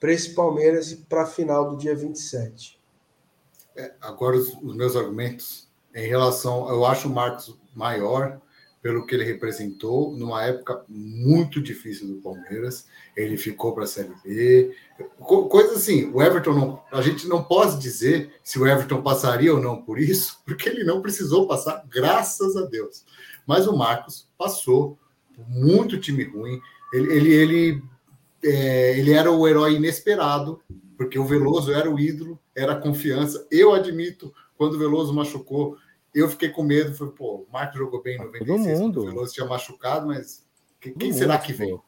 para 0.00 0.12
esse 0.12 0.34
Palmeiras 0.34 0.90
e 0.92 0.96
para 0.96 1.22
a 1.22 1.26
final 1.26 1.70
do 1.70 1.76
dia 1.76 1.94
27. 1.94 2.80
É, 3.76 3.94
agora, 4.00 4.36
os, 4.36 4.54
os, 4.62 4.74
meus 4.74 4.96
argumentos 4.96 5.68
em 5.94 6.06
relação. 6.06 6.68
Eu 6.68 6.84
acho 6.84 7.08
o 7.08 7.10
Marcos 7.10 7.58
maior 7.74 8.40
pelo 8.84 9.06
que 9.06 9.14
ele 9.14 9.24
representou 9.24 10.14
numa 10.14 10.44
época 10.44 10.84
muito 10.86 11.58
difícil 11.58 12.06
do 12.06 12.16
Palmeiras. 12.16 12.86
Ele 13.16 13.38
ficou 13.38 13.72
para 13.72 13.84
a 13.84 13.86
Série 13.86 14.12
B. 14.22 14.76
Coisa 15.18 15.76
assim, 15.76 16.10
o 16.12 16.22
Everton 16.22 16.52
não. 16.52 16.82
A 16.92 17.00
gente 17.00 17.26
não 17.26 17.42
pode 17.42 17.80
dizer 17.80 18.34
se 18.44 18.58
o 18.58 18.66
Everton 18.66 19.00
passaria 19.00 19.54
ou 19.54 19.58
não 19.58 19.80
por 19.80 19.98
isso, 19.98 20.38
porque 20.44 20.68
ele 20.68 20.84
não 20.84 21.00
precisou 21.00 21.48
passar, 21.48 21.82
graças 21.88 22.58
a 22.58 22.66
Deus. 22.66 23.06
Mas 23.46 23.66
o 23.66 23.74
Marcos 23.74 24.28
passou 24.36 24.98
muito 25.48 25.98
time 25.98 26.22
ruim. 26.24 26.60
Ele, 26.92 27.10
ele, 27.10 27.32
ele, 27.32 27.82
é, 28.44 28.98
ele 28.98 29.12
era 29.12 29.32
o 29.32 29.48
herói 29.48 29.76
inesperado, 29.76 30.60
porque 30.98 31.18
o 31.18 31.24
Veloso 31.24 31.72
era 31.72 31.90
o 31.90 31.98
ídolo, 31.98 32.38
era 32.54 32.72
a 32.72 32.80
confiança. 32.80 33.46
Eu 33.50 33.72
admito, 33.72 34.30
quando 34.58 34.74
o 34.74 34.78
Veloso 34.78 35.14
machucou, 35.14 35.78
eu 36.14 36.28
fiquei 36.28 36.48
com 36.48 36.62
medo. 36.62 36.94
Falei, 36.94 37.12
pô, 37.12 37.46
o 37.48 37.52
Marcos 37.52 37.78
jogou 37.78 38.02
bem 38.02 38.18
no 38.18 38.26
96, 38.26 38.78
Todo 38.78 38.82
mundo. 38.82 39.00
o 39.00 39.06
Veloso 39.06 39.34
tinha 39.34 39.46
machucado, 39.46 40.06
mas 40.06 40.46
quem, 40.80 40.94
quem 40.94 41.12
será 41.12 41.38
que 41.38 41.52
vem? 41.52 41.78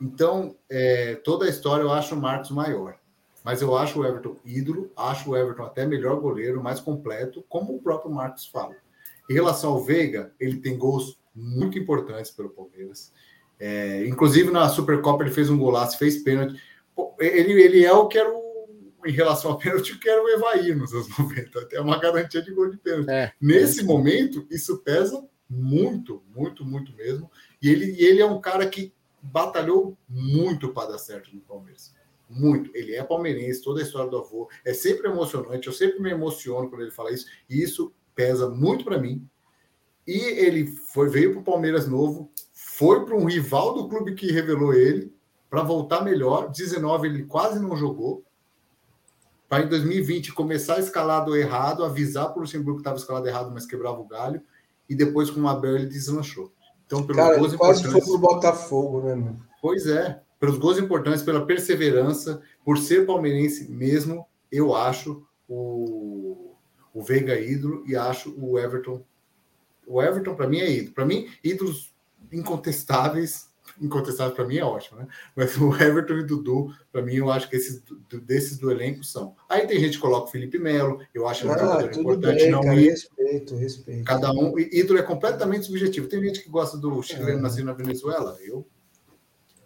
Então, 0.00 0.56
é, 0.68 1.14
toda 1.16 1.44
a 1.44 1.48
história 1.48 1.82
eu 1.82 1.92
acho 1.92 2.14
o 2.14 2.20
Marcos 2.20 2.50
maior. 2.50 2.96
Mas 3.44 3.62
eu 3.62 3.76
acho 3.76 4.00
o 4.00 4.04
Everton 4.04 4.36
ídolo, 4.44 4.90
acho 4.96 5.30
o 5.30 5.36
Everton 5.36 5.62
até 5.62 5.86
melhor 5.86 6.20
goleiro, 6.20 6.62
mais 6.62 6.80
completo, 6.80 7.44
como 7.48 7.74
o 7.74 7.80
próprio 7.80 8.10
Marcos 8.10 8.46
fala. 8.46 8.74
Em 9.28 9.34
relação 9.34 9.72
ao 9.72 9.80
Veiga, 9.80 10.32
ele 10.38 10.58
tem 10.58 10.76
gols 10.76 11.18
muito 11.34 11.78
importantes 11.78 12.30
pelo 12.30 12.50
Palmeiras. 12.50 13.12
É, 13.58 14.06
inclusive 14.06 14.50
na 14.50 14.68
Supercopa 14.68 15.22
ele 15.22 15.32
fez 15.32 15.50
um 15.50 15.58
golaço, 15.58 15.98
fez 15.98 16.22
pênalti. 16.22 16.60
ele, 17.18 17.52
ele 17.52 17.84
é 17.84 17.92
o 17.92 18.08
que 18.08 18.18
era 18.18 18.30
o, 18.30 18.49
em 19.04 19.12
relação 19.12 19.52
a 19.52 19.56
pênalti, 19.56 19.98
que 19.98 20.08
era 20.08 20.22
o 20.22 20.28
Evair 20.28 20.76
nos 20.76 20.92
anos 20.92 21.08
90. 21.18 21.60
Até 21.60 21.80
uma 21.80 21.98
garantia 21.98 22.42
de 22.42 22.52
gol 22.52 22.70
de 22.70 22.76
pênalti. 22.76 23.10
É, 23.10 23.32
Nesse 23.40 23.80
é. 23.80 23.84
momento, 23.84 24.46
isso 24.50 24.78
pesa 24.78 25.24
muito, 25.48 26.22
muito, 26.34 26.64
muito 26.64 26.94
mesmo. 26.94 27.30
E 27.60 27.68
ele, 27.68 27.96
ele 28.02 28.20
é 28.20 28.26
um 28.26 28.40
cara 28.40 28.66
que 28.68 28.92
batalhou 29.20 29.96
muito 30.08 30.72
para 30.72 30.92
dar 30.92 30.98
certo 30.98 31.34
no 31.34 31.40
Palmeiras. 31.40 31.94
Muito. 32.28 32.70
Ele 32.74 32.94
é 32.94 33.02
palmeirense, 33.02 33.62
toda 33.62 33.80
a 33.80 33.82
história 33.82 34.08
do 34.08 34.18
avô. 34.18 34.48
É 34.64 34.72
sempre 34.72 35.08
emocionante. 35.08 35.66
Eu 35.66 35.72
sempre 35.72 36.00
me 36.00 36.10
emociono 36.10 36.68
quando 36.68 36.82
ele 36.82 36.92
fala 36.92 37.12
isso. 37.12 37.26
E 37.48 37.60
isso 37.60 37.92
pesa 38.14 38.48
muito 38.48 38.84
para 38.84 38.98
mim. 38.98 39.28
E 40.06 40.16
ele 40.16 40.66
foi 40.66 41.08
veio 41.08 41.32
para 41.32 41.40
o 41.40 41.44
Palmeiras 41.44 41.86
novo, 41.86 42.30
foi 42.52 43.04
para 43.04 43.16
um 43.16 43.26
rival 43.26 43.74
do 43.74 43.88
clube 43.88 44.14
que 44.14 44.32
revelou 44.32 44.72
ele, 44.72 45.12
para 45.48 45.62
voltar 45.62 46.04
melhor. 46.04 46.50
19 46.50 47.08
ele 47.08 47.24
quase 47.24 47.60
não 47.60 47.76
jogou. 47.76 48.24
Para 49.50 49.64
em 49.64 49.68
2020 49.68 50.32
começar 50.32 50.78
escalado 50.78 51.36
errado, 51.36 51.84
avisar 51.84 52.28
para 52.28 52.38
o 52.38 52.42
Luxemburgo 52.42 52.76
que 52.76 52.82
estava 52.82 52.96
escalado 52.96 53.26
errado, 53.26 53.50
mas 53.52 53.66
quebrava 53.66 53.98
o 53.98 54.06
galho. 54.06 54.40
E 54.88 54.94
depois 54.94 55.28
com 55.28 55.40
o 55.40 55.48
Abel 55.48 55.74
ele 55.74 55.86
deslanchou. 55.86 56.52
Então, 56.86 57.04
pelo 57.04 57.18
Cara, 57.18 57.36
gols 57.36 57.56
quase 57.56 57.82
foi 57.82 58.00
pro 58.00 58.16
Botafogo, 58.16 59.02
né, 59.02 59.16
mano? 59.16 59.44
Pois 59.60 59.88
é, 59.88 60.22
pelos 60.38 60.56
gols 60.56 60.78
importantes, 60.78 61.24
pela 61.24 61.44
perseverança, 61.44 62.40
por 62.64 62.78
ser 62.78 63.04
palmeirense 63.04 63.68
mesmo, 63.68 64.24
eu 64.52 64.72
acho 64.72 65.26
o, 65.48 66.54
o 66.94 67.02
Veiga 67.02 67.36
ídolo 67.36 67.82
e 67.88 67.96
acho 67.96 68.32
o 68.40 68.56
Everton. 68.56 69.02
O 69.84 70.00
Everton, 70.00 70.36
para 70.36 70.46
mim, 70.46 70.60
é 70.60 70.70
ídolo. 70.70 70.94
Para 70.94 71.06
mim, 71.06 71.28
ídolos 71.42 71.92
incontestáveis 72.30 73.49
incontestável 73.80 74.34
para 74.34 74.44
mim 74.44 74.58
é 74.58 74.64
ótimo, 74.64 74.98
né? 74.98 75.08
Mas 75.34 75.56
o 75.56 75.74
Everton 75.74 76.14
e 76.14 76.20
o 76.20 76.26
Dudu, 76.26 76.74
para 76.92 77.02
mim, 77.02 77.14
eu 77.14 77.30
acho 77.30 77.48
que 77.48 77.56
esses 77.56 77.82
desses 78.22 78.58
do 78.58 78.70
elenco 78.70 79.02
são. 79.02 79.34
Aí 79.48 79.66
tem 79.66 79.80
gente 79.80 79.96
que 79.96 80.02
coloca 80.02 80.26
o 80.26 80.30
Felipe 80.30 80.58
Melo, 80.58 81.00
eu 81.14 81.26
acho 81.26 81.46
um 81.46 81.52
ah, 81.52 81.58
jogador 81.58 81.98
importante, 81.98 82.42
bem, 82.42 82.50
não 82.50 82.62
cara, 82.62 82.74
respeito, 82.74 83.56
respeito. 83.56 84.04
Cada 84.04 84.30
um, 84.32 84.58
ídolo 84.58 84.98
é 84.98 85.02
completamente 85.02 85.66
subjetivo. 85.66 86.08
Tem 86.08 86.22
gente 86.22 86.42
que 86.42 86.50
gosta 86.50 86.76
do 86.76 87.02
chileno 87.02 87.38
é. 87.38 87.42
nascido 87.42 87.64
na 87.64 87.72
Venezuela, 87.72 88.36
eu. 88.42 88.66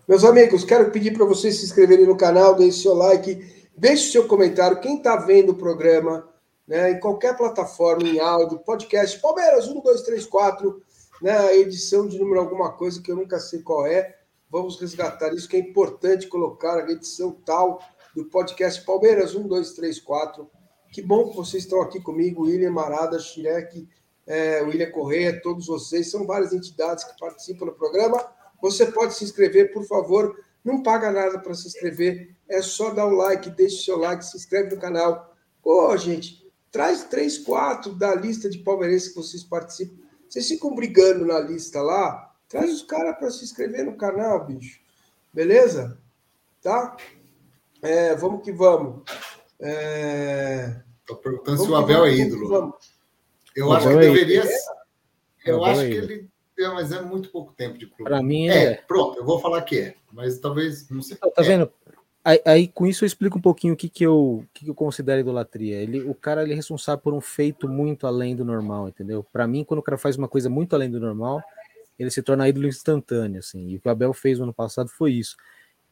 Meus 0.07 0.23
amigos, 0.23 0.65
quero 0.65 0.91
pedir 0.91 1.13
para 1.13 1.25
vocês 1.25 1.57
se 1.57 1.65
inscreverem 1.65 2.07
no 2.07 2.17
canal, 2.17 2.55
deixe 2.55 2.83
seu 2.83 2.95
like, 2.95 3.43
deixe 3.77 4.13
seu 4.13 4.29
comentário. 4.29 4.81
Quem 4.81 4.99
está 4.99 5.17
vendo 5.17 5.53
o 5.53 5.57
programa, 5.57 6.29
né, 6.69 6.93
em 6.93 7.01
qualquer 7.01 7.37
plataforma, 7.37 8.07
em 8.07 8.21
áudio, 8.21 8.59
podcast, 8.59 9.19
Palmeiras 9.19 9.67
1, 9.67 9.81
2, 9.81 10.03
3, 10.03 10.27
4 10.27 10.83
né, 11.25 11.57
edição 11.57 12.07
de 12.07 12.19
número 12.19 12.39
alguma 12.39 12.71
coisa 12.73 13.01
que 13.01 13.11
eu 13.11 13.17
nunca 13.17 13.41
sei 13.41 13.63
qual 13.63 13.87
é. 13.87 14.15
Vamos 14.51 14.79
resgatar 14.79 15.33
isso, 15.33 15.49
que 15.49 15.57
é 15.57 15.59
importante 15.59 16.27
colocar 16.27 16.85
a 16.85 16.91
edição 16.93 17.33
tal 17.47 17.81
do 18.15 18.27
podcast 18.27 18.85
Palmeiras 18.85 19.35
1, 19.35 19.49
2, 19.49 19.73
3, 19.73 20.01
4. 20.01 20.47
Que 20.93 21.01
bom 21.01 21.31
que 21.31 21.37
vocês 21.37 21.63
estão 21.63 21.81
aqui 21.81 21.99
comigo, 21.99 22.43
William 22.43 22.73
Marada, 22.73 23.19
Xirek, 23.19 23.89
é, 24.27 24.61
William 24.65 24.91
Correia, 24.91 25.41
todos 25.41 25.67
vocês. 25.67 26.11
São 26.11 26.27
várias 26.27 26.53
entidades 26.53 27.05
que 27.05 27.19
participam 27.19 27.65
do 27.65 27.73
programa. 27.73 28.23
Você 28.61 28.85
pode 28.85 29.15
se 29.15 29.25
inscrever, 29.25 29.73
por 29.73 29.87
favor. 29.87 30.39
Não 30.63 30.83
paga 30.83 31.11
nada 31.11 31.39
para 31.39 31.55
se 31.55 31.69
inscrever. 31.69 32.37
É 32.47 32.61
só 32.61 32.91
dar 32.91 33.07
o 33.07 33.15
like, 33.15 33.49
deixe 33.49 33.83
seu 33.83 33.97
like, 33.97 34.27
se 34.27 34.37
inscreve 34.37 34.75
no 34.75 34.81
canal. 34.81 35.35
Ô, 35.65 35.87
oh, 35.87 35.97
gente, 35.97 36.47
traz 36.71 37.05
três, 37.05 37.39
quatro 37.39 37.95
da 37.95 38.15
lista 38.15 38.51
de 38.51 38.59
palmeirenses 38.59 39.09
que 39.09 39.17
vocês 39.17 39.43
participam 39.43 40.04
vocês 40.35 40.49
ficam 40.49 40.75
brigando 40.75 41.25
na 41.25 41.39
lista 41.39 41.81
lá, 41.81 42.35
traz 42.49 42.73
os 42.73 42.83
caras 42.83 43.17
para 43.17 43.31
se 43.31 43.45
inscrever 43.45 43.85
no 43.85 43.97
canal, 43.97 44.45
bicho. 44.45 44.81
Beleza? 45.33 45.97
Tá? 46.61 46.97
É, 47.81 48.17
vamos 48.17 48.43
que 48.43 48.51
vamos. 48.51 49.05
É... 49.61 50.83
Tô 51.07 51.15
perguntando 51.15 51.59
vamos 51.59 51.67
se 51.67 51.73
o 51.73 51.77
Abel 51.77 52.01
vamos, 52.01 52.13
é 52.13 52.17
ídolo. 52.17 52.75
Eu 53.55 53.73
acho 53.73 53.89
que 53.89 53.97
deveria. 53.97 54.43
É. 54.43 54.59
Eu 55.47 55.65
acho 55.65 55.81
que 55.83 55.93
ele. 55.93 56.31
É, 56.59 56.69
mas 56.69 56.91
é 56.91 57.01
muito 57.01 57.31
pouco 57.31 57.53
tempo 57.53 57.79
de 57.79 57.87
clube. 57.87 58.03
Para 58.03 58.21
mim 58.21 58.49
é... 58.49 58.65
é. 58.65 58.75
Pronto, 58.75 59.17
eu 59.17 59.25
vou 59.25 59.39
falar 59.39 59.63
que 59.63 59.79
é, 59.79 59.95
mas 60.13 60.41
talvez 60.41 60.91
não 60.91 61.01
sei. 61.01 61.17
Tá, 61.17 61.31
tá 61.31 61.43
vendo? 61.43 61.71
Aí, 62.25 62.41
aí, 62.45 62.69
com 62.69 62.87
isso 62.87 63.05
eu 63.05 63.07
explico 63.07 63.37
um 63.39 63.41
pouquinho 63.41 63.75
o 63.75 63.77
que, 63.77 63.89
que, 63.89 64.05
eu, 64.05 64.45
que, 64.55 64.65
que 64.65 64.71
eu 64.71 64.75
considero 64.75 65.21
idolatria. 65.21 65.77
Ele, 65.77 66.01
o 66.01 66.15
cara 66.15 66.43
ele 66.43 66.53
é 66.53 66.57
responsável 66.57 67.03
por 67.03 67.13
um 67.13 67.21
feito 67.21 67.69
muito 67.69 68.07
além 68.07 68.35
do 68.35 68.45
normal, 68.45 68.89
entendeu? 68.89 69.25
Para 69.31 69.47
mim, 69.47 69.63
quando 69.63 69.81
o 69.81 69.83
cara 69.83 69.99
faz 69.99 70.17
uma 70.17 70.29
coisa 70.29 70.49
muito 70.49 70.75
além 70.75 70.91
do 70.91 70.99
normal, 70.99 71.43
ele 71.99 72.11
se 72.11 72.23
torna 72.23 72.49
ídolo 72.49 72.67
instantâneo, 72.67 73.41
assim. 73.41 73.69
E 73.69 73.77
o 73.77 73.81
que 73.81 73.89
o 73.89 73.91
Abel 73.91 74.13
fez 74.15 74.39
no 74.39 74.45
ano 74.45 74.55
passado 74.55 74.89
foi 74.89 75.13
isso. 75.13 75.37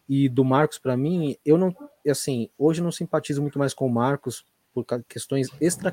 E 0.09 0.29
do 0.29 0.45
Marcos, 0.45 0.79
para 0.79 0.97
mim, 0.97 1.37
eu 1.45 1.59
não, 1.59 1.75
assim, 2.09 2.49
hoje 2.59 2.81
eu 2.81 2.85
não 2.85 2.93
simpatizo 2.93 3.43
muito 3.43 3.59
mais 3.59 3.75
com 3.75 3.87
o 3.87 3.93
Marcos 3.93 4.45
por 4.73 4.87
questões 5.07 5.51
extra 5.61 5.93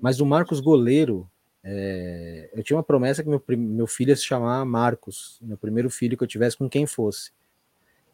mas 0.00 0.20
o 0.20 0.26
Marcos 0.26 0.60
goleiro, 0.60 1.28
é, 1.62 2.50
eu 2.54 2.62
tinha 2.62 2.76
uma 2.76 2.82
promessa 2.82 3.22
que 3.22 3.28
meu, 3.28 3.42
meu 3.48 3.86
filho 3.86 4.10
ia 4.10 4.16
se 4.16 4.24
chamar 4.24 4.64
Marcos, 4.64 5.38
meu 5.42 5.56
primeiro 5.56 5.90
filho 5.90 6.16
que 6.16 6.22
eu 6.22 6.28
tivesse 6.28 6.56
com 6.56 6.68
quem 6.68 6.86
fosse. 6.86 7.32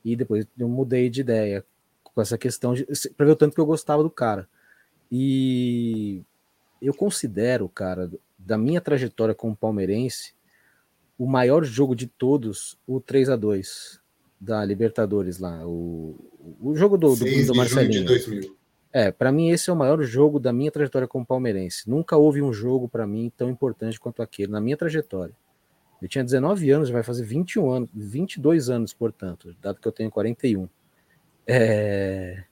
E 0.05 0.14
depois 0.14 0.47
eu 0.59 0.68
mudei 0.68 1.09
de 1.09 1.20
ideia 1.20 1.64
com 2.02 2.20
essa 2.20 2.36
questão 2.39 2.74
para 3.16 3.26
ver 3.26 3.32
o 3.32 3.36
tanto 3.36 3.55
que 3.55 3.60
eu 3.60 3.66
gostava 3.66 4.02
do 4.02 4.10
cara. 4.10 4.48
E 5.10 6.22
eu 6.81 6.93
considero, 6.93 7.68
cara, 7.68 8.10
da 8.39 8.59
minha 8.59 8.81
trajetória 8.81 9.35
como 9.35 9.56
palmeirense, 9.56 10.35
o 11.18 11.26
maior 11.26 11.64
jogo 11.64 11.94
de 11.94 12.06
todos, 12.06 12.78
o 12.86 13.01
3 13.01 13.31
a 13.31 13.36
2 13.36 14.01
da 14.40 14.64
Libertadores 14.64 15.39
lá, 15.39 15.66
o, 15.66 16.16
o 16.60 16.76
jogo 16.76 16.98
do, 16.98 17.16
do, 17.16 17.47
do 17.47 17.55
Marcelinho. 17.55 18.05
É, 18.93 19.10
para 19.10 19.32
mim 19.32 19.51
esse 19.51 19.70
é 19.70 19.72
o 19.72 19.76
maior 19.76 20.01
jogo 20.02 20.39
da 20.39 20.52
minha 20.52 20.70
trajetória 20.70 21.09
como 21.09 21.26
palmeirense. 21.26 21.89
Nunca 21.90 22.16
houve 22.16 22.43
um 22.43 22.52
jogo 22.52 22.89
para 22.89 23.06
mim 23.06 23.32
tão 23.36 23.51
importante 23.51 23.98
quanto 23.98 24.22
aquele 24.22 24.52
na 24.52 24.60
minha 24.60 24.76
trajetória. 24.76 25.35
Eu 26.05 26.09
tinha 26.09 26.22
19 26.22 26.70
anos, 26.70 26.90
vai 26.90 27.02
fazer 27.02 27.24
21 27.24 27.70
anos, 27.70 27.89
22 27.94 28.68
anos, 28.68 28.93
portanto, 28.93 29.56
dado 29.62 29.81
que 29.81 29.89
eu 29.89 29.93
tenho 29.93 30.10
41. 30.10 30.68
É... 31.47 32.44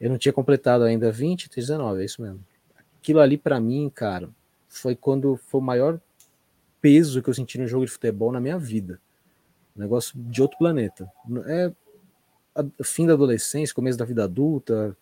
Eu 0.00 0.08
não 0.08 0.16
tinha 0.16 0.32
completado 0.32 0.82
ainda 0.84 1.12
20, 1.12 1.50
19, 1.50 2.00
é 2.00 2.04
isso 2.06 2.22
mesmo. 2.22 2.40
Aquilo 2.98 3.20
ali 3.20 3.36
para 3.36 3.60
mim, 3.60 3.92
cara, 3.94 4.30
foi 4.70 4.96
quando 4.96 5.36
foi 5.36 5.60
o 5.60 5.64
maior 5.64 6.00
peso 6.80 7.22
que 7.22 7.28
eu 7.28 7.34
senti 7.34 7.58
no 7.58 7.66
jogo 7.66 7.84
de 7.84 7.92
futebol 7.92 8.32
na 8.32 8.40
minha 8.40 8.58
vida. 8.58 8.98
Um 9.76 9.80
negócio 9.80 10.18
de 10.18 10.40
outro 10.40 10.56
planeta. 10.56 11.06
É 11.44 11.70
fim 12.82 13.06
da 13.06 13.12
adolescência, 13.12 13.74
começo 13.74 13.98
da 13.98 14.06
vida 14.06 14.24
adulta, 14.24 14.96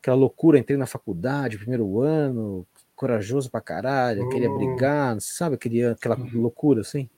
aquela 0.00 0.16
loucura, 0.16 0.56
entrei 0.56 0.78
na 0.78 0.86
faculdade, 0.86 1.58
primeiro 1.58 2.00
ano, 2.00 2.64
corajoso 3.00 3.50
pra 3.50 3.62
caralho, 3.62 4.28
queria 4.28 4.50
hum. 4.50 4.58
brigar, 4.58 5.16
sabe? 5.20 5.56
Queria 5.56 5.92
aquela 5.92 6.18
uhum. 6.18 6.28
loucura 6.34 6.82
assim. 6.82 7.08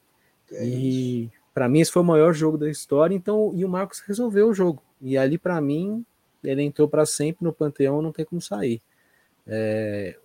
É 0.53 0.65
e 0.65 1.29
para 1.53 1.69
mim 1.69 1.81
esse 1.81 1.91
foi 1.91 2.03
o 2.03 2.05
maior 2.05 2.33
jogo 2.33 2.57
da 2.57 2.71
história, 2.71 3.13
então 3.13 3.51
e 3.53 3.65
o 3.65 3.69
Marcos 3.69 3.99
resolveu 3.99 4.49
o 4.49 4.55
jogo. 4.55 4.81
E 5.01 5.19
ali 5.19 5.37
para 5.37 5.61
mim 5.61 6.07
ele 6.45 6.63
entrou 6.63 6.89
para 6.89 7.05
sempre 7.05 7.45
no 7.45 7.53
panteão, 7.53 8.01
não 8.01 8.13
tem 8.13 8.25
como 8.25 8.41
sair. 8.41 8.81
É, 9.45 10.17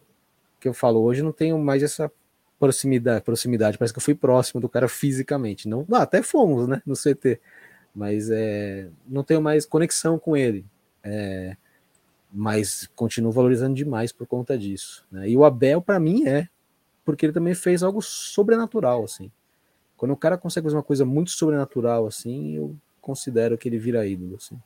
que 0.60 0.68
eu 0.68 0.76
falo 0.76 1.02
hoje 1.02 1.24
não 1.24 1.32
tenho 1.32 1.58
mais 1.58 1.82
essa 1.82 2.12
proximidade, 2.60 3.24
proximidade, 3.24 3.80
parece 3.80 3.92
que 3.92 3.98
eu 3.98 4.04
fui 4.04 4.14
próximo 4.14 4.62
do 4.62 4.70
cara 4.70 4.88
fisicamente, 4.88 5.68
não, 5.68 5.88
ah, 5.92 6.04
até 6.04 6.22
fomos, 6.22 6.68
né, 6.68 6.84
no 6.86 6.96
CT, 6.96 7.40
mas 7.96 8.30
é, 8.30 8.90
não 9.08 9.24
tenho 9.24 9.42
mais 9.42 9.66
conexão 9.66 10.20
com 10.20 10.38
ele. 10.38 10.66
É, 11.04 11.58
mas 12.32 12.88
continuo 12.96 13.32
valorizando 13.32 13.76
demais 13.76 14.12
por 14.12 14.28
conta 14.28 14.58
disso. 14.58 15.06
Né? 15.12 15.30
E 15.30 15.38
o 15.38 15.46
Abel, 15.46 15.82
para 15.82 16.00
mim, 16.00 16.28
é, 16.28 16.48
porque 17.06 17.26
ele 17.26 17.34
também 17.34 17.54
fez 17.54 17.84
algo 17.84 18.02
sobrenatural, 18.02 19.04
assim. 19.04 19.32
Quando 19.96 20.12
o 20.12 20.18
cara 20.18 20.38
consegue 20.38 20.66
fazer 20.66 20.76
uma 20.76 20.84
coisa 20.84 21.06
muito 21.06 21.32
sobrenatural, 21.32 22.06
assim, 22.06 22.56
eu 22.56 22.76
considero 23.02 23.58
que 23.58 23.68
ele 23.68 23.80
vira 23.80 24.06
ídolo, 24.06 24.36
assim. 24.36 24.60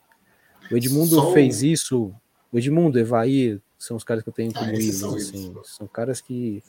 O 0.70 0.76
Edmundo 0.76 1.16
Só... 1.16 1.34
fez 1.34 1.62
isso, 1.64 2.14
o 2.52 2.58
Edmundo, 2.58 3.00
Evair, 3.00 3.62
são 3.78 3.96
os 3.96 4.04
caras 4.04 4.24
que 4.24 4.30
eu 4.30 4.34
tenho 4.34 4.54
como 4.54 4.70
ah, 4.70 4.74
ídolos, 4.74 5.30
assim. 5.30 5.56
São 5.64 5.88
caras 5.88 6.20
que... 6.20 6.62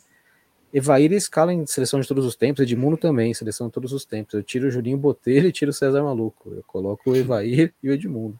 Evair 0.72 1.12
escala 1.12 1.52
em 1.52 1.66
seleção 1.66 2.00
de 2.00 2.08
todos 2.08 2.24
os 2.24 2.34
tempos, 2.34 2.62
Edmundo 2.62 2.96
também, 2.96 3.34
seleção 3.34 3.66
de 3.66 3.74
todos 3.74 3.92
os 3.92 4.06
tempos. 4.06 4.32
Eu 4.32 4.42
tiro 4.42 4.68
o 4.68 4.70
Julinho 4.70 4.96
Botelho 4.96 5.48
e 5.48 5.52
tiro 5.52 5.70
o 5.70 5.74
César 5.74 6.02
Maluco. 6.02 6.50
Eu 6.50 6.62
coloco 6.66 7.10
o 7.10 7.16
Evair 7.16 7.74
e 7.82 7.90
o 7.90 7.92
Edmundo. 7.92 8.38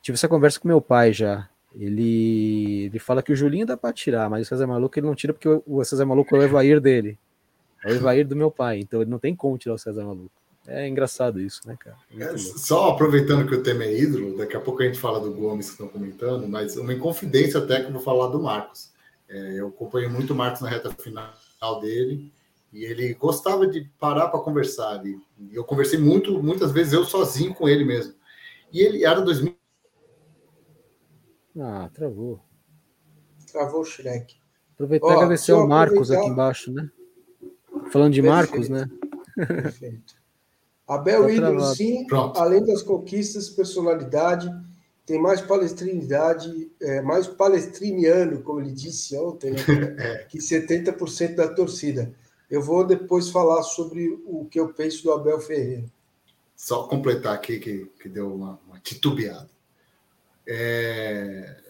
Tive 0.00 0.14
essa 0.14 0.28
conversa 0.28 0.60
com 0.60 0.68
meu 0.68 0.80
pai 0.80 1.12
já. 1.12 1.48
Ele, 1.78 2.86
ele 2.86 2.98
fala 2.98 3.22
que 3.22 3.32
o 3.32 3.36
Julinho 3.36 3.66
dá 3.66 3.76
para 3.76 3.92
tirar, 3.92 4.30
mas 4.30 4.46
o 4.46 4.48
César 4.48 4.66
Maluco 4.66 4.98
ele 4.98 5.06
não 5.06 5.14
tira 5.14 5.34
porque 5.34 5.48
o 5.66 5.84
César 5.84 6.06
Maluco 6.06 6.34
é 6.34 6.38
o 6.38 6.42
Evair 6.42 6.80
dele. 6.80 7.18
É 7.84 7.92
o 7.92 7.94
Evair 7.94 8.26
do 8.26 8.34
meu 8.34 8.50
pai, 8.50 8.80
então 8.80 9.02
ele 9.02 9.10
não 9.10 9.18
tem 9.18 9.36
como 9.36 9.58
tirar 9.58 9.74
o 9.74 9.78
César 9.78 10.04
Maluco. 10.04 10.30
É 10.66 10.88
engraçado 10.88 11.40
isso, 11.40 11.60
né, 11.66 11.76
cara? 11.78 11.96
É, 12.18 12.36
só 12.36 12.90
aproveitando 12.90 13.46
que 13.46 13.54
o 13.54 13.62
tema 13.62 13.84
é 13.84 14.00
ídolo, 14.00 14.36
daqui 14.36 14.56
a 14.56 14.60
pouco 14.60 14.82
a 14.82 14.86
gente 14.86 14.98
fala 14.98 15.20
do 15.20 15.32
Gomes 15.32 15.66
que 15.66 15.72
estão 15.72 15.86
comentando, 15.86 16.48
mas 16.48 16.76
uma 16.76 16.92
inconfidência 16.92 17.60
até 17.60 17.80
que 17.80 17.86
eu 17.86 17.92
vou 17.92 18.02
falar 18.02 18.28
do 18.28 18.42
Marcos. 18.42 18.90
É, 19.28 19.60
eu 19.60 19.68
acompanhei 19.68 20.08
muito 20.08 20.32
o 20.32 20.36
Marcos 20.36 20.62
na 20.62 20.68
reta 20.68 20.90
final 20.90 21.80
dele 21.80 22.32
e 22.72 22.84
ele 22.84 23.14
gostava 23.14 23.66
de 23.66 23.88
parar 23.98 24.28
para 24.28 24.40
conversar. 24.40 25.04
E 25.06 25.18
eu 25.52 25.62
conversei 25.62 25.98
muito, 25.98 26.42
muitas 26.42 26.72
vezes 26.72 26.92
eu 26.92 27.04
sozinho 27.04 27.54
com 27.54 27.68
ele 27.68 27.84
mesmo. 27.84 28.14
E 28.72 28.80
ele 28.80 29.04
era 29.04 29.20
2000. 29.20 29.55
Ah, 31.58 31.90
travou. 31.92 32.40
Travou 33.50 33.80
o 33.80 33.84
Shrek. 33.84 34.36
Aproveitar 34.74 35.08
e 35.08 35.12
agradecer 35.12 35.52
ao 35.52 35.66
Marcos 35.66 36.10
aqui 36.10 36.26
embaixo, 36.26 36.72
né? 36.72 36.90
Falando 37.90 38.12
de 38.12 38.22
Perfeito. 38.22 38.26
Marcos, 38.26 38.68
né? 38.68 38.90
Perfeito. 39.34 40.14
Abel 40.86 41.24
tá 41.24 41.32
ídolo, 41.32 41.74
sim, 41.74 42.06
Pronto. 42.06 42.38
além 42.38 42.64
das 42.64 42.82
conquistas, 42.82 43.50
personalidade, 43.50 44.48
tem 45.04 45.20
mais 45.20 45.40
palestrinidade, 45.40 46.70
é, 46.80 47.00
mais 47.00 47.26
palestriniano, 47.26 48.42
como 48.42 48.60
ele 48.60 48.72
disse 48.72 49.16
ontem, 49.16 49.52
né? 49.52 49.56
é. 49.98 50.24
que 50.24 50.38
70% 50.38 51.34
da 51.34 51.48
torcida. 51.48 52.14
Eu 52.48 52.62
vou 52.62 52.86
depois 52.86 53.30
falar 53.30 53.62
sobre 53.62 54.08
o 54.26 54.44
que 54.44 54.60
eu 54.60 54.72
penso 54.72 55.02
do 55.02 55.12
Abel 55.12 55.40
Ferreira. 55.40 55.84
Só 56.54 56.84
completar 56.84 57.34
aqui 57.34 57.58
que, 57.58 57.86
que 58.00 58.08
deu 58.08 58.32
uma, 58.32 58.60
uma 58.66 58.78
titubeada. 58.78 59.55
É... 60.46 61.62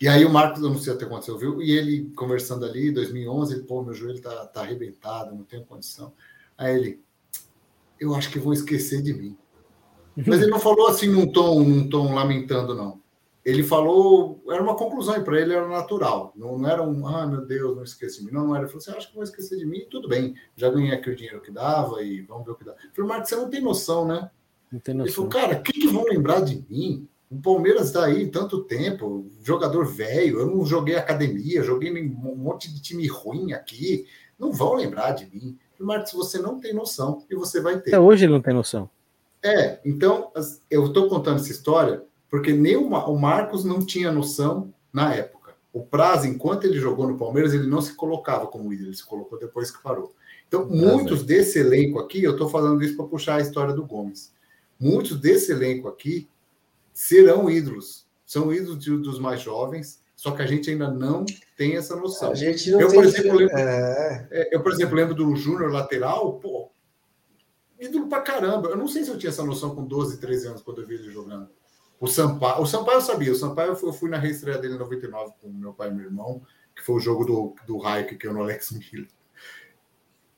E 0.00 0.06
aí 0.06 0.24
o 0.24 0.30
Marcos, 0.30 0.62
eu 0.62 0.70
não 0.70 0.78
sei 0.78 0.92
até 0.92 1.04
aconteceu, 1.04 1.36
viu? 1.36 1.60
E 1.60 1.72
ele 1.72 2.10
conversando 2.14 2.64
ali, 2.64 2.88
em 2.88 2.92
2011, 2.92 3.54
ele, 3.54 3.64
pô, 3.64 3.82
meu 3.82 3.94
joelho 3.94 4.20
tá, 4.20 4.46
tá 4.46 4.60
arrebentado, 4.60 5.34
não 5.34 5.42
tenho 5.42 5.64
condição. 5.64 6.12
Aí 6.56 6.76
ele, 6.76 7.02
eu 7.98 8.14
acho 8.14 8.30
que 8.30 8.38
vão 8.38 8.52
esquecer 8.52 9.02
de 9.02 9.12
mim. 9.12 9.36
Mas 10.26 10.40
ele 10.40 10.50
não 10.50 10.60
falou 10.60 10.88
assim 10.88 11.08
num 11.08 11.30
tom, 11.30 11.62
num 11.62 11.88
tom 11.88 12.14
lamentando, 12.14 12.74
não. 12.74 13.00
Ele 13.44 13.62
falou, 13.62 14.42
era 14.48 14.62
uma 14.62 14.76
conclusão 14.76 15.22
para 15.22 15.40
ele, 15.40 15.54
era 15.54 15.66
natural. 15.66 16.32
Não, 16.36 16.58
não, 16.58 16.68
era 16.68 16.82
um, 16.82 17.06
ah, 17.06 17.26
meu 17.26 17.46
Deus, 17.46 17.76
não 17.76 17.82
esqueci 17.82 18.18
de 18.18 18.26
mim. 18.26 18.32
Não, 18.32 18.46
não 18.46 18.54
era. 18.54 18.64
Ele 18.64 18.70
falou 18.70 18.82
assim, 18.82 18.98
acho 18.98 19.08
que 19.08 19.14
vão 19.14 19.24
esquecer 19.24 19.56
de 19.56 19.64
mim, 19.64 19.86
tudo 19.90 20.08
bem. 20.08 20.34
Já 20.56 20.68
ganhei 20.68 20.92
aqui 20.92 21.08
o 21.08 21.16
dinheiro 21.16 21.40
que 21.40 21.50
dava 21.50 22.02
e 22.02 22.20
vamos 22.22 22.44
ver 22.44 22.52
o 22.52 22.54
que 22.56 22.64
dá. 22.64 22.72
Eu 22.72 22.90
falei, 22.94 23.08
Marcos, 23.08 23.30
você 23.30 23.36
não 23.36 23.48
tem 23.48 23.62
noção, 23.62 24.06
né? 24.06 24.30
Não 24.70 24.80
tem 24.80 24.94
noção. 24.94 25.06
Ele 25.06 25.14
falou, 25.14 25.30
cara, 25.30 25.60
o 25.60 25.62
que, 25.62 25.72
que 25.72 25.86
vão 25.86 26.04
lembrar 26.04 26.40
de 26.40 26.62
mim? 26.68 27.08
O 27.30 27.40
Palmeiras 27.40 27.88
está 27.88 28.04
aí 28.06 28.30
tanto 28.30 28.64
tempo, 28.64 29.30
jogador 29.42 29.84
velho, 29.86 30.40
eu 30.40 30.46
não 30.46 30.64
joguei 30.64 30.96
academia, 30.96 31.62
joguei 31.62 31.92
um 32.02 32.36
monte 32.36 32.72
de 32.72 32.80
time 32.80 33.06
ruim 33.06 33.52
aqui, 33.52 34.06
não 34.38 34.50
vão 34.50 34.74
lembrar 34.74 35.12
de 35.12 35.26
mim. 35.26 35.58
Marcos, 35.78 36.12
você 36.12 36.38
não 36.38 36.58
tem 36.58 36.72
noção 36.72 37.24
e 37.30 37.34
você 37.34 37.60
vai 37.60 37.80
ter. 37.80 37.90
Até 37.90 38.00
hoje 38.00 38.24
ele 38.24 38.32
não 38.32 38.40
tem 38.40 38.54
noção. 38.54 38.90
É, 39.42 39.78
então 39.84 40.32
eu 40.70 40.86
estou 40.86 41.08
contando 41.08 41.36
essa 41.36 41.52
história 41.52 42.02
porque 42.28 42.52
nem 42.52 42.76
o, 42.76 42.88
o 42.88 43.18
Marcos 43.18 43.64
não 43.64 43.84
tinha 43.84 44.10
noção 44.10 44.72
na 44.92 45.14
época. 45.14 45.54
O 45.72 45.82
Prazo, 45.82 46.26
enquanto 46.26 46.64
ele 46.64 46.78
jogou 46.78 47.06
no 47.06 47.16
Palmeiras, 47.16 47.52
ele 47.52 47.66
não 47.66 47.80
se 47.80 47.94
colocava 47.94 48.46
como 48.46 48.72
ídolo, 48.72 48.88
ele 48.88 48.96
se 48.96 49.06
colocou 49.06 49.38
depois 49.38 49.70
que 49.70 49.82
parou. 49.82 50.14
Então, 50.46 50.66
muitos 50.66 51.22
desse 51.22 51.58
elenco 51.58 51.98
aqui, 51.98 52.22
eu 52.22 52.32
estou 52.32 52.48
falando 52.48 52.82
isso 52.82 52.96
para 52.96 53.06
puxar 53.06 53.36
a 53.36 53.40
história 53.40 53.74
do 53.74 53.86
Gomes. 53.86 54.32
Muitos 54.80 55.20
desse 55.20 55.52
elenco 55.52 55.88
aqui 55.88 56.26
serão 56.98 57.48
ídolos. 57.48 58.08
São 58.26 58.52
ídolos 58.52 58.80
de, 58.80 58.90
dos 58.96 59.20
mais 59.20 59.40
jovens, 59.40 60.02
só 60.16 60.32
que 60.32 60.42
a 60.42 60.46
gente 60.46 60.68
ainda 60.68 60.90
não 60.90 61.24
tem 61.56 61.76
essa 61.76 61.94
noção. 61.94 62.32
A 62.32 62.34
gente 62.34 62.72
não 62.72 62.80
eu, 62.80 62.88
tem 62.88 62.98
por 62.98 63.04
exemplo, 63.04 63.36
lembro, 63.36 63.56
é... 63.56 64.28
é... 64.32 64.56
eu, 64.56 64.60
por 64.60 64.72
exemplo, 64.72 64.96
lembro 64.96 65.14
do 65.14 65.36
Júnior 65.36 65.70
lateral, 65.70 66.40
pô, 66.40 66.72
ídolo 67.78 68.08
pra 68.08 68.20
caramba. 68.20 68.68
Eu 68.70 68.76
não 68.76 68.88
sei 68.88 69.04
se 69.04 69.10
eu 69.10 69.16
tinha 69.16 69.30
essa 69.30 69.44
noção 69.44 69.76
com 69.76 69.86
12, 69.86 70.18
13 70.18 70.48
anos 70.48 70.62
quando 70.62 70.80
eu 70.80 70.88
vi 70.88 70.96
ele 70.96 71.08
jogando. 71.08 71.48
O 72.00 72.08
Sampaio, 72.08 72.62
o 72.62 72.66
Sampaio 72.66 72.96
eu 72.96 73.02
sabia. 73.02 73.30
O 73.30 73.36
Sampaio 73.36 73.78
eu 73.80 73.92
fui 73.92 74.10
na 74.10 74.18
reestreia 74.18 74.58
dele 74.58 74.74
em 74.74 74.78
99 74.78 75.34
com 75.40 75.52
meu 75.52 75.72
pai 75.72 75.90
e 75.90 75.94
meu 75.94 76.06
irmão, 76.06 76.42
que 76.74 76.82
foi 76.82 76.96
o 76.96 77.00
jogo 77.00 77.24
do, 77.24 77.54
do 77.64 77.78
Raio 77.78 78.08
que 78.08 78.26
é 78.26 78.32
no 78.32 78.42
Alex 78.42 78.72
Miller. 78.72 79.08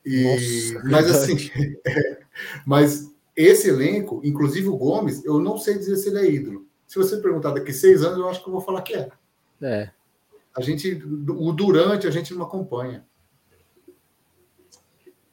E, 0.05 0.73
Nossa, 0.73 0.89
mas 0.89 1.09
assim, 1.09 1.49
é, 1.85 2.21
mas 2.65 3.10
esse 3.35 3.69
elenco, 3.69 4.21
inclusive 4.23 4.67
o 4.67 4.77
Gomes, 4.77 5.23
eu 5.23 5.39
não 5.39 5.57
sei 5.57 5.77
dizer 5.77 5.95
se 5.97 6.09
ele 6.09 6.19
é 6.19 6.31
ídolo. 6.31 6.65
Se 6.87 6.97
você 6.97 7.17
perguntar 7.17 7.51
daqui 7.51 7.71
seis 7.71 8.03
anos, 8.03 8.19
eu 8.19 8.29
acho 8.29 8.43
que 8.43 8.49
eu 8.49 8.53
vou 8.53 8.61
falar 8.61 8.81
que 8.81 8.93
é. 8.93 9.09
É. 9.61 9.91
A 10.53 10.61
gente, 10.61 11.01
o 11.29 11.53
durante, 11.53 12.07
a 12.07 12.11
gente 12.11 12.33
não 12.33 12.45
acompanha. 12.45 13.05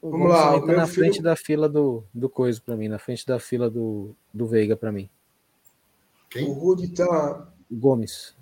O 0.00 0.10
Vamos 0.10 0.28
lá. 0.28 0.60
Tá 0.60 0.66
na 0.66 0.86
filho... 0.86 1.06
frente 1.06 1.20
da 1.20 1.34
fila 1.34 1.68
do, 1.68 2.04
do 2.14 2.28
Coisa 2.28 2.60
para 2.64 2.76
mim, 2.76 2.86
na 2.86 2.98
frente 2.98 3.26
da 3.26 3.40
fila 3.40 3.68
do, 3.68 4.14
do 4.32 4.46
Veiga 4.46 4.76
para 4.76 4.92
mim. 4.92 5.10
Quem? 6.30 6.48
O 6.48 6.52
Rude 6.52 6.88
tá. 6.88 7.48
Gomes. 7.70 8.36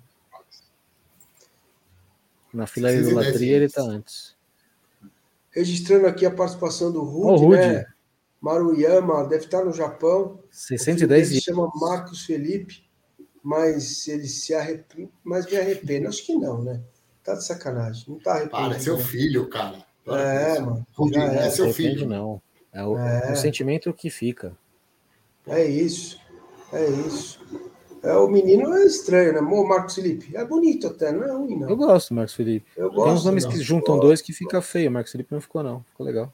Na 2.53 2.67
fila 2.67 2.91
da 2.91 2.97
idolatria 2.97 3.55
ele 3.55 3.69
tá 3.69 3.81
antes. 3.81 4.35
Registrando 5.49 6.05
aqui 6.05 6.25
a 6.25 6.31
participação 6.31 6.91
do 6.91 7.01
Rude, 7.01 7.27
oh, 7.27 7.35
Rude. 7.35 7.57
né? 7.57 7.85
Maruyama 8.41 9.25
deve 9.25 9.45
estar 9.45 9.63
no 9.63 9.73
Japão. 9.73 10.39
610 10.51 11.29
dias. 11.29 11.43
chama 11.43 11.69
Marcos 11.75 12.25
Felipe 12.25 12.87
mas 13.47 14.09
ele 14.09 14.27
se 14.27 14.53
arrepende, 14.53 15.09
mas 15.23 15.49
me 15.49 15.55
arrependo. 15.55 16.09
Acho 16.09 16.25
que 16.25 16.35
não, 16.35 16.61
né? 16.61 16.81
Tá 17.23 17.33
de 17.33 17.45
sacanagem. 17.45 18.03
Não 18.09 18.19
tá 18.19 18.31
arrependido. 18.31 18.67
Para, 18.67 18.75
é 18.75 18.79
seu 18.79 18.97
filho, 18.97 19.47
cara. 19.47 19.85
Para 20.03 20.21
é, 20.21 20.59
mano. 20.59 20.85
é, 21.15 21.47
é 21.47 21.49
seu 21.49 21.71
filho. 21.71 22.05
Não. 22.05 22.41
É 22.73 22.83
o, 22.83 22.97
é. 22.97 23.31
o 23.31 23.37
sentimento 23.37 23.93
que 23.93 24.09
fica. 24.09 24.51
É 25.47 25.63
isso. 25.63 26.19
É 26.73 26.89
isso. 26.89 27.39
É, 28.03 28.11
o 28.17 28.27
menino 28.27 28.73
é 28.73 28.85
estranho, 28.85 29.31
né? 29.31 29.39
O 29.39 29.65
Marcos 29.65 29.95
Felipe. 29.95 30.35
É 30.35 30.43
bonito 30.43 30.87
até, 30.87 31.13
não 31.13 31.23
é 31.23 31.31
ruim, 31.31 31.57
não. 31.57 31.69
Eu 31.69 31.77
gosto 31.77 32.09
do 32.09 32.15
Marcos 32.15 32.35
Felipe. 32.35 32.69
Eu 32.75 32.91
gosto, 32.91 33.05
Tem 33.05 33.13
uns 33.13 33.23
nomes 33.23 33.45
não. 33.45 33.51
que 33.51 33.61
juntam 33.61 33.97
dois 33.97 34.21
que 34.21 34.33
fica 34.33 34.61
feio. 34.61 34.89
O 34.89 34.93
Marcos 34.93 35.13
Felipe 35.13 35.31
não 35.31 35.39
ficou, 35.39 35.63
não. 35.63 35.85
Ficou 35.91 36.05
legal. 36.05 36.33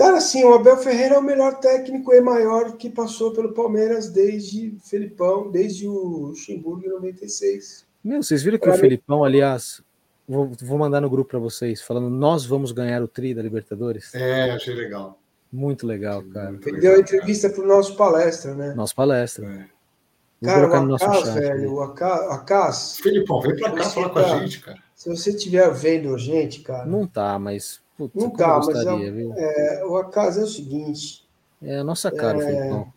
Cara, 0.00 0.16
assim, 0.16 0.42
o 0.42 0.54
Abel 0.54 0.78
Ferreira 0.78 1.16
é 1.16 1.18
o 1.18 1.22
melhor 1.22 1.60
técnico 1.60 2.10
e 2.14 2.22
maior 2.22 2.74
que 2.78 2.88
passou 2.88 3.34
pelo 3.34 3.52
Palmeiras 3.52 4.08
desde 4.08 4.74
Felipão, 4.82 5.50
desde 5.50 5.86
o 5.86 6.28
Luxemburgo 6.28 6.86
em 6.86 6.88
96. 6.88 7.86
Meu, 8.02 8.22
vocês 8.22 8.42
viram 8.42 8.56
que 8.56 8.62
pra 8.62 8.70
o 8.70 8.76
mim... 8.76 8.80
Felipão, 8.80 9.22
aliás, 9.22 9.82
vou, 10.26 10.52
vou 10.62 10.78
mandar 10.78 11.02
no 11.02 11.10
grupo 11.10 11.32
para 11.32 11.38
vocês, 11.38 11.82
falando 11.82 12.08
nós 12.08 12.46
vamos 12.46 12.72
ganhar 12.72 13.02
o 13.02 13.08
tri 13.08 13.34
da 13.34 13.42
Libertadores. 13.42 14.14
É, 14.14 14.50
achei 14.52 14.72
legal. 14.72 15.18
Muito 15.52 15.86
legal, 15.86 16.22
cara. 16.32 16.58
Ele 16.64 16.80
deu 16.80 16.94
a 16.94 16.98
entrevista 16.98 17.50
para 17.50 17.62
o 17.62 17.66
nosso 17.66 17.94
palestra, 17.94 18.54
né? 18.54 18.72
Nosso 18.72 18.94
palestra. 18.94 19.46
É. 19.46 20.46
Cara, 20.46 20.66
o 20.66 20.94
Acas, 20.94 21.34
velho, 21.34 21.74
o 21.74 21.82
Acas... 21.82 22.98
Felipão, 23.00 23.42
vem 23.42 23.54
para 23.54 23.72
cá 23.72 23.84
falar 23.90 24.08
tá, 24.08 24.12
com 24.14 24.18
a 24.20 24.22
tá 24.22 24.38
gente, 24.38 24.60
cara. 24.60 24.78
Se 24.94 25.10
você 25.10 25.28
estiver 25.28 25.70
vendo 25.74 26.14
a 26.14 26.16
gente, 26.16 26.62
cara... 26.62 26.86
Não 26.86 27.06
tá, 27.06 27.38
mas 27.38 27.82
Putz, 28.08 28.24
não 28.24 28.30
tá, 28.30 28.56
gostaria, 28.56 29.12
mas 29.12 29.36
é, 29.36 29.80
é, 29.80 29.84
o 29.84 29.96
acaso 29.96 30.40
é 30.40 30.42
o 30.44 30.46
seguinte. 30.46 31.28
É 31.62 31.78
a 31.78 31.84
nossa 31.84 32.10
cara, 32.10 32.42
é... 32.42 32.46
Felipão. 32.46 32.92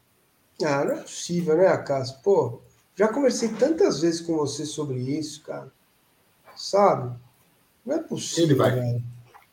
Ah, 0.63 0.85
não 0.85 0.93
é 0.93 0.97
possível, 1.01 1.57
né, 1.57 1.67
acaso? 1.67 2.21
Pô, 2.23 2.61
já 2.95 3.07
conversei 3.07 3.49
tantas 3.49 3.99
vezes 3.99 4.21
com 4.21 4.37
você 4.37 4.65
sobre 4.65 4.97
isso, 4.99 5.43
cara. 5.43 5.71
Sabe? 6.55 7.13
Não 7.85 7.95
é 7.95 7.99
possível. 7.99 8.45
Ele 8.45 8.55
vai. 8.55 8.71
Velho. 8.71 9.03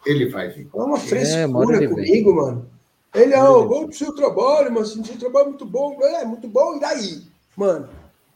Ele 0.07 0.29
vai 0.29 0.49
vir. 0.49 0.69
É 0.73 0.81
uma 0.81 0.99
frescura 0.99 1.85
é, 1.85 1.89
comigo, 1.89 2.35
vem. 2.35 2.45
mano. 2.45 2.71
Ele, 3.13 3.35
ah, 3.35 3.51
oh, 3.51 3.67
vamos 3.67 3.87
pro 3.87 3.99
seu 3.99 4.15
trabalho, 4.15 4.73
mas 4.73 4.91
assim, 4.91 5.03
seu 5.03 5.19
trabalho 5.19 5.47
é 5.47 5.49
muito 5.49 5.67
bom. 5.67 6.01
É, 6.01 6.25
muito 6.25 6.47
bom, 6.47 6.77
e 6.77 6.81
daí? 6.81 7.23
Mano, 7.57 7.89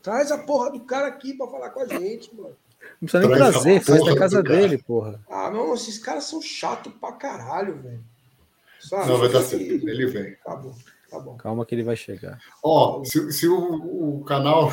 traz 0.03 0.33
a 0.33 0.39
porra 0.39 0.73
do 0.73 0.81
cara 0.81 1.07
aqui 1.07 1.35
pra 1.35 1.47
falar 1.47 1.71
com 1.71 1.81
a 1.81 1.87
gente, 1.87 2.35
mano. 2.35 2.57
Não 3.01 3.09
precisa 3.09 3.27
nem 3.27 3.37
trazer, 3.37 3.81
faz 3.81 4.05
da 4.05 4.17
casa 4.17 4.43
dele, 4.43 4.79
porra. 4.79 5.21
Ah, 5.29 5.51
não, 5.51 5.75
esses 5.75 5.99
caras 5.99 6.25
são 6.25 6.41
chatos 6.41 6.93
pra 7.01 7.13
caralho, 7.13 7.77
velho. 7.81 8.05
Não, 8.93 9.19
vai 9.19 9.29
dar 9.29 9.43
certo, 9.43 9.65
ele 9.65 10.07
vem. 10.07 10.37
Tá 10.45 10.57
bom, 10.57 10.75
tá 11.11 11.19
bom. 11.19 11.37
Calma 11.37 11.65
que 11.65 11.75
ele 11.75 11.83
vai 11.83 11.97
chegar. 11.97 12.39
Ó, 12.63 13.01
oh, 13.01 13.05
se, 13.05 13.33
se 13.33 13.49
o, 13.49 14.19
o 14.19 14.25
canal 14.25 14.71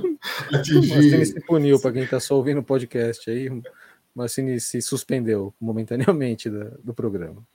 atingir. 0.52 1.18
Mas 1.18 1.28
se 1.28 1.40
puniu 1.46 1.78
para 1.80 1.92
quem 1.92 2.06
tá 2.06 2.18
só 2.18 2.36
ouvindo 2.36 2.60
o 2.60 2.64
podcast 2.64 3.30
aí, 3.30 3.50
mas 4.14 4.32
se, 4.32 4.60
se 4.60 4.82
suspendeu 4.82 5.54
momentaneamente 5.60 6.48
do, 6.48 6.70
do 6.82 6.94
programa. 6.94 7.46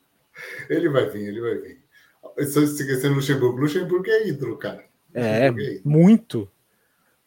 Ele 0.69 0.89
vai 0.89 1.09
vir, 1.09 1.27
ele 1.27 1.41
vai 1.41 1.55
vir. 1.55 1.85
Estou 2.37 2.63
esquecendo 2.63 3.13
o 3.13 3.15
Luxemburgo. 3.15 3.59
Luxemburgo 3.59 4.09
é 4.09 4.27
ídolo, 4.27 4.57
cara. 4.57 4.83
É, 5.13 5.47
é 5.47 5.53
muito. 5.83 6.49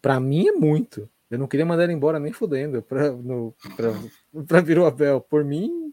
Para 0.00 0.20
mim 0.20 0.48
é 0.48 0.52
muito. 0.52 1.08
Eu 1.30 1.38
não 1.38 1.46
queria 1.46 1.66
mandar 1.66 1.84
ele 1.84 1.92
embora 1.92 2.18
nem 2.18 2.32
fudendo 2.32 2.82
para 2.82 3.10
vir 4.64 4.78
o 4.78 4.86
Abel. 4.86 5.20
Por 5.20 5.44
mim, 5.44 5.92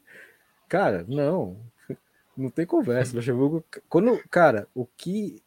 cara, 0.68 1.06
não. 1.08 1.58
Não 2.38 2.50
tem 2.50 2.66
conversa. 2.66 3.16
Luxemburgo, 3.16 3.64
quando, 3.88 4.22
cara, 4.30 4.68
o 4.76 4.86
que 4.86 5.42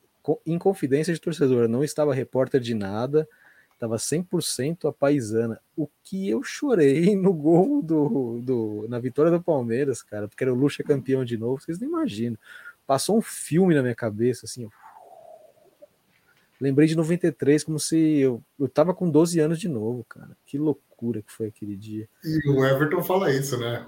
em 0.47 0.59
confidência 0.59 1.13
de 1.13 1.21
torcedor, 1.21 1.69
não 1.69 1.85
estava 1.85 2.15
repórter 2.15 2.61
de 2.61 2.75
nada, 2.75 3.29
estava 3.73 3.97
100% 3.97 4.89
a 4.89 4.93
paisana. 4.93 5.61
O 5.77 5.89
que 6.03 6.29
eu 6.29 6.43
chorei 6.43 7.15
no 7.17 7.33
gol 7.33 7.81
do, 7.83 8.41
do 8.43 8.87
na 8.89 8.99
vitória 8.99 9.31
do 9.31 9.43
Palmeiras, 9.43 10.03
cara, 10.03 10.29
porque 10.29 10.45
era 10.45 10.53
o 10.53 10.57
Luxa 10.57 10.83
campeão 10.83 11.25
de 11.25 11.37
novo, 11.37 11.61
vocês 11.61 11.79
não 11.79 11.89
imaginam. 11.89 12.37
Passou 12.87 13.19
um 13.19 13.23
filme 13.23 13.75
na 13.75 13.83
minha 13.83 13.95
cabeça, 13.95 14.47
assim, 14.47 14.69
Lembrei 16.61 16.89
de 16.89 16.97
93 16.97 17.63
como 17.63 17.79
se 17.79 17.97
eu, 18.19 18.43
eu 18.59 18.69
tava 18.69 18.93
com 18.93 19.09
12 19.09 19.39
anos 19.39 19.61
de 19.61 19.69
novo, 19.69 20.05
cara. 20.09 20.37
Que 20.45 20.59
loucura 20.59 21.23
que 21.23 21.33
foi 21.33 21.47
aquele 21.47 21.77
dia. 21.77 22.09
E 22.25 22.49
o 22.49 22.65
Everton 22.65 23.03
fala 23.03 23.33
isso, 23.33 23.57
né? 23.59 23.85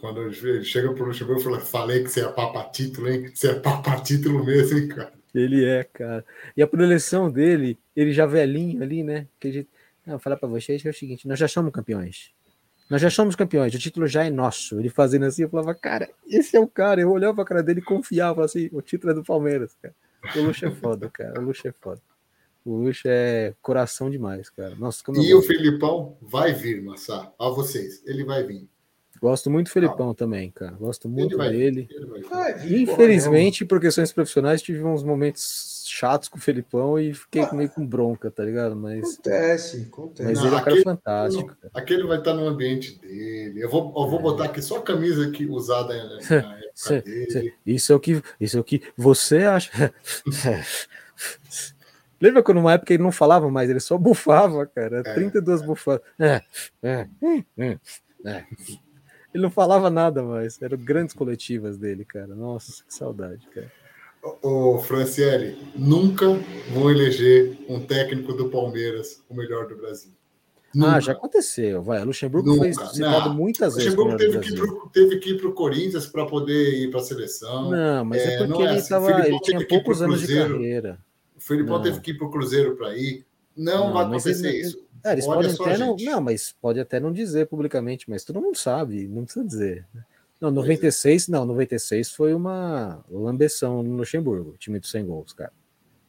Quando 0.00 0.22
ele 0.22 0.64
chega 0.64 0.92
pro 0.94 1.04
Luxemburgo, 1.04 1.40
fala, 1.40 1.60
falei 1.60 2.02
que 2.02 2.08
você 2.08 2.22
é 2.22 2.28
papa 2.28 2.64
título, 2.64 3.08
hein? 3.08 3.30
Você 3.34 3.50
é 3.50 3.54
papa 3.54 4.00
título 4.00 4.44
mesmo, 4.44 4.78
hein, 4.78 4.88
cara? 4.88 5.12
Ele 5.34 5.64
é, 5.64 5.84
cara. 5.84 6.24
E 6.56 6.62
a 6.62 6.66
preleção 6.66 7.30
dele, 7.30 7.78
ele 7.94 8.12
já 8.12 8.24
velhinho 8.24 8.82
ali, 8.82 9.02
né? 9.02 9.26
Que 9.38 9.52
gente... 9.52 9.68
Não, 10.06 10.14
vou 10.14 10.20
falar 10.20 10.38
para 10.38 10.48
vocês 10.48 10.80
que 10.80 10.88
é 10.88 10.90
o 10.90 10.94
seguinte: 10.94 11.28
nós 11.28 11.38
já 11.38 11.46
somos 11.46 11.70
campeões. 11.70 12.32
Nós 12.88 13.02
já 13.02 13.10
somos 13.10 13.36
campeões, 13.36 13.74
o 13.74 13.78
título 13.78 14.06
já 14.06 14.24
é 14.24 14.30
nosso. 14.30 14.80
Ele 14.80 14.88
fazendo 14.88 15.26
assim, 15.26 15.42
eu 15.42 15.50
falava, 15.50 15.74
cara, 15.74 16.08
esse 16.26 16.56
é 16.56 16.60
o 16.60 16.66
cara. 16.66 17.02
Eu 17.02 17.10
olhava 17.10 17.42
a 17.42 17.44
cara 17.44 17.62
dele 17.62 17.80
e 17.80 17.84
confiava 17.84 18.42
assim, 18.42 18.70
o 18.72 18.80
título 18.80 19.12
é 19.12 19.14
do 19.14 19.22
Palmeiras, 19.22 19.76
cara. 19.82 19.94
O 20.36 20.40
Luxo 20.42 20.66
é 20.66 20.70
foda, 20.70 21.08
cara. 21.10 21.40
O 21.40 21.44
Luxo 21.44 21.68
é 21.68 21.72
foda. 21.72 22.00
O 22.64 22.76
Luxo 22.76 23.06
é 23.06 23.54
coração 23.62 24.10
demais, 24.10 24.50
cara. 24.50 24.74
Nossa, 24.74 25.02
e 25.16 25.34
o 25.34 25.42
Filipão 25.42 26.16
vai 26.20 26.52
vir, 26.52 26.82
Massá. 26.82 27.32
A 27.38 27.48
vocês, 27.48 28.02
ele 28.06 28.24
vai 28.24 28.44
vir. 28.44 28.68
Gosto 29.20 29.50
muito 29.50 29.66
do 29.66 29.72
Felipão 29.72 30.10
ah. 30.10 30.14
também, 30.14 30.50
cara. 30.50 30.72
Gosto 30.72 31.08
muito 31.08 31.36
vai, 31.36 31.50
dele. 31.50 31.88
Infelizmente, 32.70 33.64
por 33.64 33.80
questões 33.80 34.12
profissionais, 34.12 34.62
tive 34.62 34.82
uns 34.84 35.02
momentos 35.02 35.84
chatos 35.86 36.28
com 36.28 36.38
o 36.38 36.40
Felipão 36.40 36.98
e 36.98 37.12
fiquei 37.12 37.42
ah. 37.42 37.52
meio 37.52 37.68
com 37.70 37.84
bronca, 37.84 38.30
tá 38.30 38.44
ligado? 38.44 38.76
Mas, 38.76 39.14
acontece, 39.14 39.88
acontece. 39.90 40.28
Mas 40.28 40.38
não, 40.38 40.46
ele 40.46 40.54
é 40.54 40.58
um 40.58 40.62
cara 40.62 40.82
fantástico. 40.82 41.56
Cara. 41.56 41.70
Aquele 41.74 42.04
vai 42.04 42.18
estar 42.18 42.34
no 42.34 42.46
ambiente 42.46 42.98
dele. 42.98 43.62
Eu 43.62 43.68
vou, 43.68 43.88
eu 43.96 44.08
vou 44.08 44.20
é. 44.20 44.22
botar 44.22 44.44
aqui 44.44 44.62
só 44.62 44.78
a 44.78 44.82
camisa 44.82 45.30
que 45.30 45.46
usada 45.46 45.94
na 46.04 46.18
época 46.86 47.02
dele. 47.02 47.54
Isso 47.66 47.92
é 47.92 47.96
o 47.96 48.00
que, 48.00 48.22
isso 48.40 48.56
é 48.56 48.60
o 48.60 48.64
que 48.64 48.82
você 48.96 49.38
acha. 49.44 49.92
Lembra 52.20 52.42
quando 52.42 52.58
numa 52.58 52.72
época 52.72 52.92
ele 52.92 53.02
não 53.02 53.12
falava 53.12 53.48
mais, 53.50 53.70
ele 53.70 53.80
só 53.80 53.96
bufava, 53.96 54.66
cara. 54.66 55.02
É, 55.04 55.14
32 55.14 55.62
é. 55.62 55.66
bufadas. 55.66 56.02
É, 56.18 56.42
é, 56.82 57.08
é, 57.58 57.78
é. 58.24 58.44
Ele 59.32 59.42
não 59.42 59.50
falava 59.50 59.88
nada 59.88 60.22
mais. 60.22 60.60
Eram 60.60 60.76
grandes 60.78 61.14
coletivas 61.14 61.78
dele, 61.78 62.04
cara. 62.04 62.34
Nossa, 62.34 62.82
que 62.84 62.92
saudade, 62.92 63.46
cara. 63.54 63.70
Ô, 64.42 64.78
Franciele, 64.78 65.56
nunca 65.76 66.26
vou 66.72 66.90
eleger 66.90 67.56
um 67.68 67.80
técnico 67.80 68.32
do 68.32 68.50
Palmeiras 68.50 69.22
o 69.28 69.34
melhor 69.34 69.68
do 69.68 69.76
Brasil. 69.76 70.12
Nunca. 70.74 70.96
Ah, 70.96 71.00
já 71.00 71.12
aconteceu. 71.12 71.82
Vai, 71.82 72.04
Luxemburgo 72.04 72.48
nunca. 72.48 72.72
foi 72.72 72.86
citado 72.92 73.30
não. 73.30 73.34
muitas 73.34 73.74
vezes. 73.74 73.94
Luxemburgo 73.94 74.18
teve 74.18 74.38
teve 74.92 75.18
que 75.18 75.30
ir 75.30 75.38
para 75.38 75.48
o 75.48 75.52
Corinthians 75.52 76.06
para 76.06 76.26
poder 76.26 76.74
ir 76.74 76.90
para 76.90 77.00
a 77.00 77.02
seleção. 77.02 77.70
Não, 77.70 78.04
mas 78.04 78.22
é, 78.22 78.34
é 78.34 78.38
porque 78.38 78.62
é 78.62 78.66
ele, 78.66 78.78
assim. 78.78 78.88
tava, 78.88 79.26
ele 79.26 79.40
tinha 79.40 79.66
poucos 79.66 80.02
anos 80.02 80.20
de 80.20 80.34
carreira. 80.34 80.98
O 81.36 81.40
Felipão 81.40 81.80
teve 81.80 82.00
que 82.00 82.10
ir 82.10 82.14
para 82.18 82.26
o 82.26 82.30
Cruzeiro 82.30 82.76
para 82.76 82.96
ir. 82.96 83.24
Não, 83.56 83.86
não 83.86 83.92
vai 83.94 84.04
acontecer 84.04 84.48
ele, 84.48 84.60
isso. 84.60 84.88
É, 85.04 85.12
eles 85.12 85.24
podem 85.24 85.50
até 85.50 85.78
não, 85.78 85.96
não, 85.98 86.20
mas 86.20 86.54
pode 86.60 86.80
até 86.80 87.00
não 87.00 87.12
dizer 87.12 87.46
publicamente, 87.46 88.10
mas 88.10 88.24
todo 88.24 88.40
mundo 88.40 88.56
sabe, 88.56 89.06
não 89.06 89.24
precisa 89.24 89.44
dizer. 89.44 89.86
Não, 90.40 90.50
96, 90.50 91.28
é. 91.28 91.32
não, 91.32 91.44
96 91.46 92.10
foi 92.10 92.34
uma 92.34 93.04
lambeção 93.10 93.82
no 93.82 93.96
Luxemburgo, 93.96 94.56
time 94.58 94.78
dos 94.78 94.90
100 94.90 95.06
gols, 95.06 95.32
cara. 95.32 95.52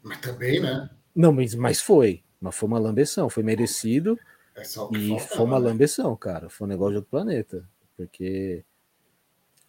Mas 0.04 0.20
também, 0.20 0.60
né? 0.60 0.90
Não, 1.16 1.32
mas, 1.32 1.56
mas 1.56 1.82
foi, 1.82 2.24
mas 2.42 2.56
foi 2.56 2.68
uma 2.68 2.80
lambeção, 2.80 3.30
foi 3.30 3.44
merecido 3.44 4.18
é 4.60 4.98
e 4.98 5.20
foi 5.20 5.46
uma 5.46 5.60
né? 5.60 5.68
lambeção, 5.68 6.16
cara, 6.16 6.50
foi 6.50 6.66
um 6.66 6.70
negócio 6.70 6.92
de 6.92 6.98
outro 6.98 7.12
planeta, 7.12 7.68
porque 7.96 8.64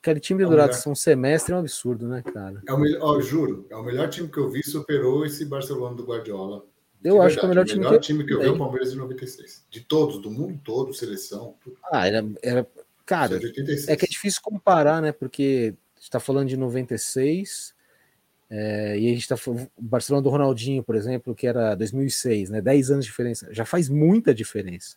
aquele 0.01 0.21
time 0.21 0.39
de 0.39 0.45
é 0.45 0.49
duração 0.49 0.93
um 0.93 0.97
semestre 0.97 1.53
é 1.53 1.57
um 1.57 1.61
absurdo, 1.61 2.09
né, 2.09 2.23
cara? 2.23 2.63
É 2.67 2.73
o 2.73 2.79
melhor, 2.79 3.21
juro, 3.21 3.67
é 3.71 3.77
o 3.77 3.83
melhor 3.83 4.09
time 4.09 4.29
que 4.29 4.39
eu 4.39 4.51
vi, 4.51 4.63
superou 4.63 5.25
esse 5.25 5.45
Barcelona 5.45 5.95
do 5.95 6.05
Guardiola. 6.05 6.65
Eu 7.03 7.23
acho 7.23 7.39
que 7.39 7.43
é 7.43 7.47
o 7.47 7.49
melhor, 7.49 7.65
time, 7.65 7.81
melhor 7.81 7.99
que... 7.99 8.07
time 8.07 8.27
que 8.27 8.35
eu 8.35 8.41
vi 8.41 8.47
é 8.47 8.51
o 8.51 8.59
Palmeiras 8.59 8.93
em 8.93 8.97
96. 8.97 9.65
De 9.71 9.81
todos, 9.81 10.21
do 10.21 10.31
mundo 10.31 10.61
todo, 10.63 10.93
seleção. 10.93 11.55
Tudo. 11.63 11.77
Ah, 11.91 12.07
era, 12.07 12.25
era 12.43 12.67
cara, 13.07 13.41
é 13.89 13.97
que 13.97 14.05
é 14.05 14.09
difícil 14.09 14.41
comparar, 14.43 15.01
né? 15.01 15.11
Porque 15.11 15.75
está 15.99 16.21
falando 16.21 16.49
de 16.49 16.57
96 16.59 17.75
é, 18.51 18.99
e 18.99 19.07
a 19.07 19.11
gente 19.11 19.21
está 19.21 19.37
falando 19.37 19.71
o 19.77 19.83
Barcelona 19.83 20.23
do 20.23 20.29
Ronaldinho, 20.29 20.83
por 20.83 20.97
exemplo, 20.97 21.35
que 21.35 21.47
era 21.47 21.77
2006, 21.77 22.51
né? 22.51 22.61
10 22.61 22.91
anos 22.91 23.05
de 23.05 23.11
diferença. 23.11 23.49
Já 23.53 23.65
faz 23.65 23.89
muita 23.89 24.35
diferença. 24.35 24.97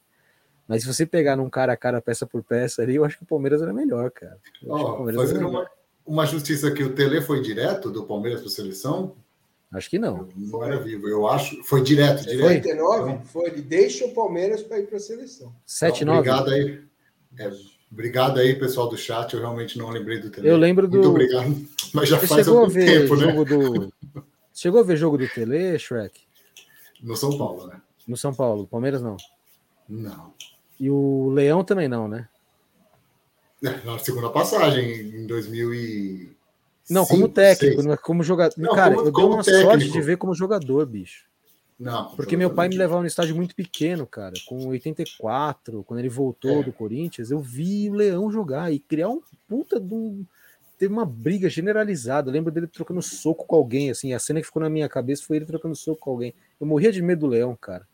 Mas 0.68 0.82
se 0.82 0.88
você 0.88 1.06
pegar 1.06 1.36
num 1.36 1.50
cara 1.50 1.74
a 1.74 1.78
cara, 1.78 2.02
peça 2.02 2.26
por 2.26 2.44
peça 2.44 2.82
ali, 2.82 2.96
eu 2.96 3.06
acho 3.06 3.18
que 3.18 3.24
o 3.24 3.28
Palmeiras 3.28 3.62
era 3.62 3.72
melhor, 3.72 4.10
cara. 4.10 4.40
Oh, 4.66 5.06
fazendo 5.14 5.48
uma, 5.48 5.70
uma 6.04 6.26
justiça 6.26 6.70
aqui, 6.70 6.84
o 6.84 6.96
Tele 6.96 7.22
foi 7.22 7.42
direto 7.42 7.92
do 7.92 8.06
Palmeiras 8.06 8.40
para 8.40 8.50
a 8.50 8.54
seleção? 8.54 9.16
Acho 9.72 9.90
que 9.90 10.00
não. 10.00 10.30
Não 10.36 10.64
era 10.64 10.80
vivo, 10.80 11.08
eu 11.08 11.28
acho. 11.28 11.64
Foi 11.64 11.84
direto, 11.84 12.24
direto. 12.24 12.68
99 12.68 13.12
então, 13.12 13.26
foi, 13.26 13.50
ele 13.50 13.62
deixa 13.62 14.06
o 14.06 14.14
Palmeiras 14.14 14.64
para 14.64 14.80
ir 14.80 14.88
para 14.88 14.98
a 14.98 15.00
seleção. 15.00 15.54
7 15.66 16.06
9 16.06 16.20
Obrigado 16.20 16.50
aí. 16.52 16.82
É, 17.38 17.52
obrigado 17.94 18.40
aí, 18.40 18.56
pessoal 18.56 18.90
do 18.90 18.98
chat. 18.98 19.34
Eu 19.34 19.40
realmente 19.40 19.78
não 19.78 19.90
lembrei 19.90 20.20
do 20.20 20.30
Tele. 20.30 20.49
Eu 20.49 20.57
lembro 20.57 20.88
do. 20.88 20.98
Muito 20.98 21.10
obrigado. 21.10 21.56
Mas 21.94 22.10
já 22.10 22.18
Você 22.18 22.28
faz 22.28 22.48
algum 22.48 22.70
tempo, 22.70 23.15
né? 23.15 23.32
Do... 23.45 23.94
Chegou 24.53 24.82
a 24.82 24.84
ver 24.84 24.98
jogo 24.98 25.18
do 25.18 25.28
Tele, 25.28 25.78
Shrek? 25.78 26.22
No 27.02 27.15
São 27.15 27.38
Paulo, 27.38 27.68
né? 27.68 27.80
No 28.07 28.18
São 28.18 28.34
Paulo. 28.34 28.68
Palmeiras 28.68 29.02
não. 29.02 29.18
Não. 29.88 30.34
E 30.80 30.90
o 30.90 31.30
Leão 31.30 31.64
também 31.64 31.88
não, 31.88 32.07
né? 32.07 32.28
Na 33.61 33.98
segunda 33.99 34.30
passagem, 34.30 34.91
em 34.91 35.26
2000 35.26 35.74
e 35.74 36.36
não, 36.90 37.06
como 37.06 37.30
técnico, 37.30 37.82
não 37.82 37.94
é 37.94 37.98
como 37.98 38.24
jogador. 38.24 38.76
Cara, 38.76 38.95
como, 38.95 39.07
eu 39.07 39.11
dei 39.11 39.26
uma 39.26 39.44
técnico. 39.44 39.70
sorte 39.70 39.90
de 39.90 40.02
ver 40.02 40.18
como 40.18 40.36
jogador, 40.36 40.86
bicho. 40.86 41.26
Não. 41.80 42.16
Porque 42.16 42.38
meu 42.38 42.54
pai 42.54 42.70
me 42.70 42.78
levava 42.78 43.02
no 43.02 43.08
estádio 43.08 43.36
muito 43.36 43.56
pequeno, 43.56 44.06
cara. 44.06 44.34
Com 44.45 44.68
84, 44.68 45.84
quando 45.84 46.00
ele 46.00 46.10
voltou 46.10 46.62
é. 46.62 46.64
do 46.64 46.72
Corinthians, 46.72 47.32
eu 47.32 47.40
vi 47.40 47.90
o 47.90 47.94
Leão 47.94 48.32
jogar 48.32 48.72
e 48.72 48.80
criar 48.80 49.10
um 49.10 49.22
puta 49.48 49.80
de 49.80 49.94
um. 49.94 50.26
Teve 50.78 50.94
uma 50.94 51.06
briga 51.06 51.50
generalizada. 51.50 52.30
Eu 52.30 52.34
lembro 52.34 52.52
dele 52.52 52.68
trocando 52.68 53.02
soco 53.02 53.45
com 53.45 53.56
alguém, 53.56 53.90
assim. 53.90 54.14
A 54.14 54.20
cena 54.20 54.40
que 54.40 54.45
ficou 54.45 54.62
na 54.62 54.70
minha 54.70 54.90
cabeça 54.90 55.24
foi 55.26 55.38
ele 55.38 55.45
trocando 55.45 55.76
soco 55.76 56.00
com 56.00 56.12
alguém. 56.12 56.34
Eu 56.60 56.68
morria 56.68 56.91
de 56.91 57.02
medo 57.02 57.22
do 57.22 57.28
Leão, 57.28 57.56
cara. 57.56 57.88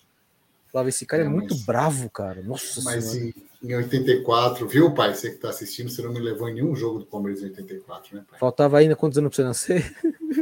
Falava, 0.72 0.90
esse 0.90 1.06
cara 1.06 1.24
é, 1.24 1.26
é 1.26 1.30
muito 1.30 1.56
mas... 1.56 1.66
bravo, 1.66 2.10
cara. 2.10 2.42
Nossa 2.44 2.82
Mas 2.84 3.06
senhora. 3.06 3.34
em, 3.64 3.70
em 3.70 3.76
84, 3.76 4.68
viu, 4.68 4.94
pai? 4.94 5.16
Você 5.16 5.32
que 5.32 5.38
tá 5.38 5.50
assistindo, 5.50 5.90
você 5.90 6.02
não 6.02 6.14
me 6.14 6.20
levou 6.20 6.48
em 6.48 6.54
nenhum 6.54 6.76
jogo 6.76 7.00
do 7.00 7.06
Palmeiras 7.06 7.42
em 7.42 7.46
84, 7.46 8.16
né, 8.16 8.24
pai? 8.30 8.40
Faltava 8.40 8.78
ainda 8.78 8.96
quantos 8.96 9.18
anos 9.18 9.36
pra 9.36 9.36
você 9.36 9.44
nascer? 9.44 9.96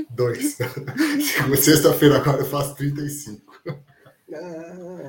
Dois. 0.09 0.57
Sexta-feira 1.59 2.17
agora 2.17 2.39
eu 2.39 2.45
faço 2.45 2.75
35. 2.75 3.57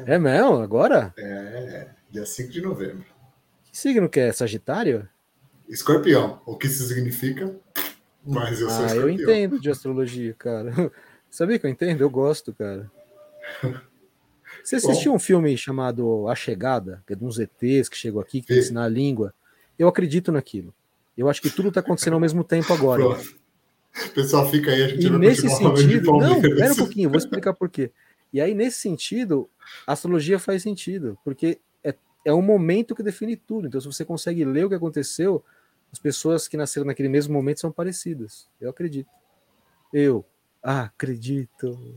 É 0.06 0.18
mesmo? 0.18 0.58
Agora? 0.58 1.12
É, 1.18 1.88
dia 2.10 2.24
5 2.24 2.52
de 2.52 2.60
novembro. 2.60 3.04
Que 3.64 3.76
signo 3.76 4.08
que 4.08 4.20
é? 4.20 4.32
Sagitário? 4.32 5.08
Escorpião. 5.68 6.40
O 6.46 6.56
que 6.56 6.68
isso 6.68 6.86
significa? 6.86 7.54
Mas 8.24 8.60
eu 8.60 8.70
sou 8.70 8.84
ah, 8.84 8.86
escorpião. 8.86 9.08
eu 9.08 9.10
entendo 9.10 9.60
de 9.60 9.70
astrologia, 9.70 10.34
cara. 10.38 10.72
Sabia 11.28 11.58
que 11.58 11.66
eu 11.66 11.70
entendo? 11.70 12.02
Eu 12.02 12.10
gosto, 12.10 12.54
cara. 12.54 12.90
Você 14.68 14.76
assistiu 14.76 15.12
Bom. 15.12 15.16
um 15.16 15.18
filme 15.18 15.56
chamado 15.56 16.28
A 16.28 16.34
Chegada, 16.34 17.02
que 17.06 17.14
é 17.14 17.16
de 17.16 17.24
uns 17.24 17.38
ETs 17.38 17.88
que 17.88 17.96
chegou 17.96 18.20
aqui, 18.20 18.42
que 18.42 18.52
ensinar 18.54 18.84
a 18.84 18.88
língua? 18.88 19.32
Eu 19.78 19.88
acredito 19.88 20.30
naquilo. 20.30 20.74
Eu 21.16 21.26
acho 21.30 21.40
que 21.40 21.48
tudo 21.48 21.68
está 21.68 21.80
acontecendo 21.80 22.12
ao 22.12 22.20
mesmo 22.20 22.44
tempo 22.44 22.72
agora. 22.72 23.04
O 24.04 24.10
pessoal 24.10 24.48
fica 24.48 24.70
aí, 24.70 24.82
a 24.82 24.88
gente 24.88 25.06
e 25.06 25.10
nesse 25.10 25.48
sentido, 25.48 26.12
não, 26.12 26.38
espera 26.38 26.72
um 26.72 26.76
pouquinho, 26.76 27.08
vou 27.08 27.18
explicar 27.18 27.52
por 27.52 27.68
quê. 27.68 27.90
E 28.32 28.40
aí, 28.40 28.54
nesse 28.54 28.78
sentido, 28.78 29.48
a 29.84 29.94
astrologia 29.94 30.38
faz 30.38 30.62
sentido, 30.62 31.18
porque 31.24 31.58
é, 31.82 31.92
é 32.24 32.32
um 32.32 32.42
momento 32.42 32.94
que 32.94 33.02
define 33.02 33.34
tudo. 33.34 33.66
Então, 33.66 33.80
se 33.80 33.86
você 33.88 34.04
consegue 34.04 34.44
ler 34.44 34.66
o 34.66 34.68
que 34.68 34.74
aconteceu, 34.76 35.42
as 35.90 35.98
pessoas 35.98 36.46
que 36.46 36.56
nasceram 36.56 36.86
naquele 36.86 37.08
mesmo 37.08 37.32
momento 37.32 37.58
são 37.58 37.72
parecidas. 37.72 38.46
Eu 38.60 38.70
acredito. 38.70 39.10
Eu 39.92 40.24
acredito. 40.62 41.96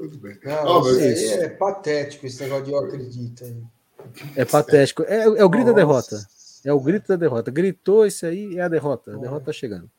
Tudo 0.00 0.16
bem. 0.16 0.38
Não, 0.42 0.64
oh, 0.64 0.80
mas... 0.80 0.96
isso 0.96 1.34
aí 1.34 1.40
é 1.40 1.48
patético, 1.50 2.26
esse 2.26 2.42
negócio 2.42 2.64
de 2.64 2.72
eu 2.72 2.78
acredito. 2.78 3.44
Aí. 3.44 3.62
É 4.34 4.46
patético. 4.46 5.02
É, 5.02 5.24
é 5.24 5.44
o 5.44 5.48
grito 5.50 5.66
Nossa. 5.66 5.74
da 5.74 5.78
derrota. 5.78 6.26
É 6.64 6.72
o 6.72 6.80
grito 6.80 7.08
da 7.08 7.16
derrota. 7.16 7.50
Gritou 7.50 8.06
esse 8.06 8.24
aí, 8.24 8.56
é 8.56 8.62
a 8.62 8.68
derrota. 8.68 9.14
A 9.14 9.18
derrota 9.18 9.44
tá 9.44 9.52
chegando. 9.52 9.90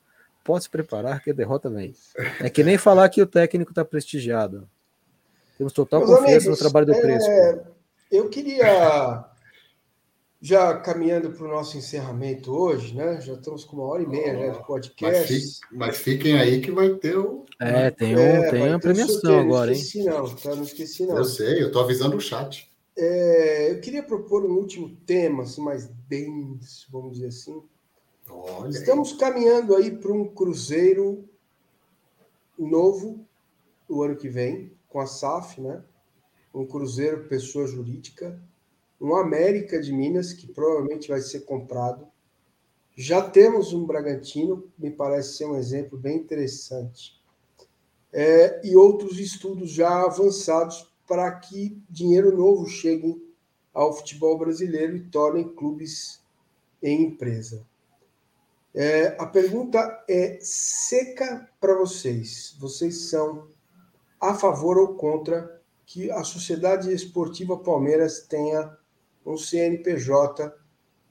Pode 0.42 0.64
se 0.64 0.70
preparar 0.70 1.22
que 1.22 1.30
a 1.30 1.32
derrota 1.32 1.70
vem. 1.70 1.94
É 2.40 2.50
que 2.50 2.64
nem 2.64 2.76
falar 2.76 3.08
que 3.10 3.22
o 3.22 3.26
técnico 3.28 3.70
está 3.70 3.84
prestigiado. 3.84 4.68
Temos 5.56 5.72
total 5.72 6.00
Meus 6.00 6.10
confiança 6.10 6.36
amigos, 6.36 6.46
no 6.48 6.56
trabalho 6.56 6.86
do 6.86 6.94
é, 6.94 7.62
Eu 8.10 8.28
queria 8.28 9.24
já 10.42 10.76
caminhando 10.76 11.30
para 11.30 11.46
o 11.46 11.48
nosso 11.48 11.78
encerramento 11.78 12.52
hoje, 12.52 12.96
né? 12.96 13.20
Já 13.20 13.34
estamos 13.34 13.64
com 13.64 13.76
uma 13.76 13.86
hora 13.86 14.02
e 14.02 14.08
meia 14.08 14.50
oh, 14.50 14.58
de 14.58 14.66
podcast. 14.66 15.20
Mas, 15.20 15.28
fique, 15.28 15.76
mas, 15.76 15.96
fiquem 15.96 16.36
aí 16.36 16.60
que 16.60 16.72
vai 16.72 16.92
ter 16.96 17.16
o. 17.16 17.46
É, 17.60 17.92
tem, 17.92 18.16
um, 18.16 18.18
é, 18.18 18.50
tem 18.50 18.68
uma 18.68 18.80
premiação 18.80 19.38
agora, 19.38 19.72
hein? 19.72 19.76
Não 19.78 19.84
esqueci, 19.84 20.04
não, 20.04 20.34
tá? 20.34 20.54
Não 20.56 20.62
esqueci, 20.64 21.06
não. 21.06 21.16
Eu 21.16 21.24
sei, 21.24 21.62
eu 21.62 21.68
estou 21.68 21.80
avisando 21.80 22.16
o 22.16 22.20
chat. 22.20 22.68
É, 22.98 23.70
eu 23.70 23.80
queria 23.80 24.02
propor 24.02 24.44
um 24.44 24.54
último 24.54 24.96
tema, 25.06 25.44
assim, 25.44 25.62
mais 25.62 25.88
denso, 26.08 26.88
vamos 26.90 27.12
dizer 27.12 27.28
assim. 27.28 27.62
Olha 28.28 28.68
Estamos 28.70 29.12
aí. 29.12 29.18
caminhando 29.18 29.76
aí 29.76 29.92
para 29.92 30.12
um 30.12 30.26
cruzeiro 30.26 31.24
novo 32.58 33.24
o 33.88 34.02
ano 34.02 34.16
que 34.16 34.28
vem, 34.28 34.72
com 34.88 34.98
a 34.98 35.06
SAF, 35.06 35.60
né? 35.60 35.84
Um 36.52 36.66
cruzeiro 36.66 37.28
pessoa 37.28 37.64
jurídica 37.64 38.42
um 39.02 39.14
América 39.16 39.80
de 39.80 39.92
Minas, 39.92 40.32
que 40.32 40.46
provavelmente 40.46 41.08
vai 41.08 41.20
ser 41.20 41.40
comprado. 41.40 42.06
Já 42.94 43.20
temos 43.20 43.72
um 43.72 43.84
Bragantino, 43.84 44.70
me 44.78 44.90
parece 44.90 45.36
ser 45.36 45.46
um 45.46 45.56
exemplo 45.56 45.98
bem 45.98 46.16
interessante. 46.18 47.20
é, 48.12 48.60
e 48.62 48.76
outros 48.76 49.18
estudos 49.18 49.70
já 49.70 50.02
avançados 50.04 50.92
para 51.08 51.30
que 51.32 51.82
dinheiro 51.88 52.36
novo 52.36 52.66
chegue 52.66 53.16
ao 53.72 53.92
futebol 53.96 54.36
brasileiro 54.38 54.96
e 54.96 55.04
tornem 55.08 55.48
clubes 55.48 56.20
em 56.82 57.04
empresa. 57.04 57.66
É, 58.74 59.16
a 59.18 59.26
pergunta 59.26 60.04
é 60.08 60.38
seca 60.40 61.48
para 61.60 61.74
vocês. 61.74 62.54
Vocês 62.58 63.08
são 63.08 63.48
a 64.20 64.34
favor 64.34 64.78
ou 64.78 64.94
contra 64.94 65.60
que 65.86 66.10
a 66.10 66.22
Sociedade 66.22 66.92
Esportiva 66.92 67.56
Palmeiras 67.56 68.20
tenha 68.20 68.76
um 69.24 69.36
CNPJ 69.36 70.52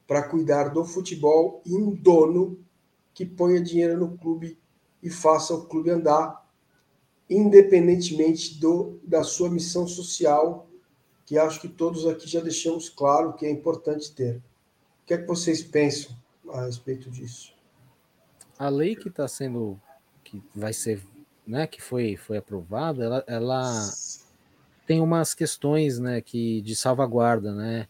para 0.08 0.28
cuidar 0.28 0.70
do 0.70 0.84
futebol 0.84 1.62
e 1.66 1.74
um 1.74 1.94
dono 1.96 2.60
que 3.14 3.26
ponha 3.26 3.62
dinheiro 3.62 3.98
no 3.98 4.18
clube 4.18 4.58
e 5.02 5.10
faça 5.10 5.54
o 5.54 5.66
clube 5.66 5.90
andar, 5.90 6.46
independentemente 7.30 8.60
do, 8.60 9.00
da 9.04 9.24
sua 9.24 9.50
missão 9.50 9.88
social, 9.88 10.68
que 11.26 11.38
acho 11.38 11.62
que 11.62 11.68
todos 11.68 12.06
aqui 12.06 12.28
já 12.28 12.42
deixamos 12.42 12.90
claro 12.90 13.34
que 13.34 13.46
é 13.46 13.50
importante 13.50 14.14
ter. 14.14 14.36
O 14.36 15.06
que 15.06 15.14
é 15.14 15.18
que 15.18 15.28
vocês 15.28 15.62
pensam 15.62 16.16
a 16.50 16.66
respeito 16.66 17.10
disso? 17.10 17.54
A 18.60 18.70
lei 18.70 18.96
que 18.96 19.08
está 19.08 19.28
sendo, 19.28 19.80
que 20.24 20.44
vai 20.54 20.74
ser, 20.74 21.02
né, 21.48 21.66
que 21.66 21.82
foi, 21.82 22.18
foi 22.18 22.38
aprovada, 22.38 23.04
ela, 23.04 23.24
ela 23.28 23.90
tem 24.86 25.00
umas 25.00 25.34
questões, 25.34 26.00
né, 26.00 26.22
que 26.22 26.62
de 26.62 26.76
salvaguarda, 26.76 27.54
né, 27.54 27.88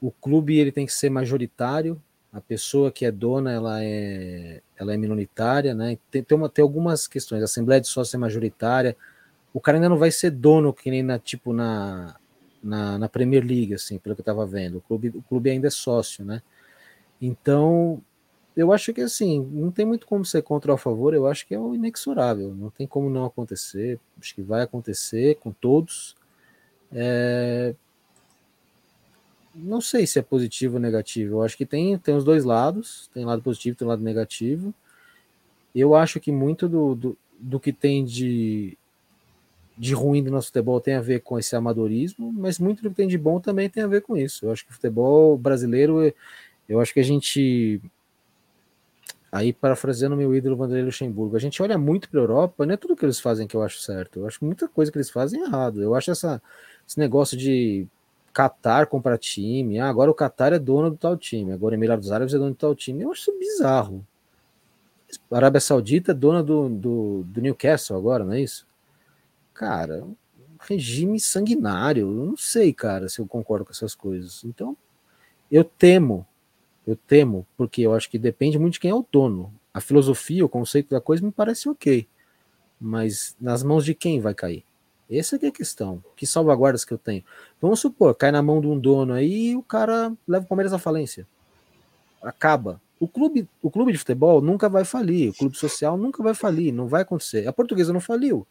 o 0.00 0.10
clube 0.10 0.58
ele 0.58 0.72
tem 0.72 0.86
que 0.86 0.92
ser 0.92 1.10
majoritário, 1.10 2.00
a 2.32 2.40
pessoa 2.40 2.92
que 2.92 3.06
é 3.06 3.10
dona 3.10 3.50
ela 3.50 3.82
é, 3.82 4.60
ela 4.76 4.92
é 4.92 4.96
minoritária, 4.96 5.74
né? 5.74 5.96
Tem, 6.10 6.22
tem, 6.22 6.36
uma, 6.36 6.50
tem 6.50 6.62
algumas 6.62 7.06
questões. 7.06 7.40
A 7.40 7.46
assembleia 7.46 7.80
de 7.80 7.88
sócios 7.88 8.14
é 8.14 8.18
majoritária. 8.18 8.94
O 9.54 9.60
cara 9.60 9.78
ainda 9.78 9.88
não 9.88 9.96
vai 9.96 10.10
ser 10.10 10.30
dono 10.30 10.72
que 10.72 10.90
nem 10.90 11.02
na 11.02 11.18
tipo 11.18 11.54
na, 11.54 12.14
na, 12.62 12.98
na 12.98 13.08
Premier 13.08 13.42
League, 13.42 13.72
assim, 13.72 13.98
pelo 13.98 14.14
que 14.14 14.20
eu 14.20 14.22
estava 14.22 14.44
vendo. 14.44 14.78
O 14.78 14.80
clube, 14.82 15.08
o 15.14 15.22
clube 15.22 15.48
ainda 15.48 15.68
é 15.68 15.70
sócio, 15.70 16.26
né? 16.26 16.42
Então 17.22 18.02
eu 18.54 18.70
acho 18.72 18.92
que 18.92 19.00
assim 19.00 19.40
não 19.50 19.70
tem 19.70 19.86
muito 19.86 20.06
como 20.06 20.24
ser 20.24 20.42
contra 20.42 20.72
ou 20.72 20.74
a 20.74 20.78
favor. 20.78 21.14
Eu 21.14 21.26
acho 21.26 21.46
que 21.46 21.54
é 21.54 21.58
o 21.58 21.74
inexorável. 21.74 22.54
Não 22.54 22.68
tem 22.68 22.86
como 22.86 23.08
não 23.08 23.24
acontecer. 23.24 23.98
Acho 24.20 24.34
que 24.34 24.42
vai 24.42 24.62
acontecer 24.62 25.36
com 25.36 25.52
todos. 25.52 26.14
É, 26.92 27.74
não 29.56 29.80
sei 29.80 30.06
se 30.06 30.18
é 30.18 30.22
positivo 30.22 30.74
ou 30.74 30.80
negativo. 30.80 31.36
Eu 31.36 31.42
acho 31.42 31.56
que 31.56 31.64
tem, 31.64 31.96
tem 31.98 32.14
os 32.14 32.24
dois 32.24 32.44
lados, 32.44 33.10
tem 33.12 33.24
lado 33.24 33.42
positivo, 33.42 33.76
tem 33.76 33.88
lado 33.88 34.02
negativo. 34.02 34.74
Eu 35.74 35.94
acho 35.94 36.20
que 36.20 36.30
muito 36.30 36.68
do, 36.68 36.94
do, 36.94 37.18
do 37.38 37.60
que 37.60 37.72
tem 37.72 38.04
de, 38.04 38.76
de 39.76 39.94
ruim 39.94 40.22
do 40.22 40.30
nosso 40.30 40.48
futebol 40.48 40.80
tem 40.80 40.94
a 40.94 41.00
ver 41.00 41.20
com 41.20 41.38
esse 41.38 41.56
amadorismo, 41.56 42.32
mas 42.32 42.58
muito 42.58 42.82
do 42.82 42.90
que 42.90 42.96
tem 42.96 43.08
de 43.08 43.18
bom 43.18 43.40
também 43.40 43.68
tem 43.68 43.82
a 43.82 43.86
ver 43.86 44.02
com 44.02 44.16
isso. 44.16 44.46
Eu 44.46 44.52
acho 44.52 44.64
que 44.64 44.70
o 44.70 44.74
futebol 44.74 45.36
brasileiro, 45.38 46.12
eu 46.68 46.80
acho 46.80 46.92
que 46.92 47.00
a 47.00 47.04
gente. 47.04 47.80
Aí, 49.32 49.52
parafraseando 49.52 50.16
meu 50.16 50.34
ídolo 50.34 50.56
Vanderlei 50.56 50.84
Luxemburgo, 50.84 51.36
a 51.36 51.40
gente 51.40 51.62
olha 51.62 51.76
muito 51.76 52.08
para 52.08 52.20
a 52.20 52.22
Europa, 52.22 52.64
não 52.64 52.72
é 52.72 52.76
tudo 52.76 52.96
que 52.96 53.04
eles 53.04 53.20
fazem 53.20 53.46
que 53.46 53.54
eu 53.54 53.62
acho 53.62 53.80
certo. 53.80 54.20
Eu 54.20 54.26
acho 54.26 54.42
muita 54.44 54.68
coisa 54.68 54.90
que 54.90 54.96
eles 54.96 55.10
fazem 55.10 55.40
é 55.42 55.44
errado. 55.44 55.82
Eu 55.82 55.94
acho 55.94 56.10
essa, 56.10 56.40
esse 56.86 56.98
negócio 56.98 57.36
de 57.36 57.86
Qatar 58.36 58.86
compra 58.86 59.16
time, 59.16 59.78
ah, 59.80 59.88
agora 59.88 60.10
o 60.10 60.14
Qatar 60.14 60.52
é 60.52 60.58
dono 60.58 60.90
do 60.90 60.96
tal 60.98 61.16
time, 61.16 61.52
agora 61.52 61.74
o 61.74 61.78
Emirados 61.78 62.12
Árabes 62.12 62.34
é 62.34 62.38
dono 62.38 62.50
do 62.50 62.56
tal 62.56 62.74
time. 62.74 63.02
Eu 63.02 63.10
acho 63.10 63.22
isso 63.22 63.38
bizarro. 63.38 64.06
A 65.30 65.36
Arábia 65.36 65.58
Saudita 65.58 66.10
é 66.10 66.14
dona 66.14 66.42
do, 66.42 66.68
do, 66.68 67.24
do 67.24 67.40
Newcastle 67.40 67.96
agora, 67.96 68.24
não 68.24 68.34
é 68.34 68.40
isso? 68.42 68.66
Cara, 69.54 70.06
regime 70.60 71.18
sanguinário. 71.18 72.10
Eu 72.10 72.26
não 72.26 72.36
sei, 72.36 72.74
cara, 72.74 73.08
se 73.08 73.20
eu 73.20 73.26
concordo 73.26 73.64
com 73.64 73.72
essas 73.72 73.94
coisas. 73.94 74.44
Então, 74.44 74.76
eu 75.50 75.64
temo, 75.64 76.26
eu 76.86 76.94
temo, 76.94 77.46
porque 77.56 77.80
eu 77.80 77.94
acho 77.94 78.10
que 78.10 78.18
depende 78.18 78.58
muito 78.58 78.74
de 78.74 78.80
quem 78.80 78.90
é 78.90 78.94
o 78.94 79.06
dono. 79.10 79.50
A 79.72 79.80
filosofia, 79.80 80.44
o 80.44 80.48
conceito 80.48 80.90
da 80.90 81.00
coisa 81.00 81.24
me 81.24 81.32
parece 81.32 81.70
ok, 81.70 82.06
mas 82.78 83.34
nas 83.40 83.62
mãos 83.62 83.82
de 83.82 83.94
quem 83.94 84.20
vai 84.20 84.34
cair? 84.34 84.65
Essa 85.10 85.38
é 85.40 85.48
a 85.48 85.52
questão. 85.52 86.02
Que 86.16 86.26
salvaguardas 86.26 86.84
que 86.84 86.92
eu 86.92 86.98
tenho? 86.98 87.24
Vamos 87.60 87.80
supor, 87.80 88.14
cai 88.14 88.32
na 88.32 88.42
mão 88.42 88.60
de 88.60 88.66
um 88.66 88.78
dono 88.78 89.12
aí 89.12 89.50
e 89.50 89.56
o 89.56 89.62
cara 89.62 90.12
leva 90.26 90.44
o 90.44 90.48
Palmeiras 90.48 90.72
à 90.72 90.78
falência. 90.78 91.26
Acaba. 92.22 92.80
O 92.98 93.06
clube, 93.06 93.48
o 93.62 93.70
clube 93.70 93.92
de 93.92 93.98
futebol 93.98 94.40
nunca 94.40 94.68
vai 94.68 94.84
falir, 94.84 95.30
o 95.30 95.34
clube 95.34 95.56
social 95.56 95.98
nunca 95.98 96.22
vai 96.22 96.34
falir, 96.34 96.72
não 96.72 96.88
vai 96.88 97.02
acontecer. 97.02 97.46
A 97.46 97.52
portuguesa 97.52 97.92
não 97.92 98.00
faliu. 98.00 98.46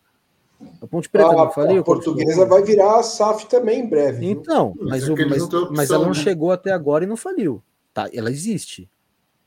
A 0.82 0.88
Ponte 0.88 1.10
Preta 1.10 1.30
ah, 1.30 1.34
não 1.34 1.52
faliu. 1.52 1.82
A 1.82 1.84
portuguesa 1.84 2.46
vai 2.46 2.64
virar 2.64 3.00
a 3.00 3.04
SAF 3.04 3.48
também 3.48 3.82
em 3.82 3.90
breve. 3.90 4.20
Viu? 4.20 4.30
Então, 4.32 4.74
mas, 4.80 5.08
o, 5.10 5.16
mas, 5.16 5.50
mas 5.72 5.92
ela 5.92 6.06
não 6.06 6.14
né? 6.14 6.20
chegou 6.20 6.52
até 6.52 6.72
agora 6.72 7.04
e 7.04 7.08
não 7.08 7.18
faliu. 7.18 7.62
Tá, 7.94 8.10
ela 8.14 8.32
existe. 8.32 8.90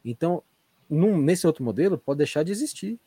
Então, 0.05 0.43
num, 0.89 1.17
nesse 1.17 1.47
outro 1.47 1.65
modelo, 1.65 1.97
pode 1.97 2.19
deixar 2.19 2.43
de 2.43 2.53
existir. 2.53 2.99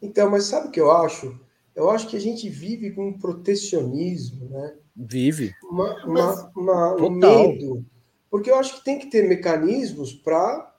Então, 0.00 0.30
mas 0.30 0.44
sabe 0.44 0.68
o 0.68 0.70
que 0.70 0.80
eu 0.80 0.90
acho? 0.90 1.38
Eu 1.76 1.90
acho 1.90 2.08
que 2.08 2.16
a 2.16 2.20
gente 2.20 2.48
vive 2.48 2.92
com 2.92 3.08
um 3.08 3.18
protecionismo, 3.18 4.48
né? 4.48 4.76
Vive. 4.96 5.54
Uma, 5.62 6.06
uma, 6.06 6.52
uma 6.56 6.94
um 6.96 7.10
medo. 7.10 7.84
Porque 8.30 8.50
eu 8.50 8.56
acho 8.56 8.78
que 8.78 8.84
tem 8.84 8.98
que 8.98 9.10
ter 9.10 9.28
mecanismos 9.28 10.14
para 10.14 10.74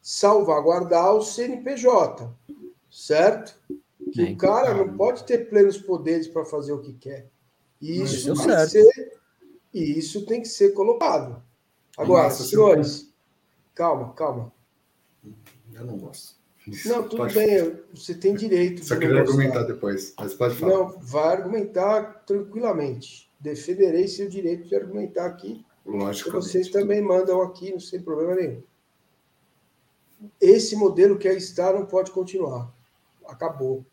salvaguardar 0.00 1.14
o 1.14 1.22
CNPJ, 1.22 2.34
certo? 2.90 3.54
Que 4.12 4.22
o 4.22 4.36
cara 4.38 4.72
não 4.74 4.96
pode 4.96 5.24
ter 5.24 5.50
plenos 5.50 5.76
poderes 5.76 6.26
para 6.26 6.46
fazer 6.46 6.72
o 6.72 6.80
que 6.80 6.94
quer. 6.94 7.28
E 7.78 8.00
isso, 8.00 8.34
tem 8.34 8.46
que 8.46 8.66
ser, 8.66 9.20
e 9.74 9.98
isso 9.98 10.24
tem 10.24 10.40
que 10.40 10.48
ser 10.48 10.70
colocado. 10.70 11.42
Agora, 11.98 12.24
Nossa, 12.24 12.44
senhores, 12.44 13.12
calma, 13.74 14.14
calma. 14.14 14.52
Eu 15.72 15.84
não 15.84 15.98
gosto. 15.98 16.39
Não, 16.84 17.02
tudo 17.04 17.16
pode... 17.16 17.34
bem, 17.34 17.80
você 17.94 18.14
tem 18.14 18.34
direito. 18.34 18.84
Só 18.84 18.96
queria 18.96 19.20
argumentar 19.20 19.62
depois, 19.62 20.14
mas 20.18 20.34
pode 20.34 20.56
falar. 20.56 20.72
Não, 20.72 20.98
vai 21.00 21.36
argumentar 21.36 22.22
tranquilamente. 22.26 23.30
Defenderei 23.40 24.06
seu 24.06 24.28
direito 24.28 24.68
de 24.68 24.76
argumentar 24.76 25.26
aqui. 25.26 25.64
Lógico. 25.86 26.30
Vocês 26.30 26.68
também 26.68 27.00
mandam 27.00 27.40
aqui, 27.40 27.72
não 27.72 27.80
sem 27.80 28.02
problema 28.02 28.34
nenhum. 28.34 28.62
Esse 30.40 30.76
modelo 30.76 31.18
que 31.18 31.26
aí 31.26 31.38
está 31.38 31.72
não 31.72 31.86
pode 31.86 32.10
continuar. 32.10 32.72
Acabou. 33.26 33.84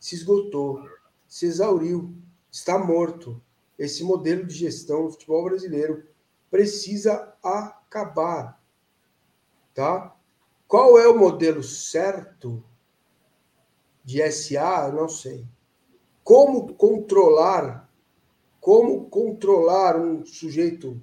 Se 0.00 0.16
esgotou. 0.16 0.82
Se 1.28 1.46
exauriu. 1.46 2.12
Está 2.50 2.76
morto. 2.78 3.40
Esse 3.78 4.02
modelo 4.02 4.44
de 4.44 4.54
gestão 4.54 5.04
do 5.04 5.12
futebol 5.12 5.44
brasileiro 5.44 6.04
precisa 6.50 7.32
acabar. 7.42 8.60
Tá? 9.72 10.17
Qual 10.68 10.98
é 10.98 11.08
o 11.08 11.16
modelo 11.16 11.62
certo 11.62 12.62
de 14.04 14.20
SA? 14.30 14.88
Eu 14.88 14.92
não 14.92 15.08
sei. 15.08 15.46
Como 16.22 16.74
controlar, 16.74 17.90
como 18.60 19.08
controlar 19.08 19.96
um 19.96 20.26
sujeito 20.26 21.02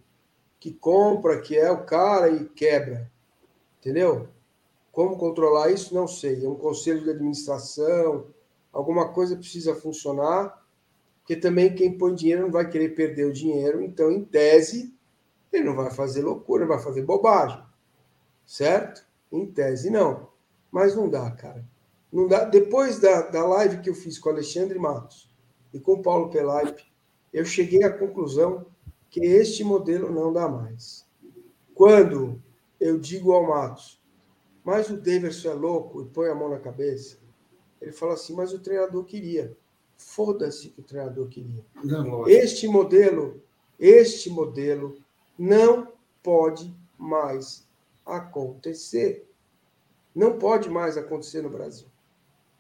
que 0.60 0.72
compra, 0.72 1.42
que 1.42 1.58
é 1.58 1.72
o 1.72 1.84
cara 1.84 2.30
e 2.30 2.46
quebra? 2.46 3.12
Entendeu? 3.80 4.30
Como 4.92 5.18
controlar 5.18 5.72
isso? 5.72 5.96
Não 5.96 6.08
sei. 6.08 6.46
É 6.46 6.48
um 6.48 6.56
conselho 6.56 7.04
de 7.04 7.10
administração, 7.10 8.28
alguma 8.72 9.10
coisa 9.14 9.36
precisa 9.36 9.74
funcionar, 9.74 10.64
porque 11.22 11.36
também 11.36 11.74
quem 11.74 11.98
põe 11.98 12.14
dinheiro 12.14 12.44
não 12.44 12.52
vai 12.52 12.70
querer 12.70 12.90
perder 12.90 13.26
o 13.26 13.34
dinheiro, 13.34 13.82
então, 13.82 14.12
em 14.12 14.24
tese, 14.24 14.96
ele 15.52 15.64
não 15.64 15.76
vai 15.76 15.90
fazer 15.90 16.22
loucura, 16.22 16.68
vai 16.68 16.78
fazer 16.78 17.02
bobagem. 17.02 17.64
Certo? 18.46 19.04
Em 19.36 19.45
tese, 19.45 19.90
não. 19.90 20.30
Mas 20.72 20.95
não 20.95 21.10
dá, 21.10 21.30
cara. 21.32 21.64
Não 22.12 22.28
dá. 22.28 22.45
Depois 22.45 22.99
da, 22.99 23.22
da 23.22 23.45
live 23.45 23.82
que 23.82 23.90
eu 23.90 23.95
fiz 23.95 24.18
com 24.18 24.30
o 24.30 24.32
Alexandre 24.32 24.80
Matos 24.80 25.30
e 25.74 25.80
com 25.80 25.94
o 25.94 26.02
Paulo 26.02 26.30
Pelaipe, 26.30 26.84
eu 27.34 27.44
cheguei 27.44 27.84
à 27.84 27.91
conclusão 27.91 28.66
que 29.10 29.20
este 29.20 29.64
modelo 29.64 30.12
não 30.12 30.32
dá 30.32 30.48
mais. 30.48 31.06
Quando 31.74 32.41
eu 32.80 32.98
digo 32.98 33.34
ao 33.34 33.48
Matos, 33.48 34.02
mas 34.64 34.90
o 34.90 34.98
Davidson 34.98 35.49
é 35.49 35.53
louco 35.53 36.02
e 36.02 36.06
põe 36.06 36.30
a 36.30 36.36
mão 36.36 36.49
na 36.49 36.60
cabeça, 36.60 37.18
ele 37.82 37.91
fala 37.91 38.14
assim, 38.14 38.34
mas 38.34 38.53
o 38.53 38.60
treinador 38.60 39.03
queria. 39.03 39.56
Foda-se 39.98 40.70
que 40.70 40.82
o 40.82 40.84
treinador 40.84 41.28
queria. 41.28 41.64
Não, 41.84 42.28
este 42.28 42.68
modelo, 42.68 43.41
este 43.80 44.30
modelo 44.30 44.98
não 45.38 45.94
pode 46.24 46.74
mais 46.98 47.65
acontecer. 48.06 49.30
Não 50.14 50.38
pode 50.38 50.69
mais 50.69 50.98
acontecer 50.98 51.41
no 51.41 51.49
Brasil. 51.49 51.88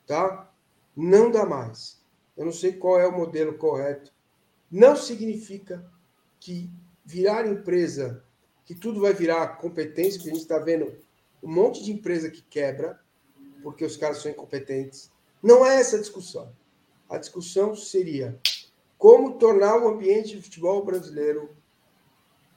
Tá? 0.07 0.51
Não 0.95 1.29
dá 1.31 1.45
mais. 1.45 2.01
Eu 2.35 2.45
não 2.45 2.51
sei 2.51 2.73
qual 2.73 2.99
é 2.99 3.07
o 3.07 3.15
modelo 3.15 3.57
correto. 3.57 4.11
Não 4.71 4.95
significa 4.95 5.85
que 6.39 6.69
virar 7.05 7.47
empresa, 7.47 8.23
que 8.65 8.75
tudo 8.75 9.01
vai 9.01 9.13
virar 9.13 9.57
competência, 9.57 10.19
porque 10.19 10.29
a 10.29 10.33
gente 10.33 10.41
está 10.41 10.59
vendo 10.59 10.97
um 11.41 11.51
monte 11.51 11.83
de 11.83 11.91
empresa 11.91 12.29
que 12.29 12.41
quebra, 12.41 12.99
porque 13.61 13.85
os 13.85 13.95
caras 13.95 14.17
são 14.17 14.31
incompetentes. 14.31 15.11
Não 15.41 15.65
é 15.65 15.79
essa 15.79 15.97
a 15.97 15.99
discussão. 15.99 16.51
A 17.07 17.17
discussão 17.17 17.75
seria 17.75 18.39
como 18.97 19.37
tornar 19.37 19.77
o 19.77 19.87
ambiente 19.87 20.35
de 20.35 20.41
futebol 20.41 20.83
brasileiro 20.83 21.55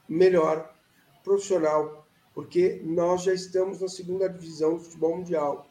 melhor, 0.09 0.75
profissional, 1.23 2.08
porque 2.39 2.81
nós 2.85 3.25
já 3.25 3.35
estamos 3.35 3.81
na 3.81 3.89
segunda 3.89 4.29
divisão 4.29 4.77
do 4.77 4.81
futebol 4.85 5.17
mundial 5.17 5.69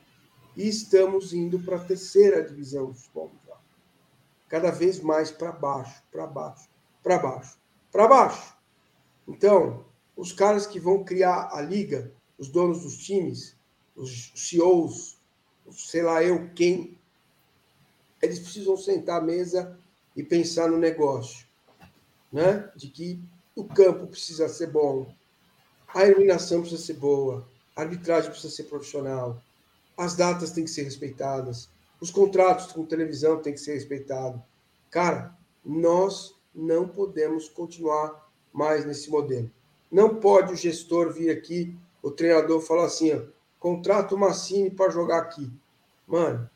e 0.53 0.68
estamos 0.68 1.31
indo 1.31 1.57
para 1.61 1.77
a 1.77 1.85
terceira 1.85 2.44
divisão 2.44 2.88
do 2.88 2.94
futebol 2.94 3.30
mundial. 3.30 3.61
Cada 4.49 4.69
vez 4.69 4.99
mais 4.99 5.31
para 5.31 5.53
baixo, 5.53 6.03
para 6.11 6.27
baixo, 6.27 6.69
para 7.02 7.19
baixo, 7.19 7.57
para 7.89 8.07
baixo. 8.10 8.57
Então, 9.26 9.85
os 10.14 10.34
caras 10.34 10.68
que 10.68 10.77
vão 10.77 11.06
criar 11.06 11.48
a 11.53 11.61
liga, 11.61 12.11
os 12.38 12.49
donos 12.49 12.81
dos 12.81 12.98
times, 12.98 13.56
os 13.95 14.34
CEOs, 14.35 15.22
sei 15.72 16.02
lá 16.02 16.22
eu 16.22 16.49
quem, 16.53 16.99
eles 18.22 18.39
precisam 18.39 18.76
sentar 18.76 19.22
à 19.22 19.23
mesa 19.23 19.80
e 20.18 20.22
pensar 20.22 20.69
no 20.69 20.77
negócio, 20.77 21.48
né? 22.30 22.69
De 22.76 22.89
que 22.89 23.23
o 23.56 23.64
campo 23.64 24.07
precisa 24.07 24.49
ser 24.49 24.68
bom, 24.68 25.15
a 25.93 26.05
iluminação 26.05 26.61
precisa 26.61 26.81
ser 26.81 26.93
boa, 26.93 27.47
a 27.76 27.81
arbitragem 27.81 28.30
precisa 28.30 28.53
ser 28.53 28.64
profissional, 28.64 29.41
as 29.97 30.15
datas 30.15 30.51
têm 30.51 30.64
que 30.64 30.69
ser 30.69 30.84
respeitadas, 30.84 31.69
os 31.99 32.11
contratos 32.11 32.72
com 32.72 32.85
televisão 32.85 33.41
têm 33.41 33.53
que 33.53 33.59
ser 33.59 33.73
respeitados. 33.73 34.41
Cara, 34.91 35.35
nós 35.65 36.35
não 36.53 36.88
podemos 36.88 37.49
continuar 37.49 38.30
mais 38.53 38.85
nesse 38.85 39.09
modelo. 39.09 39.49
Não 39.91 40.15
pode 40.15 40.53
o 40.53 40.55
gestor 40.55 41.11
vir 41.11 41.30
aqui, 41.30 41.76
o 42.01 42.11
treinador 42.11 42.61
falar 42.61 42.85
assim, 42.85 43.14
ó, 43.14 43.22
contrata 43.59 44.14
o 44.14 44.19
Massini 44.19 44.69
para 44.69 44.91
jogar 44.91 45.19
aqui. 45.19 45.51
Mano, 46.05 46.49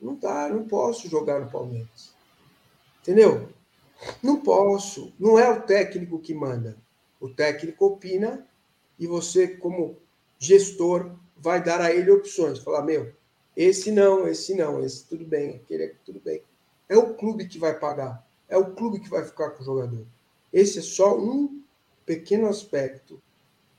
não 0.00 0.14
dá, 0.14 0.48
não 0.48 0.66
posso 0.66 1.08
jogar 1.08 1.40
no 1.40 1.50
Palmeiras. 1.50 2.14
Entendeu? 3.02 3.48
Não 4.22 4.40
posso. 4.40 5.12
Não 5.18 5.38
é 5.38 5.50
o 5.50 5.62
técnico 5.62 6.18
que 6.18 6.32
manda. 6.32 6.76
O 7.20 7.28
técnico 7.28 7.86
opina 7.86 8.46
e 9.00 9.06
você, 9.06 9.48
como 9.48 9.96
gestor, 10.38 11.10
vai 11.34 11.64
dar 11.64 11.80
a 11.80 11.90
ele 11.90 12.10
opções. 12.10 12.58
Falar, 12.58 12.82
meu, 12.82 13.10
esse 13.56 13.90
não, 13.90 14.28
esse 14.28 14.54
não, 14.54 14.84
esse 14.84 15.06
tudo 15.06 15.24
bem, 15.24 15.56
aquele 15.56 15.94
tudo 16.04 16.20
bem. 16.20 16.42
É 16.86 16.98
o 16.98 17.14
clube 17.14 17.48
que 17.48 17.58
vai 17.58 17.78
pagar. 17.78 18.24
É 18.46 18.58
o 18.58 18.74
clube 18.74 19.00
que 19.00 19.08
vai 19.08 19.24
ficar 19.24 19.50
com 19.50 19.62
o 19.62 19.64
jogador. 19.64 20.06
Esse 20.52 20.80
é 20.80 20.82
só 20.82 21.18
um 21.18 21.62
pequeno 22.04 22.46
aspecto 22.46 23.20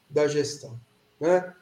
da 0.10 0.28
gestão. 0.28 0.80
Né? 1.20 1.54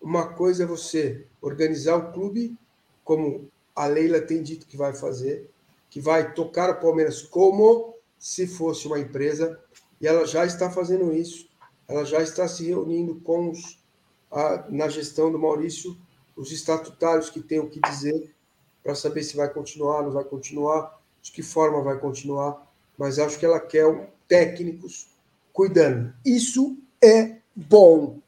Uma 0.00 0.32
coisa 0.34 0.62
é 0.62 0.66
você 0.66 1.26
organizar 1.40 1.96
o 1.96 2.12
clube, 2.12 2.56
como 3.02 3.50
a 3.74 3.86
Leila 3.86 4.20
tem 4.20 4.40
dito 4.40 4.66
que 4.66 4.76
vai 4.76 4.94
fazer, 4.94 5.50
que 5.88 6.00
vai 6.00 6.32
tocar 6.32 6.70
o 6.70 6.80
Palmeiras 6.80 7.22
como 7.22 7.94
se 8.18 8.46
fosse 8.46 8.86
uma 8.86 9.00
empresa, 9.00 9.58
e 10.00 10.06
ela 10.06 10.24
já 10.26 10.46
está 10.46 10.70
fazendo 10.70 11.12
isso, 11.12 11.49
ela 11.90 12.04
já 12.04 12.22
está 12.22 12.46
se 12.46 12.64
reunindo 12.64 13.16
com 13.16 13.50
os, 13.50 13.82
a, 14.30 14.64
na 14.68 14.88
gestão 14.88 15.30
do 15.30 15.38
Maurício, 15.38 15.98
os 16.36 16.52
estatutários 16.52 17.28
que 17.28 17.40
têm 17.40 17.58
o 17.58 17.68
que 17.68 17.80
dizer, 17.80 18.32
para 18.80 18.94
saber 18.94 19.24
se 19.24 19.36
vai 19.36 19.52
continuar, 19.52 20.04
não 20.04 20.12
vai 20.12 20.22
continuar, 20.22 21.00
de 21.20 21.32
que 21.32 21.42
forma 21.42 21.82
vai 21.82 21.98
continuar, 21.98 22.64
mas 22.96 23.18
acho 23.18 23.38
que 23.38 23.44
ela 23.44 23.58
quer 23.58 24.12
técnicos 24.28 25.08
cuidando. 25.52 26.14
Isso 26.24 26.78
é 27.02 27.38
bom, 27.56 28.20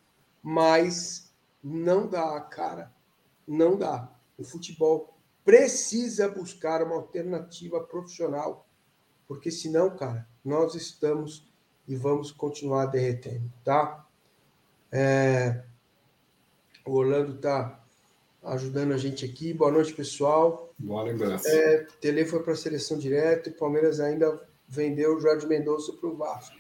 mas 0.42 1.32
não 1.62 2.08
dá, 2.08 2.40
cara. 2.40 2.92
Não 3.46 3.76
dá. 3.76 4.10
O 4.36 4.42
futebol 4.42 5.14
precisa 5.44 6.28
buscar 6.28 6.82
uma 6.82 6.96
alternativa 6.96 7.80
profissional, 7.80 8.66
porque 9.28 9.52
senão, 9.52 9.96
cara, 9.96 10.28
nós 10.44 10.74
estamos 10.74 11.51
e 11.86 11.96
vamos 11.96 12.30
continuar 12.30 12.86
derretendo, 12.86 13.50
tá? 13.64 14.04
É... 14.90 15.62
O 16.84 16.94
Orlando 16.94 17.34
tá 17.34 17.80
ajudando 18.42 18.92
a 18.92 18.98
gente 18.98 19.24
aqui. 19.24 19.52
Boa 19.52 19.70
noite, 19.70 19.94
pessoal. 19.94 20.72
Boa 20.78 21.02
lembrança. 21.02 21.48
É, 21.48 21.86
Tele 22.00 22.24
foi 22.24 22.42
para 22.42 22.54
a 22.54 22.56
seleção 22.56 22.98
direto 22.98 23.48
e 23.48 23.52
Palmeiras 23.52 24.00
ainda 24.00 24.40
vendeu 24.68 25.16
o 25.16 25.20
Jorge 25.20 25.46
Mendonça 25.46 25.92
para 25.92 26.08
o 26.08 26.16
Vasco. 26.16 26.56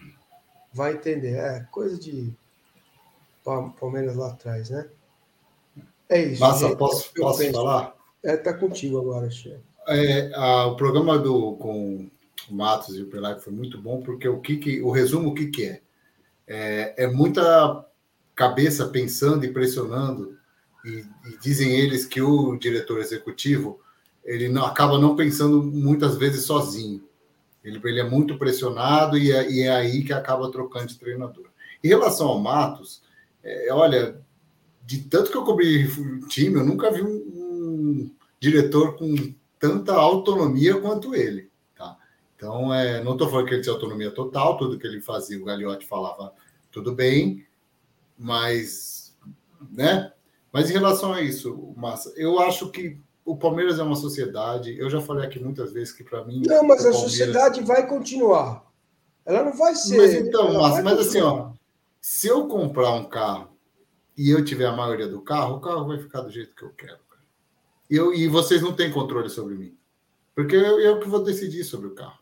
Vai 0.72 0.94
entender. 0.94 1.36
É 1.36 1.66
coisa 1.70 1.98
de 1.98 2.32
Palmeiras 3.44 4.16
lá 4.16 4.28
atrás, 4.28 4.70
né? 4.70 4.88
É 6.08 6.22
isso. 6.22 6.40
Massa, 6.40 6.76
posso, 6.76 7.12
posso 7.14 7.50
falar? 7.50 7.96
É, 8.22 8.36
tá 8.36 8.54
contigo 8.54 9.00
agora, 9.00 9.30
chefe. 9.30 9.60
É, 9.88 10.32
a, 10.34 10.66
o 10.66 10.76
programa 10.76 11.18
do, 11.18 11.56
com 11.56 12.08
o 12.50 12.54
Matos 12.54 12.96
e 12.96 13.02
o 13.02 13.06
Pelai 13.06 13.38
foi 13.38 13.52
muito 13.52 13.80
bom, 13.80 14.02
porque 14.02 14.28
o 14.28 14.40
que, 14.40 14.56
que 14.56 14.80
o 14.82 14.90
resumo 14.90 15.30
o 15.30 15.34
que, 15.34 15.46
que 15.46 15.64
é? 15.64 15.82
é? 16.46 17.04
é? 17.04 17.06
muita 17.06 17.86
cabeça 18.34 18.86
pensando 18.88 19.44
e 19.44 19.52
pressionando, 19.52 20.36
e, 20.84 21.04
e, 21.26 21.38
dizem 21.40 21.70
eles 21.70 22.04
que 22.04 22.20
o 22.20 22.56
diretor 22.56 22.98
executivo 22.98 23.80
ele 24.24 24.48
não, 24.48 24.64
acaba 24.64 24.98
não 24.98 25.14
pensando 25.14 25.62
muitas 25.62 26.16
vezes 26.16 26.44
sozinho. 26.44 27.04
Ele, 27.62 27.80
ele 27.84 28.00
é 28.00 28.08
muito 28.08 28.36
pressionado 28.36 29.16
e 29.16 29.30
é, 29.30 29.50
e 29.50 29.62
é 29.62 29.70
aí 29.70 30.02
que 30.02 30.12
acaba 30.12 30.50
trocando 30.50 30.86
de 30.86 30.98
treinador. 30.98 31.46
Em 31.82 31.88
relação 31.88 32.28
ao 32.28 32.40
Matos, 32.40 33.02
é, 33.42 33.72
olha, 33.72 34.20
de 34.84 35.02
tanto 35.02 35.30
que 35.30 35.36
eu 35.36 35.44
cobri 35.44 35.88
time, 36.28 36.56
eu 36.56 36.64
nunca 36.64 36.90
vi 36.90 37.02
um, 37.02 37.08
um 37.08 38.10
diretor 38.40 38.96
com 38.96 39.14
tanta 39.58 39.92
autonomia 39.94 40.80
quanto 40.80 41.14
ele. 41.14 41.51
Então, 42.42 42.74
é, 42.74 43.00
não 43.04 43.12
estou 43.12 43.28
falando 43.28 43.46
que 43.46 43.54
ele 43.54 43.62
tinha 43.62 43.72
autonomia 43.72 44.10
total, 44.10 44.56
tudo 44.56 44.76
que 44.76 44.84
ele 44.84 45.00
fazia, 45.00 45.40
o 45.40 45.44
Gagliotti 45.44 45.86
falava 45.86 46.34
tudo 46.72 46.92
bem, 46.92 47.46
mas, 48.18 49.16
né? 49.70 50.12
Mas 50.52 50.68
em 50.68 50.72
relação 50.72 51.12
a 51.12 51.20
isso, 51.20 51.72
Massa, 51.76 52.12
eu 52.16 52.40
acho 52.40 52.68
que 52.72 52.98
o 53.24 53.36
Palmeiras 53.36 53.78
é 53.78 53.84
uma 53.84 53.94
sociedade. 53.94 54.76
Eu 54.76 54.90
já 54.90 55.00
falei 55.00 55.24
aqui 55.24 55.38
muitas 55.38 55.72
vezes 55.72 55.92
que 55.92 56.02
para 56.02 56.24
mim. 56.24 56.42
Não, 56.44 56.64
mas 56.66 56.80
a 56.80 56.90
Palmeiras... 56.90 57.12
sociedade 57.12 57.62
vai 57.62 57.86
continuar. 57.86 58.68
Ela 59.24 59.44
não 59.44 59.56
vai 59.56 59.76
ser. 59.76 59.98
Mas 59.98 60.12
então, 60.12 60.54
Massa, 60.54 60.82
mas 60.82 60.98
assim, 60.98 61.20
ó, 61.20 61.52
se 62.00 62.26
eu 62.26 62.48
comprar 62.48 62.90
um 62.94 63.04
carro 63.04 63.56
e 64.18 64.30
eu 64.30 64.44
tiver 64.44 64.66
a 64.66 64.76
maioria 64.76 65.06
do 65.06 65.20
carro, 65.20 65.58
o 65.58 65.60
carro 65.60 65.86
vai 65.86 65.98
ficar 65.98 66.22
do 66.22 66.30
jeito 66.30 66.56
que 66.56 66.64
eu 66.64 66.70
quero. 66.70 66.98
Eu, 67.88 68.12
e 68.12 68.26
vocês 68.26 68.60
não 68.60 68.72
têm 68.72 68.90
controle 68.90 69.30
sobre 69.30 69.54
mim. 69.54 69.76
Porque 70.34 70.56
eu, 70.56 70.80
eu 70.80 70.98
que 70.98 71.08
vou 71.08 71.22
decidir 71.22 71.62
sobre 71.62 71.86
o 71.86 71.94
carro. 71.94 72.21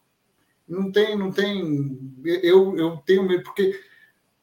Não 0.71 0.93
tem, 0.93 1.19
não 1.19 1.33
tem. 1.33 1.99
Eu, 2.25 2.79
eu 2.79 2.97
tenho 2.99 3.27
medo, 3.27 3.43
porque 3.43 3.79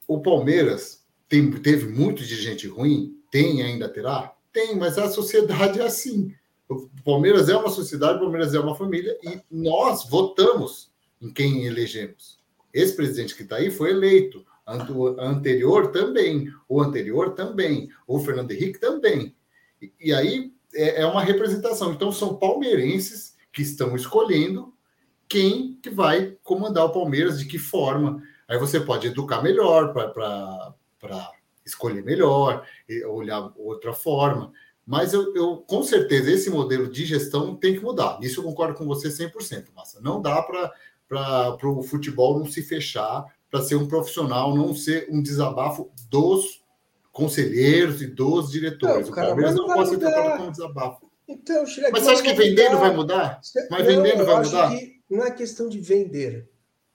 o 0.06 0.20
Palmeiras 0.20 1.02
tem, 1.26 1.50
teve 1.50 1.88
muito 1.88 2.22
de 2.22 2.36
gente 2.36 2.68
ruim, 2.68 3.18
tem 3.30 3.62
ainda 3.62 3.88
terá? 3.88 4.34
Tem, 4.52 4.76
mas 4.76 4.98
a 4.98 5.08
sociedade 5.08 5.80
é 5.80 5.86
assim. 5.86 6.34
O 6.68 6.86
Palmeiras 7.02 7.48
é 7.48 7.56
uma 7.56 7.70
sociedade, 7.70 8.18
o 8.18 8.20
Palmeiras 8.20 8.54
é 8.54 8.60
uma 8.60 8.76
família, 8.76 9.16
e 9.22 9.40
nós 9.50 10.06
votamos 10.06 10.92
em 11.18 11.32
quem 11.32 11.64
elegemos. 11.64 12.38
Esse 12.74 12.94
presidente 12.94 13.34
que 13.34 13.42
está 13.42 13.56
aí 13.56 13.70
foi 13.70 13.90
eleito. 13.90 14.44
O 14.94 15.18
anterior 15.18 15.90
também, 15.92 16.52
o 16.68 16.82
anterior 16.82 17.34
também, 17.34 17.88
o 18.06 18.18
Fernando 18.18 18.50
Henrique 18.50 18.78
também. 18.78 19.34
E, 19.80 19.90
e 19.98 20.12
aí 20.12 20.52
é, 20.74 21.00
é, 21.00 21.06
uma 21.06 21.22
representação. 21.22 21.94
Então 21.94 22.12
são 22.12 22.36
palmeirenses 22.36 23.34
que 23.50 23.62
estão 23.62 23.96
escolhendo 23.96 24.74
quem 25.28 25.78
que 25.82 25.90
vai 25.90 26.36
comandar 26.42 26.84
o 26.84 26.92
Palmeiras, 26.92 27.38
de 27.38 27.46
que 27.46 27.58
forma. 27.58 28.22
Aí 28.48 28.58
você 28.58 28.80
pode 28.80 29.08
educar 29.08 29.42
melhor 29.42 29.92
para 29.92 31.32
escolher 31.64 32.02
melhor, 32.02 32.64
olhar 33.06 33.52
outra 33.56 33.92
forma. 33.92 34.52
Mas 34.86 35.12
eu, 35.12 35.34
eu, 35.36 35.58
com 35.58 35.82
certeza, 35.82 36.30
esse 36.30 36.48
modelo 36.48 36.88
de 36.88 37.04
gestão 37.04 37.54
tem 37.54 37.74
que 37.74 37.84
mudar. 37.84 38.18
Nisso 38.20 38.40
eu 38.40 38.44
concordo 38.44 38.74
com 38.74 38.86
você 38.86 39.08
100%, 39.08 39.66
Massa. 39.76 40.00
Não 40.00 40.22
dá 40.22 40.40
para 40.40 41.58
o 41.62 41.82
futebol 41.82 42.38
não 42.38 42.46
se 42.46 42.62
fechar 42.62 43.26
para 43.50 43.60
ser 43.60 43.76
um 43.76 43.86
profissional, 43.86 44.56
não 44.56 44.74
ser 44.74 45.06
um 45.10 45.22
desabafo 45.22 45.90
dos 46.10 46.62
conselheiros 47.12 48.00
e 48.00 48.06
dos 48.06 48.50
diretores. 48.50 49.08
Não, 49.08 49.14
cara, 49.14 49.26
o 49.26 49.30
Palmeiras 49.30 49.54
não, 49.54 49.66
não 49.66 49.74
pode 49.74 49.90
ser 49.90 49.98
tratado 49.98 50.38
como 50.38 50.50
desabafo. 50.50 51.10
Então, 51.28 51.64
mas 51.92 52.04
você 52.04 52.10
acha 52.10 52.22
que 52.22 52.32
vendendo 52.32 52.78
vai 52.78 52.94
mudar? 52.94 53.40
Mas 53.70 53.86
vendendo 53.86 54.24
vai 54.24 54.42
mudar? 54.42 54.72
Não 55.08 55.24
é 55.24 55.30
questão 55.30 55.68
de 55.68 55.80
vender. 55.80 56.48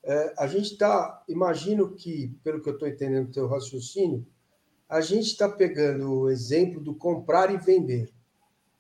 É, 0.04 0.34
a 0.38 0.48
gente 0.48 0.74
está, 0.74 1.24
imagino 1.28 1.94
que, 1.96 2.36
pelo 2.44 2.62
que 2.62 2.70
eu 2.70 2.74
estou 2.74 2.88
entendendo 2.88 3.28
do 3.28 3.34
teu 3.34 3.48
raciocínio, 3.48 4.26
a 4.90 5.02
gente 5.02 5.28
está 5.28 5.50
pegando 5.50 6.12
o 6.12 6.30
exemplo 6.30 6.80
do 6.80 6.94
comprar 6.94 7.54
e 7.54 7.58
vender. 7.58 8.12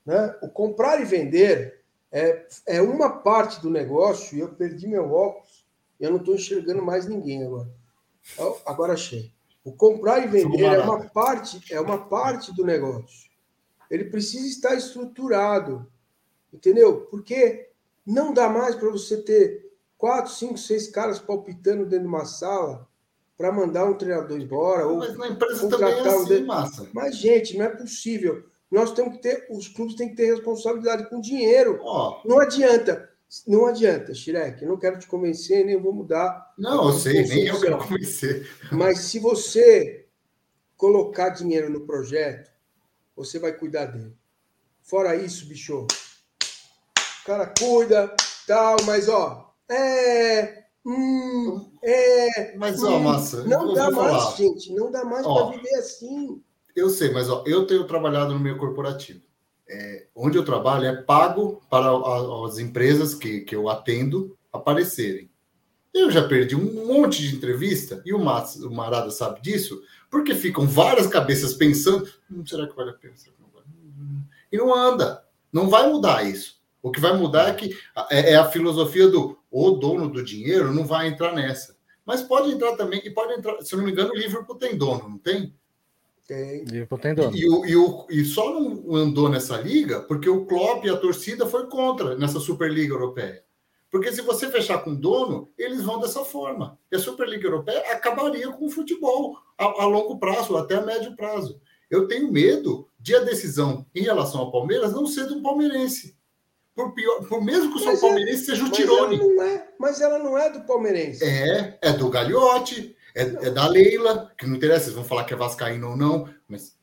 Né? 0.05 0.35
O 0.41 0.49
comprar 0.49 1.01
e 1.01 1.05
vender 1.05 1.81
é, 2.11 2.45
é 2.68 2.81
uma 2.81 3.10
parte 3.10 3.61
do 3.61 3.69
negócio, 3.69 4.38
e 4.38 4.41
eu 4.41 4.49
perdi 4.49 4.88
meu 4.88 5.11
óculos, 5.11 5.65
e 5.99 6.03
eu 6.03 6.11
não 6.11 6.19
estou 6.19 6.35
enxergando 6.35 6.84
mais 6.84 7.07
ninguém 7.07 7.43
agora. 7.43 7.69
Então, 8.34 8.57
agora 8.65 8.93
achei. 8.93 9.31
O 9.64 9.72
comprar 9.72 10.19
e 10.23 10.27
vender 10.27 10.64
é 10.64 10.80
uma 10.80 11.10
parte, 11.10 11.73
é 11.73 11.80
uma 11.80 12.05
parte 12.05 12.53
do 12.53 12.65
negócio. 12.65 13.30
Ele 13.89 14.05
precisa 14.05 14.45
estar 14.45 14.76
estruturado, 14.76 15.89
entendeu? 16.51 17.05
Porque 17.05 17.69
Não 18.05 18.34
dá 18.34 18.49
mais 18.49 18.75
para 18.75 18.89
você 18.89 19.17
ter 19.17 19.71
quatro, 19.97 20.31
cinco, 20.31 20.57
seis 20.57 20.89
caras 20.89 21.19
palpitando 21.19 21.85
dentro 21.85 22.03
de 22.03 22.07
uma 22.07 22.25
sala 22.25 22.88
para 23.38 23.51
mandar 23.51 23.85
um 23.85 23.97
treinador 23.97 24.39
embora. 24.39 24.88
Ou 24.88 24.97
Mas 24.97 25.17
na 25.17 25.30
empresa 25.30 25.69
também 25.69 25.93
é 25.93 25.99
assim, 26.01 26.25
dentro... 26.27 26.47
massa. 26.47 26.89
Mas, 26.93 27.15
gente, 27.15 27.57
não 27.57 27.65
é 27.65 27.69
possível. 27.69 28.43
Nós 28.69 28.91
temos 28.91 29.15
que 29.15 29.21
ter, 29.21 29.47
os 29.49 29.67
clubes 29.67 29.95
têm 29.95 30.09
que 30.09 30.15
ter 30.15 30.34
responsabilidade 30.34 31.09
com 31.09 31.21
dinheiro. 31.21 31.80
Oh. 31.84 32.21
Não 32.25 32.39
adianta. 32.39 33.09
Não 33.47 33.65
adianta, 33.65 34.13
Shirek, 34.13 34.63
não 34.63 34.77
quero 34.77 34.99
te 34.99 35.07
convencer, 35.07 35.65
nem 35.65 35.81
vou 35.81 35.91
mudar. 35.91 36.53
Não, 36.55 36.88
eu 36.88 36.93
sei, 36.93 37.25
nem 37.25 37.47
eu 37.47 37.59
quero 37.59 37.80
convencer. 37.80 38.47
Mas 38.71 38.99
se 38.99 39.17
você 39.17 40.05
colocar 40.77 41.30
dinheiro 41.30 41.67
no 41.67 41.81
projeto, 41.81 42.51
você 43.15 43.39
vai 43.39 43.51
cuidar 43.53 43.85
dele. 43.85 44.15
Fora 44.84 45.15
isso, 45.15 45.47
bicho, 45.47 45.88
o 47.23 47.25
cara 47.25 47.53
cuida, 47.57 48.15
tal, 48.47 48.77
mas 48.85 49.09
ó, 49.09 49.53
é. 49.69 50.63
Hum, 50.85 51.71
é. 51.81 52.55
Mas, 52.57 52.83
hum, 52.83 52.93
ó, 52.93 52.99
massa. 52.99 53.43
Não 53.45 53.73
dá 53.73 53.89
mais, 53.89 54.23
falar. 54.23 54.35
gente, 54.35 54.73
não 54.73 54.91
dá 54.91 55.05
mais 55.05 55.25
para 55.25 55.51
viver 55.51 55.75
assim. 55.75 56.43
Eu 56.75 56.89
sei, 56.89 57.11
mas 57.11 57.29
ó, 57.29 57.43
eu 57.47 57.65
tenho 57.65 57.87
trabalhado 57.87 58.33
no 58.33 58.39
meio 58.39 58.57
corporativo 58.57 59.21
é, 59.73 60.07
onde 60.15 60.37
eu 60.37 60.45
trabalho 60.45 60.85
é 60.85 60.95
pago 60.95 61.61
para 61.69 61.89
as 62.45 62.59
empresas 62.59 63.15
que, 63.15 63.41
que 63.41 63.55
eu 63.55 63.69
atendo 63.69 64.37
aparecerem. 64.51 65.29
Eu 65.93 66.09
já 66.09 66.27
perdi 66.27 66.55
um 66.55 66.87
monte 66.87 67.21
de 67.21 67.35
entrevista, 67.35 68.01
e 68.05 68.13
o, 68.13 68.17
o 68.17 68.71
Marada 68.71 69.11
sabe 69.11 69.41
disso, 69.41 69.81
porque 70.09 70.33
ficam 70.33 70.67
várias 70.67 71.07
cabeças 71.07 71.53
pensando: 71.53 72.07
hum, 72.31 72.45
será 72.45 72.67
que 72.67 72.75
vale 72.75 72.91
a 72.91 72.93
pena? 72.93 73.13
E 74.51 74.57
não 74.57 74.73
anda. 74.73 75.23
Não 75.51 75.69
vai 75.69 75.87
mudar 75.87 76.23
isso. 76.23 76.61
O 76.84 76.91
que 76.91 76.99
vai 76.99 77.18
mudar 77.18 77.47
é 77.47 77.53
que 77.53 77.76
é, 78.11 78.34
é 78.34 78.35
a 78.35 78.49
filosofia 78.49 79.07
do 79.07 79.39
o 79.49 79.72
dono 79.72 80.10
do 80.10 80.22
dinheiro 80.22 80.73
não 80.73 80.85
vai 80.85 81.07
entrar 81.07 81.34
nessa. 81.34 81.77
Mas 82.05 82.22
pode 82.22 82.51
entrar 82.51 82.76
também, 82.76 83.01
e 83.05 83.10
pode 83.10 83.34
entrar, 83.34 83.61
se 83.61 83.73
não 83.77 83.85
me 83.85 83.91
engano, 83.91 84.11
o 84.11 84.18
Liverpool 84.18 84.55
tem 84.55 84.77
dono, 84.77 85.07
não 85.07 85.18
tem? 85.18 85.55
Tem. 86.27 86.65
Liverpool 86.65 86.99
tem 86.99 87.15
dono. 87.15 87.34
E, 87.34 87.41
e, 87.41 87.76
o, 87.77 88.05
e 88.10 88.26
só 88.26 88.60
não 88.60 88.95
andou 88.95 89.30
nessa 89.30 89.55
liga 89.55 90.01
porque 90.01 90.30
o 90.30 90.45
Klopp 90.45 90.84
e 90.84 90.89
a 90.89 90.97
torcida 90.97 91.47
foi 91.47 91.68
contra 91.68 92.15
nessa 92.18 92.41
Superliga 92.41 92.93
Europeia. 92.93 93.43
Porque 93.89 94.11
se 94.11 94.22
você 94.22 94.49
fechar 94.49 94.80
com 94.80 94.95
dono, 94.95 95.51
eles 95.57 95.84
vão 95.84 95.99
dessa 95.99 96.26
forma. 96.26 96.77
E 96.91 96.95
a 96.95 96.99
Superliga 96.99 97.47
Europeia 97.47 97.93
acabaria 97.93 98.51
com 98.51 98.65
o 98.65 98.69
futebol 98.69 99.38
a, 99.57 99.84
a 99.84 99.85
longo 99.85 100.18
prazo, 100.18 100.57
até 100.57 100.76
a 100.76 100.81
médio 100.81 101.15
prazo. 101.15 101.61
Eu 101.89 102.07
tenho 102.07 102.31
medo 102.31 102.89
de 102.99 103.15
a 103.15 103.19
decisão 103.19 103.85
em 103.93 104.01
relação 104.01 104.41
ao 104.41 104.51
Palmeiras 104.51 104.91
não 104.91 105.05
ser 105.05 105.27
do 105.27 105.41
palmeirense. 105.41 106.18
Por, 106.75 106.93
pior, 106.93 107.27
por 107.27 107.43
mesmo 107.43 107.71
que 107.71 107.77
o 107.77 107.83
São 107.83 107.93
é, 107.93 107.97
Palmeirense 107.97 108.45
seja 108.45 108.65
o 108.65 108.71
Tirone. 108.71 109.19
É, 109.41 109.67
mas 109.77 110.01
ela 110.01 110.17
não 110.17 110.37
é 110.37 110.49
do 110.49 110.61
palmeirense. 110.61 111.23
É, 111.23 111.77
é 111.81 111.93
do 111.93 112.09
Gagliotti, 112.09 112.95
é, 113.15 113.21
é, 113.21 113.51
da 113.51 113.67
Leila, 113.67 114.31
que 114.37 114.47
não 114.47 114.55
interessa, 114.55 114.85
vocês 114.85 114.95
vão 114.95 115.03
falar 115.03 115.25
que 115.25 115.33
é 115.33 115.37
Vascaíno 115.37 115.91
ou 115.91 115.97
não, 115.97 116.33
mas. 116.47 116.75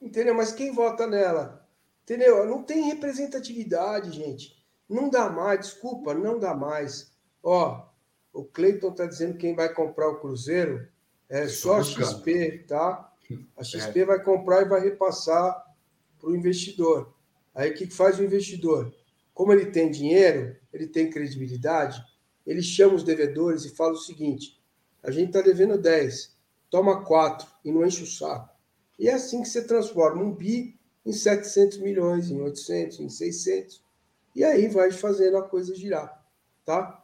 Entendeu? 0.00 0.34
Mas 0.34 0.52
quem 0.52 0.72
vota 0.72 1.06
nela? 1.06 1.66
Entendeu? 2.04 2.46
Não 2.46 2.62
tem 2.62 2.84
representatividade, 2.84 4.12
gente. 4.12 4.62
Não 4.88 5.08
dá 5.08 5.28
mais, 5.28 5.60
desculpa, 5.60 6.14
não 6.14 6.38
dá 6.38 6.54
mais. 6.54 7.12
Ó, 7.42 7.88
o 8.32 8.44
Cleiton 8.44 8.92
tá 8.92 9.06
dizendo 9.06 9.32
que 9.32 9.40
quem 9.40 9.56
vai 9.56 9.72
comprar 9.72 10.08
o 10.08 10.20
Cruzeiro 10.20 10.86
é 11.28 11.48
só 11.48 11.78
a 11.78 11.82
XP, 11.82 12.66
tá? 12.68 13.12
A 13.56 13.64
XP 13.64 14.00
é. 14.00 14.04
vai 14.04 14.22
comprar 14.22 14.62
e 14.62 14.68
vai 14.68 14.80
repassar 14.80 15.64
para 16.20 16.28
o 16.28 16.36
investidor. 16.36 17.14
Aí 17.54 17.70
o 17.70 17.74
que 17.74 17.86
faz 17.86 18.18
o 18.18 18.24
investidor? 18.24 18.94
Como 19.34 19.52
ele 19.52 19.66
tem 19.66 19.90
dinheiro, 19.90 20.56
ele 20.72 20.86
tem 20.86 21.10
credibilidade, 21.10 22.00
ele 22.46 22.62
chama 22.62 22.94
os 22.94 23.02
devedores 23.02 23.64
e 23.64 23.74
fala 23.74 23.92
o 23.92 23.98
seguinte: 23.98 24.58
a 25.02 25.10
gente 25.10 25.28
está 25.28 25.40
devendo 25.40 25.76
10, 25.76 26.34
toma 26.70 27.04
4 27.04 27.46
e 27.64 27.72
não 27.72 27.84
enche 27.84 28.04
o 28.04 28.06
saco. 28.06 28.54
E 28.98 29.08
é 29.08 29.14
assim 29.14 29.42
que 29.42 29.48
você 29.48 29.64
transforma 29.64 30.22
um 30.22 30.32
bi 30.32 30.78
em 31.04 31.12
700 31.12 31.78
milhões, 31.78 32.30
em 32.30 32.40
800, 32.40 33.00
em 33.00 33.08
600. 33.08 33.82
E 34.34 34.44
aí 34.44 34.68
vai 34.68 34.90
fazendo 34.92 35.36
a 35.36 35.42
coisa 35.42 35.74
girar, 35.74 36.24
tá? 36.64 37.02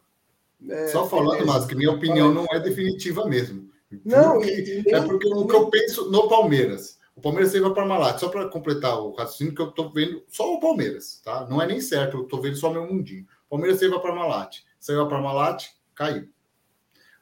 É, 0.69 0.89
Só 0.89 1.09
falando, 1.09 1.45
mas 1.47 1.65
que 1.65 1.75
minha 1.75 1.91
opinião 1.91 2.33
não 2.33 2.47
é 2.51 2.61
definitiva 2.61 3.27
mesmo. 3.27 3.71
Não, 4.05 4.35
porque, 4.35 4.85
é 4.87 5.01
porque 5.01 5.29
o 5.29 5.47
que 5.47 5.55
eu 5.55 5.69
penso 5.69 6.11
no 6.11 6.29
Palmeiras. 6.29 7.00
O 7.21 7.23
Palmeiras 7.23 7.53
saiu 7.53 7.65
para 7.65 7.75
Parmalat. 7.75 8.19
Só 8.19 8.31
para 8.31 8.49
completar 8.49 8.99
o 8.99 9.13
raciocínio, 9.13 9.55
que 9.55 9.61
eu 9.61 9.69
estou 9.69 9.93
vendo 9.93 10.25
só 10.27 10.55
o 10.55 10.59
Palmeiras, 10.59 11.21
tá? 11.23 11.47
Não 11.51 11.61
é 11.61 11.67
nem 11.67 11.79
certo, 11.79 12.17
eu 12.17 12.23
estou 12.23 12.41
vendo 12.41 12.57
só 12.57 12.73
meu 12.73 12.87
mundinho. 12.87 13.27
O 13.47 13.51
Palmeiras 13.51 13.79
saiu 13.79 13.91
para 13.91 14.01
Parmalat. 14.01 14.61
Saiu 14.81 15.07
para 15.07 15.17
Parmalat, 15.17 15.67
caiu. 15.95 16.31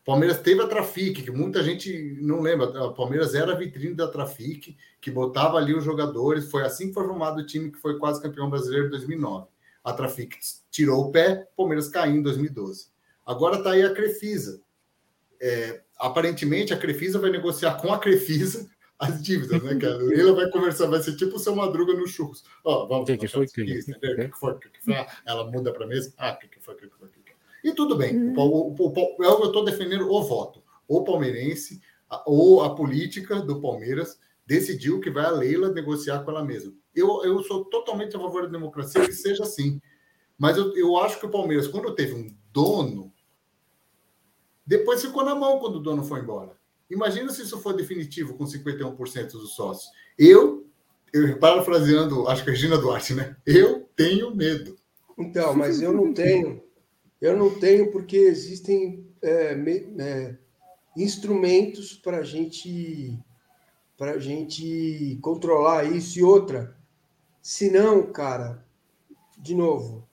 Palmeiras 0.04 0.40
teve 0.40 0.62
a 0.62 0.68
Trafic, 0.68 1.24
que 1.24 1.32
muita 1.32 1.64
gente 1.64 2.16
não 2.22 2.40
lembra. 2.40 2.86
A 2.86 2.92
Palmeiras 2.92 3.34
era 3.34 3.52
a 3.52 3.56
vitrine 3.56 3.96
da 3.96 4.06
Trafic, 4.06 4.76
que 5.00 5.10
botava 5.10 5.56
ali 5.56 5.74
os 5.74 5.82
jogadores. 5.82 6.48
Foi 6.48 6.62
assim 6.62 6.88
que 6.88 6.94
foi 6.94 7.04
formado 7.04 7.40
o 7.40 7.46
time 7.46 7.72
que 7.72 7.78
foi 7.78 7.98
quase 7.98 8.22
campeão 8.22 8.48
brasileiro 8.48 8.86
em 8.86 8.90
2009. 8.90 9.48
A 9.82 9.92
Trafic 9.92 10.38
tirou 10.70 11.06
o 11.06 11.10
pé, 11.10 11.48
Palmeiras 11.56 11.88
caiu 11.88 12.14
em 12.14 12.22
2012. 12.22 12.86
Agora 13.26 13.56
está 13.56 13.72
aí 13.72 13.82
a 13.82 13.92
Crefisa. 13.92 14.62
É, 15.40 15.82
aparentemente, 15.98 16.72
a 16.72 16.78
Crefisa 16.78 17.18
vai 17.18 17.30
negociar 17.30 17.74
com 17.80 17.92
a 17.92 17.98
Crefisa 17.98 18.70
as 18.98 19.22
dívidas, 19.22 19.62
né, 19.62 19.76
cara? 19.76 19.98
Ela 20.18 20.34
vai 20.34 20.50
conversar, 20.50 20.86
vai 20.86 21.00
ser 21.00 21.16
tipo 21.16 21.36
o 21.36 21.38
seu 21.38 21.54
Madruga 21.54 21.94
no 21.94 22.06
churros. 22.06 22.44
Ó, 22.64 22.86
vamos. 22.86 23.06
Que 23.06 23.16
que 23.16 23.28
foi, 23.28 23.46
que, 23.46 23.64
que, 23.64 23.82
que, 23.82 24.30
foi? 24.38 24.58
Que 24.58 24.84
foi? 24.84 24.94
Ah, 24.94 25.06
ela 25.24 25.50
muda 25.50 25.72
para 25.72 25.86
mesa. 25.86 26.12
Ah, 26.18 26.32
o 26.32 26.38
que, 26.38 26.48
que 26.48 26.60
foi? 26.60 26.74
Que 26.74 26.88
foi? 26.88 27.08
E 27.62 27.72
tudo 27.72 27.96
bem, 27.96 28.16
uhum. 28.16 28.34
o, 28.38 28.68
o, 28.72 29.16
o, 29.18 29.24
eu 29.24 29.44
estou 29.46 29.64
defendendo 29.64 30.10
o 30.10 30.22
voto. 30.22 30.62
O 30.86 31.02
palmeirense, 31.02 31.80
ou 32.24 32.62
a 32.62 32.74
política 32.74 33.40
do 33.40 33.60
Palmeiras, 33.60 34.18
decidiu 34.46 35.00
que 35.00 35.10
vai 35.10 35.24
a 35.24 35.30
Leila 35.30 35.70
negociar 35.70 36.20
com 36.20 36.30
ela 36.30 36.44
mesma. 36.44 36.72
Eu, 36.94 37.22
eu 37.24 37.42
sou 37.42 37.64
totalmente 37.66 38.16
a 38.16 38.20
favor 38.20 38.42
da 38.42 38.48
democracia 38.48 39.04
que 39.04 39.12
seja 39.12 39.42
assim. 39.42 39.80
Mas 40.38 40.56
eu, 40.56 40.74
eu 40.76 40.96
acho 40.98 41.18
que 41.18 41.26
o 41.26 41.30
Palmeiras, 41.30 41.66
quando 41.66 41.94
teve 41.94 42.14
um 42.14 42.34
dono, 42.52 43.12
depois 44.64 45.02
ficou 45.02 45.24
na 45.24 45.34
mão 45.34 45.58
quando 45.58 45.76
o 45.76 45.82
dono 45.82 46.04
foi 46.04 46.20
embora. 46.20 46.56
Imagina 46.90 47.30
se 47.30 47.42
isso 47.42 47.60
for 47.60 47.74
definitivo 47.74 48.34
com 48.34 48.44
51% 48.44 49.32
dos 49.32 49.54
sócios. 49.54 49.90
Eu, 50.18 50.66
eu 51.12 51.38
parafraseando, 51.38 52.26
acho 52.28 52.42
que 52.42 52.50
é 52.50 52.52
Regina 52.52 52.78
Duarte, 52.78 53.14
né? 53.14 53.36
Eu 53.46 53.88
tenho 53.94 54.34
medo. 54.34 54.76
Então, 55.18 55.54
mas 55.54 55.82
eu 55.82 55.92
não 55.92 56.14
tenho. 56.14 56.62
Eu 57.20 57.36
não 57.36 57.58
tenho, 57.58 57.90
porque 57.90 58.16
existem 58.16 59.06
é, 59.20 59.52
é, 59.98 60.36
instrumentos 60.96 61.94
para 61.94 62.22
gente, 62.22 63.18
a 64.00 64.18
gente 64.18 65.18
controlar 65.20 65.84
isso. 65.84 66.18
E 66.18 66.22
outra, 66.22 66.76
se 67.42 67.70
não, 67.70 68.12
cara, 68.12 68.64
de 69.36 69.54
novo, 69.54 70.08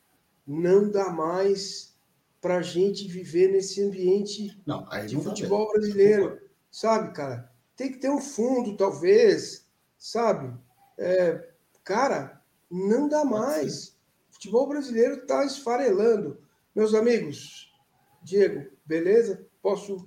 não 0.45 0.89
dá 0.89 1.09
mais 1.09 1.95
para 2.41 2.57
a 2.57 2.61
gente 2.61 3.07
viver 3.07 3.51
nesse 3.51 3.81
ambiente 3.81 4.59
não, 4.65 4.87
de 5.07 5.15
futebol 5.17 5.71
brasileiro. 5.71 6.39
Sabe, 6.75 7.13
cara? 7.13 7.49
Tem 7.77 7.89
que 7.89 7.99
ter 7.99 8.09
um 8.09 8.19
fundo, 8.19 8.75
talvez, 8.75 9.65
sabe? 9.97 10.53
É, 10.97 11.51
cara, 11.85 12.41
não 12.69 13.07
dá 13.07 13.23
mais. 13.23 13.97
O 14.29 14.33
futebol 14.33 14.67
brasileiro 14.67 15.21
está 15.21 15.45
esfarelando. 15.45 16.37
Meus 16.75 16.93
amigos, 16.93 17.73
Diego, 18.21 18.69
beleza? 18.85 19.47
Posso. 19.61 20.05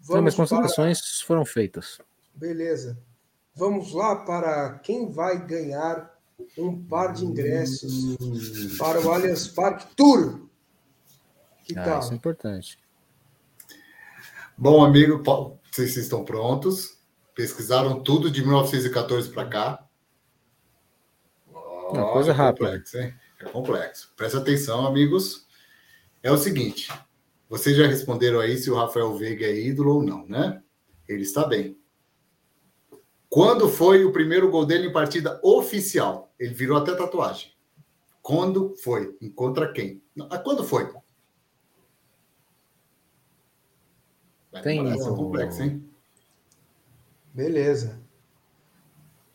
Vamos 0.00 0.34
Não, 0.34 0.44
considerações 0.44 1.00
para... 1.00 1.26
foram 1.28 1.44
feitas. 1.44 2.00
Beleza. 2.34 2.98
Vamos 3.54 3.92
lá 3.92 4.16
para 4.24 4.80
quem 4.80 5.12
vai 5.12 5.46
ganhar 5.46 6.12
um 6.58 6.84
par 6.86 7.12
de 7.12 7.24
ingressos 7.24 8.16
para 8.76 9.00
o 9.00 9.12
Allianz 9.12 9.46
Parque 9.46 9.94
Tour. 9.94 10.48
Que 11.62 11.78
ah, 11.78 11.84
tal? 11.84 12.00
Isso 12.00 12.12
é 12.14 12.16
importante. 12.16 12.89
Bom, 14.62 14.84
amigo, 14.84 15.22
vocês 15.72 15.96
estão 15.96 16.22
prontos? 16.22 16.98
Pesquisaram 17.34 18.02
tudo 18.02 18.30
de 18.30 18.42
1914 18.42 19.30
para 19.30 19.46
cá? 19.48 19.88
Uma 21.48 22.12
coisa 22.12 22.34
rápida. 22.34 22.66
Complexo, 22.66 22.98
hein? 22.98 23.14
É 23.40 23.44
complexo. 23.46 24.12
Presta 24.14 24.36
atenção, 24.36 24.86
amigos. 24.86 25.46
É 26.22 26.30
o 26.30 26.36
seguinte: 26.36 26.92
vocês 27.48 27.74
já 27.74 27.86
responderam 27.86 28.38
aí 28.38 28.58
se 28.58 28.70
o 28.70 28.74
Rafael 28.74 29.16
Veiga 29.16 29.46
é 29.46 29.58
ídolo 29.58 29.94
ou 29.94 30.02
não, 30.02 30.26
né? 30.26 30.62
Ele 31.08 31.22
está 31.22 31.46
bem. 31.46 31.80
Quando 33.30 33.66
foi 33.66 34.04
o 34.04 34.12
primeiro 34.12 34.50
gol 34.50 34.66
dele 34.66 34.88
em 34.88 34.92
partida 34.92 35.40
oficial? 35.42 36.34
Ele 36.38 36.52
virou 36.52 36.76
até 36.76 36.94
tatuagem. 36.94 37.50
Quando 38.20 38.76
foi? 38.76 39.16
E 39.22 39.30
contra 39.30 39.72
quem? 39.72 40.02
Ah, 40.28 40.36
quando 40.36 40.62
foi? 40.64 40.86
Vai 44.52 44.62
Tem 44.62 44.88
isso. 44.92 45.14
complexo, 45.14 45.62
hein? 45.62 45.84
Beleza. 47.32 48.00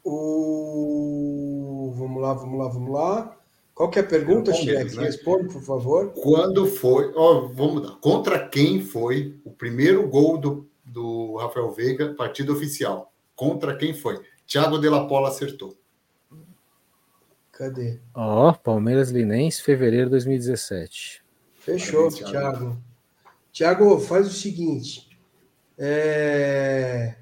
O... 0.03 1.93
Vamos 1.95 2.21
lá, 2.21 2.33
vamos 2.33 2.59
lá, 2.59 2.67
vamos 2.67 2.93
lá. 2.93 3.37
Qual 3.73 3.89
que 3.89 3.99
é 3.99 4.01
a 4.01 4.05
pergunta, 4.05 4.53
Chileque? 4.53 4.95
Né? 4.95 5.03
Responde, 5.03 5.51
por 5.51 5.61
favor. 5.61 6.13
Quando 6.13 6.65
foi. 6.65 7.11
Ó, 7.15 7.47
vamos 7.47 7.81
dar. 7.81 7.95
Contra 7.97 8.47
quem 8.47 8.81
foi 8.81 9.37
o 9.43 9.51
primeiro 9.51 10.07
gol 10.07 10.37
do, 10.37 10.69
do 10.83 11.35
Rafael 11.37 11.71
Veiga, 11.71 12.13
partida 12.13 12.53
oficial? 12.53 13.11
Contra 13.35 13.75
quem 13.75 13.93
foi? 13.93 14.21
Thiago 14.47 14.77
de 14.79 14.89
la 14.89 15.07
Pola 15.07 15.29
acertou. 15.29 15.75
Cadê? 17.51 17.99
Ó, 18.13 18.49
oh, 18.49 18.53
Palmeiras 18.53 19.09
Linense, 19.09 19.61
fevereiro 19.61 20.05
de 20.05 20.11
2017. 20.11 21.23
Fechou, 21.55 22.09
Parabéns, 22.09 22.15
Thiago. 22.15 22.57
Thiago, 22.57 22.83
faz 23.99 24.27
o 24.27 24.33
seguinte. 24.33 25.09
É... 25.77 27.15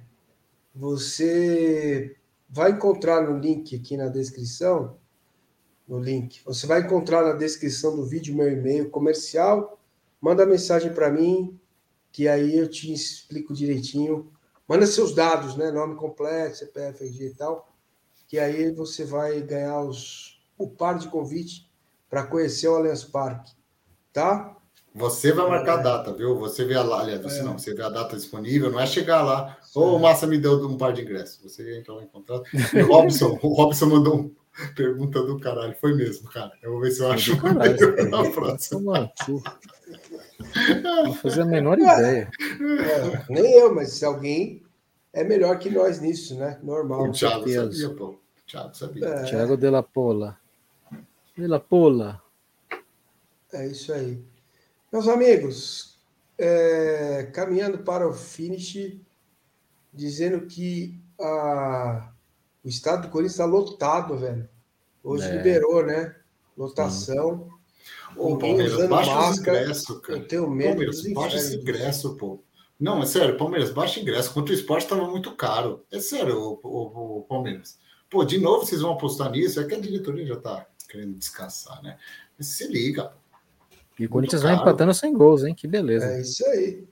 Você 0.75 2.15
vai 2.49 2.71
encontrar 2.71 3.21
no 3.21 3.37
link 3.37 3.75
aqui 3.75 3.95
na 3.95 4.07
descrição. 4.07 4.97
No 5.87 5.99
link. 5.99 6.41
Você 6.45 6.65
vai 6.65 6.81
encontrar 6.81 7.23
na 7.23 7.33
descrição 7.33 7.95
do 7.95 8.05
vídeo 8.05 8.35
meu 8.35 8.51
e-mail 8.51 8.89
comercial. 8.89 9.79
Manda 10.19 10.45
mensagem 10.45 10.93
para 10.93 11.11
mim, 11.11 11.59
que 12.11 12.27
aí 12.27 12.57
eu 12.57 12.69
te 12.69 12.91
explico 12.91 13.53
direitinho. 13.53 14.31
Manda 14.67 14.87
seus 14.87 15.13
dados, 15.13 15.55
né? 15.55 15.71
Nome 15.71 15.95
completo, 15.95 16.57
CPF, 16.57 17.03
RG 17.03 17.25
e 17.25 17.33
tal 17.35 17.73
que 18.33 18.39
aí 18.39 18.71
você 18.71 19.05
vai 19.05 19.41
ganhar 19.41 19.79
os, 19.81 20.43
o 20.57 20.67
par 20.67 20.97
de 20.97 21.07
convite 21.07 21.71
para 22.09 22.25
conhecer 22.25 22.67
o 22.67 22.75
Allianz 22.75 23.03
Parque, 23.03 23.53
tá? 24.11 24.57
Você 24.95 25.31
vai 25.31 25.49
marcar 25.49 25.77
a 25.77 25.79
é. 25.79 25.83
data, 25.83 26.13
viu? 26.13 26.37
Você 26.37 26.63
vê 26.65 26.75
a 26.75 26.81
aliás, 26.81 27.21
você 27.21 27.39
é. 27.39 27.43
não, 27.43 27.57
você 27.57 27.73
vê 27.73 27.81
a 27.81 27.89
data 27.89 28.15
disponível, 28.15 28.71
não 28.71 28.79
é 28.79 28.85
chegar 28.85 29.23
lá, 29.23 29.57
ô, 29.73 29.81
oh, 29.81 29.95
o 29.95 29.99
Massa 29.99 30.27
me 30.27 30.37
deu 30.37 30.53
um 30.67 30.77
par 30.77 30.93
de 30.93 31.01
ingressos. 31.01 31.39
Você 31.41 31.79
entra 31.79 31.93
lá 31.93 32.03
em 32.03 32.07
contato. 32.07 32.43
E 32.53 32.81
o 32.81 32.87
Robson, 32.87 33.39
o 33.41 33.53
Robson 33.53 33.87
mandou 33.87 34.13
uma 34.15 34.31
pergunta 34.75 35.23
do 35.23 35.39
caralho, 35.39 35.75
foi 35.81 35.95
mesmo, 35.95 36.29
cara. 36.29 36.51
Eu 36.61 36.73
vou 36.73 36.81
ver 36.81 36.91
se 36.91 37.01
eu 37.01 37.11
acho 37.11 37.41
caralho, 37.41 38.09
na 38.09 38.29
próxima. 38.29 39.11
Não 40.83 41.13
fazer 41.13 41.41
a 41.41 41.45
menor 41.45 41.79
ideia. 41.79 42.29
É, 42.51 43.33
nem 43.33 43.53
eu, 43.53 43.73
mas 43.73 43.93
se 43.93 44.05
alguém 44.05 44.61
é 45.11 45.23
melhor 45.23 45.57
que 45.57 45.69
nós 45.69 45.99
nisso, 45.99 46.35
né? 46.37 46.59
Normal. 46.61 47.09
O 47.09 47.11
Thiago 47.11 47.49
sabia, 47.49 47.89
pô. 47.91 48.19
Thiago 48.45 48.75
sabia. 48.75 49.07
É. 49.07 49.23
Thiago 49.23 49.57
de 49.57 49.69
la 49.69 49.81
Pola. 49.81 50.37
De 51.35 51.47
la 51.47 51.59
Pola. 51.59 52.21
É 53.53 53.67
isso 53.67 53.93
aí. 53.93 54.19
Meus 54.93 55.07
amigos, 55.07 55.97
é, 56.37 57.27
caminhando 57.33 57.79
para 57.79 58.07
o 58.07 58.13
finish, 58.13 59.01
dizendo 59.91 60.45
que 60.45 61.01
a, 61.19 62.11
o 62.63 62.69
estado 62.69 63.01
do 63.01 63.09
Corinthians 63.09 63.33
está 63.33 63.45
lotado, 63.45 64.15
velho. 64.15 64.47
Hoje 65.03 65.25
é. 65.25 65.35
liberou, 65.35 65.83
né? 65.83 66.15
Lotação. 66.55 67.49
Ô, 68.15 68.37
Palmeiras, 68.37 68.87
baixa 68.87 69.15
máscara. 69.15 69.61
ingresso, 69.63 69.99
cara. 69.99 70.19
Eu 70.19 70.27
tenho 70.27 70.47
medo 70.47 70.69
Palmeiras, 70.69 71.13
baixa 71.13 71.37
esse 71.37 71.55
ingresso, 71.55 72.15
pô. 72.15 72.43
Não, 72.79 73.01
é 73.01 73.07
sério, 73.07 73.35
Palmeiras, 73.35 73.71
baixa 73.71 73.99
ingresso. 73.99 74.31
Contra 74.31 74.53
o 74.53 74.55
esporte 74.55 74.83
estava 74.83 75.09
muito 75.09 75.35
caro. 75.35 75.83
É 75.91 75.99
sério, 75.99 76.37
o, 76.37 76.59
o, 76.61 77.17
o 77.17 77.21
Palmeiras. 77.23 77.79
Pô, 78.11 78.23
de 78.23 78.37
novo 78.37 78.63
vocês 78.63 78.81
vão 78.81 78.93
apostar 78.93 79.31
nisso? 79.31 79.59
É 79.59 79.63
que 79.63 79.73
a 79.73 79.79
diretoria 79.79 80.27
já 80.27 80.35
tá 80.35 80.67
querendo 80.87 81.17
descansar, 81.17 81.81
né? 81.81 81.97
Mas 82.37 82.49
se 82.49 82.67
liga. 82.67 83.11
E 83.99 84.05
o 84.05 84.09
Corinthians 84.09 84.41
vai 84.41 84.55
empatando 84.55 84.93
sem 84.93 85.13
gols, 85.13 85.43
hein? 85.43 85.53
Que 85.53 85.67
beleza. 85.67 86.05
É 86.05 86.21
isso 86.21 86.45
aí. 86.47 86.83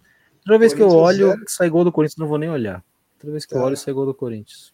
Toda 0.46 0.60
vez 0.60 0.74
que 0.74 0.82
eu 0.82 0.90
olho, 0.90 1.30
zero. 1.30 1.44
sai 1.48 1.70
gol 1.70 1.84
do 1.84 1.92
Corinthians, 1.92 2.18
não 2.18 2.28
vou 2.28 2.38
nem 2.38 2.50
olhar. 2.50 2.84
Toda 3.20 3.32
vez 3.32 3.46
que 3.46 3.54
tá. 3.54 3.60
eu 3.60 3.64
olho, 3.64 3.78
sai 3.78 3.94
gol 3.94 4.06
do 4.06 4.14
Corinthians. 4.14 4.74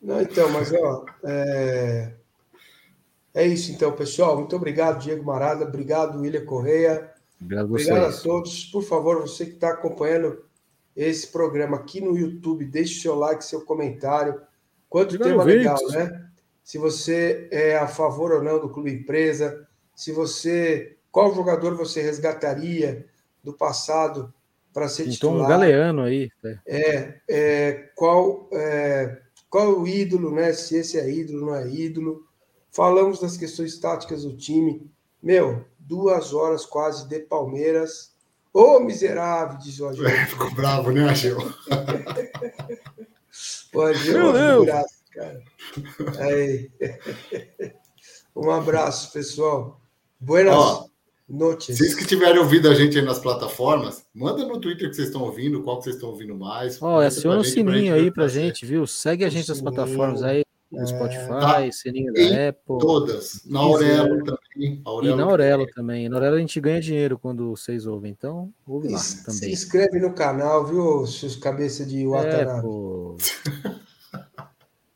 Não, 0.00 0.20
então, 0.20 0.50
mas 0.50 0.72
ó, 0.72 1.04
é... 1.24 2.12
é 3.34 3.46
isso 3.46 3.72
então, 3.72 3.92
pessoal. 3.92 4.36
Muito 4.36 4.54
obrigado, 4.54 5.00
Diego 5.00 5.24
Marada. 5.24 5.64
Obrigado, 5.64 6.20
William 6.20 6.44
Correia. 6.44 7.10
Obrigado, 7.40 7.70
obrigado 7.70 8.04
a 8.04 8.12
todos. 8.12 8.66
Por 8.66 8.82
favor, 8.82 9.20
você 9.20 9.46
que 9.46 9.52
está 9.52 9.70
acompanhando 9.70 10.44
esse 10.94 11.28
programa 11.28 11.76
aqui 11.76 12.00
no 12.00 12.16
YouTube, 12.16 12.64
deixe 12.64 13.00
seu 13.00 13.14
like, 13.14 13.44
seu 13.44 13.62
comentário. 13.62 14.40
Quanto 14.88 15.18
tema 15.18 15.44
legal, 15.44 15.78
né? 15.90 16.26
Se 16.62 16.76
você 16.76 17.48
é 17.50 17.78
a 17.78 17.86
favor 17.86 18.32
ou 18.32 18.42
não 18.42 18.60
do 18.60 18.68
clube 18.68 18.92
empresa, 18.92 19.66
se 19.94 20.12
você. 20.12 20.97
Qual 21.10 21.34
jogador 21.34 21.74
você 21.74 22.02
resgataria 22.02 23.06
do 23.42 23.52
passado 23.52 24.32
para 24.72 24.88
ser 24.88 25.02
então, 25.02 25.12
titular? 25.12 25.44
um 25.44 25.48
galeano 25.48 26.02
aí. 26.02 26.30
Né? 26.42 26.60
É, 26.66 27.20
é 27.28 27.72
qual, 27.94 28.48
é, 28.52 29.20
qual 29.48 29.80
o 29.80 29.86
ídolo, 29.86 30.34
né? 30.34 30.52
Se 30.52 30.76
esse 30.76 30.98
é 30.98 31.10
ídolo, 31.10 31.46
não 31.46 31.54
é 31.54 31.68
ídolo. 31.68 32.26
Falamos 32.70 33.20
das 33.20 33.36
questões 33.36 33.78
táticas 33.78 34.24
do 34.24 34.36
time. 34.36 34.90
Meu, 35.22 35.64
duas 35.78 36.32
horas 36.34 36.66
quase 36.66 37.08
de 37.08 37.20
Palmeiras. 37.20 38.14
Ô, 38.52 38.76
oh, 38.76 38.80
miserável, 38.80 39.58
diz 39.58 39.80
o 39.80 39.88
Agil. 39.88 40.06
É, 40.06 40.26
ficou 40.26 40.50
bravo, 40.54 40.90
né, 40.90 41.08
Agil? 41.08 41.36
Pode 43.72 44.04
Meu 44.12 44.32
Deus. 44.32 44.66
Braço, 44.66 45.04
cara. 45.12 45.42
Aí. 46.18 46.70
Um 48.36 48.52
abraço, 48.52 49.12
pessoal. 49.12 49.80
Buenas 50.20 50.54
Ó, 50.54 50.88
noites. 51.28 51.76
Vocês 51.76 51.94
que 51.94 52.06
tiverem 52.06 52.38
ouvido 52.38 52.68
a 52.68 52.74
gente 52.74 52.98
aí 52.98 53.04
nas 53.04 53.18
plataformas, 53.18 54.04
manda 54.14 54.46
no 54.46 54.58
Twitter 54.58 54.88
que 54.88 54.94
vocês 54.94 55.08
estão 55.08 55.22
ouvindo, 55.22 55.62
qual 55.62 55.78
que 55.78 55.84
vocês 55.84 55.96
estão 55.96 56.10
ouvindo 56.10 56.34
mais. 56.34 56.80
Ó, 56.80 57.00
aciona 57.00 57.40
o 57.40 57.44
sininho 57.44 57.94
aí 57.94 58.10
pra 58.10 58.28
gente, 58.28 58.64
viu? 58.64 58.86
Segue 58.86 59.24
a 59.24 59.28
gente 59.28 59.48
nas 59.48 59.60
plataformas 59.60 60.22
aí 60.22 60.42
no 60.70 60.86
Spotify, 60.86 61.28
tá. 61.28 61.72
Sininho 61.72 62.12
da 62.12 62.48
Apple. 62.48 62.78
Todas. 62.78 63.42
Na 63.46 63.60
Aurelo 63.60 64.22
também. 64.24 64.82
Aurelo 64.84 65.14
e 65.14 65.16
na 65.16 65.24
Aurelo 65.24 65.66
também. 65.66 65.74
também. 65.74 66.08
Na 66.08 66.16
Aurelo 66.16 66.36
a 66.36 66.40
gente 66.40 66.60
ganha 66.60 66.80
dinheiro 66.80 67.18
quando 67.18 67.50
vocês 67.50 67.86
ouvem, 67.86 68.10
então 68.10 68.52
ouve 68.66 68.88
lá 68.88 68.98
se, 68.98 69.24
também. 69.24 69.40
Se 69.40 69.50
inscreve 69.50 69.98
no 69.98 70.12
canal, 70.12 70.66
viu, 70.66 71.06
seus 71.06 71.36
cabeça 71.36 71.84
de 71.86 72.06
Watanabe. 72.06 72.58
É, 72.58 72.62
pô. 72.62 73.16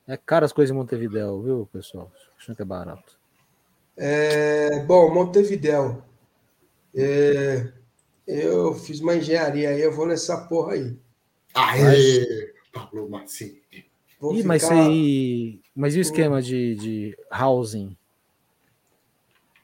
é 0.07 0.17
caro 0.17 0.45
as 0.45 0.53
coisas 0.53 0.75
em 0.75 0.79
Montevidéu, 0.79 1.41
viu, 1.41 1.69
pessoal? 1.73 2.13
Achando 2.39 2.57
que 2.57 2.63
é 2.63 2.67
barato. 2.67 3.19
É, 3.97 4.81
bom, 4.85 5.13
Montevidéu. 5.13 6.03
É, 6.95 7.73
eu 8.27 8.75
fiz 8.75 9.01
uma 9.01 9.17
engenharia 9.17 9.71
aí, 9.71 9.81
eu 9.81 9.93
vou 9.93 10.07
nessa 10.07 10.37
porra 10.47 10.75
aí. 10.75 10.97
Aê! 11.55 12.53
Pablo 12.73 13.09
Mancini. 13.09 13.61
Ih, 13.73 14.37
ficar... 14.37 14.49
mas, 14.49 14.71
aí, 14.71 15.61
mas 15.75 15.95
e 15.95 15.99
o 15.99 16.01
esquema 16.01 16.41
de, 16.41 16.75
de 16.77 17.19
housing? 17.31 17.97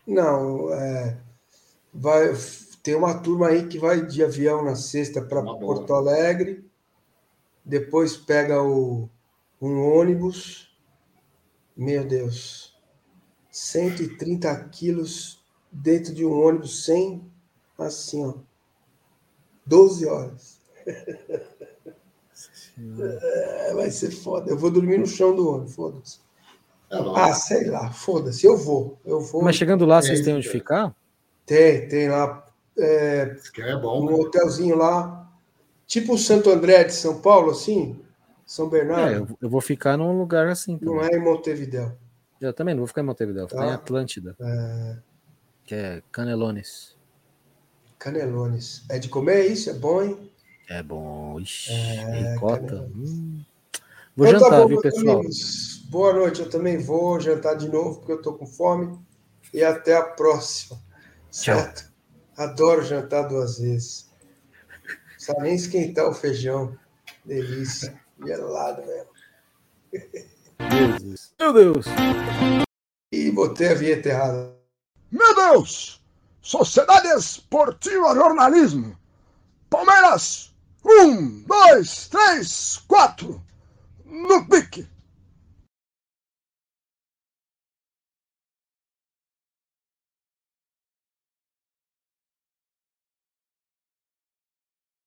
Não, 0.06 0.72
é, 0.72 1.18
vai, 1.92 2.34
tem 2.82 2.94
uma 2.94 3.18
turma 3.18 3.48
aí 3.48 3.66
que 3.66 3.78
vai 3.78 4.04
de 4.04 4.22
avião 4.22 4.64
na 4.64 4.74
sexta 4.74 5.22
para 5.22 5.42
Porto 5.42 5.94
Alegre, 5.94 6.64
depois 7.64 8.16
pega 8.16 8.62
o, 8.62 9.08
um 9.60 9.80
ônibus, 9.80 10.74
meu 11.76 12.04
Deus, 12.04 12.76
130 13.50 14.68
quilos 14.70 15.37
dentro 15.70 16.14
de 16.14 16.24
um 16.24 16.32
ônibus 16.32 16.84
sem, 16.84 17.22
assim, 17.78 18.24
ó, 18.24 18.34
12 19.66 20.06
horas. 20.06 20.58
É, 23.00 23.74
vai 23.74 23.90
ser 23.90 24.12
foda. 24.12 24.50
Eu 24.50 24.56
vou 24.56 24.70
dormir 24.70 24.98
no 24.98 25.06
chão 25.06 25.34
do 25.34 25.48
ônibus, 25.48 25.74
foda-se. 25.74 26.20
É 26.90 26.96
ah, 26.96 27.34
sei 27.34 27.68
lá, 27.68 27.90
foda-se, 27.90 28.46
eu 28.46 28.56
vou. 28.56 28.98
Eu 29.04 29.20
vou. 29.20 29.42
Mas 29.42 29.56
chegando 29.56 29.84
lá, 29.84 29.98
é, 29.98 30.02
vocês 30.02 30.22
têm 30.22 30.34
onde 30.34 30.48
ficar? 30.48 30.94
Tem, 31.44 31.86
tem 31.88 32.08
lá. 32.08 32.46
É, 32.78 33.36
é 33.58 33.76
bom. 33.76 34.04
Um 34.04 34.06
né? 34.06 34.12
hotelzinho 34.14 34.76
lá, 34.76 35.28
tipo 35.86 36.14
o 36.14 36.18
Santo 36.18 36.50
André 36.50 36.84
de 36.84 36.94
São 36.94 37.20
Paulo, 37.20 37.50
assim, 37.50 38.00
São 38.46 38.68
Bernardo. 38.68 39.12
É, 39.12 39.18
eu, 39.18 39.38
eu 39.42 39.50
vou 39.50 39.60
ficar 39.60 39.96
num 39.96 40.16
lugar 40.16 40.46
assim. 40.46 40.78
Também. 40.78 40.94
Não 40.94 41.02
é 41.02 41.08
em 41.16 41.20
Montevidéu. 41.20 41.92
Eu 42.40 42.52
também 42.52 42.74
não 42.74 42.80
vou 42.80 42.86
ficar 42.86 43.02
em 43.02 43.06
Montevidéu, 43.06 43.48
vou 43.48 43.50
tá. 43.50 43.56
ficar 43.56 43.70
em 43.70 43.74
Atlântida. 43.74 44.36
É... 44.40 44.96
Que 45.68 45.74
é 45.74 46.02
Canelones. 46.10 46.96
Canelones. 47.98 48.86
É 48.88 48.98
de 48.98 49.10
comer 49.10 49.48
isso? 49.48 49.68
É 49.68 49.74
bom, 49.74 50.02
hein? 50.02 50.32
É 50.66 50.82
bom. 50.82 51.38
Ixi, 51.38 51.70
é, 51.70 52.36
cota. 52.40 52.90
Hum. 52.96 53.44
Vou 54.16 54.26
então, 54.26 54.40
jantar, 54.40 54.50
tá 54.50 54.62
bom, 54.62 54.68
viu, 54.68 54.80
pessoal? 54.80 55.18
Amigos. 55.18 55.84
Boa 55.90 56.14
noite, 56.14 56.40
eu 56.40 56.48
também 56.48 56.78
vou 56.78 57.20
jantar 57.20 57.54
de 57.54 57.68
novo, 57.68 57.98
porque 57.98 58.12
eu 58.12 58.22
tô 58.22 58.32
com 58.32 58.46
fome. 58.46 58.98
E 59.52 59.62
até 59.62 59.94
a 59.94 60.02
próxima. 60.04 60.80
Certo? 61.30 61.82
Tchau. 61.82 62.46
Adoro 62.46 62.82
jantar 62.82 63.28
duas 63.28 63.58
vezes. 63.58 64.08
Não 64.70 65.16
precisa 65.16 65.36
nem 65.38 65.54
esquentar 65.54 66.08
o 66.08 66.14
feijão. 66.14 66.74
Delícia. 67.26 68.00
Gelado. 68.24 68.82
Jesus. 70.72 71.34
Meu 71.38 71.52
Deus! 71.52 71.86
E 73.12 73.30
botei 73.30 73.68
a 73.68 73.74
vinheta 73.74 74.08
errada. 74.08 74.57
Meu 75.10 75.34
Deus! 75.34 76.02
Sociedade 76.40 77.08
Esportiva 77.08 78.14
Jornalismo. 78.14 78.96
Palmeiras 79.68 80.48
um, 80.84 81.42
dois, 81.42 82.08
três, 82.08 82.82
quatro. 82.88 83.42
No 84.04 84.46
pique. 84.46 84.88